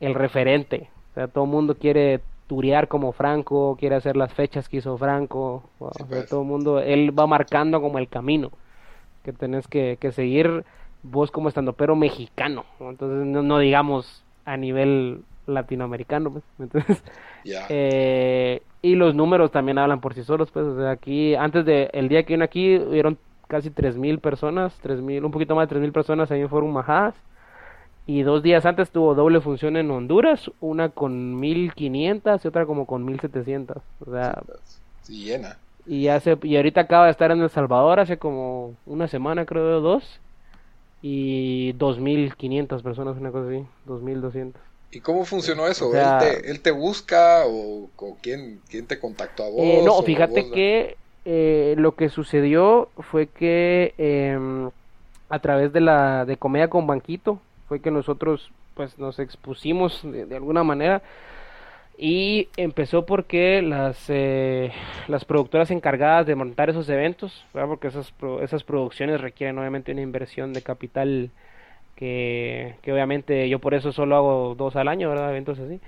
el 0.00 0.14
referente 0.14 0.88
todo 1.26 1.44
el 1.44 1.50
mundo 1.50 1.74
quiere 1.74 2.20
turear 2.46 2.88
como 2.88 3.12
Franco, 3.12 3.76
quiere 3.78 3.96
hacer 3.96 4.16
las 4.16 4.32
fechas 4.32 4.68
que 4.68 4.78
hizo 4.78 4.96
Franco. 4.96 5.64
Pues. 5.78 6.28
todo 6.28 6.42
el 6.42 6.46
mundo, 6.46 6.80
él 6.80 7.16
va 7.18 7.26
marcando 7.26 7.80
como 7.80 7.98
el 7.98 8.08
camino 8.08 8.50
que 9.24 9.32
tenés 9.32 9.68
que, 9.68 9.98
seguir 10.12 10.64
vos 11.02 11.30
como 11.30 11.48
estando 11.48 11.74
pero 11.74 11.94
mexicano. 11.94 12.64
Entonces, 12.80 13.26
no, 13.26 13.58
digamos 13.58 14.24
a 14.44 14.56
nivel 14.56 15.22
latinoamericano. 15.46 16.32
Pues. 16.32 16.44
Entonces, 16.58 17.02
eh, 17.44 18.62
y 18.80 18.94
los 18.94 19.14
números 19.14 19.50
también 19.50 19.78
hablan 19.78 20.00
por 20.00 20.14
sí 20.14 20.24
solos. 20.24 20.50
Pues, 20.50 20.66
aquí, 20.86 21.34
antes 21.34 21.64
de 21.64 21.90
el 21.92 22.08
día 22.08 22.22
que 22.22 22.34
vino 22.34 22.44
aquí, 22.44 22.78
hubieron 22.78 23.18
casi 23.48 23.70
3.000 23.70 24.20
personas, 24.20 24.78
3.000, 24.82 25.24
un 25.24 25.30
poquito 25.30 25.54
más 25.54 25.68
de 25.68 25.76
3.000 25.76 25.92
personas 25.92 26.30
ahí 26.30 26.40
en 26.40 26.48
Forum 26.48 26.72
Majadas. 26.72 27.14
Y 28.08 28.22
dos 28.22 28.42
días 28.42 28.64
antes 28.64 28.88
tuvo 28.88 29.14
doble 29.14 29.42
función 29.42 29.76
en 29.76 29.90
Honduras, 29.90 30.50
una 30.60 30.88
con 30.88 31.38
1500 31.38 32.42
y 32.42 32.48
otra 32.48 32.64
como 32.64 32.86
con 32.86 33.04
1700. 33.04 33.76
O 33.76 34.10
sea, 34.10 34.42
sí, 35.02 35.26
llena. 35.26 35.58
Y, 35.86 36.08
hace, 36.08 36.38
y 36.42 36.56
ahorita 36.56 36.80
acaba 36.80 37.04
de 37.04 37.10
estar 37.10 37.30
en 37.32 37.42
El 37.42 37.50
Salvador 37.50 38.00
hace 38.00 38.16
como 38.16 38.74
una 38.86 39.08
semana, 39.08 39.44
creo, 39.44 39.82
dos. 39.82 40.20
Y 41.02 41.72
2500 41.74 42.82
personas, 42.82 43.18
una 43.18 43.30
cosa 43.30 43.50
así, 43.50 43.66
2200. 43.84 44.58
¿Y 44.90 45.00
cómo 45.00 45.26
funcionó 45.26 45.66
eso? 45.66 45.92
¿Él, 45.94 46.60
te, 46.60 46.70
busca 46.70 47.42
o, 47.46 47.90
quién, 48.22 48.62
quién, 48.70 48.86
te 48.86 48.98
contactó 48.98 49.42
a 49.42 49.48
eh, 49.48 49.82
vos? 49.82 49.84
no, 49.84 50.02
fíjate 50.02 50.50
que 50.50 50.96
eh, 51.26 51.74
lo 51.76 51.94
que 51.94 52.08
sucedió 52.08 52.88
fue 53.10 53.26
que 53.26 53.92
em, 53.98 54.70
a 55.28 55.38
través 55.40 55.74
de 55.74 55.82
la 55.82 56.24
de 56.24 56.38
Comedia 56.38 56.70
con 56.70 56.86
Banquito, 56.86 57.38
fue 57.68 57.80
que 57.80 57.90
nosotros 57.90 58.50
pues 58.74 58.98
nos 58.98 59.18
expusimos 59.18 60.00
de, 60.04 60.34
alguna 60.34 60.64
manera 60.64 61.02
y 61.98 62.48
empezó 62.56 63.06
porque 63.06 63.60
las 63.60 64.04
eh, 64.08 64.72
las 65.08 65.24
productoras 65.24 65.70
encargadas 65.70 66.26
de 66.26 66.36
montar 66.36 66.70
esos 66.70 66.88
eventos 66.88 67.44
porque 67.52 67.88
esas 67.88 68.14
esas 68.40 68.62
producciones 68.62 69.20
requieren 69.20 69.58
obviamente 69.58 69.92
una 69.92 70.02
inversión 70.02 70.52
de 70.52 70.62
capital 70.62 71.30
que, 71.96 72.76
que 72.82 72.92
obviamente 72.92 73.48
yo 73.48 73.58
por 73.58 73.74
eso 73.74 73.92
solo 73.92 74.16
hago 74.16 74.54
dos 74.54 74.76
al 74.76 74.88
año 74.88 75.08
verdad 75.08 75.30
eventos 75.30 75.58
así 75.58 75.80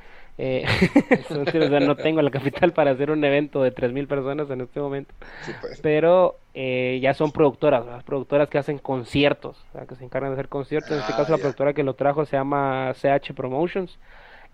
eh, 0.42 0.64
no 1.82 1.96
tengo 1.96 2.22
la 2.22 2.30
capital 2.30 2.72
para 2.72 2.92
hacer 2.92 3.10
un 3.10 3.22
evento 3.22 3.62
de 3.62 3.74
3.000 3.74 4.06
personas 4.06 4.48
en 4.48 4.62
este 4.62 4.80
momento. 4.80 5.12
Pues. 5.60 5.80
Pero 5.82 6.38
eh, 6.54 6.98
ya 7.02 7.12
son 7.12 7.30
productoras, 7.30 7.84
las 7.84 8.04
productoras 8.04 8.48
que 8.48 8.56
hacen 8.56 8.78
conciertos, 8.78 9.62
que 9.86 9.96
se 9.96 10.04
encargan 10.04 10.30
de 10.30 10.36
hacer 10.36 10.48
conciertos. 10.48 10.92
en 10.92 11.00
este 11.00 11.12
ah, 11.12 11.16
caso, 11.18 11.32
la 11.32 11.38
productora 11.38 11.74
que 11.74 11.82
lo 11.82 11.92
trajo 11.92 12.24
se 12.24 12.38
llama 12.38 12.94
CH 12.94 13.34
Promotions 13.34 13.98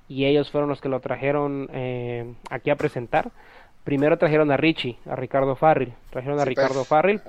y 0.09 0.25
ellos 0.25 0.51
fueron 0.51 0.69
los 0.69 0.81
que 0.81 0.89
lo 0.89 0.99
trajeron 0.99 1.69
eh, 1.73 2.35
aquí 2.51 2.71
a 2.71 2.77
presentar. 2.77 3.31
Primero 3.85 4.19
trajeron 4.19 4.51
a 4.51 4.57
Richie, 4.57 4.99
a 5.09 5.15
Ricardo 5.15 5.55
Farril. 5.55 5.93
Trajeron 6.11 6.41
a 6.41 6.45
Ricardo 6.45 6.75
pues. 6.75 6.89
Farril 6.89 7.21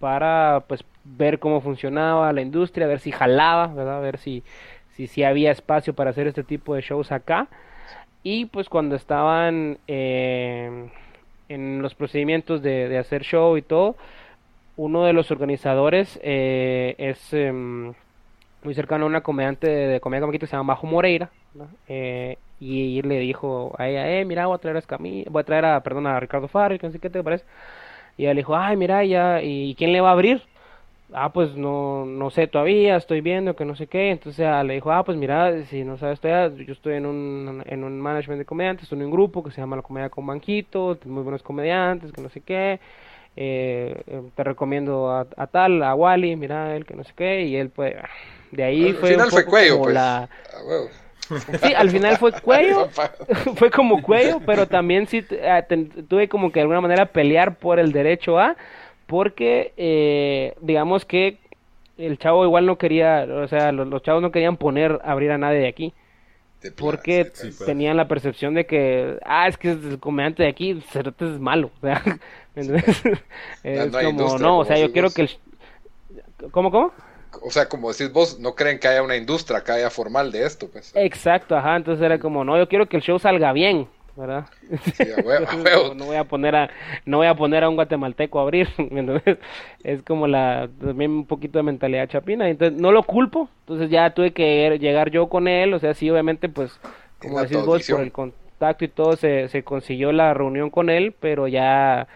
para 0.00 0.64
pues 0.66 0.82
ver 1.04 1.38
cómo 1.38 1.60
funcionaba 1.60 2.32
la 2.32 2.40
industria, 2.40 2.88
ver 2.88 2.98
si 2.98 3.12
jalaba, 3.12 3.68
¿verdad? 3.68 4.02
ver 4.02 4.18
si, 4.18 4.42
si, 4.96 5.06
si 5.06 5.22
había 5.22 5.52
espacio 5.52 5.94
para 5.94 6.10
hacer 6.10 6.26
este 6.26 6.42
tipo 6.42 6.74
de 6.74 6.80
shows 6.80 7.12
acá. 7.12 7.46
Y 8.22 8.46
pues 8.46 8.68
cuando 8.68 8.96
estaban 8.96 9.78
eh, 9.86 10.90
en 11.48 11.82
los 11.82 11.94
procedimientos 11.94 12.62
de, 12.62 12.96
hacer 12.98 13.22
show 13.22 13.56
y 13.56 13.62
todo, 13.62 13.96
uno 14.76 15.04
de 15.04 15.12
los 15.12 15.30
organizadores 15.30 16.18
eh, 16.22 16.94
es 16.98 17.32
em, 17.32 17.92
muy 18.62 18.74
cercano 18.74 19.04
a 19.04 19.08
una 19.08 19.22
comediante 19.22 19.68
de, 19.68 20.00
comedia 20.00 20.26
que 20.30 20.46
se 20.46 20.52
llama 20.52 20.74
Majo 20.74 20.86
Moreira, 20.86 21.30
eh, 21.88 22.36
y, 22.60 23.00
le 23.02 23.18
dijo 23.18 23.74
a 23.78 23.88
ella, 23.88 24.10
eh, 24.10 24.24
mira, 24.24 24.46
voy 24.46 24.56
a 24.56 24.58
traer 24.58 24.76
a 24.76 24.96
voy 24.98 25.40
a 25.40 25.44
traer 25.44 25.64
a, 25.64 25.82
perdón, 25.82 26.06
a 26.06 26.20
Ricardo 26.20 26.46
Farri, 26.46 26.78
que 26.78 26.86
no 26.86 26.92
sé 26.92 26.98
qué 26.98 27.08
te 27.10 27.22
parece. 27.22 27.44
Y 28.18 28.24
ella 28.24 28.34
le 28.34 28.40
dijo, 28.40 28.56
ay, 28.56 28.76
mira, 28.76 29.04
ya, 29.04 29.42
¿y 29.42 29.74
quién 29.76 29.92
le 29.92 30.00
va 30.00 30.10
a 30.10 30.12
abrir? 30.12 30.42
Ah, 31.12 31.32
pues 31.32 31.54
no, 31.54 32.04
no 32.04 32.30
sé 32.30 32.46
todavía, 32.46 32.96
estoy 32.96 33.20
viendo 33.20 33.56
que 33.56 33.64
no 33.64 33.76
sé 33.76 33.86
qué. 33.86 34.10
Entonces 34.10 34.46
le 34.64 34.74
dijo, 34.74 34.92
ah, 34.92 35.04
pues 35.04 35.16
mira, 35.16 35.64
si 35.66 35.84
no 35.84 35.98
sabes 35.98 36.20
todavía, 36.20 36.64
yo 36.64 36.72
estoy 36.72 36.94
en 36.94 37.06
un, 37.06 37.62
en 37.66 37.84
un 37.84 38.00
management 38.00 38.38
de 38.38 38.44
comediantes, 38.44 38.84
estoy 38.84 38.98
en 38.98 39.06
un 39.06 39.10
grupo 39.10 39.42
que 39.42 39.50
se 39.50 39.60
llama 39.60 39.76
La 39.76 39.82
Comedia 39.82 40.08
con 40.08 40.26
Banquito, 40.26 40.98
muy 41.04 41.22
buenos 41.22 41.42
comediantes, 41.42 42.12
que 42.12 42.20
no 42.20 42.28
sé 42.28 42.40
qué. 42.40 42.80
Eh, 43.36 44.02
eh, 44.06 44.22
te 44.34 44.44
recomiendo 44.44 45.10
a, 45.10 45.46
tal, 45.46 45.82
a 45.82 45.94
Wally, 45.94 46.34
mira 46.36 46.74
él 46.74 46.84
que 46.84 46.94
no 46.94 47.04
sé 47.04 47.12
qué, 47.14 47.42
y 47.42 47.56
él 47.56 47.70
pues, 47.70 47.94
de 48.50 48.64
ahí 48.64 48.92
fue... 48.92 49.10
Al 49.10 49.14
final 49.14 49.30
fue 49.30 49.44
cuello, 49.44 49.82
pues. 49.82 49.96
Sí, 51.62 51.72
al 51.74 51.90
final 51.90 52.16
fue 52.16 52.32
cuello, 52.42 52.88
fue 53.56 53.70
como 53.70 54.02
cuello, 54.02 54.40
pero 54.44 54.66
también 54.66 55.06
sí 55.06 55.24
ah, 55.46 55.64
tuve 56.08 56.28
como 56.28 56.50
que 56.50 56.58
de 56.58 56.62
alguna 56.62 56.80
manera 56.80 57.06
pelear 57.06 57.56
por 57.56 57.78
el 57.78 57.92
derecho 57.92 58.38
a, 58.38 58.56
porque 59.10 59.72
eh, 59.76 60.54
digamos 60.60 61.04
que 61.04 61.38
el 61.98 62.16
chavo 62.16 62.44
igual 62.44 62.64
no 62.64 62.78
quería, 62.78 63.26
o 63.28 63.48
sea, 63.48 63.72
los, 63.72 64.02
chavos 64.04 64.22
no 64.22 64.30
querían 64.30 64.56
poner 64.56 65.00
abrir 65.02 65.32
a 65.32 65.38
nadie 65.38 65.58
de 65.58 65.66
aquí. 65.66 65.92
porque 66.76 67.24
pues. 67.24 67.58
tenían 67.58 67.96
la 67.96 68.06
percepción 68.06 68.54
de 68.54 68.66
que, 68.66 69.18
ah, 69.24 69.48
es 69.48 69.58
que 69.58 69.72
es 69.72 69.84
el 69.84 69.98
comediante 69.98 70.44
de 70.44 70.48
aquí, 70.48 70.80
Cerote 70.92 71.24
es 71.24 71.40
malo. 71.40 71.72
O 71.78 71.80
sea, 71.80 72.02
es 73.64 73.90
como, 73.90 74.38
no, 74.38 74.60
o 74.60 74.64
sea, 74.64 74.78
yo 74.78 74.92
quiero 74.92 75.10
que 75.10 75.22
el... 75.22 75.30
¿Cómo, 76.52 76.70
cómo? 76.70 76.92
O 77.42 77.50
sea, 77.50 77.68
como 77.68 77.90
decís 77.90 78.12
vos, 78.12 78.38
no 78.38 78.54
creen 78.54 78.78
que 78.78 78.86
haya 78.86 79.02
una 79.02 79.16
industria, 79.16 79.64
que 79.64 79.72
haya 79.72 79.90
formal 79.90 80.30
de 80.30 80.46
esto, 80.46 80.68
pues. 80.70 80.92
Exacto, 80.94 81.56
ajá, 81.56 81.74
entonces 81.74 82.04
era 82.04 82.20
como, 82.20 82.44
no, 82.44 82.56
yo 82.56 82.68
quiero 82.68 82.88
que 82.88 82.96
el 82.96 83.02
show 83.02 83.18
salga 83.18 83.52
bien. 83.52 83.88
¿Verdad? 84.16 84.46
no, 85.96 86.04
voy 86.04 86.16
a 86.16 86.24
poner 86.24 86.56
a 86.56 86.70
no 87.04 87.18
voy 87.18 87.26
a 87.26 87.34
poner 87.34 87.64
a 87.64 87.68
un 87.68 87.76
guatemalteco 87.76 88.38
a 88.38 88.42
abrir, 88.42 88.68
Es 89.84 90.02
como 90.02 90.26
la 90.26 90.68
también 90.80 91.10
un 91.10 91.26
poquito 91.26 91.58
de 91.58 91.62
mentalidad 91.62 92.08
chapina, 92.08 92.48
entonces 92.48 92.80
no 92.80 92.92
lo 92.92 93.02
culpo, 93.02 93.48
entonces 93.60 93.90
ya 93.90 94.10
tuve 94.10 94.32
que 94.32 94.78
llegar 94.78 95.10
yo 95.10 95.28
con 95.28 95.48
él, 95.48 95.74
o 95.74 95.78
sea, 95.78 95.94
sí 95.94 96.10
obviamente 96.10 96.48
pues 96.48 96.78
como 97.18 97.40
decís 97.40 97.64
vos 97.64 97.88
por 97.90 98.00
el 98.00 98.12
contacto 98.12 98.84
y 98.84 98.88
todo 98.88 99.16
se, 99.16 99.48
se 99.48 99.62
consiguió 99.62 100.12
la 100.12 100.34
reunión 100.34 100.70
con 100.70 100.90
él, 100.90 101.14
pero 101.18 101.48
ya 101.48 102.06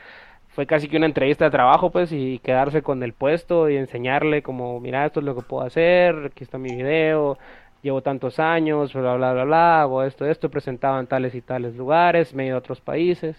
fue 0.54 0.66
casi 0.66 0.88
que 0.88 0.96
una 0.96 1.06
entrevista 1.06 1.44
de 1.44 1.50
trabajo, 1.50 1.90
pues, 1.90 2.12
y 2.12 2.38
quedarse 2.38 2.80
con 2.82 3.02
el 3.02 3.12
puesto 3.12 3.68
y 3.68 3.76
enseñarle 3.76 4.42
como, 4.42 4.78
mira, 4.78 5.04
esto 5.04 5.18
es 5.18 5.26
lo 5.26 5.34
que 5.34 5.42
puedo 5.42 5.66
hacer, 5.66 6.26
aquí 6.26 6.44
está 6.44 6.58
mi 6.58 6.76
video, 6.76 7.38
llevo 7.84 8.00
tantos 8.00 8.40
años, 8.40 8.94
bla, 8.94 9.14
bla, 9.14 9.34
bla, 9.34 9.44
bla, 9.44 9.82
hago 9.82 10.02
esto, 10.02 10.24
esto, 10.24 10.48
presentaba 10.48 10.98
en 10.98 11.06
tales 11.06 11.34
y 11.34 11.42
tales 11.42 11.76
lugares, 11.76 12.32
me 12.32 12.44
he 12.44 12.46
ido 12.46 12.56
a 12.56 12.58
otros 12.58 12.80
países. 12.80 13.36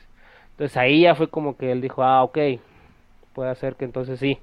Entonces 0.52 0.78
ahí 0.78 1.02
ya 1.02 1.16
fue 1.16 1.28
como 1.28 1.58
que 1.58 1.72
él 1.72 1.82
dijo, 1.82 2.04
ah, 2.04 2.24
ok, 2.24 2.38
puede 3.34 3.56
ser 3.56 3.76
que 3.76 3.86
entonces 3.86 4.20
sí, 4.20 4.38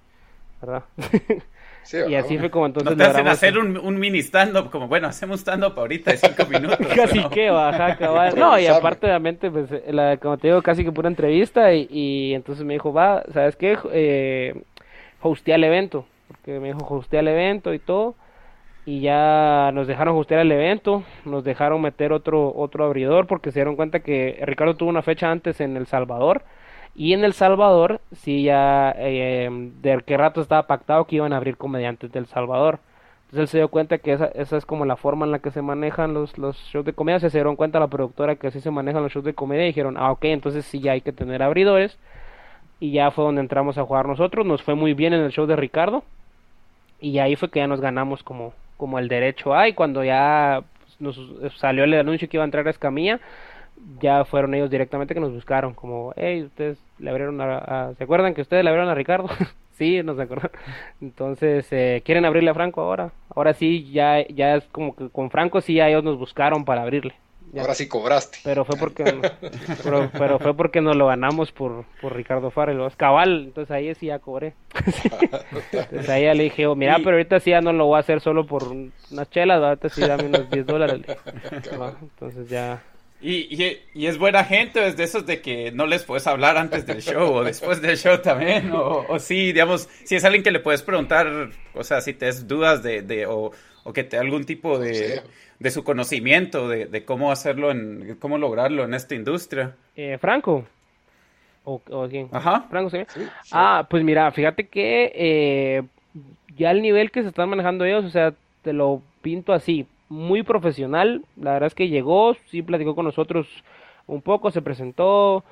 ¿verdad? 0.60 0.82
y 2.08 2.14
así 2.16 2.36
fue 2.36 2.50
como 2.50 2.66
entonces... 2.66 2.96
No 2.96 3.04
te 3.04 3.10
hacen 3.10 3.28
hacer 3.28 3.56
un, 3.56 3.78
un 3.78 3.96
mini 4.00 4.18
stand-up, 4.18 4.70
como 4.70 4.88
bueno, 4.88 5.06
hacemos 5.06 5.38
stand-up 5.38 5.78
ahorita 5.78 6.10
de 6.10 6.16
cinco 6.16 6.46
minutos. 6.46 6.84
casi 6.96 7.22
que 7.28 7.50
baja, 7.50 7.96
cabal. 7.98 8.36
No, 8.36 8.58
y 8.58 8.66
aparte, 8.66 9.06
obviamente, 9.06 9.52
pues, 9.52 9.70
la, 9.86 10.16
como 10.16 10.36
te 10.36 10.48
digo, 10.48 10.62
casi 10.62 10.82
que 10.84 10.90
pura 10.90 11.08
entrevista, 11.08 11.72
y, 11.72 11.86
y 11.88 12.34
entonces 12.34 12.64
me 12.64 12.72
dijo, 12.72 12.92
va, 12.92 13.22
¿sabes 13.32 13.54
qué? 13.54 13.78
Eh, 13.92 14.62
hostea 15.20 15.54
el 15.54 15.62
evento, 15.62 16.06
porque 16.26 16.58
me 16.58 16.72
dijo, 16.72 16.92
hostea 16.92 17.20
el 17.20 17.28
evento 17.28 17.72
y 17.72 17.78
todo 17.78 18.16
y 18.84 19.00
ya 19.00 19.70
nos 19.74 19.86
dejaron 19.86 20.16
hostear 20.16 20.40
el 20.40 20.52
evento, 20.52 21.04
nos 21.24 21.44
dejaron 21.44 21.80
meter 21.82 22.12
otro 22.12 22.52
otro 22.54 22.84
abridor 22.84 23.26
porque 23.26 23.52
se 23.52 23.60
dieron 23.60 23.76
cuenta 23.76 24.00
que 24.00 24.42
Ricardo 24.44 24.74
tuvo 24.74 24.90
una 24.90 25.02
fecha 25.02 25.30
antes 25.30 25.60
en 25.60 25.76
El 25.76 25.86
Salvador 25.86 26.42
y 26.94 27.14
en 27.14 27.24
El 27.24 27.32
Salvador 27.32 28.00
sí 28.12 28.44
ya 28.44 28.94
eh, 28.98 29.48
de 29.80 30.02
qué 30.06 30.16
rato 30.16 30.40
estaba 30.40 30.66
pactado 30.66 31.06
que 31.06 31.16
iban 31.16 31.32
a 31.32 31.36
abrir 31.38 31.56
comediantes 31.56 32.12
del 32.12 32.26
Salvador. 32.26 32.80
Entonces 33.32 33.40
él 33.40 33.48
se 33.48 33.58
dio 33.58 33.68
cuenta 33.68 33.96
que 33.98 34.12
esa, 34.12 34.26
esa 34.26 34.58
es 34.58 34.66
como 34.66 34.84
la 34.84 34.96
forma 34.96 35.24
en 35.24 35.32
la 35.32 35.38
que 35.38 35.50
se 35.50 35.62
manejan 35.62 36.12
los, 36.12 36.36
los 36.36 36.56
shows 36.70 36.84
de 36.84 36.92
comedia. 36.92 37.18
Se 37.18 37.30
dieron 37.30 37.56
cuenta 37.56 37.80
la 37.80 37.86
productora 37.88 38.36
que 38.36 38.48
así 38.48 38.60
se 38.60 38.70
manejan 38.70 39.02
los 39.02 39.12
shows 39.12 39.24
de 39.24 39.32
comedia 39.32 39.64
y 39.64 39.68
dijeron, 39.68 39.96
ah, 39.96 40.12
ok, 40.12 40.24
entonces 40.24 40.66
sí 40.66 40.80
ya 40.80 40.92
hay 40.92 41.00
que 41.00 41.12
tener 41.12 41.42
abridores. 41.42 41.98
Y 42.78 42.92
ya 42.92 43.10
fue 43.10 43.24
donde 43.24 43.40
entramos 43.40 43.78
a 43.78 43.84
jugar 43.84 44.06
nosotros. 44.06 44.44
Nos 44.44 44.62
fue 44.62 44.74
muy 44.74 44.92
bien 44.92 45.14
en 45.14 45.22
el 45.22 45.30
show 45.32 45.46
de 45.46 45.56
Ricardo. 45.56 46.04
Y 47.00 47.18
ahí 47.20 47.36
fue 47.36 47.50
que 47.50 47.60
ya 47.60 47.66
nos 47.66 47.80
ganamos 47.80 48.22
como, 48.22 48.52
como 48.82 48.98
el 48.98 49.06
derecho 49.06 49.54
a 49.54 49.72
cuando 49.76 50.02
ya 50.02 50.64
nos 50.98 51.16
salió 51.56 51.84
el 51.84 51.94
anuncio 51.94 52.28
que 52.28 52.36
iba 52.36 52.42
a 52.42 52.50
entrar 52.50 52.66
a 52.66 52.70
Escamilla 52.70 53.20
ya 54.00 54.24
fueron 54.24 54.54
ellos 54.54 54.70
directamente 54.70 55.14
que 55.14 55.20
nos 55.20 55.32
buscaron 55.32 55.72
como 55.72 56.12
hey 56.16 56.42
ustedes 56.42 56.78
le 56.98 57.10
abrieron 57.10 57.40
a, 57.40 57.92
se 57.96 58.02
acuerdan 58.02 58.34
que 58.34 58.42
ustedes 58.42 58.64
le 58.64 58.70
abrieron 58.70 58.90
a 58.90 58.96
Ricardo 58.96 59.28
sí 59.78 60.02
nos 60.02 60.18
acuerdan 60.18 60.50
entonces 61.00 61.68
eh, 61.70 62.02
quieren 62.04 62.24
abrirle 62.24 62.50
a 62.50 62.54
Franco 62.54 62.80
ahora. 62.80 63.12
Ahora 63.32 63.54
sí 63.54 63.88
ya 63.92 64.26
ya 64.26 64.56
es 64.56 64.64
como 64.72 64.96
que 64.96 65.10
con 65.10 65.30
Franco 65.30 65.60
sí 65.60 65.74
ya 65.74 65.88
ellos 65.88 66.02
nos 66.02 66.18
buscaron 66.18 66.64
para 66.64 66.82
abrirle 66.82 67.14
Ahora 67.58 67.74
sí 67.74 67.86
cobraste. 67.86 68.38
Pero 68.44 68.64
fue 68.64 68.76
porque 68.76 69.04
pero, 69.82 70.38
fue 70.38 70.54
porque 70.56 70.80
nos 70.80 70.96
lo 70.96 71.06
ganamos 71.06 71.52
por, 71.52 71.84
por 72.00 72.16
Ricardo 72.16 72.50
Farrell. 72.50 72.80
Cabal, 72.96 73.44
entonces 73.44 73.70
ahí 73.70 73.94
sí 73.94 74.06
ya 74.06 74.18
cobré. 74.18 74.54
entonces 75.72 76.08
ahí 76.08 76.24
ya 76.24 76.34
le 76.34 76.44
dije, 76.44 76.66
oh, 76.66 76.74
mira, 76.74 76.96
pero 76.98 77.12
ahorita 77.12 77.40
sí 77.40 77.50
ya 77.50 77.60
no 77.60 77.72
lo 77.72 77.86
voy 77.86 77.96
a 77.96 78.00
hacer 78.00 78.20
solo 78.20 78.46
por 78.46 78.64
unas 78.64 79.30
chelas, 79.30 79.62
ahorita 79.62 79.88
sí 79.90 80.00
dame 80.00 80.24
unos 80.24 80.48
10 80.50 80.66
dólares. 80.66 81.02
entonces 82.02 82.48
ya... 82.48 82.82
Y, 83.20 83.78
y, 83.94 84.06
es 84.06 84.18
buena 84.18 84.42
gente, 84.42 84.84
es 84.84 84.96
de 84.96 85.04
esos 85.04 85.24
de 85.24 85.40
que 85.40 85.70
no 85.70 85.86
les 85.86 86.02
puedes 86.02 86.26
hablar 86.26 86.56
antes 86.56 86.86
del 86.86 87.00
show 87.00 87.32
o 87.32 87.44
después 87.44 87.80
del 87.80 87.96
show 87.96 88.18
también, 88.18 88.72
o, 88.72 89.06
o 89.08 89.18
sí, 89.20 89.52
digamos, 89.52 89.88
si 90.02 90.16
es 90.16 90.24
alguien 90.24 90.42
que 90.42 90.50
le 90.50 90.58
puedes 90.58 90.82
preguntar, 90.82 91.50
o 91.72 91.84
sea, 91.84 92.00
si 92.00 92.14
te 92.14 92.26
das 92.26 92.48
dudas 92.48 92.82
de, 92.82 93.02
de 93.02 93.26
o, 93.26 93.52
o 93.84 93.92
que 93.92 94.02
te 94.02 94.18
algún 94.18 94.44
tipo 94.44 94.76
de, 94.76 95.22
de 95.62 95.70
su 95.70 95.84
conocimiento 95.84 96.68
de, 96.68 97.04
cómo 97.04 97.30
hacerlo, 97.30 97.70
en 97.70 98.16
cómo 98.18 98.36
lograrlo 98.36 98.82
en 98.82 98.94
esta 98.94 99.14
industria. 99.14 99.76
Eh, 99.96 100.18
Franco. 100.20 100.64
¿O, 101.64 101.80
quién? 102.10 102.28
Ajá. 102.32 102.66
Franco, 102.68 102.90
¿sí? 102.90 102.98
Ah, 103.52 103.86
pues 103.88 104.02
mira, 104.02 104.32
fíjate 104.32 104.66
que 104.66 105.12
eh, 105.14 105.82
ya 106.56 106.72
el 106.72 106.82
nivel 106.82 107.12
que 107.12 107.22
se 107.22 107.28
están 107.28 107.48
manejando 107.48 107.84
ellos, 107.84 108.04
o 108.04 108.10
sea, 108.10 108.34
te 108.62 108.72
lo 108.72 109.00
pinto 109.22 109.52
así, 109.52 109.86
muy 110.08 110.42
profesional. 110.42 111.24
La 111.36 111.52
verdad 111.52 111.68
es 111.68 111.74
que 111.76 111.88
llegó, 111.88 112.34
sí 112.46 112.62
platicó 112.62 112.96
con 112.96 113.04
nosotros 113.04 113.46
un 114.08 114.20
poco, 114.20 114.50
se 114.50 114.62
presentó, 114.62 115.44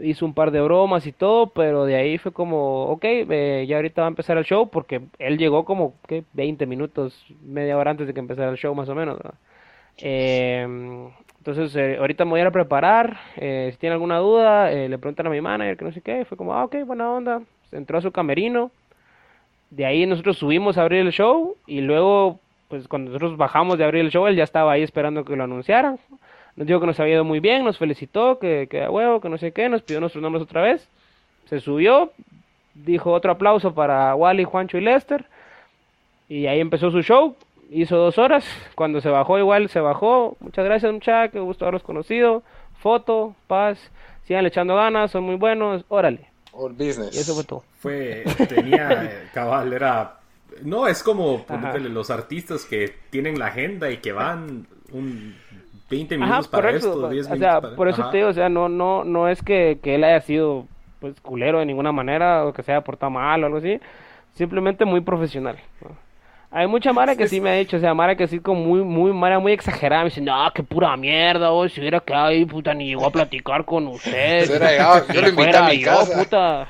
hizo 0.00 0.24
un 0.24 0.34
par 0.34 0.52
de 0.52 0.60
bromas 0.60 1.08
y 1.08 1.12
todo, 1.12 1.48
pero 1.48 1.84
de 1.86 1.96
ahí 1.96 2.18
fue 2.18 2.30
como, 2.30 2.84
ok, 2.84 3.04
eh, 3.04 3.66
ya 3.68 3.76
ahorita 3.76 4.02
va 4.02 4.06
a 4.06 4.10
empezar 4.10 4.38
el 4.38 4.44
show, 4.44 4.68
porque 4.70 5.00
él 5.18 5.38
llegó 5.38 5.64
como, 5.64 5.94
¿qué? 6.06 6.22
20 6.34 6.64
minutos, 6.66 7.26
media 7.42 7.76
hora 7.76 7.90
antes 7.90 8.06
de 8.06 8.14
que 8.14 8.20
empezara 8.20 8.52
el 8.52 8.56
show 8.56 8.72
más 8.72 8.88
o 8.88 8.94
menos. 8.94 9.18
Eh, 9.98 11.08
entonces, 11.46 11.76
eh, 11.76 11.96
ahorita 12.00 12.24
me 12.24 12.32
voy 12.32 12.40
a 12.40 12.42
ir 12.42 12.48
a 12.48 12.50
preparar. 12.50 13.20
Eh, 13.36 13.68
si 13.70 13.78
tiene 13.78 13.92
alguna 13.92 14.18
duda, 14.18 14.72
eh, 14.72 14.88
le 14.88 14.98
preguntan 14.98 15.28
a 15.28 15.30
mi 15.30 15.40
manager 15.40 15.76
que 15.76 15.84
no 15.84 15.92
sé 15.92 16.00
qué. 16.00 16.24
Fue 16.24 16.36
como, 16.36 16.52
ah, 16.52 16.64
ok, 16.64 16.78
buena 16.84 17.08
onda. 17.08 17.40
Entró 17.70 17.98
a 17.98 18.02
su 18.02 18.10
camerino. 18.10 18.72
De 19.70 19.86
ahí 19.86 20.06
nosotros 20.06 20.38
subimos 20.38 20.76
a 20.76 20.82
abrir 20.82 21.02
el 21.02 21.12
show. 21.12 21.56
Y 21.64 21.82
luego, 21.82 22.40
pues 22.66 22.88
cuando 22.88 23.12
nosotros 23.12 23.36
bajamos 23.36 23.78
de 23.78 23.84
abrir 23.84 24.04
el 24.04 24.10
show, 24.10 24.26
él 24.26 24.34
ya 24.34 24.42
estaba 24.42 24.72
ahí 24.72 24.82
esperando 24.82 25.24
que 25.24 25.36
lo 25.36 25.44
anunciaran. 25.44 26.00
Nos 26.56 26.66
dijo 26.66 26.80
que 26.80 26.86
nos 26.86 26.98
había 26.98 27.14
ido 27.14 27.24
muy 27.24 27.38
bien, 27.38 27.64
nos 27.64 27.78
felicitó, 27.78 28.40
que, 28.40 28.66
que 28.68 28.82
a 28.82 28.90
huevo, 28.90 29.20
que 29.20 29.28
no 29.28 29.38
sé 29.38 29.52
qué. 29.52 29.68
Nos 29.68 29.82
pidió 29.82 30.00
nuestros 30.00 30.22
nombres 30.22 30.42
otra 30.42 30.62
vez. 30.62 30.88
Se 31.44 31.60
subió. 31.60 32.10
Dijo 32.74 33.12
otro 33.12 33.30
aplauso 33.30 33.72
para 33.72 34.16
Wally, 34.16 34.42
Juancho 34.42 34.78
y 34.78 34.80
Lester. 34.80 35.26
Y 36.28 36.48
ahí 36.48 36.58
empezó 36.58 36.90
su 36.90 37.02
show 37.02 37.36
hizo 37.70 37.96
dos 37.96 38.18
horas. 38.18 38.44
Cuando 38.74 39.00
se 39.00 39.08
bajó, 39.08 39.38
igual 39.38 39.68
se 39.68 39.80
bajó. 39.80 40.36
Muchas 40.40 40.64
gracias, 40.64 40.92
muchachos. 40.92 41.32
Qué 41.32 41.40
gusto 41.40 41.64
haberlos 41.64 41.82
conocido. 41.82 42.42
Foto, 42.78 43.34
paz. 43.46 43.90
Sigan 44.24 44.46
echando 44.46 44.74
ganas, 44.74 45.10
son 45.10 45.24
muy 45.24 45.36
buenos. 45.36 45.84
Órale. 45.88 46.30
All 46.52 46.72
business. 46.72 47.14
Y 47.14 47.18
eso 47.18 47.34
fue 47.34 47.44
todo. 47.44 47.64
Fue, 47.78 48.24
tenía, 48.48 49.28
cabal, 49.34 49.72
era. 49.72 50.18
No, 50.62 50.86
es 50.86 51.02
como 51.02 51.44
los 51.90 52.10
artistas 52.10 52.64
que 52.64 52.94
tienen 53.10 53.38
la 53.38 53.46
agenda 53.46 53.90
y 53.90 53.98
que 53.98 54.12
van 54.12 54.66
un 54.92 55.34
20 55.90 56.18
minutos 56.18 56.48
para 56.48 56.70
esto, 56.70 57.08
10 57.08 57.30
o 57.30 57.36
sea, 57.36 57.60
Por 57.60 57.88
eso 57.88 58.08
te 58.10 58.18
digo, 58.18 58.30
o 58.30 58.32
sea, 58.32 58.48
no, 58.48 58.68
no, 58.68 59.04
no 59.04 59.28
es 59.28 59.42
que, 59.42 59.78
que 59.82 59.94
él 59.94 60.04
haya 60.04 60.20
sido 60.20 60.66
pues 60.98 61.20
culero 61.20 61.60
de 61.60 61.66
ninguna 61.66 61.92
manera 61.92 62.44
o 62.44 62.52
que 62.52 62.62
se 62.62 62.72
haya 62.72 62.82
portado 62.82 63.10
mal 63.10 63.42
o 63.42 63.46
algo 63.46 63.58
así. 63.58 63.78
Simplemente 64.32 64.84
muy 64.84 65.00
profesional. 65.00 65.58
Hay 66.56 66.66
mucha 66.66 66.90
Mara 66.94 67.14
que 67.16 67.28
sí 67.28 67.38
me 67.38 67.50
ha 67.50 67.52
dicho, 67.52 67.76
o 67.76 67.80
sea, 67.80 67.92
Mara 67.92 68.16
que 68.16 68.26
sí 68.26 68.40
como 68.40 68.62
muy, 68.62 68.80
muy, 68.82 69.12
Mara 69.12 69.38
muy 69.38 69.52
exagerada, 69.52 70.04
me 70.04 70.08
dice, 70.08 70.22
no, 70.22 70.50
qué 70.54 70.62
pura 70.62 70.96
mierda, 70.96 71.50
vos, 71.50 71.70
si 71.70 71.80
hubiera 71.80 72.00
quedado 72.00 72.28
ahí, 72.28 72.46
puta, 72.46 72.72
ni 72.72 72.86
llegó 72.86 73.04
a 73.04 73.10
platicar 73.10 73.66
con 73.66 73.86
usted. 73.88 74.46
Si 74.46 75.12
yo 75.12 75.20
lo 75.20 75.28
invité 75.28 75.54
a 75.54 75.68
mi 75.68 75.78
yo, 75.80 75.92
puta, 76.16 76.66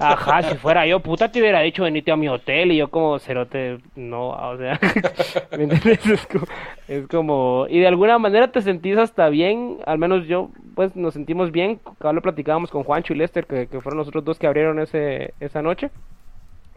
ajá, 0.00 0.42
si 0.44 0.54
fuera 0.56 0.86
yo, 0.86 1.00
puta, 1.00 1.30
te 1.30 1.40
hubiera 1.40 1.60
dicho 1.60 1.82
venite 1.82 2.10
a 2.10 2.16
mi 2.16 2.26
hotel, 2.26 2.72
y 2.72 2.78
yo 2.78 2.88
como, 2.88 3.18
cerote, 3.18 3.80
no, 3.96 4.30
o 4.30 4.56
sea, 4.56 4.80
¿me 5.58 5.64
entiendes? 5.64 6.06
Es 6.06 6.26
como, 6.26 6.46
es 6.88 7.06
como, 7.06 7.66
y 7.68 7.80
de 7.80 7.86
alguna 7.86 8.18
manera 8.18 8.50
te 8.50 8.62
sentís 8.62 8.96
hasta 8.96 9.28
bien, 9.28 9.76
al 9.84 9.98
menos 9.98 10.26
yo, 10.26 10.48
pues, 10.74 10.96
nos 10.96 11.12
sentimos 11.12 11.52
bien, 11.52 11.80
lo 12.00 12.22
platicábamos 12.22 12.70
con 12.70 12.82
Juancho 12.82 13.12
y 13.12 13.16
Lester, 13.16 13.44
que, 13.44 13.66
que 13.66 13.82
fueron 13.82 13.98
los 13.98 14.08
otros 14.08 14.24
dos 14.24 14.38
que 14.38 14.46
abrieron 14.46 14.78
ese, 14.78 15.34
esa 15.38 15.60
noche, 15.60 15.90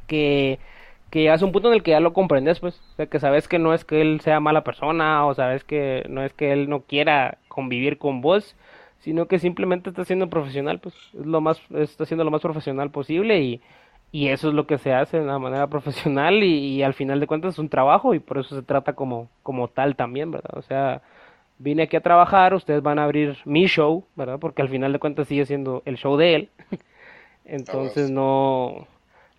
que 0.06 0.60
que 1.12 1.20
llegas 1.20 1.42
a 1.44 1.46
un 1.46 1.52
punto 1.52 1.68
en 1.68 1.76
el 1.76 1.84
que 1.84 1.92
ya 1.92 2.00
lo 2.00 2.14
comprendes, 2.14 2.60
pues, 2.60 2.80
o 2.94 2.96
sea, 2.96 3.06
que 3.08 3.20
sabes 3.20 3.48
que 3.48 3.60
no 3.60 3.74
es 3.74 3.86
que 3.86 4.02
él 4.02 4.22
sea 4.22 4.40
mala 4.40 4.64
persona, 4.64 5.26
o 5.26 5.36
sabes 5.36 5.64
que 5.64 6.06
no 6.10 6.24
es 6.24 6.34
que 6.34 6.54
él 6.54 6.70
no 6.70 6.82
quiera 6.82 7.38
convivir 7.50 7.98
con 7.98 8.22
vos, 8.22 8.56
sino 9.00 9.28
que 9.28 9.38
simplemente 9.38 9.90
está 9.90 10.06
siendo 10.06 10.30
profesional, 10.30 10.80
pues, 10.80 10.96
es 11.14 11.26
lo 11.26 11.42
más, 11.42 11.62
está 11.76 12.06
siendo 12.06 12.24
lo 12.24 12.32
más 12.32 12.42
profesional 12.42 12.92
posible 12.92 13.42
y, 13.42 13.62
y 14.12 14.30
eso 14.30 14.50
es 14.50 14.54
lo 14.54 14.68
que 14.68 14.78
se 14.78 14.94
hace 14.94 15.18
de 15.18 15.24
una 15.24 15.38
manera 15.38 15.68
profesional 15.70 16.44
y, 16.44 16.82
al 16.82 16.94
final 16.94 17.20
de 17.20 17.28
cuentas 17.28 17.56
es 17.56 17.60
un 17.60 17.70
trabajo 17.70 18.14
y 18.14 18.20
por 18.20 18.40
eso 18.40 18.56
se 18.56 18.64
trata 18.64 18.94
como, 18.94 19.30
como 19.44 19.68
tal 19.68 19.96
también, 19.98 20.32
¿verdad? 20.32 20.58
O 20.58 20.62
sea, 20.62 21.02
vine 21.60 21.84
aquí 21.84 21.98
a 21.98 22.02
trabajar, 22.02 22.54
ustedes 22.54 22.82
van 22.82 23.00
a 23.00 23.04
abrir 23.04 23.38
mi 23.46 23.66
show, 23.68 24.06
¿verdad? 24.16 24.40
Porque 24.40 24.62
al 24.62 24.70
final 24.70 24.94
de 24.94 25.00
cuentas 25.00 25.28
sigue 25.28 25.46
siendo 25.46 25.84
el 25.86 25.98
show 25.98 26.16
de 26.18 26.36
él. 26.36 26.50
Entonces 27.46 28.10
no 28.10 28.88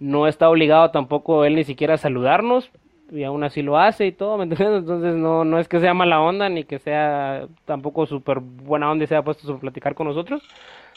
no 0.02 0.26
está 0.26 0.50
obligado 0.50 0.90
tampoco 0.90 1.44
él 1.44 1.54
ni 1.54 1.64
siquiera 1.64 1.94
a 1.94 1.98
saludarnos 1.98 2.70
y 3.12 3.22
aún 3.22 3.44
así 3.44 3.62
lo 3.62 3.78
hace 3.78 4.06
y 4.06 4.12
todo, 4.12 4.36
¿me 4.36 4.44
entiendes? 4.44 4.80
Entonces 4.80 5.14
no, 5.14 5.44
no 5.44 5.58
es 5.58 5.68
que 5.68 5.78
sea 5.78 5.94
mala 5.94 6.20
onda 6.20 6.48
ni 6.48 6.64
que 6.64 6.78
sea 6.78 7.46
tampoco 7.66 8.06
súper 8.06 8.40
buena 8.40 8.90
onda 8.90 9.04
y 9.04 9.06
se 9.06 9.14
haya 9.14 9.24
puesto 9.24 9.52
a 9.52 9.60
platicar 9.60 9.94
con 9.94 10.08
nosotros, 10.08 10.42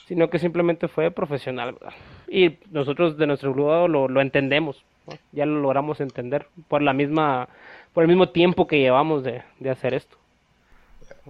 sino 0.07 0.29
que 0.29 0.39
simplemente 0.39 0.87
fue 0.87 1.11
profesional, 1.11 1.75
Y 2.27 2.57
nosotros 2.71 3.17
de 3.17 3.27
nuestro 3.27 3.53
grupo 3.53 3.87
lo, 3.87 4.07
lo 4.07 4.21
entendemos, 4.21 4.83
ya 5.31 5.45
lo 5.45 5.59
logramos 5.59 6.01
entender 6.01 6.47
por 6.67 6.81
la 6.81 6.93
misma, 6.93 7.47
por 7.93 8.03
el 8.03 8.07
mismo 8.07 8.29
tiempo 8.29 8.65
que 8.65 8.79
llevamos 8.79 9.23
de, 9.23 9.43
de 9.59 9.69
hacer 9.69 9.93
esto. 9.93 10.17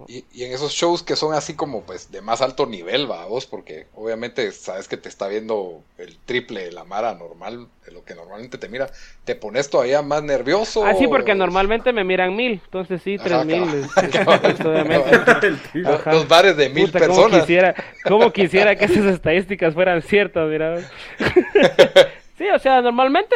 Y, 0.08 0.24
en 0.42 0.52
esos 0.52 0.72
shows 0.72 1.02
que 1.02 1.16
son 1.16 1.32
así 1.32 1.54
como 1.54 1.82
pues 1.82 2.10
de 2.10 2.20
más 2.20 2.42
alto 2.42 2.66
nivel, 2.66 3.10
va 3.10 3.24
vos, 3.26 3.46
porque 3.46 3.86
obviamente 3.94 4.52
sabes 4.52 4.88
que 4.88 4.96
te 4.96 5.08
está 5.08 5.26
viendo 5.28 5.82
el 5.98 6.18
triple 6.18 6.64
de 6.64 6.72
la 6.72 6.84
mara 6.84 7.14
normal, 7.14 7.68
de 7.84 7.92
lo 7.92 8.04
que 8.04 8.14
normalmente 8.14 8.58
te 8.58 8.68
mira, 8.68 8.90
¿te 9.24 9.34
pones 9.34 9.70
todavía 9.70 10.02
más 10.02 10.22
nervioso? 10.22 10.84
Ah, 10.84 10.94
sí, 10.94 11.06
porque 11.08 11.34
normalmente 11.34 11.92
me 11.92 12.04
miran 12.04 12.36
mil, 12.36 12.60
entonces 12.64 13.00
sí, 13.02 13.16
tres 13.16 13.44
mil. 13.46 13.62
obviamente. 13.62 15.54
Los 16.12 16.28
bares 16.28 16.56
de 16.56 16.68
mil 16.68 16.90
personas. 16.90 17.16
Como 17.16 17.40
quisiera, 17.40 17.74
como 18.04 18.32
quisiera 18.32 18.76
que 18.76 18.84
esas 18.84 19.06
estadísticas 19.06 19.72
fueran 19.74 20.02
ciertas, 20.02 20.48
mira. 20.48 20.78
Sí, 22.36 22.44
o 22.54 22.58
sea, 22.58 22.82
normalmente 22.82 23.34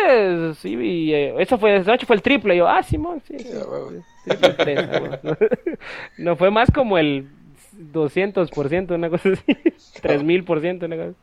sí, 0.61 0.75
y, 0.75 1.15
eh, 1.15 1.35
eso 1.39 1.57
fue, 1.59 1.75
esa 1.77 1.93
noche 1.93 2.05
fue 2.05 2.17
el 2.17 2.23
triple. 2.23 2.55
Y 2.55 2.59
yo, 2.59 2.69
ah, 2.69 2.83
Simón, 2.83 3.23
sí. 3.27 3.39
sí, 3.39 3.49
no 6.19 6.37
fue 6.37 6.51
más 6.51 6.71
como 6.71 6.99
el 6.99 7.29
200%, 7.93 8.95
una 8.95 9.11
cosa 9.11 9.31
así. 9.31 9.43
3000%, 10.03 10.85
una 10.85 10.97
cosa 10.97 11.15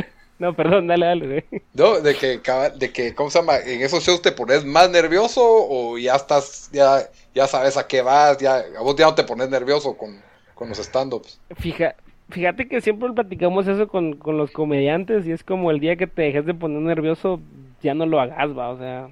No, 0.40 0.54
perdón, 0.54 0.86
dale, 0.86 1.04
dale. 1.04 1.44
No, 1.74 2.00
de 2.00 2.14
que, 2.14 2.40
de 2.78 2.92
que, 2.92 3.14
¿cómo 3.14 3.28
se 3.28 3.38
llama? 3.40 3.58
¿En 3.58 3.82
esos 3.82 4.02
shows 4.02 4.22
te 4.22 4.32
pones 4.32 4.64
más 4.64 4.90
nervioso 4.90 5.42
o 5.44 5.98
ya 5.98 6.14
estás, 6.14 6.70
ya, 6.72 7.00
ya 7.34 7.46
sabes 7.46 7.76
a 7.76 7.86
qué 7.86 8.00
vas? 8.00 8.38
Ya, 8.38 8.64
a 8.78 8.80
vos 8.80 8.96
ya 8.96 9.04
no 9.04 9.14
te 9.14 9.24
pones 9.24 9.50
nervioso 9.50 9.98
con, 9.98 10.18
con 10.54 10.70
los 10.70 10.78
stand-ups. 10.78 11.38
Fija, 11.56 11.94
fíjate 12.30 12.68
que 12.68 12.80
siempre 12.80 13.12
platicamos 13.12 13.68
eso 13.68 13.86
con, 13.88 14.14
con 14.14 14.38
los 14.38 14.50
comediantes 14.50 15.26
y 15.26 15.32
es 15.32 15.44
como 15.44 15.70
el 15.70 15.78
día 15.78 15.96
que 15.96 16.06
te 16.06 16.22
dejes 16.22 16.46
de 16.46 16.54
poner 16.54 16.80
nervioso, 16.80 17.40
ya 17.82 17.92
no 17.92 18.06
lo 18.06 18.18
hagas, 18.18 18.56
va, 18.56 18.70
o 18.70 18.78
sea, 18.78 19.10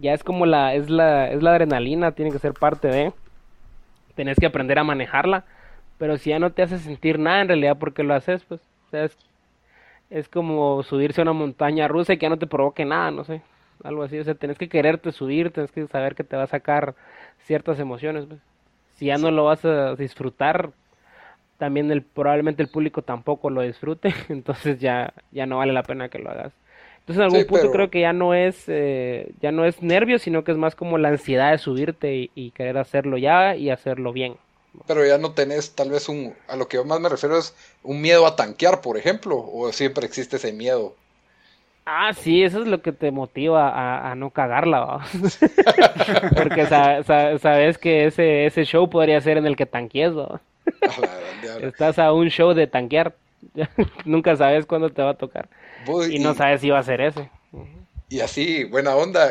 ya 0.00 0.12
es 0.14 0.24
como 0.24 0.46
la, 0.46 0.74
es 0.74 0.90
la, 0.90 1.30
es 1.30 1.42
la 1.42 1.52
adrenalina, 1.52 2.12
tiene 2.12 2.30
que 2.30 2.38
ser 2.38 2.54
parte 2.54 2.88
de, 2.88 3.12
tenés 4.14 4.38
que 4.38 4.46
aprender 4.46 4.78
a 4.78 4.84
manejarla, 4.84 5.44
pero 5.98 6.16
si 6.18 6.30
ya 6.30 6.38
no 6.38 6.50
te 6.50 6.62
hace 6.62 6.78
sentir 6.78 7.18
nada 7.18 7.42
en 7.42 7.48
realidad 7.48 7.76
porque 7.78 8.02
lo 8.02 8.14
haces, 8.14 8.44
pues, 8.44 8.60
o 8.86 8.90
sea, 8.90 9.04
es, 9.04 9.16
es 10.10 10.28
como 10.28 10.82
subirse 10.82 11.20
a 11.20 11.22
una 11.22 11.32
montaña 11.32 11.88
rusa 11.88 12.12
y 12.12 12.18
que 12.18 12.26
ya 12.26 12.30
no 12.30 12.38
te 12.38 12.46
provoque 12.46 12.84
nada, 12.84 13.10
no 13.10 13.24
sé, 13.24 13.42
algo 13.84 14.02
así, 14.02 14.18
o 14.18 14.24
sea, 14.24 14.34
tenés 14.34 14.58
que 14.58 14.68
quererte 14.68 15.12
subir, 15.12 15.50
tenés 15.50 15.72
que 15.72 15.86
saber 15.86 16.14
que 16.14 16.24
te 16.24 16.36
va 16.36 16.44
a 16.44 16.48
sacar 16.48 16.94
ciertas 17.40 17.78
emociones, 17.80 18.26
pues. 18.26 18.40
Si 18.96 19.06
ya 19.06 19.16
no 19.16 19.30
lo 19.30 19.44
vas 19.44 19.64
a 19.64 19.94
disfrutar, 19.94 20.72
también 21.58 21.90
el, 21.92 22.02
probablemente 22.02 22.62
el 22.62 22.68
público 22.68 23.02
tampoco 23.02 23.50
lo 23.50 23.62
disfrute, 23.62 24.12
entonces 24.28 24.80
ya, 24.80 25.12
ya 25.30 25.46
no 25.46 25.58
vale 25.58 25.72
la 25.72 25.82
pena 25.82 26.08
que 26.08 26.18
lo 26.18 26.30
hagas. 26.30 26.52
Entonces 27.08 27.16
en 27.16 27.22
algún 27.22 27.46
punto 27.46 27.72
creo 27.72 27.88
que 27.88 28.00
ya 28.02 28.12
no 28.12 28.34
es 28.34 28.64
eh, 28.66 29.32
ya 29.40 29.50
no 29.50 29.64
es 29.64 29.82
nervio, 29.82 30.18
sino 30.18 30.44
que 30.44 30.52
es 30.52 30.58
más 30.58 30.74
como 30.74 30.98
la 30.98 31.08
ansiedad 31.08 31.52
de 31.52 31.58
subirte 31.58 32.30
y, 32.34 32.50
querer 32.50 32.76
hacerlo 32.76 33.16
ya 33.16 33.56
y 33.56 33.70
hacerlo 33.70 34.12
bien. 34.12 34.36
Pero 34.86 35.06
ya 35.06 35.16
no 35.16 35.32
tenés 35.32 35.74
tal 35.74 35.90
vez 35.90 36.10
un, 36.10 36.34
a 36.48 36.56
lo 36.56 36.68
que 36.68 36.84
más 36.84 37.00
me 37.00 37.08
refiero 37.08 37.38
es 37.38 37.54
un 37.82 38.02
miedo 38.02 38.26
a 38.26 38.36
tanquear, 38.36 38.82
por 38.82 38.98
ejemplo, 38.98 39.38
o 39.38 39.72
siempre 39.72 40.04
existe 40.04 40.36
ese 40.36 40.52
miedo. 40.52 40.94
Ah, 41.86 42.12
sí, 42.12 42.42
eso 42.42 42.60
es 42.60 42.68
lo 42.68 42.82
que 42.82 42.92
te 42.92 43.10
motiva 43.10 44.10
a, 44.10 44.14
no 44.14 44.28
cagarla, 44.28 45.00
porque 46.36 46.66
sabes 46.66 47.78
que 47.78 48.04
ese, 48.04 48.44
ese 48.44 48.64
show 48.66 48.90
podría 48.90 49.18
ser 49.22 49.38
en 49.38 49.46
el 49.46 49.56
que 49.56 49.64
tanquees. 49.64 50.12
Estás 51.62 51.98
a 51.98 52.12
un 52.12 52.28
show 52.28 52.52
de 52.52 52.66
tanquear. 52.66 53.14
Nunca 54.04 54.36
sabes 54.36 54.66
cuándo 54.66 54.90
te 54.90 55.00
va 55.00 55.12
a 55.12 55.16
tocar. 55.16 55.48
Y, 56.10 56.18
no 56.18 56.34
sabes 56.34 56.60
si 56.60 56.70
va 56.70 56.78
a 56.78 56.82
ser 56.82 57.00
ese. 57.00 57.30
Y 58.08 58.20
así, 58.20 58.64
buena 58.64 58.96
onda. 58.96 59.30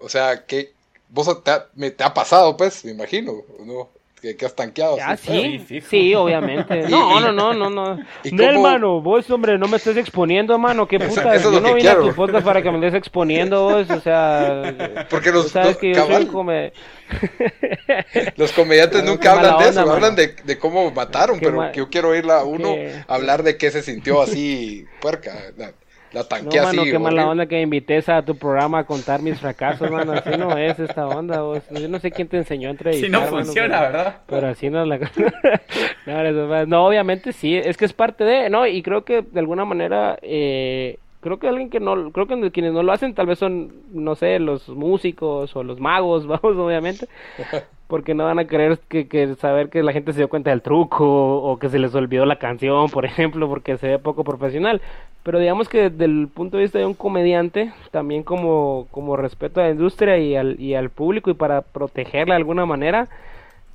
o 0.00 0.08
sea, 0.08 0.44
que 0.46 0.72
vos 1.08 1.42
te 1.42 1.50
ha, 1.50 1.66
me, 1.74 1.90
te 1.90 2.04
ha 2.04 2.12
pasado, 2.12 2.56
pues, 2.56 2.84
me 2.84 2.92
imagino, 2.92 3.42
¿no? 3.64 3.88
Que, 4.32 4.46
has 4.46 4.54
tanqueado. 4.54 4.96
Ah, 5.02 5.16
sí, 5.16 5.64
sí, 5.88 6.14
obviamente. 6.14 6.84
No, 6.94 7.20
no, 7.20 7.32
no, 7.32 7.52
no, 7.52 7.70
no. 7.70 7.98
No, 8.30 8.44
hermano, 8.44 9.00
vos, 9.00 9.28
hombre, 9.30 9.58
no 9.58 9.66
me 9.66 9.76
estés 9.78 9.96
exponiendo, 9.96 10.58
mano, 10.58 10.86
qué 10.86 10.98
puta. 10.98 11.36
Yo 11.36 11.60
no 11.60 11.74
vine 11.74 11.88
a 11.88 11.98
tu 11.98 12.14
podcast 12.14 12.44
para 12.44 12.62
que 12.62 12.70
me 12.70 12.78
estés 12.78 12.94
exponiendo 12.94 13.64
vos, 13.64 13.90
o 13.90 14.00
sea. 14.00 15.06
Porque 15.10 15.32
los, 15.32 15.50
sabes 15.50 15.76
que 15.76 15.92
yo 15.92 16.06
soy 16.06 16.26
come... 16.26 16.72
los 18.36 18.52
comediantes 18.52 19.04
nunca 19.04 19.32
hablan 19.32 19.58
de 19.58 19.68
eso, 19.68 19.80
hablan 19.80 20.14
de, 20.14 20.34
de, 20.44 20.58
cómo 20.58 20.90
mataron, 20.90 21.38
pero 21.40 21.72
yo 21.72 21.90
quiero 21.90 22.10
oírla 22.10 22.40
a 22.40 22.44
uno 22.44 22.74
hablar 23.08 23.42
de 23.42 23.56
qué 23.56 23.70
se 23.70 23.82
sintió 23.82 24.22
así, 24.22 24.86
puerca. 25.00 25.32
La 26.14 26.22
tanqué 26.22 26.58
no, 26.58 26.64
mano, 26.64 26.84
qué 26.84 26.98
mala 26.98 27.28
onda 27.28 27.46
que 27.46 27.56
me 27.56 27.62
invites 27.62 28.08
a 28.08 28.22
tu 28.22 28.36
programa 28.36 28.78
a 28.78 28.84
contar 28.84 29.20
mis 29.20 29.40
fracasos, 29.40 29.90
mano. 29.90 30.12
Así 30.12 30.30
no 30.38 30.56
es 30.56 30.78
esta 30.78 31.08
onda, 31.08 31.42
vos. 31.42 31.62
Yo 31.70 31.88
no 31.88 31.98
sé 31.98 32.12
quién 32.12 32.28
te 32.28 32.36
enseñó 32.36 32.68
a 32.68 32.70
entrevistar. 32.70 33.06
Si 33.06 33.12
no 33.12 33.22
funciona, 33.22 33.80
¿verdad? 33.80 34.18
Pero 34.26 34.46
así 34.46 34.70
no 34.70 34.82
es 34.82 34.88
la 34.88 34.98
no, 36.06 36.66
no, 36.66 36.86
obviamente 36.86 37.32
sí. 37.32 37.56
Es 37.56 37.76
que 37.76 37.84
es 37.84 37.92
parte 37.92 38.22
de, 38.22 38.48
¿no? 38.48 38.64
Y 38.64 38.82
creo 38.82 39.04
que 39.04 39.22
de 39.22 39.40
alguna 39.40 39.64
manera, 39.64 40.16
eh, 40.22 40.98
creo 41.20 41.40
que 41.40 41.48
alguien 41.48 41.68
que 41.68 41.80
no, 41.80 42.12
creo 42.12 42.28
que 42.28 42.52
quienes 42.52 42.72
no 42.72 42.84
lo 42.84 42.92
hacen 42.92 43.14
tal 43.14 43.26
vez 43.26 43.40
son, 43.40 43.72
no 43.92 44.14
sé, 44.14 44.38
los 44.38 44.68
músicos 44.68 45.56
o 45.56 45.64
los 45.64 45.80
magos, 45.80 46.26
vamos, 46.28 46.56
obviamente 46.56 47.08
porque 47.86 48.14
no 48.14 48.24
van 48.24 48.38
a 48.38 48.46
querer 48.46 48.78
que, 48.88 49.34
saber 49.38 49.68
que 49.68 49.82
la 49.82 49.92
gente 49.92 50.12
se 50.12 50.18
dio 50.18 50.28
cuenta 50.28 50.50
del 50.50 50.62
truco 50.62 51.04
o, 51.38 51.58
que 51.58 51.68
se 51.68 51.78
les 51.78 51.94
olvidó 51.94 52.24
la 52.24 52.38
canción, 52.38 52.88
por 52.90 53.04
ejemplo, 53.04 53.48
porque 53.48 53.76
se 53.76 53.88
ve 53.88 53.98
poco 53.98 54.24
profesional. 54.24 54.80
Pero 55.22 55.38
digamos 55.38 55.68
que 55.68 55.90
desde 55.90 56.04
el 56.04 56.28
punto 56.28 56.56
de 56.56 56.64
vista 56.64 56.78
de 56.78 56.86
un 56.86 56.94
comediante, 56.94 57.72
también 57.90 58.22
como, 58.22 58.88
como 58.90 59.16
respeto 59.16 59.60
a 59.60 59.64
la 59.64 59.70
industria 59.70 60.18
y 60.18 60.36
al, 60.36 60.60
y 60.60 60.74
al 60.74 60.90
público 60.90 61.30
y 61.30 61.34
para 61.34 61.62
protegerla 61.62 62.34
de 62.34 62.38
alguna 62.38 62.66
manera, 62.66 63.08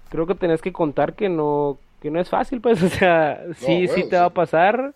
creo 0.10 0.28
que 0.28 0.36
tenés 0.36 0.62
que 0.62 0.72
contar 0.72 1.14
que 1.14 1.30
no, 1.30 1.78
que 2.01 2.12
no 2.12 2.20
es 2.20 2.30
fácil, 2.30 2.62
pues, 2.62 2.82
o 2.84 2.89
sea, 2.89 3.41
sí, 3.55 3.88
sí 3.88 4.10
te 4.10 4.18
va 4.18 4.26
a 4.26 4.30
pasar. 4.32 4.93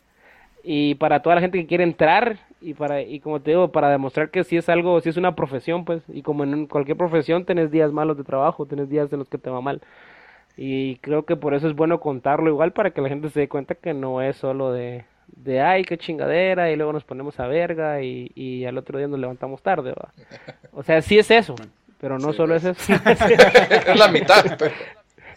Y 0.64 0.95
para 0.95 1.22
toda 1.22 1.36
la 1.36 1.41
gente 1.41 1.59
que 1.59 1.68
quiere 1.68 1.84
entrar 1.84 2.38
y 2.64 2.74
para 2.74 3.01
y 3.01 3.20
como 3.20 3.41
te 3.41 3.51
digo 3.51 3.72
para 3.72 3.89
demostrar 3.89 4.30
que 4.30 4.43
si 4.43 4.57
es 4.57 4.70
algo 4.70 4.99
si 5.01 5.09
es 5.09 5.18
una 5.18 5.36
profesión 5.36 5.86
pues 5.86 6.03
y 6.07 6.22
como 6.22 6.43
en 6.43 6.68
cualquier 6.68 6.97
profesión 6.97 7.45
tenés 7.45 7.72
días 7.72 7.91
malos 7.91 8.18
de 8.18 8.24
trabajo 8.24 8.66
tenés 8.66 8.89
días 8.89 9.11
en 9.11 9.20
los 9.20 9.30
que 9.30 9.38
te 9.38 9.49
va 9.49 9.61
mal. 9.61 9.82
Y 10.55 10.97
creo 10.97 11.26
que 11.26 11.36
por 11.36 11.55
eso 11.55 11.68
es 11.68 11.76
bueno 11.76 11.99
contarlo 11.99 12.49
igual 12.49 12.74
para 12.74 12.91
que 12.91 13.01
la 13.01 13.09
gente 13.09 13.30
se 13.30 13.41
dé 13.41 13.49
cuenta 13.49 13.76
que 13.76 13.93
no 13.93 14.22
es 14.22 14.38
solo 14.38 14.72
de 14.72 15.05
de 15.28 15.61
ay 15.61 15.84
qué 15.84 15.97
chingadera 15.97 16.72
y 16.72 16.76
luego 16.76 16.93
nos 16.93 17.03
ponemos 17.03 17.39
a 17.39 17.47
verga 17.47 18.01
y, 18.01 18.32
y 18.36 18.66
al 18.66 18.78
otro 18.78 18.97
día 18.97 19.07
nos 19.07 19.20
levantamos 19.20 19.64
tarde 19.64 19.93
¿va? 19.93 20.11
o 20.74 20.84
sea 20.84 21.01
sí 21.01 21.18
es 21.18 21.32
eso 21.32 21.55
pero 22.03 22.20
no 22.20 22.34
solo 22.34 22.53
es 22.55 22.66
eso. 22.66 22.93
Es 23.88 23.97
la 23.97 24.09
mitad 24.09 24.43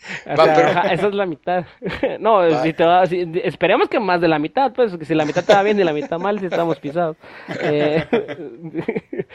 esa 0.27 1.09
es 1.09 1.15
la 1.15 1.27
mitad. 1.27 1.65
no, 2.21 2.43
esperemos 2.43 3.89
que 3.89 4.01
más 4.01 4.21
de 4.21 4.29
la 4.29 4.39
mitad, 4.39 4.73
pues, 4.73 4.97
que 4.97 5.05
si 5.05 5.15
la 5.15 5.25
mitad 5.25 5.45
te 5.45 5.55
va 5.55 5.63
bien 5.63 5.79
y 5.79 5.85
la 5.85 5.93
mitad 5.93 6.19
mal, 6.19 6.39
si 6.39 6.47
estamos 6.47 6.79
pisados. 6.79 7.17
Eh, 7.63 8.05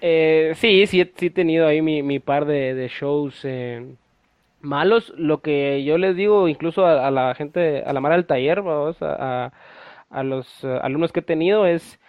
eh, 0.00 0.52
sí, 0.56 0.86
sí, 0.86 1.10
sí 1.16 1.26
he 1.26 1.30
tenido 1.30 1.66
ahí 1.66 1.82
mi, 1.82 2.02
mi 2.02 2.18
par 2.18 2.44
de, 2.44 2.88
shows 2.88 3.40
eh, 3.44 3.94
malos. 4.60 5.12
Lo 5.16 5.40
que 5.40 5.84
yo 5.84 5.98
les 5.98 6.16
digo, 6.16 6.48
incluso 6.48 6.86
a, 6.86 7.10
la 7.10 7.34
gente, 7.34 7.82
a 7.84 7.92
la 7.92 8.00
mara 8.00 8.16
del 8.16 8.26
taller, 8.26 8.62
vamos, 8.62 8.96
a, 9.00 9.52
a 10.10 10.22
los 10.22 10.64
alumnos 10.64 11.12
que 11.12 11.20
he 11.20 11.24
tenido, 11.24 11.66
es 11.66 12.00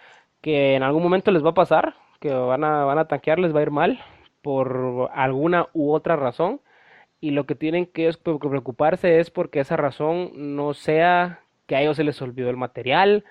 que 0.42 0.74
en 0.74 0.82
algún 0.82 1.02
momento 1.02 1.30
les 1.30 1.44
va 1.44 1.50
a 1.50 1.54
pasar, 1.54 1.94
que 2.20 2.32
van 2.32 2.64
a, 2.64 2.84
van 2.84 2.98
a 2.98 3.06
tanquear, 3.06 3.38
les 3.38 3.54
va 3.54 3.60
a 3.60 3.62
ir 3.62 3.70
mal 3.70 4.00
por 4.42 5.10
alguna 5.12 5.66
u 5.72 5.92
otra 5.92 6.14
razón 6.14 6.60
y 7.26 7.32
lo 7.32 7.44
que 7.44 7.56
tienen 7.56 7.86
que 7.86 8.08
preocuparse 8.22 9.18
es 9.18 9.30
porque 9.30 9.58
esa 9.58 9.76
razón 9.76 10.30
no 10.54 10.74
sea 10.74 11.40
que 11.66 11.74
a 11.74 11.82
ellos 11.82 11.96
se 11.96 12.04
les 12.04 12.22
olvidó 12.22 12.50
el 12.50 12.56
material 12.56 13.24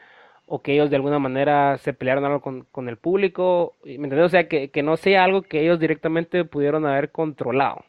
o 0.47 0.61
que 0.61 0.73
ellos 0.73 0.89
de 0.89 0.97
alguna 0.97 1.17
manera 1.17 1.77
se 1.77 1.93
pelearon 1.93 2.25
algo 2.25 2.41
con, 2.41 2.89
el 2.89 2.97
público, 2.97 3.77
¿me 3.85 3.93
entiendes? 3.93 4.25
O 4.25 4.29
sea, 4.29 4.49
que, 4.49 4.69
no 4.83 4.97
sea 4.97 5.23
algo 5.23 5.43
que 5.43 5.61
ellos 5.61 5.79
directamente 5.79 6.43
pudieron 6.43 6.85
haber 6.85 7.11
controlado. 7.11 7.85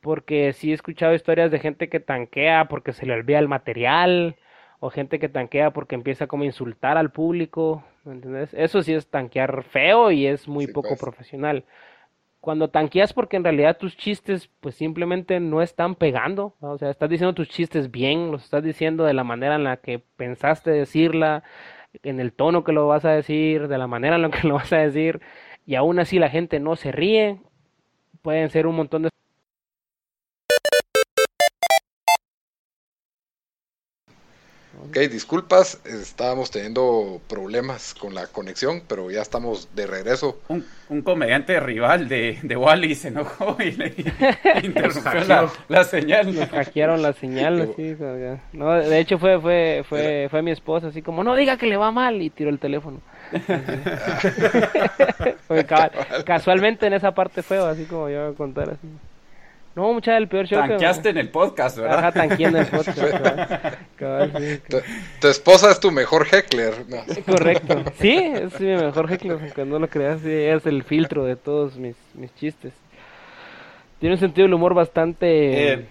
Porque 0.00 0.52
sí 0.52 0.70
he 0.70 0.74
escuchado 0.74 1.12
historias 1.12 1.50
de 1.50 1.58
gente 1.58 1.88
que 1.88 1.98
tanquea 1.98 2.66
porque 2.66 2.92
se 2.92 3.04
le 3.04 3.14
olvida 3.14 3.40
el 3.40 3.48
material, 3.48 4.36
o 4.78 4.90
gente 4.90 5.18
que 5.18 5.28
tanquea 5.28 5.72
porque 5.72 5.96
empieza 5.96 6.28
como 6.28 6.44
a 6.44 6.46
insultar 6.46 6.98
al 6.98 7.10
público, 7.10 7.82
¿me 8.04 8.12
entiendes? 8.12 8.54
Eso 8.54 8.80
sí 8.84 8.94
es 8.94 9.08
tanquear 9.08 9.64
feo 9.64 10.12
y 10.12 10.26
es 10.28 10.46
muy 10.46 10.68
poco 10.68 10.90
pues. 10.90 11.00
profesional 11.00 11.64
cuando 12.42 12.70
tanqueas 12.70 13.12
porque 13.12 13.36
en 13.36 13.44
realidad 13.44 13.78
tus 13.78 13.96
chistes 13.96 14.50
pues 14.60 14.74
simplemente 14.74 15.38
no 15.38 15.62
están 15.62 15.94
pegando, 15.94 16.56
o 16.60 16.76
sea, 16.76 16.90
estás 16.90 17.08
diciendo 17.08 17.34
tus 17.34 17.48
chistes 17.48 17.92
bien, 17.92 18.32
los 18.32 18.42
estás 18.42 18.64
diciendo 18.64 19.04
de 19.04 19.14
la 19.14 19.22
manera 19.22 19.54
en 19.54 19.62
la 19.62 19.76
que 19.76 20.00
pensaste 20.16 20.72
decirla, 20.72 21.44
en 22.02 22.18
el 22.18 22.32
tono 22.32 22.64
que 22.64 22.72
lo 22.72 22.88
vas 22.88 23.04
a 23.04 23.12
decir, 23.12 23.68
de 23.68 23.78
la 23.78 23.86
manera 23.86 24.16
en 24.16 24.22
la 24.22 24.30
que 24.30 24.42
lo 24.48 24.54
vas 24.54 24.72
a 24.72 24.78
decir, 24.78 25.20
y 25.66 25.76
aún 25.76 26.00
así 26.00 26.18
la 26.18 26.30
gente 26.30 26.58
no 26.58 26.74
se 26.74 26.90
ríe, 26.90 27.40
pueden 28.22 28.50
ser 28.50 28.66
un 28.66 28.74
montón 28.74 29.02
de 29.04 29.10
Ok, 34.80 34.96
disculpas, 35.10 35.80
estábamos 35.84 36.50
teniendo 36.50 37.20
problemas 37.28 37.94
con 37.94 38.14
la 38.14 38.26
conexión, 38.26 38.82
pero 38.88 39.10
ya 39.10 39.20
estamos 39.20 39.68
de 39.74 39.86
regreso. 39.86 40.40
Un, 40.48 40.64
comediante 41.02 41.60
rival 41.60 42.08
de, 42.08 42.38
de, 42.42 42.56
Wally 42.56 42.94
se 42.94 43.08
enojó 43.08 43.56
y 43.60 43.72
le 43.72 43.94
interrumpió 44.62 45.50
la, 45.68 45.84
señal. 45.84 46.34
Nos 46.34 46.48
hackearon 46.48 47.02
la 47.02 47.12
señal, 47.12 47.74
sí, 47.76 47.94
no, 48.52 48.72
de 48.72 48.98
hecho 48.98 49.18
fue, 49.18 49.38
fue, 49.40 49.84
fue, 49.88 50.28
fue 50.30 50.42
mi 50.42 50.50
esposa, 50.50 50.88
así 50.88 51.02
como, 51.02 51.24
no 51.24 51.36
diga 51.36 51.56
que 51.56 51.66
le 51.66 51.76
va 51.76 51.92
mal, 51.92 52.20
y 52.20 52.30
tiró 52.30 52.50
el 52.50 52.58
teléfono. 52.58 53.00
casualmente 56.24 56.86
en 56.86 56.94
esa 56.94 57.14
parte 57.14 57.42
fue 57.42 57.58
así 57.58 57.84
como 57.84 58.08
yo 58.08 58.24
voy 58.24 58.32
a 58.32 58.36
contar 58.36 58.70
así. 58.70 58.88
No, 59.74 59.92
mucha 59.94 60.18
el 60.18 60.28
peor 60.28 60.46
show 60.46 60.60
Tanqueaste 60.60 61.10
en 61.10 61.18
el 61.18 61.30
podcast, 61.30 61.78
¿verdad? 61.78 61.98
Ajá, 61.98 62.12
tanqueé 62.12 62.48
en 62.48 62.56
el 62.56 62.66
podcast. 62.68 62.98
tu, 65.20 65.28
esposa 65.28 65.70
es 65.70 65.80
tu 65.80 65.90
mejor 65.90 66.26
heckler. 66.30 66.74
Correcto. 67.26 67.82
Sí, 67.98 68.14
es 68.14 68.60
mi 68.60 68.74
mejor 68.76 69.10
heckler, 69.10 69.38
aunque 69.40 69.64
no 69.64 69.78
lo 69.78 69.88
creas. 69.88 70.20
Sí, 70.20 70.30
es 70.30 70.66
el 70.66 70.82
filtro 70.82 71.24
de 71.24 71.36
todos 71.36 71.76
mis, 71.76 71.96
mis 72.14 72.34
chistes. 72.34 72.74
Tiene 73.98 74.16
un 74.16 74.20
sentido 74.20 74.44
del 74.44 74.54
humor 74.54 74.74
bastante 74.74 75.72
eh. 75.72 75.86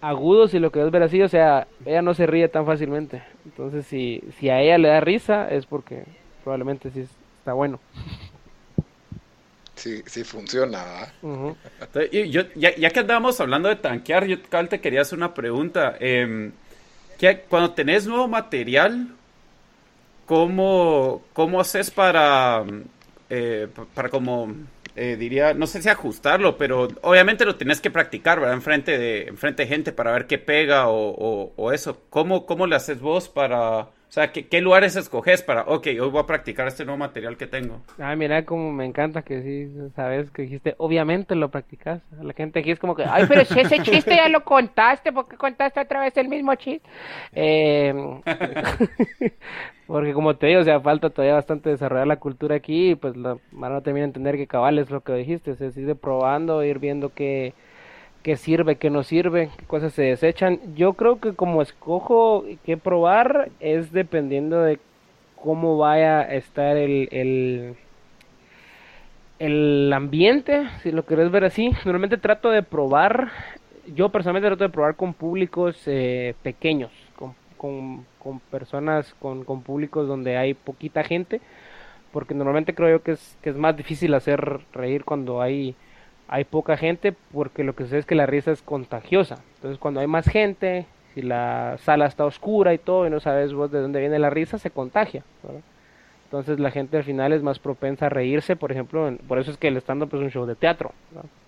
agudo, 0.00 0.48
si 0.48 0.58
lo 0.58 0.72
querés 0.72 0.90
ver 0.90 1.02
así. 1.02 1.20
O 1.20 1.28
sea, 1.28 1.66
ella 1.84 2.00
no 2.00 2.14
se 2.14 2.26
ríe 2.26 2.48
tan 2.48 2.64
fácilmente. 2.64 3.22
Entonces, 3.44 3.84
si, 3.86 4.22
si 4.38 4.48
a 4.48 4.62
ella 4.62 4.78
le 4.78 4.88
da 4.88 5.00
risa, 5.00 5.50
es 5.50 5.66
porque 5.66 6.04
probablemente 6.42 6.90
sí 6.90 7.06
está 7.40 7.52
bueno 7.52 7.80
sí, 9.74 10.02
sí 10.06 10.24
funciona. 10.24 11.12
yo, 12.12 12.42
ya, 12.54 12.90
que 12.90 13.00
andábamos 13.00 13.40
hablando 13.40 13.68
de 13.68 13.76
tanquear, 13.76 14.26
yo 14.26 14.38
te 14.40 14.80
quería 14.80 15.02
hacer 15.02 15.18
una 15.18 15.34
pregunta. 15.34 15.96
Eh, 16.00 16.52
cuando 17.48 17.72
tenés 17.72 18.06
nuevo 18.06 18.28
material, 18.28 19.08
¿cómo, 20.26 21.22
cómo 21.32 21.60
haces 21.60 21.90
para, 21.90 22.64
eh, 23.30 23.68
para 23.94 24.08
como, 24.08 24.52
eh, 24.96 25.16
diría, 25.16 25.54
no 25.54 25.66
sé 25.66 25.82
si 25.82 25.88
ajustarlo, 25.88 26.56
pero 26.56 26.88
obviamente 27.02 27.44
lo 27.44 27.56
tenés 27.56 27.80
que 27.80 27.90
practicar, 27.90 28.40
¿verdad? 28.40 28.54
Enfrente 28.54 28.98
de, 28.98 29.22
enfrente 29.24 29.62
de 29.62 29.68
gente 29.68 29.92
para 29.92 30.12
ver 30.12 30.26
qué 30.26 30.38
pega 30.38 30.88
o, 30.88 31.52
o, 31.56 31.72
eso. 31.72 32.02
¿Cómo, 32.10 32.46
¿Cómo 32.46 32.66
le 32.66 32.76
haces 32.76 33.00
vos 33.00 33.28
para 33.28 33.88
sea, 34.14 34.30
¿qué, 34.30 34.60
lugares 34.60 34.94
escoges 34.94 35.42
para, 35.42 35.62
ok, 35.62 35.86
hoy 35.86 36.08
voy 36.08 36.20
a 36.20 36.26
practicar 36.26 36.68
este 36.68 36.84
nuevo 36.84 36.98
material 36.98 37.36
que 37.36 37.48
tengo? 37.48 37.80
Ah, 37.98 38.14
mira 38.14 38.44
como 38.44 38.72
me 38.72 38.84
encanta 38.84 39.22
que 39.22 39.42
sí, 39.42 39.90
sabes, 39.96 40.30
que 40.30 40.42
dijiste, 40.42 40.76
obviamente 40.78 41.34
lo 41.34 41.50
practicas. 41.50 42.00
La 42.22 42.32
gente 42.32 42.60
aquí 42.60 42.70
es 42.70 42.78
como 42.78 42.94
que, 42.94 43.04
ay, 43.04 43.24
pero 43.28 43.44
si 43.44 43.58
ese 43.58 43.80
chiste 43.80 44.14
ya 44.14 44.28
lo 44.28 44.44
contaste, 44.44 45.12
¿por 45.12 45.26
qué 45.26 45.36
contaste 45.36 45.80
otra 45.80 46.00
vez 46.00 46.16
el 46.16 46.28
mismo 46.28 46.54
chiste? 46.54 46.88
Eh, 47.32 47.92
porque 49.88 50.12
como 50.12 50.36
te 50.36 50.46
digo, 50.46 50.60
o 50.60 50.64
sea, 50.64 50.78
falta 50.78 51.10
todavía 51.10 51.34
bastante 51.34 51.70
desarrollar 51.70 52.06
la 52.06 52.20
cultura 52.20 52.54
aquí 52.54 52.90
y 52.90 52.94
pues 52.94 53.16
la 53.16 53.36
mano 53.50 53.82
termina 53.82 54.04
de 54.04 54.10
entender 54.10 54.36
que 54.36 54.46
cabal 54.46 54.78
es 54.78 54.90
lo 54.90 55.00
que 55.00 55.12
dijiste, 55.14 55.50
o 55.50 55.56
sea, 55.56 55.72
sigue 55.72 55.96
probando, 55.96 56.62
ir 56.62 56.78
viendo 56.78 57.12
qué 57.12 57.52
qué 58.24 58.36
sirve, 58.36 58.76
qué 58.76 58.90
no 58.90 59.04
sirve, 59.04 59.50
qué 59.56 59.66
cosas 59.66 59.92
se 59.92 60.02
desechan. 60.02 60.58
Yo 60.74 60.94
creo 60.94 61.20
que 61.20 61.34
como 61.34 61.62
escojo 61.62 62.44
qué 62.64 62.76
probar 62.76 63.50
es 63.60 63.92
dependiendo 63.92 64.62
de 64.62 64.80
cómo 65.36 65.76
vaya 65.76 66.20
a 66.20 66.34
estar 66.34 66.76
el, 66.78 67.76
el, 69.38 69.92
ambiente, 69.92 70.66
si 70.82 70.90
lo 70.90 71.04
querés 71.04 71.30
ver 71.30 71.44
así. 71.44 71.70
Normalmente 71.84 72.16
trato 72.16 72.48
de 72.50 72.62
probar, 72.62 73.30
yo 73.94 74.08
personalmente 74.08 74.48
trato 74.48 74.64
de 74.64 74.70
probar 74.70 74.96
con 74.96 75.12
públicos 75.12 75.82
eh, 75.84 76.34
pequeños, 76.42 76.90
con, 77.16 77.34
con, 77.58 78.06
con 78.18 78.40
personas, 78.40 79.14
con, 79.18 79.44
con 79.44 79.62
públicos 79.62 80.08
donde 80.08 80.38
hay 80.38 80.54
poquita 80.54 81.04
gente, 81.04 81.42
porque 82.10 82.32
normalmente 82.34 82.74
creo 82.74 82.88
yo 82.88 83.02
que 83.02 83.12
es, 83.12 83.36
que 83.42 83.50
es 83.50 83.56
más 83.56 83.76
difícil 83.76 84.14
hacer 84.14 84.60
reír 84.72 85.04
cuando 85.04 85.42
hay 85.42 85.76
hay 86.34 86.42
poca 86.42 86.76
gente 86.76 87.14
porque 87.32 87.62
lo 87.62 87.76
que 87.76 87.84
sucede 87.84 88.00
es 88.00 88.06
que 88.06 88.16
la 88.16 88.26
risa 88.26 88.50
es 88.50 88.60
contagiosa. 88.60 89.36
Entonces 89.54 89.78
cuando 89.78 90.00
hay 90.00 90.08
más 90.08 90.26
gente, 90.26 90.84
si 91.14 91.22
la 91.22 91.76
sala 91.78 92.06
está 92.06 92.24
oscura 92.24 92.74
y 92.74 92.78
todo 92.78 93.06
y 93.06 93.10
no 93.10 93.20
sabes 93.20 93.52
vos 93.52 93.70
de 93.70 93.80
dónde 93.80 94.00
viene 94.00 94.18
la 94.18 94.30
risa, 94.30 94.58
se 94.58 94.72
contagia. 94.72 95.22
Entonces 96.24 96.58
la 96.58 96.72
gente 96.72 96.96
al 96.96 97.04
final 97.04 97.32
es 97.32 97.44
más 97.44 97.60
propensa 97.60 98.06
a 98.06 98.08
reírse, 98.08 98.56
por 98.56 98.72
ejemplo, 98.72 99.16
por 99.28 99.38
eso 99.38 99.52
es 99.52 99.58
que 99.58 99.68
el 99.68 99.76
stand-up 99.76 100.08
es 100.12 100.22
un 100.22 100.30
show 100.32 100.44
de 100.44 100.56
teatro, 100.56 100.90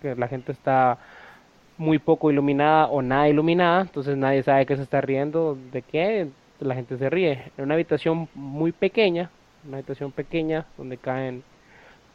que 0.01 0.15
la 0.15 0.29
gente 0.29 0.53
está 0.53 0.99
muy 1.79 1.99
poco 1.99 2.31
iluminada 2.31 2.87
o 2.87 3.03
nada 3.03 3.29
iluminada, 3.29 3.81
entonces 3.81 4.17
nadie 4.17 4.45
sabe 4.45 4.67
qué 4.67 4.77
se 4.77 4.85
está 4.85 5.01
riendo, 5.01 5.59
de 5.73 5.83
qué, 5.83 6.29
la 6.61 6.77
gente 6.77 6.97
se 6.97 7.11
ríe. 7.11 7.51
En 7.59 7.65
una 7.65 7.75
habitación 7.75 8.29
muy 8.37 8.71
pequeña, 8.71 9.31
una 9.67 9.79
habitación 9.79 10.13
pequeña 10.13 10.65
donde 10.79 10.97
caen 10.97 11.43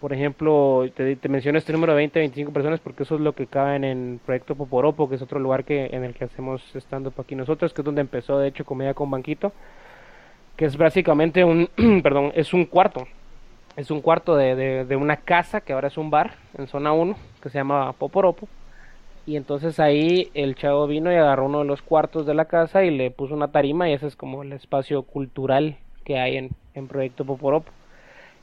por 0.01 0.13
ejemplo, 0.13 0.83
te, 0.95 1.15
te 1.15 1.29
menciono 1.29 1.59
este 1.59 1.71
número 1.71 1.93
de 1.93 1.97
20, 1.97 2.19
25 2.19 2.51
personas 2.51 2.79
porque 2.79 3.03
eso 3.03 3.15
es 3.15 3.21
lo 3.21 3.33
que 3.33 3.45
caben 3.45 3.83
en 3.83 4.19
Proyecto 4.25 4.55
Poporopo, 4.55 5.07
que 5.07 5.15
es 5.15 5.21
otro 5.21 5.39
lugar 5.39 5.63
que 5.63 5.85
en 5.91 6.03
el 6.03 6.15
que 6.15 6.25
hacemos 6.25 6.75
estando 6.75 7.13
aquí 7.15 7.35
nosotros, 7.35 7.71
que 7.71 7.81
es 7.81 7.85
donde 7.85 8.01
empezó 8.01 8.39
de 8.39 8.47
hecho 8.47 8.65
Comedia 8.65 8.95
con 8.95 9.11
Banquito, 9.11 9.53
que 10.57 10.65
es 10.65 10.75
básicamente 10.75 11.43
un, 11.43 11.69
perdón, 12.03 12.31
es 12.33 12.51
un 12.51 12.65
cuarto, 12.65 13.07
es 13.77 13.91
un 13.91 14.01
cuarto 14.01 14.35
de, 14.35 14.85
de, 14.85 14.95
una 14.95 15.17
casa 15.17 15.61
que 15.61 15.73
ahora 15.73 15.89
es 15.89 15.97
un 15.99 16.09
bar 16.09 16.33
en 16.57 16.65
zona 16.65 16.93
1, 16.93 17.15
que 17.39 17.49
se 17.49 17.59
llama 17.59 17.93
Poporopo, 17.93 18.47
y 19.27 19.35
entonces 19.35 19.79
ahí 19.79 20.31
el 20.33 20.55
chavo 20.55 20.87
vino 20.87 21.11
y 21.11 21.15
agarró 21.15 21.45
uno 21.45 21.59
de 21.59 21.65
los 21.65 21.83
cuartos 21.83 22.25
de 22.25 22.33
la 22.33 22.45
casa 22.45 22.83
y 22.83 22.89
le 22.89 23.11
puso 23.11 23.35
una 23.35 23.51
tarima 23.51 23.87
y 23.87 23.93
ese 23.93 24.07
es 24.07 24.15
como 24.15 24.41
el 24.41 24.51
espacio 24.51 25.03
cultural 25.03 25.77
que 26.05 26.17
hay 26.17 26.37
en, 26.37 26.49
en 26.73 26.87
Proyecto 26.87 27.23
Poporopo 27.23 27.71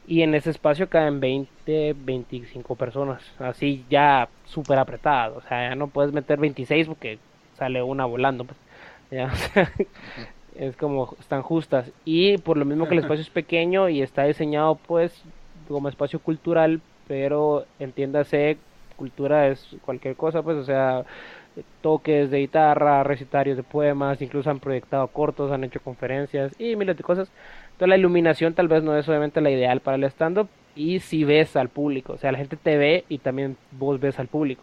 y 0.08 0.22
en 0.22 0.34
ese 0.34 0.48
espacio 0.50 0.88
caen 0.88 1.20
20, 1.20 1.94
25 1.94 2.76
personas, 2.76 3.22
así 3.38 3.84
ya 3.90 4.28
súper 4.46 4.78
apretado, 4.78 5.36
o 5.36 5.42
sea, 5.42 5.68
ya 5.68 5.74
no 5.74 5.88
puedes 5.88 6.14
meter 6.14 6.38
26 6.38 6.88
porque 6.88 7.18
sale 7.58 7.82
una 7.82 8.06
volando, 8.06 8.44
pues, 8.44 8.58
ya, 9.10 9.30
es 10.56 10.76
como 10.76 11.14
están 11.20 11.42
justas. 11.42 11.90
Y 12.06 12.38
por 12.38 12.56
lo 12.56 12.64
mismo 12.64 12.88
que 12.88 12.94
el 12.94 13.00
espacio 13.04 13.22
es 13.22 13.30
pequeño 13.30 13.90
y 13.90 14.00
está 14.00 14.24
diseñado 14.24 14.76
pues 14.76 15.22
como 15.68 15.90
espacio 15.90 16.20
cultural, 16.20 16.80
pero 17.06 17.66
entiéndase, 17.78 18.56
cultura 18.96 19.48
es 19.48 19.76
cualquier 19.84 20.16
cosa, 20.16 20.42
pues, 20.42 20.56
o 20.56 20.64
sea, 20.64 21.04
toques 21.80 22.30
de 22.30 22.38
guitarra, 22.38 23.02
recitarios 23.02 23.56
de 23.56 23.62
poemas, 23.62 24.22
incluso 24.22 24.50
han 24.50 24.60
proyectado 24.60 25.06
cortos, 25.08 25.52
han 25.52 25.64
hecho 25.64 25.80
conferencias 25.80 26.52
y 26.58 26.76
miles 26.76 26.96
de 26.96 27.02
cosas. 27.02 27.30
Entonces 27.72 27.88
la 27.88 27.96
iluminación 27.96 28.54
tal 28.54 28.68
vez 28.68 28.82
no 28.82 28.96
es 28.96 29.08
obviamente 29.08 29.40
la 29.40 29.50
ideal 29.50 29.80
para 29.80 29.96
el 29.96 30.04
stand-up 30.04 30.48
y 30.74 31.00
si 31.00 31.24
ves 31.24 31.56
al 31.56 31.68
público, 31.68 32.14
o 32.14 32.18
sea, 32.18 32.32
la 32.32 32.38
gente 32.38 32.56
te 32.56 32.76
ve 32.76 33.04
y 33.08 33.18
también 33.18 33.56
vos 33.72 34.00
ves 34.00 34.18
al 34.18 34.28
público. 34.28 34.62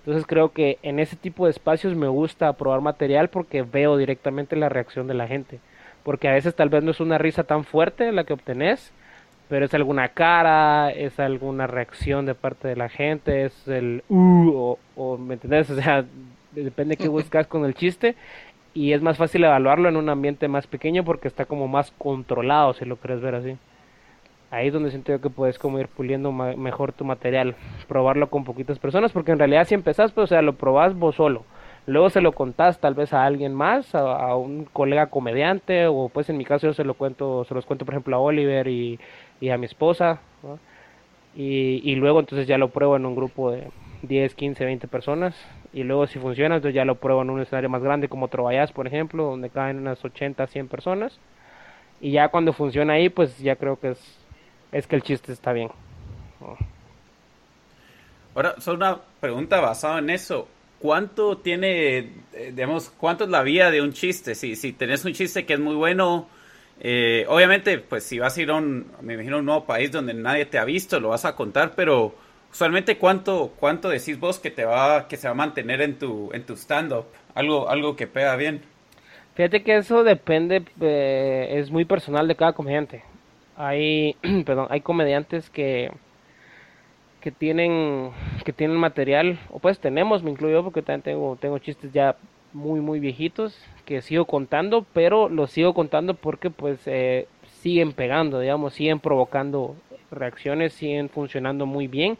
Entonces 0.00 0.26
creo 0.26 0.52
que 0.52 0.78
en 0.82 0.98
ese 0.98 1.16
tipo 1.16 1.46
de 1.46 1.50
espacios 1.50 1.96
me 1.96 2.08
gusta 2.08 2.52
probar 2.52 2.82
material 2.82 3.28
porque 3.30 3.62
veo 3.62 3.96
directamente 3.96 4.54
la 4.54 4.68
reacción 4.68 5.06
de 5.06 5.14
la 5.14 5.26
gente. 5.26 5.60
Porque 6.02 6.28
a 6.28 6.32
veces 6.32 6.54
tal 6.54 6.68
vez 6.68 6.84
no 6.84 6.90
es 6.90 7.00
una 7.00 7.16
risa 7.16 7.44
tan 7.44 7.64
fuerte 7.64 8.12
la 8.12 8.24
que 8.24 8.34
obtenés, 8.34 8.92
pero 9.48 9.66
es 9.66 9.74
alguna 9.74 10.08
cara, 10.08 10.90
es 10.90 11.18
alguna 11.20 11.66
reacción 11.66 12.26
de 12.26 12.34
parte 12.34 12.68
de 12.68 12.76
la 12.76 12.88
gente, 12.88 13.44
es 13.44 13.68
el 13.68 14.02
uh, 14.08 14.50
o, 14.50 14.78
o 14.96 15.18
¿me 15.18 15.34
entendés? 15.34 15.70
O 15.70 15.76
sea, 15.76 16.04
depende 16.52 16.96
de 16.96 17.02
qué 17.02 17.08
buscas 17.10 17.46
con 17.46 17.64
el 17.64 17.74
chiste 17.74 18.14
y 18.74 18.92
es 18.92 19.00
más 19.00 19.16
fácil 19.16 19.44
evaluarlo 19.44 19.88
en 19.88 19.96
un 19.96 20.08
ambiente 20.08 20.48
más 20.48 20.66
pequeño 20.66 21.04
porque 21.04 21.28
está 21.28 21.46
como 21.46 21.68
más 21.68 21.92
controlado, 21.96 22.74
si 22.74 22.84
lo 22.84 22.96
quieres 22.96 23.20
ver 23.20 23.36
así. 23.36 23.56
Ahí 24.50 24.68
es 24.68 24.72
donde 24.72 24.90
siento 24.90 25.12
yo 25.12 25.20
que 25.20 25.30
puedes 25.30 25.58
como 25.58 25.80
ir 25.80 25.88
puliendo 25.88 26.30
mejor 26.30 26.92
tu 26.92 27.04
material, 27.04 27.56
probarlo 27.88 28.30
con 28.30 28.44
poquitas 28.44 28.78
personas, 28.78 29.12
porque 29.12 29.32
en 29.32 29.38
realidad 29.38 29.66
si 29.66 29.74
empezás, 29.74 30.12
pues 30.12 30.24
o 30.24 30.26
sea, 30.28 30.42
lo 30.42 30.54
probás 30.54 30.94
vos 30.94 31.16
solo. 31.16 31.44
Luego 31.86 32.08
se 32.08 32.20
lo 32.20 32.32
contás 32.32 32.80
tal 32.80 32.94
vez 32.94 33.12
a 33.12 33.24
alguien 33.24 33.52
más, 33.52 33.94
a, 33.94 34.34
un 34.36 34.64
colega 34.64 35.06
comediante, 35.06 35.86
o 35.86 36.08
pues 36.08 36.30
en 36.30 36.38
mi 36.38 36.44
caso 36.44 36.66
yo 36.68 36.72
se 36.72 36.84
lo 36.84 36.94
cuento, 36.94 37.44
se 37.44 37.54
los 37.54 37.66
cuento 37.66 37.84
por 37.84 37.94
ejemplo 37.94 38.16
a 38.16 38.20
Oliver 38.20 38.68
y, 38.68 38.98
a 39.50 39.58
mi 39.58 39.66
esposa, 39.66 40.20
y, 41.34 41.80
y 41.84 41.94
luego 41.96 42.20
entonces 42.20 42.46
ya 42.46 42.58
lo 42.58 42.68
pruebo 42.68 42.96
en 42.96 43.06
un 43.06 43.16
grupo 43.16 43.50
de, 43.50 43.68
10, 44.06 44.34
15, 44.34 44.64
20 44.64 44.88
personas. 44.88 45.34
Y 45.72 45.82
luego 45.82 46.06
si 46.06 46.18
funciona, 46.18 46.56
entonces 46.56 46.74
ya 46.74 46.84
lo 46.84 46.96
pruebo 46.96 47.22
en 47.22 47.30
un 47.30 47.40
escenario 47.40 47.68
más 47.68 47.82
grande 47.82 48.08
como 48.08 48.28
Trovallas, 48.28 48.72
por 48.72 48.86
ejemplo, 48.86 49.24
donde 49.24 49.50
caen 49.50 49.78
unas 49.78 50.04
80, 50.04 50.46
100 50.46 50.68
personas. 50.68 51.18
Y 52.00 52.12
ya 52.12 52.28
cuando 52.28 52.52
funciona 52.52 52.94
ahí, 52.94 53.08
pues 53.08 53.38
ya 53.38 53.56
creo 53.56 53.78
que 53.78 53.90
es, 53.90 54.18
es 54.72 54.86
que 54.86 54.96
el 54.96 55.02
chiste 55.02 55.32
está 55.32 55.52
bien. 55.52 55.70
Ahora, 58.34 58.60
solo 58.60 58.76
una 58.76 59.00
pregunta 59.20 59.60
basada 59.60 59.98
en 59.98 60.10
eso. 60.10 60.48
¿Cuánto 60.78 61.38
tiene, 61.38 61.98
eh, 62.34 62.52
digamos, 62.54 62.90
cuánto 62.90 63.24
es 63.24 63.30
la 63.30 63.42
vida 63.42 63.70
de 63.70 63.80
un 63.80 63.92
chiste? 63.92 64.34
Si, 64.34 64.54
si 64.54 64.72
tenés 64.72 65.04
un 65.04 65.12
chiste 65.12 65.46
que 65.46 65.54
es 65.54 65.60
muy 65.60 65.74
bueno, 65.74 66.28
eh, 66.80 67.24
obviamente, 67.28 67.78
pues 67.78 68.04
si 68.04 68.18
vas 68.18 68.36
a 68.36 68.42
ir 68.42 68.50
a 68.50 68.54
un, 68.54 68.90
me 69.00 69.14
imagino, 69.14 69.38
un 69.38 69.46
nuevo 69.46 69.64
país 69.64 69.92
donde 69.92 70.14
nadie 70.14 70.46
te 70.46 70.58
ha 70.58 70.64
visto, 70.64 71.00
lo 71.00 71.10
vas 71.10 71.24
a 71.24 71.36
contar, 71.36 71.72
pero 71.76 72.14
usualmente 72.52 72.98
cuánto 72.98 73.52
cuánto 73.58 73.88
decís 73.88 74.18
vos 74.18 74.38
que 74.38 74.50
te 74.50 74.64
va 74.64 75.08
que 75.08 75.16
se 75.16 75.26
va 75.26 75.32
a 75.32 75.34
mantener 75.34 75.80
en 75.82 75.98
tu 75.98 76.30
en 76.32 76.44
tu 76.44 76.54
stand 76.54 76.92
up 76.92 77.06
algo 77.34 77.68
algo 77.68 77.96
que 77.96 78.06
pega 78.06 78.36
bien. 78.36 78.62
Fíjate 79.34 79.64
que 79.64 79.76
eso 79.76 80.04
depende 80.04 80.64
eh, 80.80 81.58
es 81.58 81.70
muy 81.70 81.84
personal 81.84 82.28
de 82.28 82.36
cada 82.36 82.52
comediante. 82.52 83.02
Hay 83.56 84.16
perdón 84.46 84.68
hay 84.70 84.80
comediantes 84.80 85.50
que 85.50 85.90
que 87.20 87.32
tienen 87.32 88.10
que 88.44 88.52
tienen 88.52 88.76
material 88.76 89.40
o 89.50 89.58
pues 89.58 89.78
tenemos 89.80 90.22
me 90.22 90.30
incluyo 90.30 90.62
porque 90.62 90.82
también 90.82 91.02
tengo 91.02 91.36
tengo 91.40 91.58
chistes 91.58 91.92
ya 91.92 92.16
muy 92.52 92.80
muy 92.80 93.00
viejitos 93.00 93.58
que 93.84 94.02
sigo 94.02 94.24
contando 94.24 94.86
pero 94.92 95.28
los 95.28 95.50
sigo 95.50 95.74
contando 95.74 96.14
porque 96.14 96.50
pues 96.50 96.80
eh, 96.86 97.26
siguen 97.60 97.92
pegando 97.92 98.40
digamos 98.40 98.74
siguen 98.74 99.00
provocando 99.00 99.76
reacciones 100.10 100.72
siguen 100.72 101.08
funcionando 101.08 101.66
muy 101.66 101.86
bien. 101.86 102.18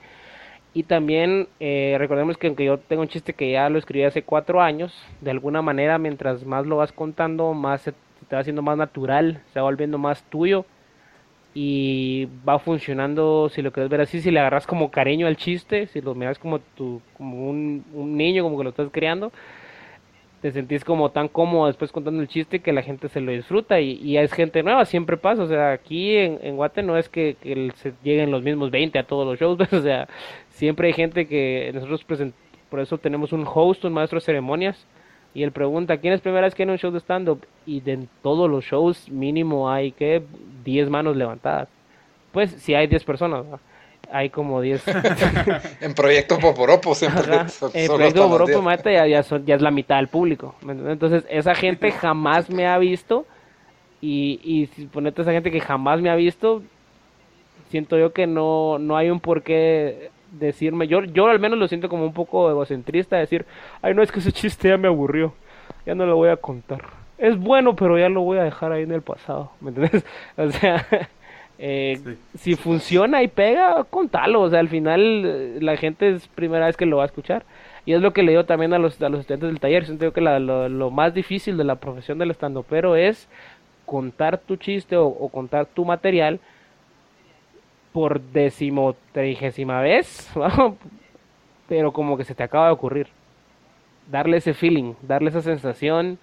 Y 0.76 0.82
también 0.82 1.46
eh, 1.60 1.94
recordemos 1.98 2.36
que 2.36 2.48
aunque 2.48 2.64
yo 2.64 2.78
tengo 2.78 3.02
un 3.02 3.08
chiste 3.08 3.32
que 3.32 3.52
ya 3.52 3.68
lo 3.68 3.78
escribí 3.78 4.04
hace 4.04 4.22
cuatro 4.22 4.60
años, 4.60 4.92
de 5.20 5.30
alguna 5.30 5.62
manera 5.62 5.98
mientras 5.98 6.44
más 6.44 6.66
lo 6.66 6.78
vas 6.78 6.90
contando, 6.90 7.54
más 7.54 7.82
se 7.82 7.92
te 7.92 8.34
va 8.34 8.40
haciendo 8.40 8.60
más 8.60 8.76
natural, 8.76 9.40
se 9.52 9.60
va 9.60 9.66
volviendo 9.66 9.98
más 9.98 10.24
tuyo 10.24 10.66
y 11.54 12.28
va 12.46 12.58
funcionando, 12.58 13.48
si 13.50 13.62
lo 13.62 13.70
quieres 13.70 13.88
ver 13.88 14.00
así, 14.00 14.20
si 14.20 14.32
le 14.32 14.40
agarras 14.40 14.66
como 14.66 14.90
cariño 14.90 15.28
al 15.28 15.36
chiste, 15.36 15.86
si 15.86 16.00
lo 16.00 16.16
miras 16.16 16.40
como, 16.40 16.58
tu, 16.58 17.00
como 17.16 17.48
un, 17.48 17.84
un 17.94 18.16
niño, 18.16 18.42
como 18.42 18.58
que 18.58 18.64
lo 18.64 18.70
estás 18.70 18.88
creando, 18.90 19.30
te 20.44 20.52
sentís 20.52 20.84
como 20.84 21.10
tan 21.10 21.28
cómodo 21.28 21.68
después 21.68 21.90
contando 21.90 22.20
el 22.20 22.28
chiste 22.28 22.60
que 22.60 22.74
la 22.74 22.82
gente 22.82 23.08
se 23.08 23.22
lo 23.22 23.32
disfruta 23.32 23.80
y, 23.80 24.18
es 24.18 24.30
gente 24.30 24.62
nueva, 24.62 24.84
siempre 24.84 25.16
pasa, 25.16 25.42
o 25.42 25.46
sea, 25.46 25.72
aquí 25.72 26.18
en, 26.18 26.38
en 26.42 26.56
Guate 26.56 26.82
no 26.82 26.98
es 26.98 27.08
que, 27.08 27.38
se 27.76 27.94
lleguen 28.02 28.30
los 28.30 28.42
mismos 28.42 28.70
20 28.70 28.98
a 28.98 29.04
todos 29.04 29.26
los 29.26 29.40
shows, 29.40 29.58
o 29.72 29.80
sea, 29.80 30.06
siempre 30.50 30.88
hay 30.88 30.92
gente 30.92 31.26
que 31.26 31.70
nosotros 31.72 32.04
por 32.68 32.78
eso 32.78 32.98
tenemos 32.98 33.32
un 33.32 33.46
host, 33.46 33.86
un 33.86 33.94
maestro 33.94 34.18
de 34.18 34.26
ceremonias, 34.26 34.86
y 35.32 35.44
él 35.44 35.50
pregunta, 35.50 35.96
¿quién 35.96 36.12
es 36.12 36.20
primera 36.20 36.44
vez 36.44 36.54
que 36.54 36.64
en 36.64 36.68
un 36.68 36.76
show 36.76 36.90
de 36.90 37.00
stand-up? 37.00 37.46
Y 37.64 37.80
de 37.80 38.06
todos 38.20 38.50
los 38.50 38.66
shows 38.66 39.08
mínimo 39.08 39.70
hay 39.70 39.92
que 39.92 40.22
10 40.62 40.90
manos 40.90 41.16
levantadas. 41.16 41.70
Pues 42.32 42.50
si 42.50 42.74
hay 42.74 42.86
10 42.86 43.02
personas, 43.04 43.46
hay 44.14 44.30
como 44.30 44.60
10. 44.60 44.84
en 45.80 45.92
Proyecto 45.92 46.38
Poporopo 46.38 46.94
siempre. 46.94 47.34
en 47.74 47.88
Proyecto 47.88 48.22
Poporopo, 48.22 48.70
ya, 48.84 49.06
ya, 49.08 49.22
ya, 49.22 49.54
es 49.56 49.62
la 49.62 49.72
mitad 49.72 49.96
del 49.96 50.06
público. 50.06 50.54
Entonces, 50.66 51.26
esa 51.28 51.54
gente 51.56 51.90
jamás 51.92 52.48
me 52.48 52.68
ha 52.68 52.78
visto. 52.78 53.26
Y, 54.00 54.40
y 54.44 54.66
si 54.66 54.86
ponete 54.86 55.22
esa 55.22 55.32
gente 55.32 55.50
que 55.50 55.60
jamás 55.60 56.00
me 56.00 56.10
ha 56.10 56.14
visto, 56.14 56.62
siento 57.70 57.98
yo 57.98 58.12
que 58.12 58.28
no, 58.28 58.78
no 58.78 58.96
hay 58.96 59.10
un 59.10 59.18
por 59.18 59.42
qué 59.42 60.10
decirme. 60.30 60.86
Yo, 60.86 61.02
yo 61.02 61.26
al 61.26 61.40
menos 61.40 61.58
lo 61.58 61.66
siento 61.66 61.88
como 61.88 62.04
un 62.04 62.12
poco 62.12 62.48
egocentrista. 62.48 63.16
Decir, 63.16 63.46
ay, 63.82 63.94
no 63.94 64.02
es 64.02 64.12
que 64.12 64.20
ese 64.20 64.30
chiste 64.30 64.68
ya 64.68 64.76
me 64.76 64.86
aburrió. 64.86 65.34
Ya 65.86 65.96
no 65.96 66.06
lo 66.06 66.14
voy 66.14 66.28
a 66.28 66.36
contar. 66.36 66.82
Es 67.18 67.36
bueno, 67.36 67.74
pero 67.74 67.98
ya 67.98 68.08
lo 68.08 68.20
voy 68.20 68.38
a 68.38 68.44
dejar 68.44 68.70
ahí 68.70 68.84
en 68.84 68.92
el 68.92 69.02
pasado. 69.02 69.50
¿Me 69.60 69.70
entiendes? 69.70 70.04
O 70.36 70.50
sea. 70.52 70.86
Eh, 71.58 72.16
si 72.36 72.56
funciona 72.56 73.22
y 73.22 73.28
pega, 73.28 73.84
contalo. 73.84 74.42
O 74.42 74.50
sea, 74.50 74.60
al 74.60 74.68
final 74.68 75.22
eh, 75.24 75.58
la 75.60 75.76
gente 75.76 76.10
es 76.10 76.28
primera 76.28 76.66
vez 76.66 76.76
que 76.76 76.86
lo 76.86 76.98
va 76.98 77.04
a 77.04 77.06
escuchar. 77.06 77.44
Y 77.86 77.92
es 77.92 78.00
lo 78.00 78.12
que 78.12 78.22
le 78.22 78.32
digo 78.32 78.44
también 78.44 78.72
a 78.72 78.78
los, 78.78 79.00
a 79.02 79.08
los 79.08 79.20
estudiantes 79.20 79.48
del 79.48 79.60
taller. 79.60 79.84
Siento 79.84 80.12
que 80.12 80.20
lo, 80.20 80.90
más 80.90 81.14
difícil 81.14 81.56
de 81.56 81.64
la 81.64 81.76
profesión 81.76 82.18
del 82.18 82.34
pero 82.68 82.96
es 82.96 83.28
contar 83.84 84.38
tu 84.38 84.56
chiste 84.56 84.96
o, 84.96 85.28
contar 85.28 85.66
tu 85.66 85.84
material 85.84 86.40
por 87.92 88.20
decimotrigésima 88.20 89.80
vez, 89.80 90.32
pero 91.68 91.92
como 91.92 92.16
que 92.16 92.24
se 92.24 92.34
te 92.34 92.42
acaba 92.42 92.66
de 92.66 92.72
ocurrir. 92.72 93.08
Darle 94.10 94.38
ese 94.38 94.54
feeling, 94.54 94.94
darle 95.02 95.30
esa 95.30 95.42
sensación 95.42 96.18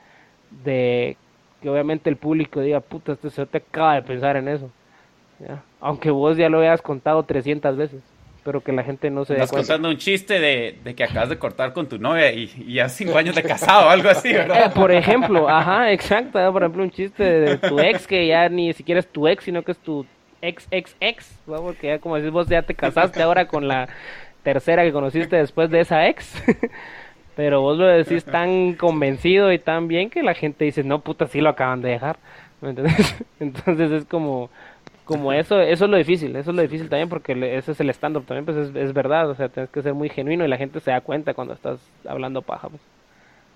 de 0.63 1.15
que 1.61 1.69
obviamente 1.69 2.09
el 2.09 2.17
público 2.17 2.59
diga, 2.59 2.79
puta, 2.81 3.13
este 3.13 3.29
se 3.29 3.45
te 3.45 3.59
acaba 3.59 3.95
de 3.95 4.01
pensar 4.01 4.35
en 4.35 4.47
eso. 4.47 4.69
Aunque 5.79 6.11
vos 6.11 6.37
ya 6.37 6.49
lo 6.49 6.59
hayas 6.59 6.81
contado 6.81 7.23
300 7.23 7.75
veces. 7.77 8.01
pero 8.43 8.61
que 8.61 8.71
la 8.71 8.83
gente 8.83 9.09
no 9.11 9.23
se 9.23 9.33
Estás 9.33 9.51
contando 9.51 9.89
un 9.89 9.97
chiste 9.97 10.39
de, 10.39 10.95
que 10.95 11.03
acabas 11.03 11.29
de 11.29 11.37
cortar 11.37 11.73
con 11.73 11.87
tu 11.87 11.99
novia 11.99 12.31
y, 12.31 12.47
ya 12.73 12.89
cinco 12.89 13.17
años 13.17 13.35
de 13.35 13.43
casado 13.43 13.87
o 13.87 13.89
algo 13.89 14.09
así, 14.09 14.33
¿verdad? 14.33 14.65
Eh, 14.65 14.69
por 14.73 14.91
ejemplo, 14.91 15.47
ajá, 15.47 15.91
exacto. 15.91 16.39
Por 16.51 16.63
ejemplo, 16.63 16.83
un 16.83 16.91
chiste 16.91 17.23
de 17.23 17.57
tu 17.57 17.79
ex 17.79 18.07
que 18.07 18.25
ya 18.27 18.49
ni 18.49 18.73
siquiera 18.73 18.99
es 18.99 19.07
tu 19.07 19.27
ex, 19.27 19.43
sino 19.43 19.61
que 19.63 19.73
es 19.73 19.77
tu 19.77 20.05
ex, 20.41 20.67
ex, 20.71 20.95
ex. 20.99 21.39
Porque 21.45 21.87
ya, 21.87 21.99
como 21.99 22.15
decís 22.15 22.31
vos, 22.31 22.47
ya 22.47 22.63
te 22.63 22.73
casaste 22.73 23.21
ahora 23.21 23.47
con 23.47 23.67
la 23.67 23.89
tercera 24.43 24.83
que 24.83 24.91
conociste 24.91 25.35
después 25.35 25.69
de 25.69 25.81
esa 25.81 26.07
ex. 26.07 26.33
pero 27.35 27.61
vos 27.61 27.77
lo 27.77 27.85
decís 27.85 28.25
tan 28.25 28.73
convencido 28.73 29.51
y 29.51 29.59
tan 29.59 29.87
bien 29.87 30.09
que 30.09 30.23
la 30.23 30.33
gente 30.33 30.65
dice, 30.65 30.83
no, 30.83 30.99
puta, 30.99 31.27
sí 31.27 31.41
lo 31.41 31.49
acaban 31.49 31.81
de 31.81 31.89
dejar. 31.89 32.17
Entonces 33.39 33.91
es 33.91 34.05
como 34.05 34.49
como 35.11 35.33
eso, 35.33 35.59
eso 35.59 35.85
es 35.85 35.91
lo 35.91 35.97
difícil, 35.97 36.35
eso 36.35 36.51
es 36.51 36.55
lo 36.55 36.61
difícil 36.61 36.89
también 36.89 37.09
porque 37.09 37.33
ese 37.57 37.71
es 37.71 37.79
el 37.79 37.89
stand-up 37.89 38.25
también, 38.25 38.45
pues 38.45 38.75
es, 38.75 38.93
verdad, 38.93 39.29
o 39.29 39.35
sea, 39.35 39.49
tienes 39.49 39.69
que 39.69 39.81
ser 39.81 39.93
muy 39.93 40.09
genuino 40.09 40.45
y 40.45 40.47
la 40.47 40.57
gente 40.57 40.79
se 40.79 40.91
da 40.91 41.01
cuenta 41.01 41.33
cuando 41.33 41.53
estás 41.53 41.79
hablando 42.07 42.41
paja, 42.41 42.69
pues. 42.69 42.81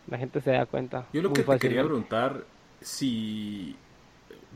La 0.07 0.19
gente 0.19 0.39
se 0.39 0.51
da 0.51 0.67
cuenta. 0.67 1.07
Yo 1.13 1.21
lo 1.23 1.33
que 1.33 1.41
te 1.41 1.57
quería 1.57 1.83
preguntar, 1.83 2.43
si 2.79 3.75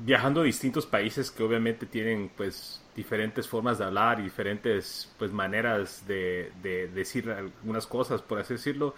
viajando 0.06 0.41
a 0.41 0.43
distintos 0.43 0.86
países 0.86 1.32
que 1.32 1.41
obviamente 1.41 1.86
tienen 1.86 2.30
pues 2.36 2.82
diferentes 2.95 3.47
formas 3.47 3.80
de 3.80 3.86
hablar 3.86 4.20
y 4.20 4.24
diferentes 4.24 5.12
pues 5.18 5.32
maneras 5.32 6.06
de, 6.08 6.52
de 6.62 6.88
decir 6.89 7.30
algunas 7.32 7.88
cosas, 7.88 8.22
por 8.22 8.39
así 8.39 8.54
decirlo, 8.54 8.93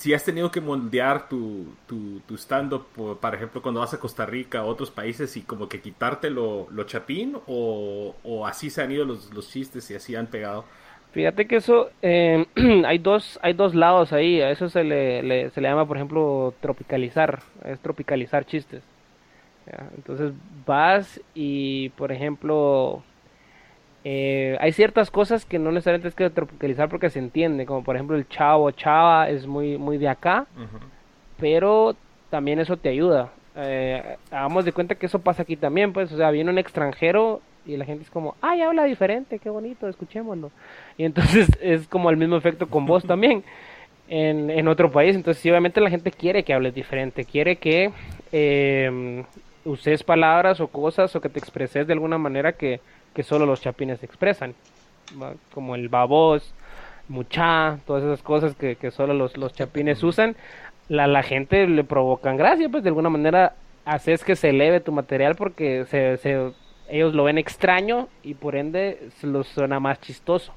si 0.00 0.14
has 0.14 0.24
tenido 0.24 0.50
que 0.50 0.62
moldear 0.62 1.28
tu, 1.28 1.74
tu, 1.86 2.20
tu 2.20 2.38
stand-up, 2.38 2.86
por 3.20 3.34
ejemplo, 3.34 3.60
cuando 3.60 3.80
vas 3.80 3.92
a 3.92 4.00
Costa 4.00 4.24
Rica, 4.24 4.60
a 4.60 4.64
otros 4.64 4.90
países, 4.90 5.36
y 5.36 5.42
como 5.42 5.68
que 5.68 5.82
quitarte 5.82 6.30
lo, 6.30 6.68
chapín, 6.86 7.36
o, 7.46 8.14
así 8.46 8.70
se 8.70 8.80
han 8.80 8.90
ido 8.92 9.04
los, 9.04 9.30
los, 9.34 9.50
chistes 9.50 9.90
y 9.90 9.94
así 9.94 10.16
han 10.16 10.26
pegado? 10.26 10.64
Fíjate 11.12 11.46
que 11.46 11.56
eso, 11.56 11.90
eh, 12.00 12.46
hay, 12.86 12.96
dos, 12.96 13.38
hay 13.42 13.52
dos 13.52 13.74
lados 13.74 14.14
ahí, 14.14 14.40
a 14.40 14.50
eso 14.50 14.70
se 14.70 14.84
le, 14.84 15.50
se 15.50 15.60
le 15.60 15.68
llama, 15.68 15.86
por 15.86 15.98
ejemplo, 15.98 16.54
tropicalizar, 16.62 17.40
es 17.66 17.78
tropicalizar 17.80 18.46
chistes. 18.46 18.82
Entonces 19.98 20.32
vas 20.64 21.20
y, 21.34 21.90
por 21.90 22.10
ejemplo, 22.10 23.02
eh, 24.04 24.56
hay 24.60 24.72
ciertas 24.72 25.10
cosas 25.10 25.44
que 25.44 25.58
no 25.58 25.70
necesariamente 25.72 26.08
es 26.08 26.14
que 26.14 26.30
tropicalizar 26.30 26.88
porque 26.88 27.10
se 27.10 27.18
entiende, 27.18 27.66
como 27.66 27.84
por 27.84 27.96
ejemplo 27.96 28.16
el 28.16 28.28
chavo, 28.28 28.70
chava 28.70 29.28
es 29.28 29.46
muy, 29.46 29.76
muy 29.76 29.98
de 29.98 30.08
acá, 30.08 30.46
pero 31.38 31.94
también 32.30 32.60
eso 32.60 32.76
te 32.76 32.88
ayuda. 32.88 33.30
Eh, 33.56 34.16
hagamos 34.30 34.64
de 34.64 34.72
cuenta 34.72 34.94
que 34.94 35.06
eso 35.06 35.18
pasa 35.18 35.42
aquí 35.42 35.56
también, 35.56 35.92
pues, 35.92 36.10
o 36.12 36.16
sea, 36.16 36.30
viene 36.30 36.50
un 36.50 36.58
extranjero 36.58 37.42
y 37.66 37.76
la 37.76 37.84
gente 37.84 38.04
es 38.04 38.10
como, 38.10 38.36
ay, 38.40 38.62
habla 38.62 38.84
diferente, 38.84 39.38
qué 39.38 39.50
bonito, 39.50 39.86
escuchémoslo. 39.86 40.50
Y 40.96 41.04
entonces 41.04 41.48
es 41.60 41.86
como 41.86 42.08
el 42.08 42.16
mismo 42.16 42.36
efecto 42.36 42.68
con 42.68 42.86
vos 42.86 43.04
también 43.04 43.44
en, 44.08 44.48
en 44.50 44.66
otro 44.66 44.90
país. 44.90 45.14
Entonces, 45.14 45.42
sí, 45.42 45.50
obviamente 45.50 45.80
la 45.80 45.90
gente 45.90 46.10
quiere 46.10 46.42
que 46.42 46.54
hables 46.54 46.74
diferente, 46.74 47.26
quiere 47.26 47.56
que 47.56 47.90
eh, 48.32 49.24
uses 49.64 50.02
palabras 50.02 50.60
o 50.60 50.68
cosas 50.68 51.14
o 51.14 51.20
que 51.20 51.28
te 51.28 51.38
expreses 51.38 51.86
de 51.86 51.92
alguna 51.92 52.16
manera 52.16 52.52
que 52.52 52.80
que 53.14 53.22
solo 53.22 53.46
los 53.46 53.60
chapines 53.60 54.02
expresan, 54.02 54.54
como 55.52 55.74
el 55.74 55.88
babos, 55.88 56.54
mucha, 57.08 57.78
todas 57.86 58.04
esas 58.04 58.22
cosas 58.22 58.54
que, 58.54 58.76
que 58.76 58.90
solo 58.90 59.14
los, 59.14 59.36
los 59.36 59.52
chapines 59.52 60.02
usan, 60.02 60.36
la, 60.88 61.06
la 61.06 61.22
gente 61.22 61.66
le 61.66 61.84
provocan 61.84 62.36
gracia, 62.36 62.68
pues 62.68 62.82
de 62.82 62.88
alguna 62.88 63.10
manera 63.10 63.54
haces 63.84 64.24
que 64.24 64.36
se 64.36 64.50
eleve 64.50 64.80
tu 64.80 64.92
material 64.92 65.34
porque 65.34 65.84
se, 65.86 66.16
se, 66.18 66.52
ellos 66.88 67.14
lo 67.14 67.24
ven 67.24 67.38
extraño 67.38 68.08
y 68.22 68.34
por 68.34 68.56
ende 68.56 69.08
se 69.18 69.26
los 69.26 69.48
suena 69.48 69.80
más 69.80 70.00
chistoso. 70.00 70.52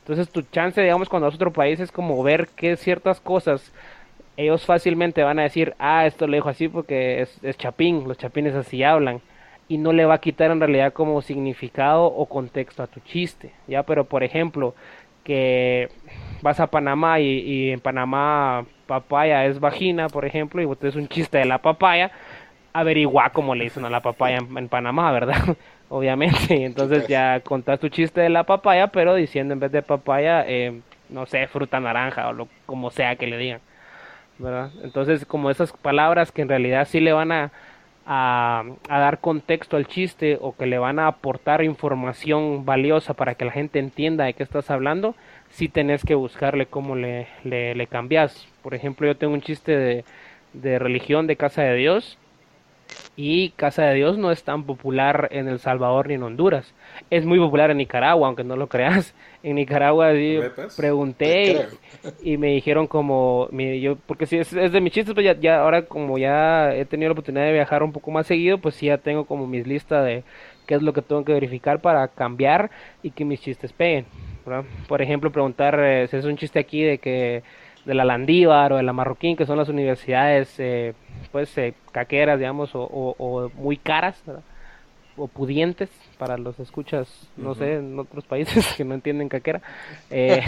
Entonces 0.00 0.30
tu 0.30 0.42
chance, 0.42 0.80
digamos, 0.80 1.08
cuando 1.08 1.26
vas 1.26 1.34
a 1.34 1.36
otro 1.36 1.52
país 1.52 1.80
es 1.80 1.92
como 1.92 2.22
ver 2.22 2.48
que 2.48 2.76
ciertas 2.76 3.20
cosas 3.20 3.72
ellos 4.36 4.64
fácilmente 4.64 5.22
van 5.22 5.38
a 5.38 5.42
decir, 5.42 5.74
ah, 5.78 6.06
esto 6.06 6.26
lo 6.26 6.34
dijo 6.34 6.48
así 6.48 6.68
porque 6.68 7.20
es, 7.20 7.38
es 7.42 7.56
chapín, 7.58 8.08
los 8.08 8.18
chapines 8.18 8.54
así 8.54 8.82
hablan 8.82 9.20
y 9.72 9.78
no 9.78 9.94
le 9.94 10.04
va 10.04 10.16
a 10.16 10.20
quitar 10.20 10.50
en 10.50 10.60
realidad 10.60 10.92
como 10.92 11.22
significado 11.22 12.04
o 12.04 12.26
contexto 12.26 12.82
a 12.82 12.86
tu 12.86 13.00
chiste, 13.00 13.52
¿ya? 13.66 13.84
Pero 13.84 14.04
por 14.04 14.22
ejemplo, 14.22 14.74
que 15.24 15.88
vas 16.42 16.60
a 16.60 16.66
Panamá 16.66 17.20
y, 17.20 17.70
en 17.70 17.80
Panamá 17.80 18.66
papaya 18.86 19.46
es 19.46 19.60
vagina, 19.60 20.10
por 20.10 20.26
ejemplo, 20.26 20.60
y 20.60 20.86
es 20.86 20.94
un 20.94 21.08
chiste 21.08 21.38
de 21.38 21.46
la 21.46 21.62
papaya, 21.62 22.10
averigua 22.74 23.30
cómo 23.30 23.54
le 23.54 23.64
dicen 23.64 23.86
a 23.86 23.88
la 23.88 24.00
papaya 24.00 24.40
en, 24.40 24.68
Panamá, 24.68 25.10
¿verdad? 25.10 25.56
Obviamente, 25.88 26.66
entonces 26.66 27.08
ya 27.08 27.40
contás 27.40 27.80
tu 27.80 27.88
chiste 27.88 28.20
de 28.20 28.28
la 28.28 28.44
papaya, 28.44 28.88
pero 28.88 29.14
diciendo 29.14 29.54
en 29.54 29.60
vez 29.60 29.72
de 29.72 29.80
papaya, 29.80 30.44
eh, 30.46 30.82
no 31.08 31.24
sé, 31.24 31.46
fruta 31.46 31.80
naranja 31.80 32.28
o 32.28 32.34
lo 32.34 32.48
como 32.66 32.90
sea 32.90 33.16
que 33.16 33.26
le 33.26 33.38
digan, 33.38 33.60
¿verdad? 34.38 34.70
Entonces, 34.82 35.24
como 35.24 35.48
esas 35.48 35.72
palabras 35.72 36.30
que 36.30 36.42
en 36.42 36.50
realidad 36.50 36.86
sí 36.86 37.00
le 37.00 37.14
van 37.14 37.32
a 37.32 37.52
a, 38.06 38.64
dar 38.88 39.20
contexto 39.20 39.76
al 39.76 39.86
chiste 39.86 40.38
o 40.40 40.56
que 40.56 40.66
le 40.66 40.78
van 40.78 40.98
a 40.98 41.06
aportar 41.06 41.62
información 41.62 42.64
valiosa 42.64 43.14
para 43.14 43.34
que 43.34 43.44
la 43.44 43.52
gente 43.52 43.78
entienda 43.78 44.24
de 44.24 44.34
qué 44.34 44.42
estás 44.42 44.70
hablando, 44.70 45.14
si 45.50 45.68
tenés 45.68 46.04
que 46.04 46.14
buscarle 46.14 46.66
cómo 46.66 46.96
le, 46.96 47.28
le, 47.44 47.86
cambias. 47.86 48.46
Por 48.62 48.74
ejemplo, 48.74 49.06
yo 49.06 49.16
tengo 49.16 49.34
un 49.34 49.42
chiste 49.42 49.76
de, 49.76 50.04
de 50.52 50.78
religión 50.78 51.26
de 51.26 51.36
Casa 51.36 51.62
de 51.62 51.76
Dios 51.76 52.18
y 53.14 53.50
Casa 53.50 53.84
de 53.84 53.94
Dios 53.94 54.16
no 54.16 54.30
es 54.30 54.42
tan 54.42 54.64
popular 54.64 55.28
en 55.32 55.46
El 55.46 55.58
Salvador 55.58 56.08
ni 56.08 56.14
en 56.14 56.22
Honduras. 56.22 56.74
Es 57.10 57.26
muy 57.26 57.38
popular 57.38 57.70
en 57.70 57.76
Nicaragua, 57.76 58.26
aunque 58.26 58.44
no 58.44 58.56
lo 58.56 58.68
creas. 58.68 59.14
En 59.44 59.56
Nicaragua 59.56 60.12
pregunté 60.76 61.66
y, 62.22 62.36
me 62.36 62.52
dijeron 62.52 62.86
como, 62.86 63.48
yo, 63.50 63.96
porque 64.06 64.24
si 64.26 64.38
es, 64.38 64.52
de 64.52 64.80
mis 64.80 64.92
chistes, 64.92 65.14
pues 65.14 65.36
ya, 65.40 65.58
ahora 65.58 65.86
como 65.86 66.16
ya 66.16 66.72
he 66.72 66.84
tenido 66.84 67.08
la 67.08 67.14
oportunidad 67.14 67.46
de 67.46 67.52
viajar 67.52 67.82
un 67.82 67.90
poco 67.90 68.12
más 68.12 68.28
seguido, 68.28 68.58
pues 68.58 68.76
sí 68.76 68.86
ya 68.86 68.98
tengo 68.98 69.24
como 69.24 69.48
mis 69.48 69.66
listas 69.66 70.04
de 70.04 70.22
qué 70.64 70.76
es 70.76 70.82
lo 70.82 70.92
que 70.92 71.02
tengo 71.02 71.24
que 71.24 71.32
verificar 71.32 71.80
para 71.80 72.06
cambiar 72.06 72.70
y 73.02 73.10
que 73.10 73.24
mis 73.24 73.40
chistes 73.40 73.72
peguen. 73.72 74.06
Por 74.86 75.02
ejemplo, 75.02 75.32
preguntar 75.32 75.78
eh, 75.80 76.06
si 76.06 76.16
es 76.18 76.24
un 76.24 76.36
chiste 76.36 76.60
aquí 76.60 76.84
de 76.84 76.98
que 76.98 77.42
de 77.84 77.94
la 77.94 78.04
Landívar 78.04 78.72
o 78.72 78.76
de 78.76 78.82
la 78.82 78.92
Marroquín, 78.92 79.36
que 79.36 79.46
son 79.46 79.58
las 79.58 79.68
universidades 79.68 80.54
eh, 80.58 80.94
pues 81.30 81.56
eh, 81.58 81.74
caqueras, 81.90 82.38
digamos, 82.38 82.70
o, 82.74 83.50
muy 83.54 83.76
caras, 83.76 84.22
o 85.16 85.28
pudientes 85.28 85.90
para 86.18 86.38
los 86.38 86.58
escuchas, 86.58 87.28
no 87.36 87.54
sé, 87.54 87.74
en 87.74 87.98
otros 87.98 88.24
países 88.24 88.72
que 88.76 88.84
no 88.84 88.94
entienden 88.94 89.28
caquera. 89.28 89.60
Eh, 90.10 90.42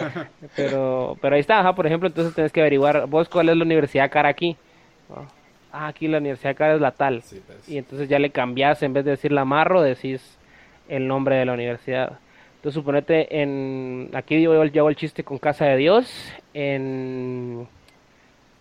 pero, 0.56 1.16
pero 1.20 1.34
ahí 1.34 1.40
está, 1.40 1.74
por 1.74 1.86
ejemplo, 1.86 2.08
entonces 2.08 2.34
tienes 2.34 2.52
que 2.52 2.60
averiguar 2.60 3.06
vos 3.06 3.28
cuál 3.28 3.48
es 3.48 3.56
la 3.56 3.64
universidad 3.64 4.10
cara 4.10 4.28
aquí. 4.28 4.56
Ah, 5.72 5.88
aquí 5.88 6.06
la 6.06 6.18
universidad 6.18 6.56
cara 6.56 6.74
es 6.74 6.80
la 6.80 6.90
tal. 6.90 7.22
Pues. 7.46 7.68
Y 7.68 7.78
entonces 7.78 8.08
ya 8.08 8.18
le 8.18 8.30
cambias, 8.30 8.82
en 8.82 8.92
vez 8.92 9.04
de 9.04 9.12
decir 9.12 9.32
la 9.32 9.44
marro, 9.44 9.80
decís 9.80 10.38
el 10.88 11.08
nombre 11.08 11.36
de 11.36 11.46
la 11.46 11.54
universidad. 11.54 12.18
Entonces 12.62 12.78
suponete 12.78 13.42
en, 13.42 14.10
aquí 14.12 14.40
yo 14.40 14.64
llevo 14.64 14.88
el 14.88 14.94
chiste 14.94 15.24
con 15.24 15.38
Casa 15.38 15.64
de 15.64 15.76
Dios, 15.76 16.32
en, 16.54 17.66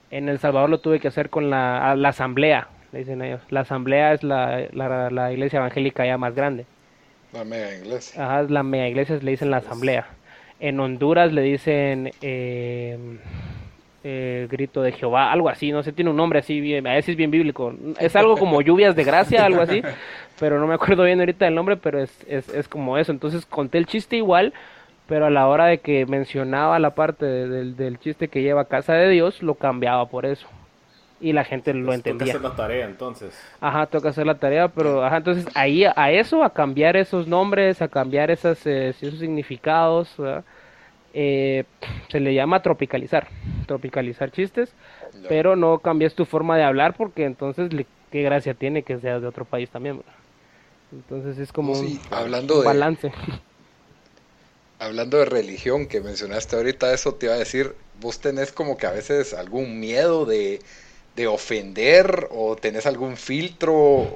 en 0.09 0.27
El 0.27 0.39
Salvador 0.39 0.71
lo 0.71 0.79
tuve 0.79 0.99
que 0.99 1.07
hacer 1.07 1.29
con 1.29 1.51
la, 1.51 1.95
la 1.95 2.09
asamblea, 2.09 2.67
le 2.93 2.97
dicen 2.97 3.21
ellos. 3.21 3.41
La 3.51 3.59
asamblea 3.59 4.13
es 4.13 4.23
la, 4.23 4.69
la, 4.73 5.31
iglesia 5.31 5.57
evangélica 5.57 6.03
ya 6.03 6.17
más 6.17 6.33
grande. 6.33 6.65
La 7.31 7.43
mega 7.43 7.75
iglesia. 7.75 8.25
Ajá, 8.25 8.41
la 8.49 8.63
mega 8.63 8.87
iglesia 8.87 9.19
le 9.21 9.29
dicen 9.29 9.51
la 9.51 9.57
asamblea. 9.57 10.07
En 10.59 10.79
Honduras 10.79 11.31
le 11.31 11.43
dicen 11.43 12.11
eh, 12.23 12.97
eh, 14.03 14.47
grito 14.49 14.81
de 14.81 14.93
Jehová, 14.93 15.31
algo 15.31 15.47
así, 15.47 15.71
no 15.71 15.83
sé, 15.83 15.93
tiene 15.93 16.09
un 16.09 16.17
nombre 16.17 16.39
así, 16.39 16.59
bien, 16.59 16.87
a 16.87 16.93
veces 16.93 17.09
es 17.09 17.17
bien 17.17 17.29
bíblico. 17.29 17.75
Es 17.99 18.15
algo 18.15 18.35
como 18.35 18.59
lluvias 18.63 18.95
de 18.95 19.03
gracia, 19.03 19.45
algo 19.45 19.61
así, 19.61 19.83
pero 20.41 20.59
no 20.59 20.65
me 20.65 20.73
acuerdo 20.73 21.03
bien 21.03 21.19
ahorita 21.19 21.45
del 21.45 21.53
nombre, 21.53 21.77
pero 21.77 22.01
es, 22.01 22.25
es, 22.27 22.49
es 22.49 22.67
como 22.67 22.97
eso. 22.97 23.11
Entonces 23.11 23.45
conté 23.45 23.77
el 23.77 23.85
chiste 23.85 24.17
igual, 24.17 24.53
pero 25.07 25.27
a 25.27 25.29
la 25.29 25.47
hora 25.47 25.67
de 25.67 25.77
que 25.77 26.07
mencionaba 26.07 26.79
la 26.79 26.95
parte 26.95 27.27
del, 27.27 27.77
del 27.77 27.99
chiste 27.99 28.27
que 28.27 28.41
lleva 28.41 28.65
Casa 28.65 28.93
de 28.93 29.07
Dios, 29.09 29.43
lo 29.43 29.53
cambiaba 29.53 30.07
por 30.07 30.25
eso. 30.25 30.47
Y 31.19 31.33
la 31.33 31.43
gente 31.43 31.75
lo 31.75 31.93
entendía. 31.93 32.33
Toca 32.33 32.39
hacer 32.39 32.49
la 32.49 32.55
tarea 32.55 32.85
entonces. 32.87 33.39
Ajá, 33.59 33.85
toca 33.85 34.09
hacer 34.09 34.25
la 34.25 34.39
tarea, 34.39 34.69
pero 34.69 35.05
ajá, 35.05 35.17
entonces 35.17 35.45
ahí 35.53 35.83
a 35.85 36.11
eso, 36.11 36.43
a 36.43 36.51
cambiar 36.51 36.97
esos 36.97 37.27
nombres, 37.27 37.79
a 37.83 37.87
cambiar 37.87 38.31
esas, 38.31 38.65
eh, 38.65 38.89
esos 38.89 39.19
significados, 39.19 40.15
eh, 41.13 41.65
se 42.09 42.19
le 42.19 42.33
llama 42.33 42.63
tropicalizar, 42.63 43.27
tropicalizar 43.67 44.31
chistes, 44.31 44.73
pero 45.29 45.55
no 45.55 45.77
cambias 45.77 46.15
tu 46.15 46.25
forma 46.25 46.57
de 46.57 46.63
hablar 46.63 46.95
porque 46.95 47.25
entonces 47.25 47.69
qué 48.11 48.23
gracia 48.23 48.55
tiene 48.55 48.81
que 48.81 48.97
seas 48.97 49.21
de 49.21 49.27
otro 49.27 49.45
país 49.45 49.69
también. 49.69 50.01
Entonces 50.91 51.37
es 51.37 51.51
como 51.51 51.73
un, 51.73 51.99
hablando 52.09 52.63
balance. 52.63 53.11
hablando 54.81 55.17
de 55.17 55.25
religión 55.25 55.85
que 55.87 56.01
mencionaste 56.01 56.55
ahorita, 56.55 56.93
eso 56.93 57.13
te 57.13 57.27
iba 57.27 57.35
a 57.35 57.37
decir, 57.37 57.75
vos 57.99 58.19
tenés 58.19 58.51
como 58.51 58.77
que 58.77 58.87
a 58.87 58.91
veces 58.91 59.33
algún 59.33 59.79
miedo 59.79 60.25
de, 60.25 60.59
de 61.15 61.27
ofender 61.27 62.27
o 62.31 62.55
tenés 62.55 62.87
algún 62.87 63.15
filtro, 63.15 64.07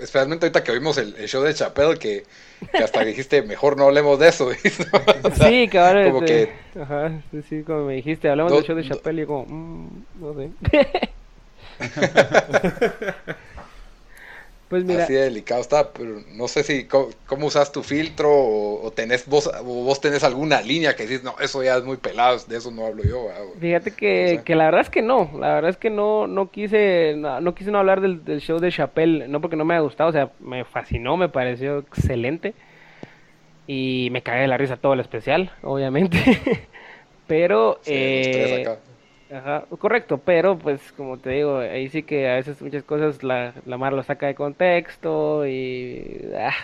especialmente 0.00 0.46
ahorita 0.46 0.64
que 0.64 0.72
oímos 0.72 0.96
el, 0.96 1.14
show 1.28 1.42
de 1.42 1.52
Chappelle 1.52 1.98
que, 1.98 2.24
hasta 2.72 3.04
dijiste 3.04 3.42
mejor 3.42 3.76
no 3.76 3.84
hablemos 3.84 4.18
de 4.18 4.28
eso. 4.28 4.50
sí, 5.42 5.68
que 5.68 5.78
ahora 5.78 6.10
como 6.10 6.24
que... 6.24 6.52
Ajá, 6.80 7.20
sí, 7.48 7.62
como 7.62 7.84
me 7.84 7.96
dijiste, 7.96 8.30
hablamos 8.30 8.52
del 8.52 8.64
show 8.64 8.76
de 8.76 8.88
Chappelle 8.88 9.22
y 9.22 9.26
como, 9.26 9.44
mm, 9.46 10.04
no 10.20 10.34
sé. 10.34 10.50
Pues 14.68 14.82
mira. 14.84 15.04
Así 15.04 15.12
de 15.12 15.22
delicado 15.22 15.60
está, 15.60 15.92
pero 15.92 16.22
no 16.32 16.48
sé 16.48 16.62
si 16.62 16.84
cómo, 16.84 17.46
usas 17.46 17.70
tu 17.70 17.82
filtro 17.82 18.30
o, 18.32 18.90
tenés 18.90 19.26
vos, 19.26 19.50
vos 19.62 20.00
tenés 20.00 20.24
alguna 20.24 20.62
línea 20.62 20.96
que 20.96 21.02
dices, 21.02 21.22
no, 21.22 21.34
eso 21.38 21.62
ya 21.62 21.76
es 21.76 21.84
muy 21.84 21.98
pelado, 21.98 22.38
de 22.48 22.56
eso 22.56 22.70
no 22.70 22.86
hablo 22.86 23.04
yo. 23.04 23.28
Fíjate 23.60 23.90
que, 23.90 24.40
que, 24.44 24.54
la 24.54 24.64
verdad 24.64 24.80
es 24.80 24.90
que 24.90 25.02
no, 25.02 25.30
la 25.38 25.54
verdad 25.54 25.70
es 25.70 25.76
que 25.76 25.90
no, 25.90 26.26
no 26.26 26.50
quise, 26.50 27.14
no, 27.16 27.54
quise 27.54 27.70
no 27.70 27.78
hablar 27.78 28.00
del, 28.00 28.40
show 28.40 28.58
de 28.58 28.70
Chappelle, 28.70 29.28
no 29.28 29.40
porque 29.40 29.56
no 29.56 29.64
me 29.64 29.74
haya 29.74 29.82
gustado, 29.82 30.10
o 30.10 30.12
sea, 30.12 30.30
me 30.40 30.64
fascinó, 30.64 31.16
me 31.16 31.28
pareció 31.28 31.78
excelente 31.78 32.54
y 33.66 34.08
me 34.12 34.22
cagué 34.22 34.42
de 34.42 34.48
la 34.48 34.56
risa 34.56 34.78
todo 34.78 34.94
el 34.94 35.00
especial, 35.00 35.52
obviamente, 35.62 36.18
pero... 37.26 37.80
eh, 37.86 38.66
Ajá, 39.34 39.64
correcto, 39.78 40.18
pero 40.18 40.56
pues 40.56 40.92
como 40.92 41.18
te 41.18 41.30
digo, 41.30 41.58
ahí 41.58 41.88
sí 41.88 42.04
que 42.04 42.30
a 42.30 42.34
veces 42.34 42.62
muchas 42.62 42.84
cosas 42.84 43.22
la, 43.24 43.52
la 43.66 43.76
Mar 43.76 43.92
lo 43.92 44.02
saca 44.04 44.26
de 44.26 44.36
contexto 44.36 45.44
y 45.44 46.30
ah, 46.38 46.54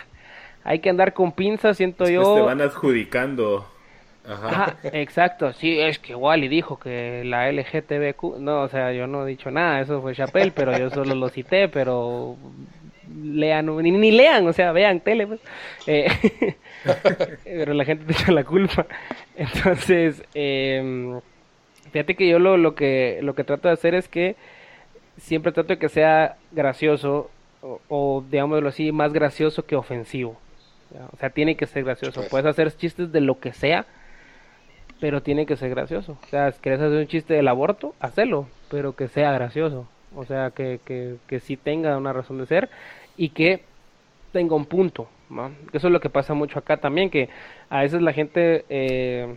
hay 0.63 0.79
que 0.79 0.89
andar 0.89 1.13
con 1.13 1.33
pinzas, 1.33 1.75
siento 1.75 2.07
yo. 2.07 2.35
te 2.35 2.41
van 2.41 2.61
adjudicando. 2.61 3.67
Ajá. 4.25 4.77
exacto, 4.93 5.51
sí, 5.51 5.79
es 5.79 5.99
que 5.99 6.15
Wally 6.15 6.47
dijo 6.47 6.79
que 6.79 7.23
la 7.25 7.51
LGTBQ, 7.51 8.37
no, 8.39 8.61
o 8.61 8.69
sea, 8.69 8.93
yo 8.93 9.05
no 9.07 9.25
he 9.25 9.29
dicho 9.31 9.51
nada, 9.51 9.81
eso 9.81 10.01
fue 10.01 10.15
Chapel, 10.15 10.53
pero 10.53 10.77
yo 10.77 10.89
solo 10.91 11.15
lo 11.15 11.27
cité, 11.27 11.67
pero 11.67 12.37
lean, 13.21 13.65
ni, 13.81 13.91
ni 13.91 14.11
lean, 14.11 14.47
o 14.47 14.53
sea, 14.53 14.71
vean 14.71 15.01
tele, 15.01 15.27
pues. 15.27 15.41
Eh, 15.87 16.07
pero 17.43 17.73
la 17.73 17.83
gente 17.83 18.05
te 18.05 18.13
echa 18.21 18.31
la 18.31 18.43
culpa. 18.43 18.85
Entonces, 19.35 20.23
eh, 20.35 21.19
Fíjate 21.91 22.15
que 22.15 22.27
yo 22.27 22.39
lo, 22.39 22.57
lo, 22.57 22.75
que, 22.75 23.19
lo 23.21 23.35
que 23.35 23.43
trato 23.43 23.67
de 23.67 23.73
hacer 23.73 23.95
es 23.95 24.07
que 24.07 24.35
siempre 25.17 25.51
trato 25.51 25.69
de 25.69 25.79
que 25.79 25.89
sea 25.89 26.37
gracioso 26.51 27.29
o, 27.89 28.23
digámoslo 28.29 28.69
así, 28.69 28.91
más 28.91 29.13
gracioso 29.13 29.65
que 29.65 29.75
ofensivo. 29.75 30.37
O 31.13 31.17
sea, 31.17 31.29
tiene 31.29 31.55
que 31.55 31.67
ser 31.67 31.83
gracioso. 31.83 32.21
Pues. 32.21 32.29
Puedes 32.29 32.47
hacer 32.47 32.75
chistes 32.75 33.11
de 33.11 33.21
lo 33.21 33.39
que 33.39 33.53
sea, 33.53 33.85
pero 34.99 35.21
tiene 35.21 35.45
que 35.45 35.55
ser 35.55 35.69
gracioso. 35.69 36.17
O 36.23 36.27
sea, 36.27 36.51
si 36.51 36.59
quieres 36.59 36.81
hacer 36.81 36.97
un 36.97 37.07
chiste 37.07 37.33
del 37.33 37.47
aborto, 37.47 37.93
hacelo, 37.99 38.47
pero 38.69 38.95
que 38.95 39.07
sea 39.07 39.31
gracioso. 39.31 39.87
O 40.15 40.25
sea, 40.25 40.51
que, 40.51 40.79
que, 40.83 41.15
que 41.27 41.39
sí 41.39 41.55
tenga 41.55 41.97
una 41.97 42.13
razón 42.13 42.37
de 42.39 42.45
ser 42.45 42.69
y 43.15 43.29
que 43.29 43.63
tenga 44.31 44.55
un 44.55 44.65
punto. 44.65 45.07
Eso 45.71 45.87
es 45.87 45.93
lo 45.93 46.01
que 46.01 46.09
pasa 46.09 46.33
mucho 46.33 46.59
acá 46.59 46.77
también, 46.77 47.09
que 47.09 47.29
a 47.69 47.81
veces 47.81 48.01
la 48.01 48.13
gente... 48.13 48.65
Eh, 48.69 49.35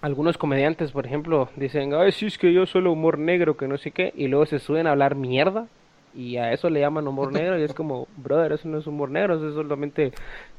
algunos 0.00 0.38
comediantes, 0.38 0.92
por 0.92 1.06
ejemplo, 1.06 1.48
dicen, 1.56 1.92
ay, 1.94 2.12
sí, 2.12 2.26
es 2.26 2.38
que 2.38 2.52
yo 2.52 2.66
solo 2.66 2.92
humor 2.92 3.18
negro, 3.18 3.56
que 3.56 3.68
no 3.68 3.78
sé 3.78 3.90
qué, 3.90 4.12
y 4.16 4.28
luego 4.28 4.46
se 4.46 4.58
suben 4.58 4.86
a 4.86 4.92
hablar 4.92 5.14
mierda, 5.14 5.66
y 6.14 6.36
a 6.36 6.52
eso 6.52 6.70
le 6.70 6.80
llaman 6.80 7.06
humor 7.08 7.32
negro, 7.32 7.58
y 7.58 7.62
es 7.62 7.74
como, 7.74 8.06
brother, 8.16 8.52
eso 8.52 8.68
no 8.68 8.78
es 8.78 8.86
humor 8.86 9.10
negro, 9.10 9.36
eso 9.36 9.48
es 9.48 9.54
solamente 9.54 10.12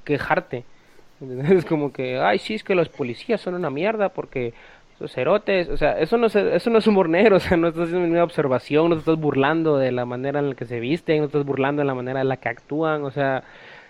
quejarte. 0.04 0.64
Es 1.20 1.66
como 1.66 1.92
que, 1.92 2.18
ay, 2.18 2.40
sí, 2.40 2.54
es 2.54 2.64
que 2.64 2.76
los 2.76 2.88
policías 2.88 3.42
son 3.42 3.54
una 3.54 3.70
mierda 3.70 4.08
porque 4.08 4.54
esos 4.96 5.12
cerotes, 5.12 5.68
o 5.68 5.76
sea, 5.76 6.00
eso 6.00 6.18
no 6.18 6.28
es, 6.28 6.36
eso 6.36 6.70
no 6.70 6.78
es 6.78 6.88
humor 6.88 7.10
negro, 7.10 7.36
o 7.38 7.40
sea, 7.40 7.58
no 7.58 7.68
estás 7.68 7.84
haciendo 7.84 8.04
ninguna 8.04 8.24
observación, 8.24 8.90
no 8.90 8.96
te 8.96 9.00
estás 9.00 9.18
burlando 9.18 9.78
de 9.78 9.92
la 9.92 10.06
manera 10.06 10.40
en 10.40 10.50
la 10.50 10.56
que 10.56 10.66
se 10.66 10.80
visten, 10.80 11.20
no 11.20 11.26
estás 11.26 11.46
burlando 11.46 11.82
de 11.82 11.88
la 11.88 11.94
manera 11.94 12.22
en 12.22 12.30
la 12.30 12.38
que 12.38 12.50
actúan, 12.50 13.04
o 13.04 13.12
sea, 13.12 13.44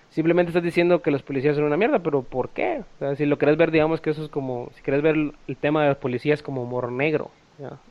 simplemente 0.10 0.50
estás 0.50 0.64
diciendo 0.64 1.02
que 1.02 1.12
los 1.12 1.24
policías 1.24 1.56
son 1.56 1.66
una 1.66 1.78
mierda, 1.78 2.00
pero 2.00 2.24
¿por 2.24 2.50
qué? 2.50 2.84
O 2.96 3.00
sea, 3.00 3.16
si 3.16 3.26
lo 3.26 3.38
querés 3.38 3.58
ver, 3.58 3.72
digamos 3.72 4.02
que 4.02 4.10
eso 4.10 4.24
es 4.24 4.30
como, 4.30 4.70
si 4.76 4.82
querés 4.82 5.02
ver 5.02 5.16
el 5.16 5.58
tema 5.58 5.84
de 5.84 5.90
los 5.90 5.98
policías 5.98 6.42
como 6.42 6.64
humor 6.64 6.92
negro, 6.92 7.32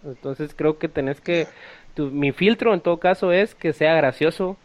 entonces 0.05 0.55
creo 0.55 0.79
que 0.79 0.89
tenés 0.89 1.21
que, 1.21 1.47
mi 1.97 2.33
filtro 2.33 2.73
en 2.75 2.81
todo 2.81 2.99
caso 2.99 3.33
es 3.33 3.55
que 3.55 3.73
sea 3.73 3.95
gracioso 3.95 4.57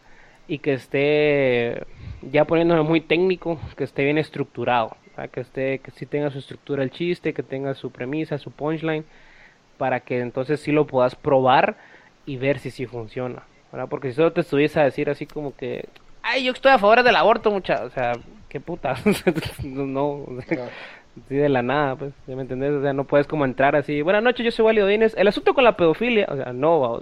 y 0.48 0.58
que 0.58 0.72
esté, 0.72 1.84
ya 2.22 2.44
poniéndome 2.44 2.82
muy 2.82 3.00
técnico, 3.00 3.58
que 3.76 3.84
esté 3.84 4.04
bien 4.04 4.18
estructurado, 4.18 4.96
que 5.32 5.40
esté, 5.40 5.78
que 5.78 5.90
sí 5.90 6.06
tenga 6.06 6.30
su 6.30 6.38
estructura 6.38 6.82
el 6.82 6.90
chiste, 6.90 7.34
que 7.34 7.42
tenga 7.42 7.74
su 7.74 7.90
premisa, 7.90 8.38
su 8.38 8.50
punchline, 8.50 9.04
para 9.78 10.00
que 10.00 10.20
entonces 10.20 10.60
sí 10.60 10.72
lo 10.72 10.86
puedas 10.86 11.14
probar 11.14 11.76
y 12.26 12.36
ver 12.36 12.58
si 12.58 12.70
sí 12.70 12.86
funciona. 12.86 13.42
Porque 13.90 14.08
si 14.08 14.14
solo 14.14 14.32
te 14.32 14.40
estuviese 14.40 14.80
a 14.80 14.84
decir 14.84 15.10
así 15.10 15.26
como 15.26 15.56
que, 15.56 15.88
ay, 16.24 16.44
yo 16.44 16.52
estoy 16.52 16.72
a 16.72 16.78
favor 16.78 17.02
del 17.02 17.14
aborto, 17.14 17.50
mucha, 17.50 17.84
o 17.84 17.90
sea, 17.90 18.12
qué 18.48 18.58
puta, 18.58 18.96
no, 19.62 20.26
así 20.38 21.36
de 21.36 21.48
la 21.48 21.62
nada, 21.62 21.96
pues, 21.96 22.12
¿ya 22.26 22.34
me 22.34 22.42
entendés? 22.42 22.72
O 22.72 22.82
sea, 22.82 22.92
no 22.92 23.04
puedes 23.04 23.26
como 23.26 23.44
entrar 23.44 23.76
así, 23.76 24.02
buenas 24.02 24.22
noches, 24.22 24.44
yo 24.44 24.50
soy 24.50 24.64
Wally 24.64 24.80
Odines, 24.80 25.14
el 25.16 25.28
asunto 25.28 25.54
con 25.54 25.64
la 25.64 25.76
pedofilia, 25.76 26.26
o 26.30 26.36
sea, 26.36 26.52
no, 26.52 27.00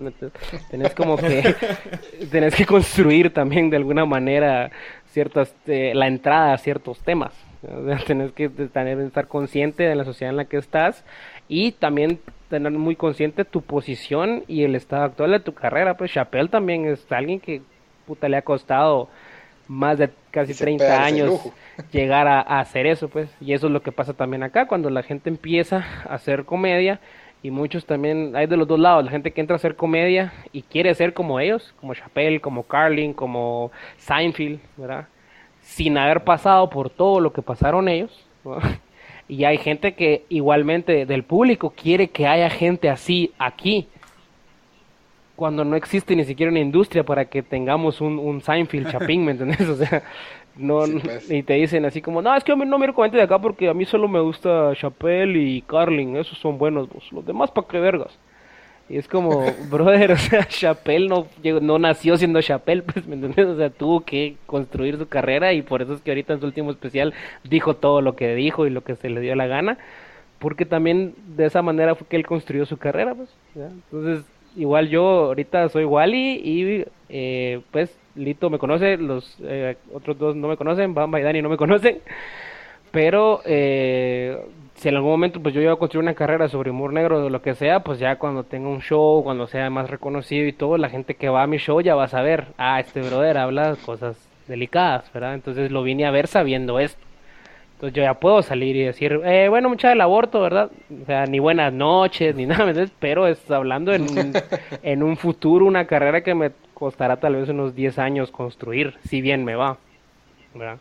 tenés 0.71 0.95
como 0.95 1.17
que, 1.17 1.55
tenés 2.31 2.55
que 2.55 2.67
construir 2.67 3.33
también 3.33 3.71
de 3.71 3.77
alguna 3.77 4.05
manera 4.05 4.71
ciertas, 5.07 5.55
eh, 5.67 5.93
la 5.95 6.09
entrada 6.09 6.53
a 6.53 6.59
ciertos 6.59 7.01
temas, 7.01 7.33
o 7.63 7.87
sea, 7.87 7.99
tenés 8.07 8.33
que 8.33 8.49
tener, 8.49 8.99
estar 8.99 9.29
consciente 9.29 9.85
de 9.85 9.95
la 9.95 10.05
sociedad 10.05 10.31
en 10.31 10.37
la 10.37 10.47
que 10.47 10.57
estás 10.57 11.05
y 11.49 11.73
también 11.73 12.19
tener 12.51 12.73
muy 12.73 12.97
consciente 12.97 13.45
tu 13.45 13.63
posición 13.63 14.43
y 14.49 14.65
el 14.65 14.75
estado 14.75 15.05
actual 15.05 15.31
de 15.31 15.41
tu 15.41 15.55
carrera, 15.55 15.97
pues 15.97 16.13
Chappelle 16.13 16.49
también 16.49 16.87
es 16.87 17.11
alguien 17.11 17.41
que 17.41 17.63
puta 18.07 18.29
le 18.29 18.37
ha 18.37 18.43
costado 18.43 19.09
más 19.69 19.99
de 19.99 20.11
casi 20.31 20.55
30 20.55 21.05
años 21.05 21.41
llegar 21.93 22.29
a, 22.29 22.41
hacer 22.41 22.87
eso, 22.87 23.09
pues. 23.09 23.31
Y 23.41 23.53
eso 23.53 23.67
es 23.67 23.73
lo 23.73 23.83
que 23.83 23.93
pasa 23.93 24.15
también 24.15 24.43
acá, 24.43 24.67
cuando 24.67 24.91
la 24.91 25.03
gente 25.03 25.31
empieza 25.31 25.85
a 26.09 26.15
hacer 26.15 26.45
comedia, 26.45 27.01
y 27.43 27.51
muchos 27.51 27.87
también, 27.87 28.37
hay 28.37 28.47
de 28.47 28.57
los 28.57 28.69
dos 28.69 28.79
lados, 28.79 29.05
la 29.05 29.11
gente 29.11 29.33
que 29.33 29.41
entra 29.41 29.55
a 29.55 29.57
hacer 29.57 29.75
comedia 29.75 30.33
y 30.53 30.63
quiere 30.63 30.95
ser 30.95 31.13
como 31.13 31.41
ellos, 31.41 31.75
como 31.81 31.95
Chappelle, 31.95 32.41
como 32.41 32.63
Carlin, 32.63 33.13
como 33.13 33.73
Seinfeld, 33.97 34.61
¿verdad? 34.77 35.09
Sin 35.61 35.99
haber 35.99 36.23
pasado 36.23 36.71
por 36.71 36.89
todo 36.89 37.19
lo 37.19 37.33
que 37.33 37.43
pasaron 37.43 37.89
ellos. 37.89 38.27
Y 39.29 39.45
hay 39.45 39.57
gente 39.57 39.95
que 39.95 40.27
igualmente 40.29 41.07
del 41.07 41.23
público 41.23 41.73
quiere 41.75 42.09
que 42.09 42.27
haya 42.27 42.51
gente 42.51 42.91
así 42.91 43.33
aquí 43.39 43.89
cuando 45.43 45.65
no 45.65 45.75
existe 45.75 46.15
ni 46.15 46.25
siquiera 46.25 46.53
una 46.53 46.61
industria 46.61 47.03
para 47.03 47.25
que 47.25 47.43
tengamos 47.43 48.01
un, 48.01 48.17
un 48.17 48.41
Seinfeld 48.43 48.93
Chapín, 48.93 49.25
¿me 49.25 49.33
entiendes? 49.33 49.69
O 49.69 49.75
sea, 49.75 50.05
no, 50.55 50.85
pues. 51.03 51.29
y 51.29 51.43
te 51.43 51.55
dicen 51.55 51.85
así 51.85 52.01
como, 52.01 52.23
no, 52.23 52.33
es 52.37 52.45
que 52.45 52.53
yo 52.53 52.57
no 52.65 52.79
miro 52.79 52.95
comentes 52.95 53.19
de 53.19 53.25
acá 53.25 53.41
porque 53.41 53.69
a 53.69 53.75
mí 53.75 53.85
solo 53.85 54.07
me 54.07 54.21
gusta 54.21 54.73
Chappelle 54.77 55.37
y 55.37 55.63
Carlin, 55.63 56.17
esos 56.17 56.39
son 56.39 56.59
buenos, 56.59 56.89
los 57.11 57.27
demás 57.27 57.51
para 57.51 57.67
qué 57.67 57.81
vergas. 57.81 58.17
Y 58.89 58.99
es 58.99 59.09
como, 59.09 59.45
brother, 59.69 60.13
o 60.13 60.17
sea, 60.17 60.47
Chappelle 60.47 61.09
no, 61.09 61.27
no 61.61 61.77
nació 61.77 62.17
siendo 62.17 62.41
Chappelle, 62.41 62.83
pues, 62.83 63.05
¿me 63.09 63.17
entiendes? 63.17 63.47
O 63.49 63.57
sea, 63.57 63.69
tuvo 63.69 64.03
que 64.03 64.37
construir 64.47 64.97
su 64.97 65.09
carrera 65.09 65.53
y 65.55 65.63
por 65.63 65.83
eso 65.83 65.95
es 65.95 66.03
que 66.03 66.13
ahorita 66.13 66.35
en 66.35 66.39
su 66.39 66.47
último 66.47 66.71
especial 66.71 67.15
dijo 67.43 67.75
todo 67.75 68.01
lo 68.01 68.15
que 68.15 68.33
dijo 68.37 68.65
y 68.65 68.71
lo 68.71 68.85
que 68.85 68.95
se 68.95 69.11
le 69.11 69.21
dio 69.21 69.35
la 69.35 69.49
gana, 69.49 69.77
porque 70.39 70.67
también 70.67 71.17
de 71.35 71.47
esa 71.47 71.63
manera 71.63 71.97
fue 71.97 72.07
que 72.07 72.15
él 72.15 72.27
construyó 72.27 72.65
su 72.65 72.77
carrera, 72.77 73.17
pues, 73.17 73.29
Entonces, 73.57 74.25
igual 74.57 74.89
yo 74.89 75.27
ahorita 75.27 75.69
soy 75.69 75.85
Wally 75.85 76.41
y 76.45 76.85
eh, 77.09 77.61
pues 77.71 77.97
Lito 78.15 78.51
me 78.51 78.59
conoce, 78.59 78.97
los 78.97 79.37
eh, 79.43 79.77
otros 79.93 80.19
dos 80.19 80.37
no 80.37 80.49
me 80.49 80.57
conocen, 80.57 80.95
Bamba 80.95 81.21
y 81.21 81.23
Dani 81.23 81.43
no 81.43 81.49
me 81.49 81.57
conocen, 81.59 82.01
pero 82.91 83.41
eh, 83.45 84.39
si 84.75 84.89
en 84.89 84.97
algún 84.97 85.11
momento 85.13 85.41
pues 85.41 85.55
yo 85.55 85.61
iba 85.61 85.73
a 85.73 85.77
construir 85.77 86.03
una 86.03 86.15
carrera 86.15 86.49
sobre 86.49 86.71
humor 86.71 86.93
negro 86.93 87.25
o 87.25 87.31
lo 87.31 87.43
que 87.43 87.55
sea, 87.55 87.81
pues 87.81 87.99
ya 87.99 88.17
cuando 88.17 88.45
tenga 88.45 88.69
un 88.69 88.81
show, 88.81 89.23
cuando 89.23 89.47
sea 89.47 89.71
más 89.71 89.91
reconocido 89.91 90.47
y 90.47 90.53
todo, 90.53 90.77
la 90.77 90.91
gente 90.91 91.15
que 91.15 91.29
va 91.29 91.43
a 91.43 91.47
mi 91.47 91.59
show 91.59 91.81
ya 91.81 91.95
va 91.95 92.05
a 92.05 92.09
saber, 92.09 92.49
ah, 92.59 92.81
este 92.81 93.01
brother 93.01 93.39
habla 93.39 93.77
cosas 93.85 94.17
delicadas, 94.49 95.11
¿verdad? 95.13 95.35
Entonces 95.35 95.71
lo 95.71 95.83
vine 95.83 96.05
a 96.07 96.11
ver 96.11 96.27
sabiendo 96.27 96.79
esto. 96.79 97.12
Entonces 97.83 97.97
yo 97.97 98.05
ya 98.05 98.15
puedo 98.15 98.43
salir 98.43 98.77
y 98.77 98.85
decir, 98.85 99.21
eh, 99.25 99.49
bueno, 99.49 99.69
mucha 99.69 99.89
del 99.89 100.01
aborto, 100.03 100.41
¿verdad? 100.41 100.71
O 101.03 101.05
sea, 101.05 101.27
ni 101.27 101.41
buenas 101.41 101.73
noches, 101.73 102.33
ni 102.37 102.47
nada, 102.47 102.73
pero 103.01 103.27
es 103.27 103.51
hablando 103.51 103.93
en 103.93 104.03
un, 104.03 104.33
en 104.85 105.03
un 105.03 105.17
futuro, 105.17 105.67
una 105.67 105.89
carrera 105.89 106.21
que 106.21 106.33
me 106.33 106.53
costará 106.75 107.17
tal 107.17 107.35
vez 107.35 107.49
unos 107.49 107.75
10 107.75 107.99
años 107.99 108.31
construir, 108.31 108.95
si 109.09 109.21
bien 109.21 109.45
me 109.45 109.57
va, 109.57 109.79
¿verdad? 110.55 110.79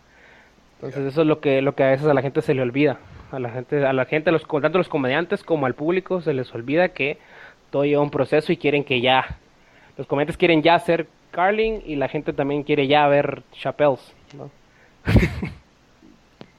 Entonces 0.76 1.08
eso 1.08 1.22
es 1.22 1.28
lo 1.28 1.40
que, 1.40 1.64
lo 1.64 1.74
que 1.74 1.86
a 1.86 1.90
veces 1.90 2.06
a 2.06 2.14
la 2.14 2.22
gente 2.22 2.44
se 2.44 2.54
le 2.54 2.62
olvida. 2.62 3.00
A 3.32 3.40
la 3.40 3.50
gente, 3.50 3.84
a 3.84 3.94
la 3.94 4.06
gente, 4.06 4.30
a 4.30 4.34
los, 4.34 4.48
tanto 4.48 4.78
a 4.78 4.82
los 4.82 4.88
comediantes 4.88 5.44
como 5.44 5.66
al 5.66 5.74
público 5.74 6.22
se 6.22 6.36
les 6.36 6.54
olvida 6.54 6.90
que 6.90 7.18
todo 7.72 7.84
lleva 7.84 8.04
un 8.04 8.12
proceso 8.12 8.52
y 8.52 8.58
quieren 8.58 8.84
que 8.84 9.02
ya, 9.02 9.40
los 9.98 10.06
comediantes 10.06 10.38
quieren 10.38 10.62
ya 10.62 10.76
hacer 10.76 11.08
Carling 11.32 11.82
y 11.84 11.96
la 11.96 12.10
gente 12.10 12.32
también 12.32 12.62
quiere 12.62 12.86
ya 12.86 13.08
ver 13.08 13.42
Chappelles, 13.54 14.14
¿no? 14.38 14.52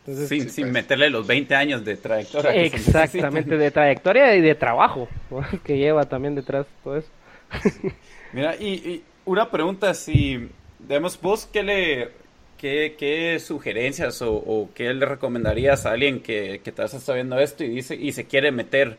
sin, 0.05 0.50
sin 0.50 0.64
pues. 0.64 0.72
meterle 0.72 1.11
los 1.11 1.26
20 1.26 1.55
años 1.55 1.84
de 1.84 1.96
trayectoria. 1.96 2.53
Exactamente, 2.55 3.57
de 3.57 3.70
trayectoria 3.70 4.34
y 4.36 4.40
de 4.40 4.55
trabajo 4.55 5.09
que 5.64 5.78
lleva 5.78 6.05
también 6.05 6.34
detrás 6.34 6.66
todo 6.82 6.96
eso. 6.96 7.09
Mira, 8.32 8.57
y, 8.57 9.03
una 9.24 9.50
pregunta, 9.50 9.94
si, 9.94 10.48
digamos, 10.78 11.20
vos 11.20 11.48
qué 11.53 11.62
le, 11.62 12.09
qué, 12.59 12.96
qué 12.98 13.38
sugerencias 13.38 14.22
o, 14.22 14.70
qué 14.74 14.92
le 14.94 15.07
recomendarías 15.07 15.86
a 15.86 15.92
alguien 15.92 16.20
que, 16.20 16.61
que 16.64 16.72
te 16.72 16.84
está 16.84 17.14
viendo 17.14 17.38
esto 17.38 17.62
y 17.64 17.68
dice 17.68 17.94
y 17.94 18.12
se 18.12 18.26
quiere 18.26 18.50
meter 18.50 18.98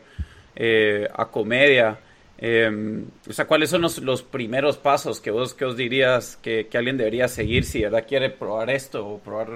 eh, 0.56 1.08
a 1.14 1.26
comedia? 1.26 1.98
Eh, 2.38 3.04
o 3.28 3.32
sea, 3.32 3.46
¿cuáles 3.46 3.70
son 3.70 3.82
los, 3.82 4.22
primeros 4.22 4.76
pasos 4.76 5.20
que 5.20 5.30
vos, 5.30 5.54
que 5.54 5.64
os 5.64 5.76
dirías 5.76 6.36
que, 6.36 6.68
alguien 6.74 6.96
debería 6.96 7.28
seguir 7.28 7.64
si 7.64 7.78
de 7.78 7.84
verdad 7.86 8.06
quiere 8.06 8.30
probar 8.30 8.70
esto 8.70 9.06
o 9.06 9.18
probar 9.18 9.48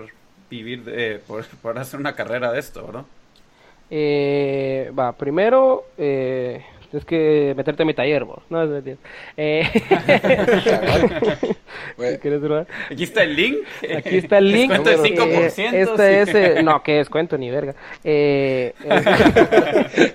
vivir, 0.51 0.85
de, 0.85 1.21
por, 1.63 1.79
hacer 1.79 2.01
una 2.01 2.15
carrera 2.15 2.53
de 2.53 2.61
esto, 2.61 2.87
¿verdad? 2.87 3.05
Eh, 3.91 4.93
va, 4.99 5.13
primero, 5.13 5.87
eh, 5.97 6.65
Tienes 6.91 7.05
que 7.05 7.53
meterte 7.55 7.83
en 7.83 7.87
mi 7.87 7.93
taller, 7.93 8.25
vos. 8.25 8.43
No, 8.49 8.63
es 8.63 8.71
mentira. 8.71 8.97
Eh... 9.37 9.63
¿Quieres 12.23 12.43
Aquí 12.91 13.05
está 13.05 13.25
el 13.25 13.37
link. 13.37 13.57
Aquí 13.97 14.17
está 14.17 14.39
el 14.39 14.51
link. 14.51 14.71
Descuento 14.71 15.03
de 15.03 15.11
5%. 15.11 15.59
Eh, 15.59 15.83
este 15.83 16.23
es... 16.23 16.35
Eh, 16.35 16.63
no, 16.63 16.83
que 16.83 16.95
descuento 16.95 17.37
ni 17.37 17.51
verga. 17.51 17.75
Eh... 18.03 18.73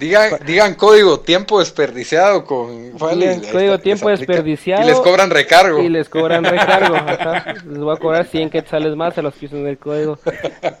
digan, 0.00 0.38
digan 0.46 0.74
código 0.76 1.20
tiempo 1.20 1.58
desperdiciado 1.58 2.46
con... 2.46 2.96
Vale, 2.96 3.42
código 3.52 3.78
tiempo 3.78 4.08
desperdiciado. 4.08 4.82
Y 4.82 4.86
les 4.86 5.00
cobran 5.00 5.28
recargo. 5.28 5.82
Y 5.82 5.90
les 5.90 6.08
cobran 6.08 6.44
recargo. 6.44 6.96
Les 7.66 7.78
voy 7.78 7.94
a 7.94 7.98
cobrar 7.98 8.26
100 8.26 8.50
quetzales 8.50 8.96
más 8.96 9.18
a 9.18 9.22
los 9.22 9.34
que 9.34 9.46
usan 9.46 9.66
el 9.66 9.78
código. 9.78 10.18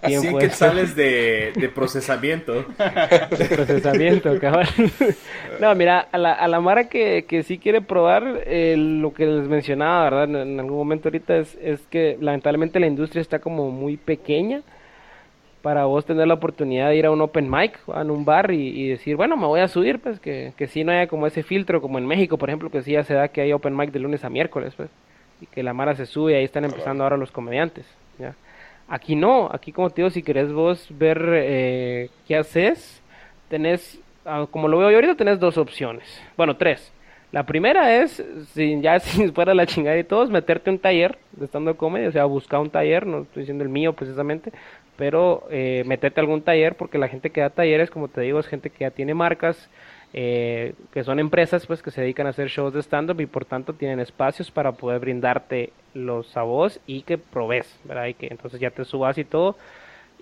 100 0.06 0.38
quetzales 0.38 0.96
de, 0.96 1.52
de 1.54 1.68
procesamiento. 1.68 2.64
De 3.36 3.44
procesamiento, 3.46 4.38
cabrón. 4.40 4.66
no, 5.60 5.74
mira, 5.74 6.08
a 6.12 6.18
la, 6.18 6.32
a 6.32 6.48
la 6.48 6.60
Mara 6.60 6.88
que, 6.88 7.24
que 7.26 7.42
sí 7.42 7.58
quiere 7.58 7.80
probar 7.80 8.42
eh, 8.46 8.76
lo 8.76 9.12
que 9.12 9.26
les 9.26 9.48
mencionaba, 9.48 10.04
¿verdad? 10.04 10.42
En, 10.42 10.60
algún 10.60 10.76
momento 10.76 11.08
ahorita 11.08 11.36
es, 11.36 11.56
es 11.62 11.80
que 11.88 12.16
lamentablemente 12.20 12.80
la 12.80 12.86
industria 12.86 13.20
está 13.20 13.38
como 13.38 13.70
muy 13.70 13.96
pequeña 13.96 14.62
para 15.62 15.84
vos 15.84 16.04
tener 16.04 16.28
la 16.28 16.34
oportunidad 16.34 16.90
de 16.90 16.96
ir 16.96 17.06
a 17.06 17.10
un 17.10 17.20
open 17.20 17.50
mic, 17.50 17.78
a 17.88 18.02
un 18.02 18.24
bar 18.24 18.52
y, 18.52 18.88
decir, 18.88 19.16
bueno, 19.16 19.36
me 19.36 19.46
voy 19.46 19.60
a 19.60 19.68
subir, 19.68 19.98
pues 19.98 20.20
que, 20.20 20.52
que 20.56 20.68
sí 20.68 20.84
no 20.84 20.92
haya 20.92 21.08
como 21.08 21.26
ese 21.26 21.42
filtro, 21.42 21.80
como 21.80 21.98
en 21.98 22.06
México, 22.06 22.38
por 22.38 22.48
ejemplo, 22.48 22.70
que 22.70 22.82
sí 22.82 22.92
ya 22.92 23.02
se 23.02 23.14
da 23.14 23.28
que 23.28 23.40
hay 23.40 23.52
open 23.52 23.76
mic 23.76 23.90
de 23.90 23.98
lunes 23.98 24.24
a 24.24 24.30
miércoles, 24.30 24.74
pues, 24.76 24.90
y 25.40 25.46
que 25.46 25.64
la 25.64 25.74
Mara 25.74 25.96
se 25.96 26.06
sube 26.06 26.32
y 26.32 26.34
ahí 26.36 26.44
están 26.44 26.64
empezando 26.64 27.02
ahora 27.02 27.16
los 27.16 27.32
comediantes, 27.32 27.84
¿ya? 28.18 28.34
Aquí 28.88 29.16
no, 29.16 29.50
aquí 29.52 29.72
como 29.72 29.90
te 29.90 30.02
digo, 30.02 30.10
si 30.10 30.22
querés 30.22 30.52
vos 30.52 30.86
ver 30.90 31.20
eh, 31.34 32.10
qué 32.28 32.36
haces, 32.36 33.02
tenés 33.48 34.00
como 34.50 34.68
lo 34.68 34.78
veo 34.78 34.90
yo 34.90 34.96
ahorita, 34.96 35.16
tenés 35.16 35.40
dos 35.40 35.58
opciones. 35.58 36.04
Bueno, 36.36 36.56
tres. 36.56 36.92
La 37.32 37.44
primera 37.44 38.02
es, 38.02 38.24
si 38.54 38.80
ya 38.80 38.98
si 39.00 39.28
fuera 39.32 39.54
la 39.54 39.66
chingada 39.66 39.98
y 39.98 40.04
todos, 40.04 40.30
meterte 40.30 40.70
un 40.70 40.78
taller 40.78 41.18
de 41.32 41.46
estando 41.46 41.76
comedy, 41.76 42.06
o 42.06 42.12
sea, 42.12 42.24
buscar 42.24 42.60
un 42.60 42.70
taller, 42.70 43.06
no 43.06 43.22
estoy 43.22 43.42
diciendo 43.42 43.64
el 43.64 43.70
mío 43.70 43.92
precisamente, 43.94 44.52
pero 44.96 45.46
eh, 45.50 45.82
meterte 45.86 46.20
algún 46.20 46.42
taller, 46.42 46.76
porque 46.76 46.98
la 46.98 47.08
gente 47.08 47.30
que 47.30 47.40
da 47.40 47.50
talleres, 47.50 47.90
como 47.90 48.08
te 48.08 48.20
digo, 48.22 48.40
es 48.40 48.46
gente 48.46 48.70
que 48.70 48.84
ya 48.84 48.90
tiene 48.90 49.14
marcas, 49.14 49.68
eh, 50.14 50.74
que 50.92 51.04
son 51.04 51.18
empresas 51.18 51.66
pues 51.66 51.82
que 51.82 51.90
se 51.90 52.00
dedican 52.00 52.26
a 52.26 52.30
hacer 52.30 52.48
shows 52.48 52.72
de 52.72 52.80
stand-up 52.80 53.20
y 53.20 53.26
por 53.26 53.44
tanto 53.44 53.74
tienen 53.74 54.00
espacios 54.00 54.50
para 54.50 54.72
poder 54.72 55.00
brindarte 55.00 55.72
los 55.94 56.36
a 56.36 56.68
y 56.86 57.02
que 57.02 57.18
probes, 57.18 57.78
¿verdad? 57.84 58.06
Y 58.06 58.14
que 58.14 58.28
entonces 58.28 58.60
ya 58.60 58.70
te 58.70 58.84
subas 58.84 59.18
y 59.18 59.24
todo, 59.24 59.56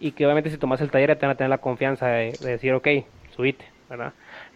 y 0.00 0.12
que 0.12 0.24
obviamente 0.24 0.50
si 0.50 0.58
tomas 0.58 0.80
el 0.80 0.90
taller 0.90 1.10
ya 1.10 1.16
te 1.16 1.26
van 1.26 1.34
a 1.34 1.36
tener 1.36 1.50
la 1.50 1.58
confianza 1.58 2.08
de, 2.08 2.32
de 2.40 2.50
decir, 2.50 2.72
ok, 2.72 2.88
subite. 3.36 3.73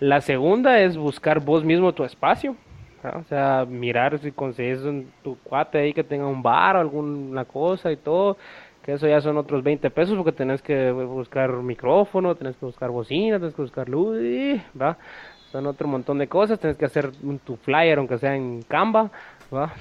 La 0.00 0.20
segunda 0.20 0.80
es 0.80 0.96
buscar 0.96 1.40
vos 1.40 1.64
mismo 1.64 1.92
tu 1.92 2.04
espacio. 2.04 2.56
O 3.02 3.22
sea, 3.24 3.64
mirar 3.68 4.18
si 4.18 4.32
consigues 4.32 4.80
tu 5.22 5.38
cuate 5.38 5.78
ahí 5.78 5.92
que 5.92 6.02
tenga 6.02 6.26
un 6.26 6.42
bar 6.42 6.76
o 6.76 6.80
alguna 6.80 7.44
cosa 7.44 7.92
y 7.92 7.96
todo. 7.96 8.36
Que 8.82 8.94
eso 8.94 9.06
ya 9.06 9.20
son 9.20 9.36
otros 9.36 9.62
20 9.62 9.90
pesos 9.90 10.16
porque 10.16 10.32
tenés 10.32 10.62
que 10.62 10.90
buscar 10.90 11.52
micrófono, 11.52 12.34
tenés 12.34 12.56
que 12.56 12.66
buscar 12.66 12.90
bocina, 12.90 13.38
tenés 13.38 13.54
que 13.54 13.62
buscar 13.62 13.88
luz, 13.88 14.18
¿va? 14.80 14.96
Son 15.52 15.66
otro 15.66 15.86
montón 15.88 16.18
de 16.18 16.26
cosas. 16.26 16.58
Tenés 16.58 16.76
que 16.76 16.86
hacer 16.86 17.12
tu 17.44 17.56
flyer, 17.56 17.98
aunque 17.98 18.18
sea 18.18 18.34
en 18.34 18.62
Canva. 18.62 19.10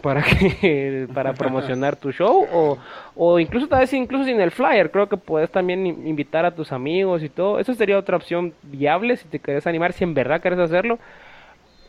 Para 0.02 0.24
que 0.24 1.08
para 1.14 1.34
promocionar 1.34 1.96
tu 1.96 2.12
show 2.12 2.48
o, 2.54 2.78
o 3.16 3.40
incluso 3.40 3.68
tal 3.68 3.82
vez 3.82 3.94
incluso 3.94 4.26
sin 4.26 4.40
el 4.40 4.52
flyer. 4.52 4.92
Creo 4.92 5.10
que 5.10 5.18
puedes 5.18 5.52
también 5.52 5.86
invitar 5.86 6.46
a 6.46 6.56
tus 6.56 6.72
amigos 6.72 7.24
y 7.24 7.30
todo. 7.30 7.60
Eso 7.60 7.74
sería 7.74 7.98
otra 7.98 8.18
opción 8.18 8.54
viable 8.64 9.18
si 9.18 9.28
te 9.28 9.40
quieres 9.40 9.68
animar 9.68 9.94
si 9.94 10.04
en 10.04 10.14
verdad 10.14 10.42
quieres 10.42 10.60
hacerlo. 10.60 11.00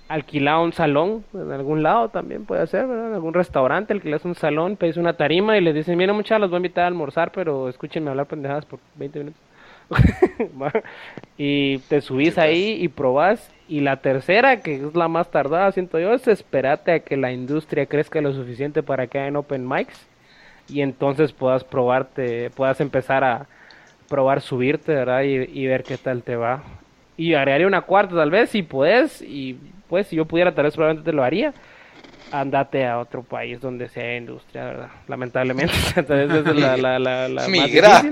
Alquilar 0.08 0.58
un 0.60 0.72
salón 0.72 1.24
en 1.34 1.52
algún 1.52 1.82
lado 1.82 2.08
también 2.08 2.46
puede 2.46 2.66
ser 2.66 2.86
¿verdad? 2.86 3.08
en 3.08 3.14
algún 3.14 3.34
restaurante 3.34 3.92
alquilas 3.92 4.24
un 4.24 4.34
salón 4.34 4.76
pedís 4.76 4.96
una 4.96 5.12
tarima 5.18 5.58
y 5.58 5.60
les 5.60 5.74
dices 5.74 5.94
mira 5.98 6.14
muchachos 6.14 6.40
los 6.40 6.48
voy 6.48 6.56
a 6.56 6.60
invitar 6.60 6.84
a 6.84 6.86
almorzar 6.86 7.30
pero 7.30 7.68
escúchenme 7.68 8.08
hablar 8.08 8.24
pendejadas 8.24 8.64
por 8.64 8.80
20 8.94 9.18
minutos 9.18 9.42
y 11.36 11.78
te 11.78 12.00
subís 12.00 12.38
ahí 12.38 12.78
y 12.80 12.88
probás. 12.88 13.52
Y 13.68 13.80
la 13.80 13.96
tercera, 13.98 14.60
que 14.60 14.76
es 14.76 14.94
la 14.94 15.08
más 15.08 15.30
tardada, 15.30 15.70
siento 15.72 15.98
yo, 15.98 16.14
es 16.14 16.26
esperarte 16.26 16.92
a 16.92 17.00
que 17.00 17.18
la 17.18 17.32
industria 17.32 17.84
crezca 17.84 18.20
lo 18.22 18.32
suficiente 18.32 18.82
para 18.82 19.06
que 19.06 19.18
hayan 19.18 19.36
open 19.36 19.68
mics 19.68 20.06
y 20.68 20.80
entonces 20.80 21.32
puedas 21.32 21.64
probarte, 21.64 22.50
puedas 22.50 22.80
empezar 22.80 23.24
a 23.24 23.46
probar 24.08 24.40
subirte, 24.40 24.94
¿verdad? 24.94 25.22
Y, 25.22 25.66
ver 25.66 25.82
qué 25.82 25.98
tal 25.98 26.22
te 26.22 26.36
va. 26.36 26.62
Y 27.16 27.34
agregaría 27.34 27.66
una 27.66 27.82
cuarta 27.82 28.14
tal 28.14 28.30
vez, 28.30 28.50
si 28.50 28.62
puedes, 28.62 29.20
y 29.20 29.58
pues 29.88 30.06
si 30.06 30.16
yo 30.16 30.24
pudiera 30.24 30.54
tal 30.54 30.64
vez 30.64 30.74
probablemente 30.74 31.10
te 31.10 31.16
lo 31.16 31.22
haría 31.22 31.52
andate 32.30 32.86
a 32.86 32.98
otro 32.98 33.22
país 33.22 33.60
donde 33.60 33.88
sea 33.88 34.16
industria, 34.16 34.64
¿verdad? 34.64 34.88
Lamentablemente. 35.06 35.72
Entonces, 35.96 36.46
es 36.46 36.56
la, 36.56 36.76
la, 36.76 36.98
la, 36.98 37.28
la 37.28 37.48
migra. 37.48 38.02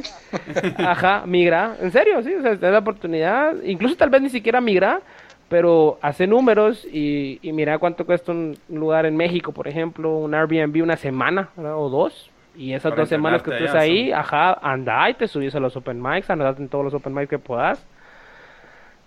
Ajá, 0.79 1.25
migra. 1.27 1.77
En 1.81 1.93
serio, 1.93 2.23
sí, 2.23 2.35
o 2.35 2.43
sea, 2.43 2.53
te 2.53 2.65
da 2.65 2.73
la 2.73 2.79
oportunidad. 2.79 3.63
Incluso 3.63 3.97
tal 3.97 4.11
vez 4.11 4.23
ni 4.23 4.31
siquiera 4.31 4.61
migra, 4.61 5.01
pero 5.49 5.99
hace 6.03 6.27
números 6.27 6.87
y, 6.91 7.39
y 7.43 7.53
mira 7.53 7.79
cuánto 7.79 8.05
cuesta 8.05 8.33
un 8.33 8.57
lugar 8.69 9.07
en 9.07 9.17
México, 9.17 9.53
por 9.53 9.69
ejemplo, 9.69 10.17
un 10.17 10.35
Airbnb 10.35 10.83
una 10.83 10.97
semana 10.97 11.51
o 11.57 11.89
dos. 11.89 12.31
Y 12.57 12.73
esas 12.73 12.97
dos 12.97 13.09
semanas 13.09 13.43
que 13.43 13.51
estés 13.51 13.75
ahí, 13.75 14.13
ajá, 14.13 14.55
anda 14.63 15.11
y 15.11 15.15
te 15.15 15.29
subís 15.29 15.55
a 15.55 15.61
los 15.61 15.77
open 15.77 16.01
mics, 16.03 16.31
andate 16.31 16.63
en 16.63 16.69
todos 16.69 16.85
los 16.85 16.95
open 16.95 17.13
mics 17.13 17.29
que 17.29 17.39
puedas. 17.39 17.87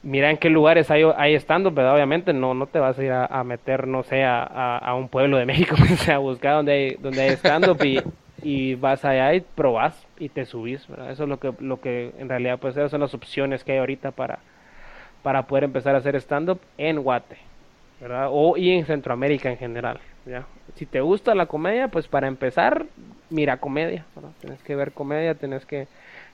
Mira 0.04 0.30
en 0.30 0.38
qué 0.38 0.50
lugares 0.50 0.90
hay, 0.92 1.04
hay 1.18 1.34
estando, 1.34 1.74
pero 1.74 1.94
obviamente 1.94 2.32
no, 2.32 2.54
no 2.54 2.68
te 2.68 2.80
vas 2.80 2.98
a 2.98 3.04
ir 3.04 3.12
a, 3.12 3.44
meter, 3.44 3.88
no 3.88 4.04
sé, 4.04 4.24
a, 4.24 4.44
a, 4.78 4.96
un 4.96 5.10
pueblo 5.10 5.38
de 5.38 5.46
México, 5.46 5.76
o 5.94 5.98
sea, 5.98 6.16
a 6.16 6.20
buscar 6.20 6.54
donde 6.54 6.72
hay, 6.72 6.96
donde 7.02 7.22
hay 7.22 7.30
stand-up 7.32 7.84
y, 7.84 8.00
y, 8.42 8.76
vas 8.76 9.04
allá 9.04 9.34
y 9.34 9.42
probas 9.42 10.08
y 10.18 10.30
te 10.30 10.46
subís, 10.46 10.88
Eso 11.10 11.24
es 11.24 11.30
lo 11.30 11.40
que, 11.40 11.52
lo 11.60 11.82
que 11.82 12.14
en 12.18 12.30
realidad 12.30 12.60
pues 12.60 12.78
esas 12.78 12.92
son 12.92 13.02
las 13.02 13.14
opciones 13.14 13.64
que 13.64 13.74
hay 13.74 13.80
ahorita 13.80 14.12
para, 14.12 14.40
para 15.24 15.43
poder 15.43 15.65
empezar 15.65 15.95
a 15.95 15.99
hacer 15.99 16.15
stand-up 16.15 16.59
en 16.78 17.01
Guate, 17.01 17.38
¿verdad? 17.99 18.28
O 18.32 18.57
y 18.57 18.72
en 18.72 18.86
Centroamérica 18.86 19.49
en 19.49 19.57
general, 19.57 19.99
¿ya? 20.26 20.45
Si 20.76 20.86
te 20.86 21.01
gusta 21.01 21.36
la 21.36 21.47
comedia, 21.47 21.89
pues 21.89 22.07
para 22.07 22.28
empezar, 22.28 22.86
mira 23.30 23.57
comedia, 23.57 24.05
Tienes 24.39 24.61
que 24.63 24.76
ver 24.76 24.91
comedia, 24.91 25.36
tienes 25.36 25.65
que, 25.65 25.88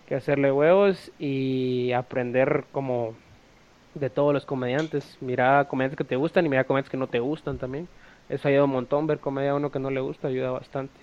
que 0.08 0.16
hacerle 0.16 0.52
huevos 0.52 1.12
y 1.20 1.92
aprender 1.94 2.66
como 2.72 3.16
de 3.96 4.10
todos 4.10 4.34
los 4.34 4.46
comediantes. 4.46 5.18
Mira 5.22 5.66
comediantes 5.66 5.98
que 5.98 6.04
te 6.04 6.16
gustan 6.16 6.46
y 6.46 6.50
mira 6.50 6.66
comediantes 6.66 6.92
que 6.92 6.98
no 6.98 7.08
te 7.08 7.20
gustan 7.20 7.58
también. 7.58 7.88
Eso 8.30 8.48
ayuda 8.48 8.66
un 8.66 8.72
montón, 8.72 9.08
ver 9.08 9.20
comedia 9.20 9.52
a 9.52 9.56
uno 9.56 9.72
que 9.72 9.80
no 9.80 9.90
le 9.90 10.02
gusta 10.02 10.28
ayuda 10.28 10.52
bastante. 10.52 10.94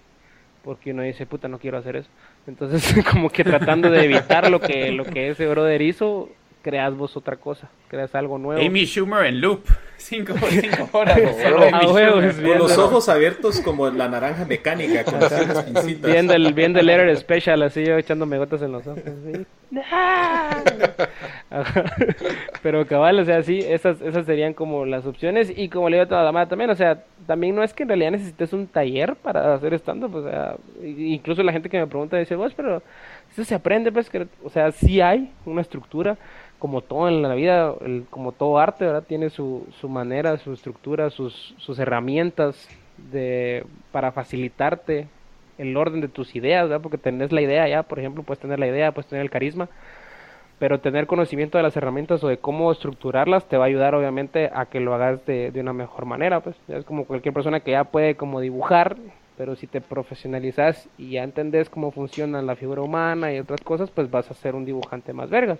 Porque 0.65 0.93
uno 0.93 1.03
dice, 1.03 1.27
puta, 1.27 1.49
no 1.49 1.59
quiero 1.59 1.79
hacer 1.79 1.97
eso. 1.97 2.09
Entonces, 2.47 3.05
como 3.11 3.31
que 3.31 3.45
tratando 3.45 3.91
de 3.91 4.05
evitar 4.05 4.51
lo 4.51 4.61
que, 4.61 4.93
lo 4.93 5.05
que 5.05 5.31
ese 5.31 5.47
brother 5.49 5.83
hizo, 5.83 6.29
creas 6.63 6.97
vos 6.97 7.17
otra 7.17 7.37
cosa, 7.37 7.69
creas 7.89 8.15
algo 8.15 8.39
nuevo. 8.39 8.65
Amy 8.65 8.87
Schumer 8.87 9.27
en 9.27 9.41
loop, 9.41 9.65
cinco, 9.97 10.35
cinco 10.49 10.89
horas. 10.99 11.21
con 11.21 12.59
los 12.59 12.79
ojos 12.79 13.09
abiertos 13.09 13.61
como 13.61 13.91
la 13.91 14.09
naranja 14.09 14.45
mecánica, 14.45 15.05
con 15.05 15.21
las 15.21 16.01
Viendo 16.01 16.33
el, 16.33 16.55
viendo 16.55 16.81
el 16.81 16.87
Letter 16.87 17.15
Special, 17.17 17.63
así 17.63 17.85
yo 17.85 17.99
echándome 17.99 18.39
gotas 18.39 18.63
en 18.63 18.73
los 18.73 18.87
ojos. 18.87 19.03
Pero 22.63 22.87
cabal, 22.87 23.19
o 23.19 23.25
sea, 23.25 23.43
sí, 23.43 23.59
esas, 23.59 24.01
esas 24.01 24.25
serían 24.25 24.55
como 24.55 24.87
las 24.87 25.05
opciones. 25.05 25.53
Y 25.55 25.69
como 25.69 25.91
le 25.91 25.97
digo 25.97 26.05
a 26.05 26.09
toda 26.09 26.25
la 26.25 26.33
madre 26.33 26.49
también, 26.49 26.71
o 26.71 26.77
sea, 26.77 27.03
también 27.27 27.55
no 27.55 27.63
es 27.63 27.75
que 27.75 27.83
en 27.83 27.89
realidad 27.89 28.13
necesites 28.13 28.53
un 28.53 28.67
taller 28.67 29.17
para 29.17 29.55
hacer 29.55 29.75
stand-up, 29.75 30.15
o 30.15 30.23
sea, 30.23 30.57
incluso 30.83 31.43
la 31.43 31.53
gente 31.53 31.69
que 31.69 31.79
me 31.79 31.87
pregunta 31.87 32.17
dice, 32.17 32.37
vos, 32.37 32.53
pero 32.55 32.83
eso 33.33 33.45
se 33.45 33.55
aprende, 33.55 33.91
pues, 33.91 34.11
que, 34.11 34.27
o 34.45 34.51
sea, 34.51 34.71
sí 34.73 35.01
hay 35.01 35.33
una 35.47 35.63
estructura 35.63 36.19
como 36.59 36.81
todo 36.81 37.09
en 37.09 37.23
la 37.23 37.35
vida, 37.35 37.75
como 38.11 38.31
todo 38.33 38.59
arte, 38.59 38.85
¿verdad? 38.85 39.03
Tiene 39.03 39.31
su, 39.31 39.67
su 39.81 39.89
manera, 39.89 40.37
su 40.39 40.53
estructura, 40.53 41.11
sus, 41.11 41.55
sus 41.59 41.79
herramientas 41.79 42.69
de, 43.11 43.65
para 43.91 44.13
facilitarte 44.13 45.09
el 45.59 45.77
orden 45.77 46.01
de 46.01 46.09
tus 46.09 46.37
ideas, 46.37 46.69
¿verdad? 46.69 46.81
Porque 46.81 46.99
tenés 46.99 47.33
la 47.33 47.41
idea 47.41 47.67
ya, 47.67 47.83
por 47.83 47.99
ejemplo, 47.99 48.23
puedes 48.23 48.41
tener 48.41 48.61
la 48.61 48.69
idea, 48.69 48.93
puedes 48.93 49.09
tener 49.09 49.25
el 49.25 49.31
carisma, 49.31 49.69
pero 50.59 50.79
tener 50.79 51.09
conocimiento 51.09 51.59
de 51.59 51.65
las 51.65 51.77
herramientas 51.77 52.23
o 52.23 52.29
de 52.29 52.39
cómo 52.39 52.71
estructurarlas 52.71 53.49
te 53.49 53.57
va 53.57 53.65
a 53.65 53.69
ayudar 53.69 53.97
obviamente 53.97 54.51
a 54.55 54.67
que 54.67 54.79
lo 54.79 54.95
hagas 54.95 55.27
de, 55.27 55.51
de 55.51 55.61
una 55.61 55.73
mejor 55.73 56.05
manera, 56.05 56.41
pues 56.41 56.55
es 56.69 56.85
como 56.85 57.07
cualquier 57.07 57.35
persona 57.35 57.61
que 57.61 57.73
ya 57.73 57.85
puede 57.85 58.15
como 58.15 58.41
dibujar, 58.41 58.97
pero 59.43 59.57
si 59.57 59.67
te 59.67 59.81
profesionalizas 59.81 60.89
y 60.97 61.15
ya 61.15 61.25
entendés 61.25 61.69
cómo 61.69 61.91
funciona 61.91 62.41
la 62.43 62.55
figura 62.55 62.81
humana 62.81 63.33
y 63.33 63.41
otras 63.41 63.61
cosas, 63.61 63.91
pues 63.91 64.09
vas 64.09 64.31
a 64.31 64.35
ser 64.35 64.55
un 64.55 64.65
dibujante 64.65 65.13
más 65.13 65.31
vergas. 65.31 65.59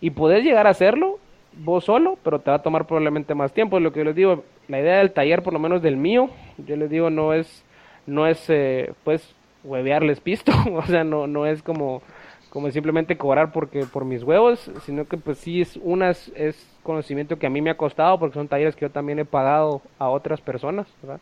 Y 0.00 0.10
puedes 0.10 0.44
llegar 0.44 0.68
a 0.68 0.70
hacerlo 0.70 1.18
vos 1.52 1.86
solo, 1.86 2.16
pero 2.22 2.38
te 2.38 2.50
va 2.52 2.58
a 2.58 2.62
tomar 2.62 2.86
probablemente 2.86 3.34
más 3.34 3.52
tiempo. 3.52 3.80
Lo 3.80 3.92
que 3.92 3.98
yo 3.98 4.04
les 4.04 4.14
digo, 4.14 4.44
la 4.68 4.78
idea 4.78 4.98
del 4.98 5.10
taller, 5.10 5.42
por 5.42 5.52
lo 5.52 5.58
menos 5.58 5.82
del 5.82 5.96
mío, 5.96 6.30
yo 6.58 6.76
les 6.76 6.88
digo, 6.90 7.10
no 7.10 7.32
es, 7.34 7.64
no 8.06 8.28
es, 8.28 8.48
eh, 8.50 8.92
pues, 9.02 9.34
huevearles 9.64 10.20
pisto, 10.20 10.52
o 10.72 10.82
sea, 10.82 11.02
no, 11.02 11.26
no 11.26 11.44
es 11.44 11.60
como 11.60 12.02
como 12.50 12.70
simplemente 12.70 13.18
cobrar 13.18 13.50
porque 13.50 13.84
por 13.84 14.04
mis 14.04 14.22
huevos, 14.22 14.70
sino 14.86 15.06
que 15.06 15.16
pues 15.16 15.38
sí 15.38 15.60
es 15.60 15.76
unas 15.82 16.28
es 16.36 16.56
conocimiento 16.84 17.36
que 17.36 17.46
a 17.48 17.50
mí 17.50 17.60
me 17.60 17.70
ha 17.70 17.76
costado 17.76 18.18
porque 18.20 18.34
son 18.34 18.46
talleres 18.46 18.76
que 18.76 18.86
yo 18.86 18.90
también 18.90 19.18
he 19.18 19.24
pagado 19.24 19.82
a 19.98 20.08
otras 20.08 20.40
personas, 20.40 20.86
¿verdad? 21.02 21.20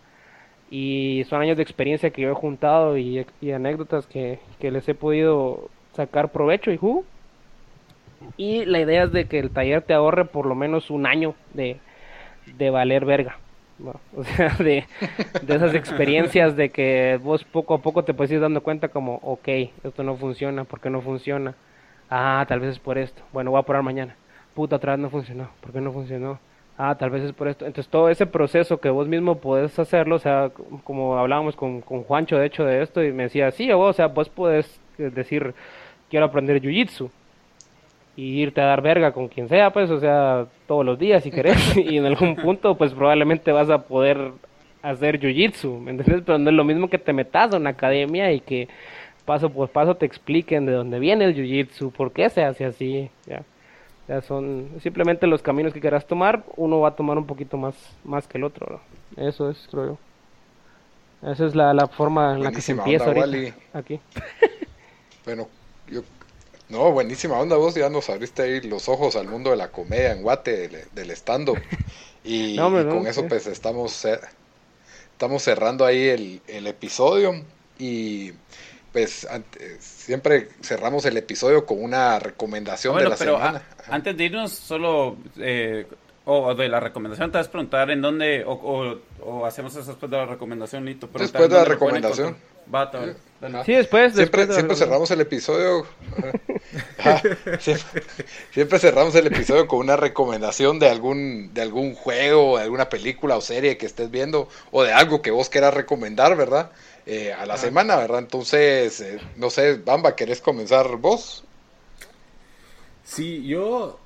Y 0.71 1.25
son 1.29 1.43
años 1.43 1.57
de 1.57 1.63
experiencia 1.63 2.11
que 2.11 2.23
yo 2.23 2.31
he 2.31 2.35
juntado 2.35 2.99
y, 2.99 3.25
anécdotas 3.55 4.07
que, 4.07 4.39
les 4.61 4.89
he 4.89 4.95
podido 4.95 5.69
sacar 5.93 6.33
provecho 6.33 6.71
y 6.71 6.77
jugo. 6.77 7.05
Y 8.37 8.65
la 8.65 8.81
idea 8.81 9.05
es 9.05 9.13
de 9.13 9.27
que 9.27 9.39
el 9.39 9.51
taller 9.51 9.83
te 9.83 9.95
ahorre 9.95 10.25
por 10.25 10.47
lo 10.47 10.55
menos 10.55 10.91
un 10.91 11.07
año 11.07 11.35
de, 11.55 11.79
de 12.59 12.71
valer 12.71 13.05
verga. 13.05 13.39
O 14.17 14.25
sea, 14.25 14.57
de, 14.59 14.85
esas 15.47 15.75
experiencias 15.75 16.57
de 16.57 16.71
que 16.71 17.21
vos 17.23 17.45
poco 17.45 17.75
a 17.75 17.83
poco 17.83 18.05
te 18.05 18.15
puedes 18.15 18.33
ir 18.33 18.41
dando 18.41 18.63
cuenta 18.63 18.89
como, 18.89 19.17
ok, 19.17 19.49
esto 19.85 20.03
no 20.03 20.17
funciona, 20.17 20.65
¿por 20.65 20.81
qué 20.81 20.91
no 20.91 21.03
funciona? 21.03 21.55
Ah, 22.09 22.45
tal 22.49 22.61
vez 22.61 22.73
es 22.73 22.79
por 22.79 22.99
esto. 22.99 23.23
Bueno, 23.33 23.51
voy 23.51 23.61
a 23.61 23.65
probar 23.65 23.83
mañana. 23.83 24.17
Puta, 24.55 24.77
otra 24.77 24.93
vez 24.93 25.01
no 25.01 25.11
funcionó. 25.11 25.51
¿Por 25.61 25.73
qué 25.73 25.81
no 25.81 25.93
funcionó? 25.93 26.39
Ah, 26.79 26.95
tal 26.99 27.11
vez 27.11 27.23
es 27.25 27.33
por 27.33 27.49
esto. 27.49 27.65
Entonces 27.65 27.91
todo 27.91 28.11
ese 28.11 28.27
proceso 28.27 28.79
que 28.79 28.91
vos 28.91 29.09
mismo 29.09 29.39
podés 29.39 29.79
hacerlo, 29.79 30.17
o 30.17 30.19
sea, 30.19 30.51
como 30.85 31.19
hablábamos 31.19 31.57
con, 31.57 31.81
con 31.81 32.03
Juancho 32.05 32.37
de 32.37 32.47
hecho 32.47 32.65
de 32.65 32.83
esto, 32.83 33.03
y 33.03 33.13
me 33.13 33.25
decía, 33.25 33.51
sí, 33.51 33.71
o 33.73 33.93
sea, 33.93 34.09
vos 34.09 34.29
podés 34.29 34.81
decir, 34.99 35.55
quiero 36.11 36.27
aprender 36.27 36.61
Jiu-Jitsu 36.61 37.11
y 38.17 38.41
irte 38.41 38.61
a 38.61 38.67
dar 38.67 38.83
verga 38.83 39.13
con 39.13 39.29
quien 39.29 39.49
sea, 39.49 39.73
pues, 39.73 39.91
o 39.91 40.01
sea, 40.01 40.47
todos 40.67 40.85
los 40.85 40.99
días 40.99 41.23
si 41.23 41.31
querés, 41.31 41.77
y 41.77 41.99
en 41.99 42.07
algún 42.07 42.37
punto, 42.37 42.77
pues 42.77 42.93
probablemente 42.95 43.53
vas 43.53 43.71
a 43.71 43.83
poder 43.83 44.33
hacer 44.83 45.21
jiu-jitsu, 45.21 45.81
¿me 45.81 45.91
entiendes? 45.93 46.23
Pero 46.25 46.39
no 46.39 46.51
es 46.51 46.57
lo 46.57 46.65
mismo 46.65 46.89
que 46.89 46.99
te 46.99 47.13
metas 47.13 47.53
a 47.53 47.57
una 47.57 47.71
academia 47.71 48.33
y 48.33 48.41
que 48.41 48.69
paso 49.25 49.51
por 49.51 49.69
paso 49.69 49.97
te 49.97 50.07
expliquen 50.07 50.65
de 50.67 50.73
dónde 50.73 50.99
viene 50.99 51.25
el 51.25 51.35
jiu-jitsu, 51.35 51.93
por 51.93 52.13
qué 52.13 52.31
se 52.31 52.45
hace 52.45 52.65
así, 52.65 53.11
ya. 53.27 53.43
Ya 54.09 54.23
son 54.23 54.71
simplemente 54.83 55.27
los 55.27 55.43
caminos 55.43 55.73
que 55.73 55.81
quieras 55.81 56.07
tomar, 56.07 56.45
uno 56.57 56.81
va 56.81 56.91
a 56.91 56.97
tomar 56.97 57.19
un 57.19 57.27
poquito 57.27 57.57
más, 57.57 57.75
más 58.05 58.29
que 58.29 58.39
el 58.39 58.45
otro, 58.45 58.81
Eso 59.17 59.51
es, 59.51 59.67
creo 59.71 59.87
yo. 59.87 59.99
Esa 61.31 61.47
es 61.47 61.55
la, 61.55 61.75
la 61.75 61.89
forma 61.89 62.35
en 62.35 62.45
la 62.45 62.53
que 62.53 62.61
se 62.61 62.73
empieza 62.73 63.07
ahorita, 63.07 63.57
aquí. 63.73 63.99
bueno, 65.25 65.49
yo 65.89 66.03
no, 66.69 66.91
buenísima 66.91 67.39
onda, 67.39 67.57
vos 67.57 67.75
ya 67.75 67.89
nos 67.89 68.11
abriste 68.11 68.43
ahí 68.43 68.61
los 68.61 68.89
ojos 68.89 69.15
al 69.17 69.29
mundo 69.29 69.51
de 69.51 69.57
la 69.57 69.69
comedia 69.69 70.13
en 70.13 70.23
Guate, 70.23 70.69
del, 70.93 71.11
stand-up. 71.13 71.59
Y, 72.29 72.57
con 72.57 73.07
eso 73.07 73.29
pues 73.29 73.47
estamos, 73.47 74.05
estamos 75.13 75.43
cerrando 75.45 75.85
ahí 75.85 76.09
el, 76.09 76.41
el 76.49 76.67
episodio 76.67 77.41
y 77.79 78.33
pues 78.93 79.29
siempre 79.79 80.49
cerramos 80.61 81.05
el 81.05 81.17
episodio 81.19 81.67
con 81.67 81.85
una 81.85 82.19
recomendación 82.19 82.99
de 82.99 83.09
la 83.09 83.17
semana. 83.17 83.63
Antes 83.89 84.17
de 84.17 84.25
irnos, 84.25 84.53
solo 84.53 85.17
eh, 85.39 85.87
o 86.25 86.55
de 86.55 86.69
la 86.69 86.81
recomendación, 86.81 87.31
te 87.31 87.39
vas 87.39 87.47
a 87.47 87.51
preguntar 87.51 87.91
en 87.91 88.03
dónde, 88.03 88.45
o, 88.45 88.99
o, 89.21 89.47
hacemos 89.47 89.75
eso 89.77 89.87
después 89.87 90.11
de 90.11 90.17
la 90.17 90.27
recomendación, 90.27 90.85
Lito. 90.85 91.09
Después 91.13 91.49
de 91.49 91.57
la 91.57 91.65
recomendación. 91.65 92.37
Va, 92.75 92.91
sí, 93.65 93.75
después. 93.75 94.15
Siempre, 94.15 94.53
siempre 94.53 94.77
cerramos 94.77 95.11
el 95.13 95.21
episodio. 95.21 95.87
Ah, 96.99 97.23
siempre, 98.51 98.79
cerramos 98.81 99.15
el 99.15 99.29
episodio 99.29 99.69
con 99.69 99.79
una 99.79 99.97
recomendación 99.97 100.81
de 100.81 100.89
algún, 100.89 101.55
de 101.55 101.63
algún 101.63 101.95
juego, 101.95 102.57
de 102.57 102.65
alguna 102.65 102.89
película 102.89 103.37
o 103.37 103.41
serie 103.41 103.79
que 103.79 103.87
estés 103.87 104.11
viendo, 104.11 104.49
o 104.73 104.83
de 104.83 104.93
algo 104.93 105.23
que 105.23 105.31
vos 105.31 105.49
quieras 105.49 105.75
recomendar, 105.75 106.37
¿verdad? 106.37 106.73
Eh, 107.07 107.33
a 107.33 107.47
la 107.47 107.57
semana, 107.57 107.95
¿verdad? 107.97 108.19
Entonces, 108.19 109.01
eh, 109.01 109.21
no 109.37 109.49
sé, 109.51 109.75
Bamba, 109.77 110.17
¿querés 110.17 110.41
comenzar 110.41 110.97
vos? 110.97 111.45
Sí, 113.07 113.47
yo 113.47 114.01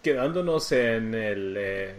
quedándonos 0.00 0.70
en 0.70 1.12
el, 1.12 1.56
eh, 1.58 1.94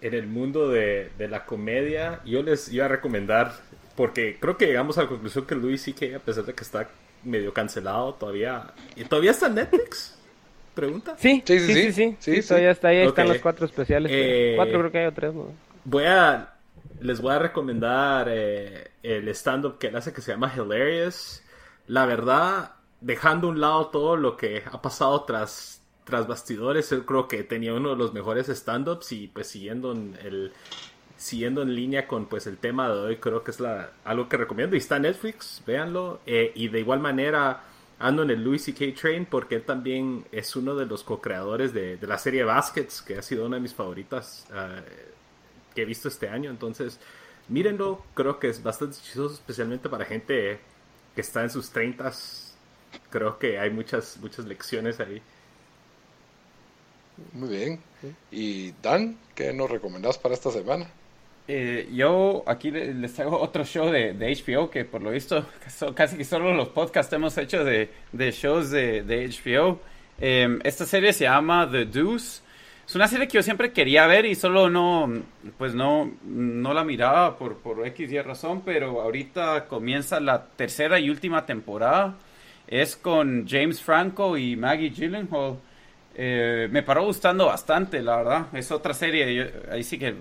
en 0.00 0.14
el 0.14 0.26
mundo 0.26 0.70
de, 0.70 1.10
la 1.18 1.44
comedia, 1.44 2.20
yo 2.24 2.42
les 2.42 2.72
iba 2.72 2.86
a 2.86 2.88
recomendar, 2.88 3.52
porque 3.94 4.38
creo 4.40 4.56
que 4.56 4.66
llegamos 4.66 4.96
a 4.96 5.02
la 5.02 5.08
conclusión 5.08 5.44
que 5.44 5.54
Luis 5.54 5.84
que 5.96 6.14
a 6.14 6.20
pesar 6.20 6.44
de 6.44 6.54
que 6.54 6.64
está 6.64 6.88
medio 7.22 7.52
cancelado, 7.52 8.14
todavía... 8.14 8.72
¿Y 8.96 9.04
¿Todavía 9.04 9.32
está 9.32 9.48
en 9.48 9.56
Netflix? 9.56 10.18
¿Pregunta? 10.74 11.16
Sí, 11.18 11.42
sí, 11.44 11.60
sí, 11.60 11.92
sí, 11.92 12.16
sí, 12.18 12.42
todavía 12.48 12.70
está 12.70 12.88
ahí, 12.88 12.98
están 12.98 13.28
los 13.28 13.38
cuatro 13.38 13.66
especiales. 13.66 14.10
Eh, 14.12 14.54
cuatro 14.56 14.78
creo 14.80 14.90
que 14.90 14.98
hay 14.98 15.06
o 15.06 15.12
tres. 15.12 15.34
Voy 15.84 16.04
a... 16.04 16.50
Les 17.00 17.20
voy 17.20 17.34
a 17.34 17.38
recomendar 17.38 18.28
eh, 18.30 18.92
el 19.02 19.28
stand-up 19.28 19.78
que 19.78 19.88
él 19.88 19.96
hace 19.96 20.12
que 20.12 20.22
se 20.22 20.32
llama 20.32 20.52
Hilarious. 20.56 21.42
La 21.88 22.06
verdad, 22.06 22.72
dejando 23.00 23.48
a 23.48 23.50
un 23.50 23.60
lado 23.60 23.86
todo 23.88 24.16
lo 24.16 24.36
que 24.36 24.62
ha 24.70 24.80
pasado 24.80 25.24
tras 25.24 25.73
tras 26.04 26.26
bastidores, 26.26 26.92
él 26.92 27.04
creo 27.04 27.28
que 27.28 27.42
tenía 27.44 27.74
uno 27.74 27.90
de 27.90 27.96
los 27.96 28.12
mejores 28.12 28.48
stand-ups 28.48 29.12
y 29.12 29.28
pues 29.28 29.48
siguiendo 29.48 29.92
en 29.92 30.16
el 30.22 30.52
siguiendo 31.16 31.62
en 31.62 31.74
línea 31.74 32.06
con 32.06 32.26
pues 32.26 32.46
el 32.46 32.58
tema 32.58 32.88
de 32.88 33.00
hoy, 33.00 33.16
creo 33.16 33.44
que 33.44 33.50
es 33.50 33.60
la, 33.60 33.92
algo 34.04 34.28
que 34.28 34.36
recomiendo 34.36 34.76
y 34.76 34.80
está 34.80 34.98
Netflix, 34.98 35.62
véanlo. 35.66 36.20
Eh, 36.26 36.52
y 36.54 36.68
de 36.68 36.80
igual 36.80 37.00
manera 37.00 37.62
ando 37.98 38.22
en 38.24 38.30
el 38.30 38.44
Louis 38.44 38.62
C.K. 38.62 39.00
Train 39.00 39.26
porque 39.26 39.56
él 39.56 39.62
también 39.62 40.26
es 40.32 40.54
uno 40.56 40.74
de 40.74 40.86
los 40.86 41.02
co-creadores 41.04 41.72
de, 41.72 41.98
la 42.02 42.18
serie 42.18 42.44
Baskets, 42.44 43.00
que 43.00 43.16
ha 43.16 43.22
sido 43.22 43.46
una 43.46 43.56
de 43.56 43.62
mis 43.62 43.74
favoritas 43.74 44.46
eh, 44.52 44.82
que 45.74 45.82
he 45.82 45.84
visto 45.84 46.08
este 46.08 46.28
año. 46.28 46.50
Entonces, 46.50 47.00
mírenlo, 47.48 48.02
creo 48.14 48.38
que 48.38 48.48
es 48.48 48.62
bastante 48.62 48.96
chistoso, 48.96 49.34
especialmente 49.34 49.88
para 49.88 50.04
gente 50.04 50.58
que 51.14 51.20
está 51.20 51.42
en 51.42 51.50
sus 51.50 51.70
30 51.70 52.12
Creo 53.10 53.38
que 53.38 53.58
hay 53.58 53.70
muchas, 53.70 54.18
muchas 54.20 54.44
lecciones 54.44 55.00
ahí. 55.00 55.22
Muy 57.32 57.48
bien. 57.48 57.80
¿Y 58.30 58.72
Dan, 58.82 59.16
qué 59.34 59.52
nos 59.52 59.70
recomendás 59.70 60.18
para 60.18 60.34
esta 60.34 60.50
semana? 60.50 60.86
Eh, 61.46 61.90
yo 61.92 62.42
aquí 62.46 62.70
les 62.70 63.12
traigo 63.12 63.38
otro 63.38 63.64
show 63.64 63.90
de, 63.90 64.14
HBO 64.14 64.70
que 64.70 64.86
por 64.86 65.02
lo 65.02 65.10
visto 65.10 65.44
casi 65.94 66.16
que 66.16 66.24
solo 66.24 66.54
los 66.54 66.68
podcasts 66.68 67.12
hemos 67.12 67.36
hecho 67.36 67.64
de, 67.64 67.90
shows 68.32 68.70
de, 68.70 69.02
HBO. 69.04 69.80
Em, 70.20 70.60
esta 70.64 70.86
serie 70.86 71.12
se 71.12 71.24
llama 71.24 71.68
The 71.70 71.86
Deuce. 71.86 72.42
Es 72.86 72.94
una 72.94 73.08
serie 73.08 73.26
que 73.26 73.34
yo 73.34 73.42
siempre 73.42 73.72
quería 73.72 74.06
ver 74.06 74.26
y 74.26 74.34
solo 74.34 74.68
no, 74.68 75.10
pues 75.56 75.74
no, 75.74 76.12
no 76.22 76.74
la 76.74 76.84
miraba 76.84 77.38
por, 77.38 77.56
por 77.56 77.86
X 77.86 78.12
y 78.12 78.20
razón, 78.20 78.62
pero 78.62 79.00
ahorita 79.00 79.66
comienza 79.68 80.20
la 80.20 80.46
tercera 80.46 80.98
y 80.98 81.08
última 81.08 81.46
temporada. 81.46 82.16
Es 82.66 82.96
con 82.96 83.46
James 83.48 83.80
Franco 83.82 84.36
y 84.36 84.56
Maggie 84.56 84.90
Gyllenhaal. 84.90 85.58
Eh, 86.16 86.68
me 86.70 86.82
paró 86.82 87.04
gustando 87.04 87.46
bastante, 87.46 88.02
la 88.02 88.16
verdad. 88.16 88.46
Es 88.52 88.70
otra 88.70 88.94
serie, 88.94 89.52
ahí 89.70 89.82
sí 89.82 89.98
que 89.98 90.14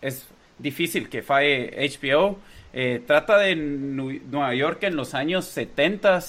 es 0.00 0.26
difícil 0.58 1.08
que 1.08 1.22
falle 1.22 1.74
HBO. 1.76 2.38
Eh, 2.72 3.02
trata 3.06 3.38
de 3.38 3.56
Nueva 3.56 4.54
York 4.54 4.84
en 4.84 4.96
los 4.96 5.14
años 5.14 5.44
70, 5.46 6.20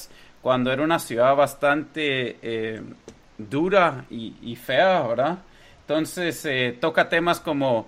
cuando 0.41 0.71
era 0.71 0.83
una 0.83 0.99
ciudad 0.99 1.35
bastante 1.35 2.37
eh, 2.41 2.81
dura 3.37 4.05
y, 4.09 4.55
fea, 4.55 5.01
¿verdad? 5.07 5.37
Entonces 5.81 6.79
toca 6.79 7.09
temas 7.09 7.39
como 7.39 7.87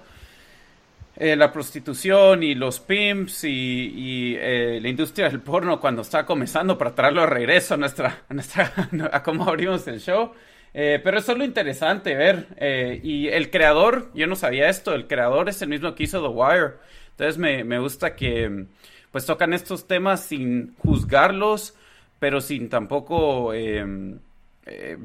la 1.18 1.52
prostitución 1.52 2.44
y 2.44 2.56
los 2.56 2.82
pimps 2.82 3.46
y, 3.46 4.38
la 4.38 4.88
industria 4.88 5.30
del 5.30 5.40
porno 5.40 5.80
cuando 5.80 6.02
está 6.02 6.26
comenzando 6.26 6.78
para 6.78 6.94
traerlo 6.94 7.22
de 7.22 7.28
regreso 7.28 7.74
a 7.74 7.78
nuestra, 7.78 8.24
a, 8.30 8.34
nuestra, 8.34 8.74
a 9.12 9.24
cómo 9.24 9.48
abrimos 9.50 9.88
el 9.88 10.00
show. 10.00 10.34
Eh, 10.78 11.00
pero 11.02 11.20
eso 11.20 11.32
es 11.32 11.38
lo 11.38 11.46
interesante 11.46 12.16
ver. 12.16 12.48
Eh, 12.58 13.00
y 13.02 13.30
el 13.30 13.50
creador, 13.50 14.12
yo 14.14 14.28
no 14.28 14.36
sabía 14.36 14.68
esto, 14.68 14.94
el 14.94 15.08
creador 15.08 15.48
es 15.48 15.62
el 15.62 15.70
mismo 15.70 15.96
que 15.96 16.04
hizo 16.04 16.22
The 16.22 16.28
Wire. 16.28 16.74
Entonces 17.12 17.38
me, 17.38 17.64
me 17.64 17.80
gusta 17.80 18.14
que 18.16 18.66
pues 19.10 19.26
tocan 19.26 19.54
estos 19.54 19.88
temas 19.88 20.26
sin 20.26 20.76
juzgarlos, 20.80 21.76
pero 22.20 22.42
sin 22.42 22.68
tampoco 22.70 23.54
em, 23.54 24.20
eh, 24.66 24.98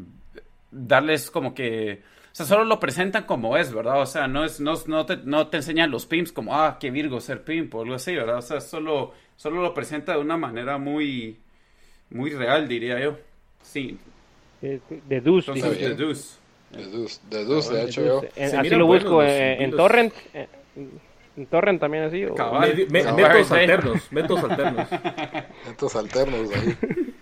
darles 0.73 1.31
como 1.31 1.55
que... 1.55 2.03
O 2.33 2.35
sea, 2.35 2.47
solo 2.47 2.65
lo 2.65 2.81
presentan 2.81 3.25
como 3.25 3.57
es, 3.57 3.73
¿verdad? 3.73 4.01
O 4.01 4.07
sea, 4.07 4.27
no, 4.27 4.45
es, 4.45 4.59
no, 4.61 4.75
no, 4.87 5.07
te, 5.07 5.19
no 5.19 5.47
te 5.49 5.59
enseñan 5.59 5.93
los 5.93 6.05
pimps 6.07 6.33
como, 6.33 6.57
ah, 6.57 6.79
qué 6.81 6.91
virgo 6.91 7.21
ser 7.21 7.45
pimp 7.45 7.73
o 7.77 7.83
algo 7.83 7.95
así, 7.95 8.15
¿verdad? 8.17 8.39
O 8.39 8.43
sea, 8.43 8.61
solo, 8.61 9.15
solo 9.37 9.63
lo 9.63 9.73
presenta 9.73 10.15
de 10.15 10.19
una 10.19 10.37
manera 10.37 10.79
muy, 10.79 11.39
muy 12.11 12.31
real, 12.31 12.67
diría 12.67 12.99
yo. 13.01 13.19
Sí, 13.63 13.99
de 14.61 15.21
Deuce. 15.21 15.53
De 15.53 15.95
Deuce. 15.95 16.39
De 17.31 17.45
Deuce, 17.45 17.75
de 17.75 17.85
hecho 17.85 18.23
Así 18.59 18.71
lo 18.71 18.87
busco 18.87 19.23
en 19.23 19.71
Torrent. 19.73 20.13
En 21.37 21.47
Torrent 21.47 21.81
también 21.81 22.05
así. 22.05 22.25
O... 22.25 22.35
métodos 22.91 23.51
alternos. 23.53 24.13
Métodos 24.13 24.45
alternos. 24.45 24.89
métodos 25.67 25.97
alternos 25.97 26.51
ahí. 26.55 26.77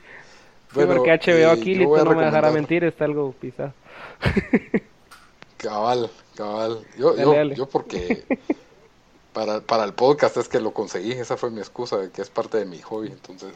Bueno, 0.74 0.96
porque 0.96 1.10
HBO 1.10 1.50
aquí 1.50 1.76
no 1.76 2.14
me 2.14 2.24
dejará 2.26 2.50
mentir, 2.50 2.84
está 2.84 3.06
algo 3.06 3.32
pisado. 3.32 3.72
cabal, 5.56 6.10
cabal. 6.36 6.84
Yo, 6.98 7.16
yo, 7.16 7.42
yo 7.54 7.66
porque 7.66 8.24
para, 9.32 9.62
para 9.62 9.84
el 9.84 9.94
podcast 9.94 10.36
es 10.36 10.46
que 10.46 10.60
lo 10.60 10.72
conseguí, 10.72 11.12
esa 11.12 11.38
fue 11.38 11.50
mi 11.50 11.60
excusa 11.60 11.96
de 11.96 12.10
que 12.10 12.20
es 12.20 12.28
parte 12.28 12.58
de 12.58 12.66
mi 12.66 12.80
hobby, 12.82 13.08
entonces. 13.08 13.54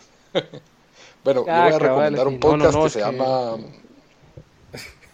Bueno, 1.25 1.47
yo 1.47 1.53
ah, 1.53 1.65
voy 1.65 1.73
a 1.73 1.79
recomendar 1.79 2.29
un 2.29 2.41
podcast 2.41 2.79
que 2.79 2.91
se 2.91 3.01
llama... 3.01 3.57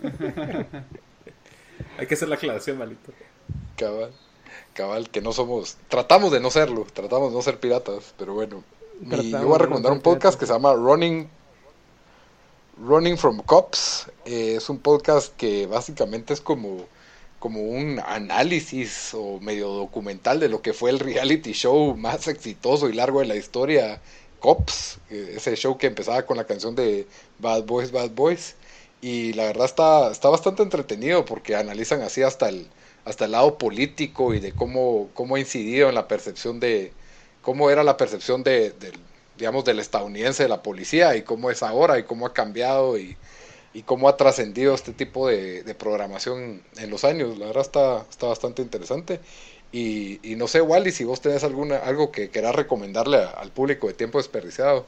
Hay 1.98 2.06
que 2.06 2.14
hacer 2.14 2.28
la 2.28 2.36
aclaración, 2.36 2.78
malito. 2.78 3.12
Cabal, 3.76 4.12
cabal, 4.74 5.10
que 5.10 5.20
no 5.20 5.32
somos... 5.32 5.76
Tratamos 5.88 6.32
de 6.32 6.40
no 6.40 6.50
serlo, 6.50 6.86
tratamos 6.92 7.30
de 7.30 7.36
no 7.36 7.42
ser 7.42 7.58
piratas, 7.58 8.14
pero 8.16 8.34
bueno. 8.34 8.62
yo 9.02 9.42
voy 9.42 9.54
a 9.54 9.58
recomendar 9.58 9.92
un 9.92 10.00
podcast 10.00 10.38
que 10.38 10.46
se 10.46 10.52
llama 10.52 10.74
Running 10.74 11.28
Running 12.80 13.18
from 13.18 13.40
Cops. 13.40 14.06
Eh, 14.24 14.54
es 14.56 14.68
un 14.68 14.78
podcast 14.78 15.34
que 15.36 15.66
básicamente 15.66 16.32
es 16.32 16.40
como, 16.40 16.86
como 17.38 17.60
un 17.60 18.00
análisis 18.06 19.12
o 19.14 19.40
medio 19.40 19.68
documental 19.68 20.38
de 20.38 20.48
lo 20.48 20.62
que 20.62 20.72
fue 20.72 20.90
el 20.90 21.00
reality 21.00 21.52
show 21.52 21.96
más 21.96 22.28
exitoso 22.28 22.88
y 22.88 22.92
largo 22.92 23.20
de 23.20 23.26
la 23.26 23.36
historia, 23.36 24.00
Cops. 24.40 24.98
Eh, 25.10 25.34
ese 25.36 25.56
show 25.56 25.78
que 25.78 25.86
empezaba 25.88 26.24
con 26.26 26.36
la 26.36 26.44
canción 26.46 26.74
de 26.74 27.06
Bad 27.38 27.64
Boys, 27.64 27.92
Bad 27.92 28.10
Boys. 28.10 28.56
Y 29.00 29.32
la 29.34 29.44
verdad 29.44 29.66
está, 29.66 30.10
está 30.10 30.28
bastante 30.28 30.62
entretenido 30.62 31.24
porque 31.24 31.54
analizan 31.56 32.02
así 32.02 32.22
hasta 32.22 32.48
el, 32.48 32.68
hasta 33.04 33.26
el 33.26 33.32
lado 33.32 33.58
político 33.58 34.34
y 34.34 34.40
de 34.40 34.52
cómo, 34.52 35.08
cómo 35.14 35.36
ha 35.36 35.40
incidido 35.40 35.88
en 35.88 35.94
la 35.94 36.08
percepción 36.08 36.60
de, 36.60 36.92
cómo 37.42 37.70
era 37.70 37.82
la 37.84 37.96
percepción 37.96 38.42
de, 38.42 38.74
digamos, 39.36 39.64
del 39.64 39.78
estadounidense 39.78 40.42
de 40.42 40.48
la 40.48 40.62
policía 40.62 41.16
y 41.16 41.22
cómo 41.22 41.50
es 41.50 41.62
ahora 41.62 41.98
y 41.98 42.04
cómo 42.04 42.26
ha 42.26 42.34
cambiado 42.34 42.98
y, 42.98 43.16
y 43.72 43.82
cómo 43.82 44.08
ha 44.08 44.16
trascendido 44.16 44.74
este 44.74 44.92
tipo 44.92 45.28
de, 45.28 45.62
de, 45.62 45.74
programación 45.74 46.62
en 46.76 46.90
los 46.90 47.04
años. 47.04 47.38
La 47.38 47.46
verdad 47.46 47.62
está, 47.62 48.06
está 48.10 48.26
bastante 48.26 48.62
interesante. 48.62 49.20
Y, 49.70 50.20
y 50.22 50.36
no 50.36 50.48
sé, 50.48 50.60
Wally, 50.60 50.92
si 50.92 51.04
vos 51.04 51.20
tenés 51.20 51.44
alguna, 51.44 51.78
algo 51.78 52.10
que 52.10 52.30
querás 52.30 52.54
recomendarle 52.54 53.18
al 53.18 53.50
público 53.50 53.86
de 53.86 53.94
tiempo 53.94 54.18
desperdiciado. 54.18 54.86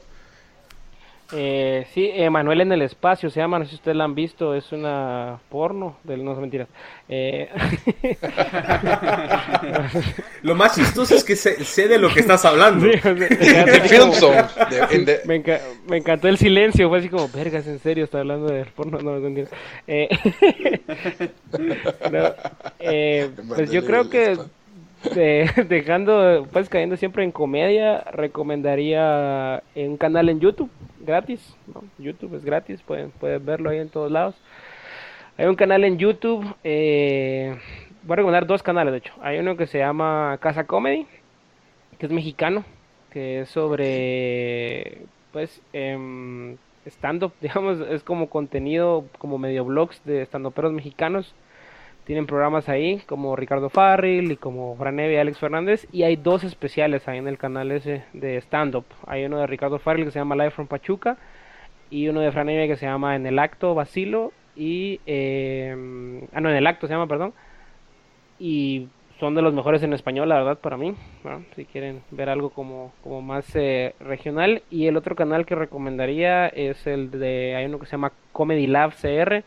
Eh, 1.33 1.87
sí, 1.93 2.09
Emanuel 2.13 2.61
en 2.61 2.71
el 2.73 2.81
espacio 2.81 3.29
se 3.29 3.39
llama, 3.39 3.57
no 3.57 3.63
sé 3.63 3.71
si 3.71 3.77
ustedes 3.77 3.95
la 3.95 4.03
han 4.03 4.15
visto, 4.15 4.53
es 4.53 4.73
una 4.73 5.39
porno, 5.49 5.97
de, 6.03 6.17
no 6.17 6.33
son 6.33 6.41
mentiras. 6.41 6.67
Eh... 7.07 7.47
lo 10.41 10.55
más 10.55 10.75
chistoso 10.75 11.15
es 11.15 11.23
que 11.23 11.37
sé, 11.37 11.87
de 11.87 11.97
lo 11.97 12.13
que 12.13 12.19
estás 12.19 12.43
hablando. 12.43 12.85
me, 15.25 15.97
encantó 15.97 16.27
el 16.27 16.37
silencio, 16.37 16.89
fue 16.89 16.99
así 16.99 17.07
como, 17.07 17.29
vergas, 17.29 17.65
en 17.65 17.79
serio, 17.79 18.03
está 18.03 18.19
hablando 18.19 18.51
de 18.51 18.65
porno, 18.65 18.99
no, 18.99 19.17
no 19.17 19.27
entiendo. 19.27 19.51
Eh... 19.87 20.09
eh 22.79 23.29
pues 23.47 23.71
yo 23.71 23.85
creo 23.85 24.09
que 24.09 24.37
dejando, 25.67 26.47
pues 26.51 26.69
cayendo 26.69 26.95
siempre 26.95 27.23
en 27.23 27.31
comedia, 27.31 27.99
recomendaría 28.11 29.63
un 29.75 29.97
canal 29.97 30.29
en 30.29 30.39
YouTube, 30.39 30.69
gratis, 30.99 31.55
YouTube 31.97 32.35
es 32.35 32.45
gratis, 32.45 32.81
pueden, 32.81 33.11
pueden 33.11 33.43
verlo 33.45 33.69
ahí 33.69 33.79
en 33.79 33.89
todos 33.89 34.11
lados. 34.11 34.35
Hay 35.37 35.47
un 35.47 35.55
canal 35.55 35.83
en 35.83 35.97
YouTube, 35.97 36.45
eh, 36.63 37.57
voy 38.03 38.13
a 38.13 38.15
recomendar 38.17 38.45
dos 38.45 38.61
canales 38.61 38.91
de 38.91 38.99
hecho. 38.99 39.13
Hay 39.21 39.39
uno 39.39 39.57
que 39.57 39.65
se 39.65 39.79
llama 39.79 40.37
Casa 40.39 40.65
Comedy, 40.65 41.07
que 41.97 42.05
es 42.05 42.11
mexicano, 42.11 42.63
que 43.11 43.41
es 43.41 43.49
sobre, 43.49 45.01
pues, 45.31 45.61
eh, 45.73 46.55
stand-up, 46.85 47.33
digamos, 47.41 47.79
es 47.79 48.03
como 48.03 48.29
contenido, 48.29 49.05
como 49.17 49.37
medio 49.37 49.65
blogs 49.65 50.03
de 50.05 50.21
stand-uperos 50.25 50.73
mexicanos 50.73 51.33
tienen 52.11 52.27
programas 52.27 52.67
ahí 52.67 52.97
como 53.05 53.37
Ricardo 53.37 53.69
Farril 53.69 54.33
y 54.33 54.35
como 54.35 54.75
Fran 54.75 54.99
y 54.99 55.15
Alex 55.15 55.39
Fernández. 55.39 55.87
Y 55.93 56.03
hay 56.03 56.17
dos 56.17 56.43
especiales 56.43 57.07
ahí 57.07 57.19
en 57.19 57.29
el 57.29 57.37
canal 57.37 57.71
ese 57.71 58.03
de 58.11 58.35
stand-up. 58.41 58.83
Hay 59.07 59.23
uno 59.23 59.37
de 59.37 59.47
Ricardo 59.47 59.79
Farril 59.79 60.03
que 60.03 60.11
se 60.11 60.19
llama 60.19 60.35
Live 60.35 60.51
from 60.51 60.67
Pachuca. 60.67 61.15
Y 61.89 62.09
uno 62.09 62.19
de 62.19 62.33
Fran 62.33 62.47
que 62.47 62.75
se 62.75 62.85
llama 62.85 63.15
En 63.15 63.25
el 63.27 63.39
Acto 63.39 63.75
Basilo. 63.75 64.33
Y. 64.57 64.99
Eh, 65.05 66.27
ah, 66.33 66.41
no, 66.41 66.49
En 66.49 66.57
el 66.57 66.67
Acto 66.67 66.85
se 66.85 66.91
llama, 66.91 67.07
perdón. 67.07 67.31
Y 68.39 68.89
son 69.17 69.33
de 69.33 69.41
los 69.41 69.53
mejores 69.53 69.81
en 69.81 69.93
español, 69.93 70.27
la 70.27 70.35
verdad, 70.35 70.59
para 70.59 70.75
mí. 70.75 70.93
si 71.55 71.63
quieren 71.63 72.01
ver 72.11 72.27
algo 72.27 72.49
como, 72.49 72.91
como 73.05 73.21
más 73.21 73.55
eh, 73.55 73.95
regional. 74.01 74.63
Y 74.69 74.87
el 74.87 74.97
otro 74.97 75.15
canal 75.15 75.45
que 75.45 75.55
recomendaría 75.55 76.49
es 76.49 76.85
el 76.87 77.09
de. 77.09 77.55
Hay 77.55 77.67
uno 77.67 77.79
que 77.79 77.85
se 77.85 77.93
llama 77.93 78.11
Comedy 78.33 78.67
Lab 78.67 78.91
CR 78.95 79.45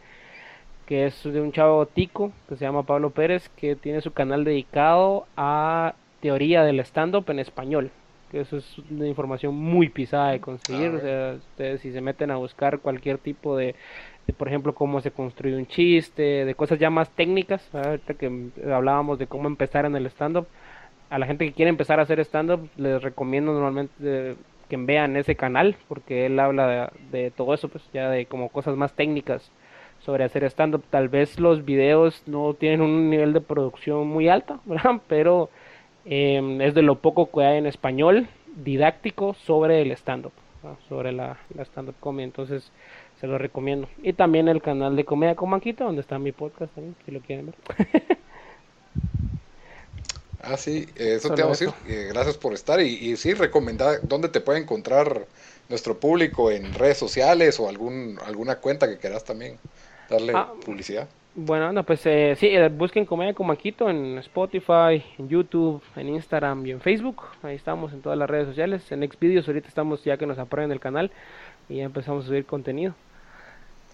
que 0.87 1.07
es 1.07 1.23
de 1.23 1.41
un 1.41 1.53
chavo 1.53 1.87
tico 1.87 2.33
que 2.49 2.57
se 2.57 2.65
llama 2.65 2.83
Pablo 2.83 3.11
Pérez, 3.11 3.49
que 3.57 3.77
tiene 3.77 4.01
su 4.01 4.13
canal 4.13 4.45
dedicado 4.45 5.27
a 5.37 5.95
teoría 6.21 6.63
del 6.63 6.81
stand-up 6.81 7.31
en 7.31 7.39
español. 7.39 7.91
Que 8.31 8.41
eso 8.41 8.57
es 8.57 8.79
una 8.91 9.07
información 9.07 9.55
muy 9.55 9.89
pisada 9.89 10.31
de 10.33 10.41
conseguir. 10.41 10.91
O 10.91 11.01
sea, 11.01 11.35
ustedes 11.35 11.81
si 11.81 11.93
se 11.93 12.01
meten 12.01 12.31
a 12.31 12.37
buscar 12.37 12.81
cualquier 12.81 13.19
tipo 13.19 13.57
de, 13.57 13.75
por 14.37 14.49
ejemplo, 14.49 14.75
cómo 14.75 15.01
se 15.01 15.11
construye 15.11 15.57
un 15.57 15.67
chiste, 15.67 16.45
de 16.45 16.55
cosas 16.55 16.79
ya 16.79 16.91
más 16.91 17.11
técnicas, 17.11 17.69
ahorita 17.75 18.15
que 18.15 18.51
hablábamos 18.73 19.19
de 19.19 19.27
cómo 19.27 19.49
empezar 19.49 19.85
en 19.85 19.97
el 19.97 20.07
stand-up, 20.07 20.47
a 21.11 21.19
la 21.19 21.27
gente 21.27 21.47
que 21.47 21.53
quiere 21.53 21.69
empezar 21.69 22.01
a 22.01 22.03
hacer 22.03 22.19
stand-up 22.21 22.69
les 22.77 23.03
recomiendo 23.03 23.53
normalmente 23.53 24.37
que 24.69 24.77
vean 24.79 25.17
ese 25.17 25.37
canal, 25.37 25.77
porque 25.89 26.27
él 26.27 26.41
habla 26.41 26.91
de, 27.11 27.19
de 27.19 27.31
todo 27.31 27.55
eso, 27.55 27.69
pues 27.69 27.85
ya 27.93 28.09
de 28.09 28.27
como 28.27 28.49
cosas 28.49 28.77
más 28.77 28.95
técnicas 28.95 29.51
sobre 30.05 30.25
hacer 30.25 30.45
stand-up. 30.45 30.85
Tal 30.91 31.09
vez 31.09 31.39
los 31.39 31.65
videos 31.65 32.23
no 32.27 32.55
tienen 32.55 32.81
un 32.81 33.11
nivel 33.11 33.33
de 33.33 33.41
producción 33.41 34.07
muy 34.07 34.29
alto, 34.29 34.61
pero 35.09 35.51
em, 36.05 36.61
es 36.61 36.75
de 36.75 36.83
lo 36.83 36.97
poco 36.97 37.31
que 37.31 37.45
hay 37.45 37.59
en 37.59 37.67
español 37.67 38.29
didáctico 38.57 39.35
sobre 39.35 39.83
el 39.83 39.91
stand-up, 39.93 40.33
sobre 40.89 41.13
la, 41.13 41.39
stand-up 41.65 41.95
comedy. 42.01 42.25
Entonces, 42.25 42.71
se 43.21 43.27
lo 43.27 43.39
recomiendo. 43.39 43.89
Y 44.03 44.13
también 44.13 44.49
el 44.49 44.63
canal 44.63 44.97
de 44.97 45.05
Comedia 45.05 45.35
con 45.35 45.51
Manquito, 45.51 45.85
donde 45.85 46.03
está 46.03 46.19
mi 46.19 46.33
podcast 46.33 46.75
también, 46.75 46.97
si 47.05 47.11
lo 47.11 47.21
quieren 47.21 47.47
ver. 47.47 47.55
ah, 50.43 50.57
sí, 50.57 50.87
eso 50.97 51.35
te 51.35 51.43
vamos 51.43 51.61
a 51.63 51.65
decir. 51.65 51.81
Eh, 51.89 52.09
gracias 52.13 52.37
por 52.37 52.53
estar. 52.53 52.81
Y, 52.81 52.87
y 52.87 53.17
sí, 53.17 53.35
recomendar 53.35 54.01
dónde 54.03 54.29
te 54.29 54.41
puede 54.41 54.61
encontrar 54.61 55.27
nuestro 55.69 55.99
público 55.99 56.51
en 56.51 56.75
redes 56.75 56.99
sociales 56.99 57.59
o 57.59 57.69
algún 57.69 58.19
alguna 58.25 58.57
cuenta 58.57 58.89
que 58.89 58.99
quieras 58.99 59.25
también 59.25 59.59
darle 60.09 60.33
ah, 60.35 60.53
publicidad. 60.65 61.09
Bueno, 61.37 61.73
no, 61.73 61.83
pues 61.83 62.07
eh, 62.07 62.37
sí, 62.39 62.47
eh, 62.47 62.69
busquen 62.69 63.05
Comedia 63.05 63.35
con 63.35 63.49
Maquito 63.49 63.91
en 63.91 64.19
Spotify, 64.19 65.03
en 65.19 65.29
YouTube, 65.29 65.83
en 65.97 66.11
Instagram 66.11 66.65
y 66.65 66.71
en 66.71 66.81
Facebook. 66.81 67.23
Ahí 67.43 67.57
estamos 67.57 67.93
en 67.93 68.03
todas 68.03 68.17
las 68.17 68.31
redes 68.31 68.47
sociales. 68.47 68.91
En 68.93 69.03
Xvideos 69.03 69.49
ahorita 69.49 69.67
estamos 69.67 70.05
ya 70.05 70.17
que 70.17 70.27
nos 70.27 70.39
aprueben 70.39 70.71
el 70.71 70.79
canal 70.79 71.11
y 71.69 71.79
ya 71.79 71.85
empezamos 71.85 72.25
a 72.25 72.29
subir 72.29 72.47
contenido. 72.47 72.95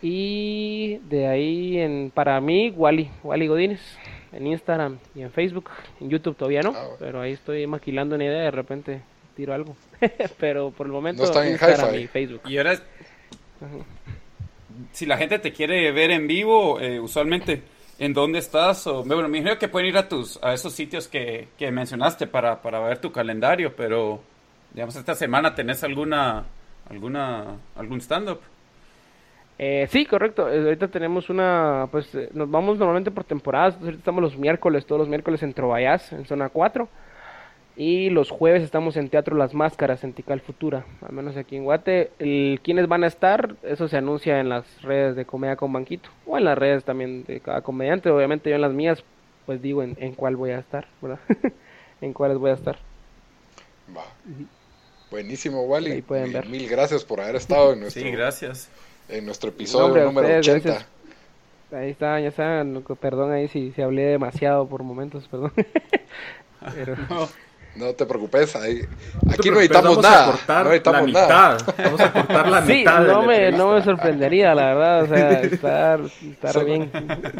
Y 0.02 0.98
de 1.08 1.28
ahí 1.28 1.78
en 1.78 2.10
para 2.14 2.38
mí 2.42 2.70
Wally, 2.76 3.10
Wally 3.22 3.46
Godínez 3.46 3.80
en 4.32 4.46
Instagram 4.46 4.98
y 5.14 5.22
en 5.22 5.30
Facebook, 5.30 5.70
en 6.00 6.10
YouTube 6.10 6.36
todavía 6.36 6.60
no, 6.60 6.72
ah, 6.74 6.88
pero 6.98 7.20
ahí 7.20 7.32
estoy 7.32 7.66
maquilando 7.66 8.14
una 8.14 8.24
idea, 8.24 8.42
de 8.42 8.50
repente 8.50 9.00
tiro 9.34 9.54
algo. 9.54 9.76
pero 10.38 10.70
por 10.70 10.86
el 10.86 10.92
momento 10.92 11.24
no 11.24 11.42
en 11.42 11.52
Instagram 11.52 11.94
y 11.94 12.06
Facebook. 12.06 12.42
Y 12.46 12.58
ahora 12.58 12.80
si 14.92 15.06
la 15.06 15.16
gente 15.16 15.38
te 15.38 15.52
quiere 15.52 15.90
ver 15.92 16.10
en 16.10 16.26
vivo, 16.26 16.80
eh, 16.80 17.00
usualmente, 17.00 17.62
¿en 17.98 18.12
dónde 18.12 18.38
estás? 18.38 18.86
O, 18.86 19.04
bueno, 19.04 19.28
me 19.28 19.38
imagino 19.38 19.58
que 19.58 19.68
pueden 19.68 19.88
ir 19.88 19.96
a 19.96 20.08
tus 20.08 20.42
a 20.42 20.52
esos 20.52 20.72
sitios 20.72 21.08
que, 21.08 21.48
que 21.58 21.70
mencionaste 21.70 22.26
para, 22.26 22.60
para 22.62 22.80
ver 22.80 22.98
tu 22.98 23.12
calendario, 23.12 23.74
pero, 23.76 24.20
digamos, 24.72 24.96
esta 24.96 25.14
semana 25.14 25.54
tenés 25.54 25.82
alguna, 25.84 26.44
alguna, 26.88 27.56
algún 27.76 28.00
stand-up. 28.00 28.40
Eh, 29.62 29.86
sí, 29.90 30.06
correcto. 30.06 30.48
Eh, 30.48 30.58
ahorita 30.58 30.88
tenemos 30.88 31.28
una, 31.28 31.86
pues 31.90 32.10
nos 32.32 32.50
vamos 32.50 32.78
normalmente 32.78 33.10
por 33.10 33.24
temporadas. 33.24 33.76
Ahorita 33.76 33.98
estamos 33.98 34.22
los 34.22 34.38
miércoles, 34.38 34.86
todos 34.86 35.00
los 35.00 35.08
miércoles 35.08 35.42
en 35.42 35.52
Trovallas, 35.52 36.12
en 36.12 36.24
zona 36.24 36.48
4. 36.48 36.88
Y 37.80 38.10
los 38.10 38.28
jueves 38.28 38.62
estamos 38.62 38.98
en 38.98 39.08
Teatro 39.08 39.38
Las 39.38 39.54
Máscaras, 39.54 40.04
en 40.04 40.12
Tical 40.12 40.42
Futura, 40.42 40.84
al 41.00 41.14
menos 41.14 41.38
aquí 41.38 41.56
en 41.56 41.64
Guate. 41.64 42.10
El, 42.18 42.60
¿Quiénes 42.62 42.88
van 42.88 43.04
a 43.04 43.06
estar? 43.06 43.56
Eso 43.62 43.88
se 43.88 43.96
anuncia 43.96 44.38
en 44.38 44.50
las 44.50 44.82
redes 44.82 45.16
de 45.16 45.24
Comedia 45.24 45.56
con 45.56 45.72
Banquito, 45.72 46.10
o 46.26 46.36
en 46.36 46.44
las 46.44 46.58
redes 46.58 46.84
también 46.84 47.24
de 47.24 47.40
cada 47.40 47.62
comediante. 47.62 48.10
Obviamente 48.10 48.50
yo 48.50 48.56
en 48.56 48.60
las 48.60 48.74
mías, 48.74 49.02
pues 49.46 49.62
digo 49.62 49.82
en, 49.82 49.96
en 49.98 50.12
cuál 50.12 50.36
voy 50.36 50.50
a 50.50 50.58
estar, 50.58 50.88
¿verdad? 51.00 51.20
en 52.02 52.12
cuáles 52.12 52.36
voy 52.36 52.50
a 52.50 52.54
estar. 52.54 52.76
Va. 53.96 54.04
Buenísimo, 55.10 55.62
Wally. 55.62 55.92
Ahí 55.92 56.02
pueden 56.02 56.34
ver. 56.34 56.50
Mil 56.50 56.68
gracias 56.68 57.02
por 57.02 57.22
haber 57.22 57.36
estado 57.36 57.72
en 57.72 57.80
nuestro, 57.80 58.02
sí, 58.02 58.10
gracias. 58.10 58.68
en 59.08 59.24
nuestro 59.24 59.48
episodio 59.48 60.04
número 60.04 60.28
80. 60.36 60.86
Ahí 61.72 61.92
está, 61.92 62.20
ya 62.20 62.30
saben, 62.30 62.84
perdón 63.00 63.32
ahí 63.32 63.48
si, 63.48 63.72
si 63.72 63.80
hablé 63.80 64.02
demasiado 64.02 64.68
por 64.68 64.82
momentos, 64.82 65.26
perdón. 65.28 65.54
Pero... 66.74 66.94
No 67.08 67.49
te 67.96 68.04
preocupes, 68.04 68.56
ahí, 68.56 68.82
aquí 69.30 69.48
no 69.48 69.56
necesitamos 69.56 70.02
nada. 70.02 70.38
no 70.48 70.92
la 70.92 71.02
nada. 71.06 71.56
Vamos 71.78 72.00
a 72.00 72.12
cortar 72.12 72.48
la 72.48 72.66
sí, 72.66 72.72
mitad. 72.72 73.00
No 73.06 73.22
me, 73.22 73.52
no 73.52 73.74
me 73.74 73.82
sorprendería, 73.82 74.54
la 74.54 74.74
verdad. 74.74 75.02
O 75.02 75.06
sea, 75.06 75.30
estar, 75.42 76.00
estar 76.00 76.64
bien. 76.64 76.90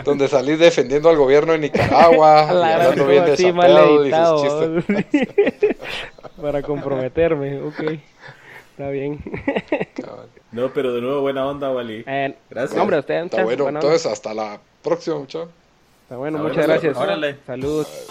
Donde 0.05 0.29
salís 0.29 0.59
defendiendo 0.59 1.09
al 1.09 1.17
gobierno 1.17 1.53
de 1.53 1.59
Nicaragua, 1.59 2.53
la 2.53 2.75
hablando 2.75 3.07
bien 3.07 3.25
de 3.25 3.37
sí, 3.37 3.53
mal 3.53 3.77
editado, 3.77 4.45
Para 6.41 6.63
comprometerme, 6.63 7.61
ok. 7.63 7.81
Está 8.71 8.91
bien. 8.91 9.23
No, 10.53 10.73
pero 10.73 10.95
de 10.95 11.01
nuevo, 11.03 11.21
buena 11.21 11.47
onda, 11.47 11.71
Wally. 11.71 12.05
Eh, 12.07 12.35
gracias. 12.49 12.81
Hombre, 12.81 12.99
usted, 12.99 13.25
Está 13.25 13.45
bueno, 13.45 13.69
entonces 13.69 14.07
hasta 14.07 14.33
la 14.33 14.59
próxima, 14.83 15.19
muchachos. 15.19 15.51
Está 16.05 16.17
bueno, 16.17 16.39
muchas 16.39 16.67
gracias. 16.67 16.97
Órale. 16.97 17.37
Saludos. 17.47 18.09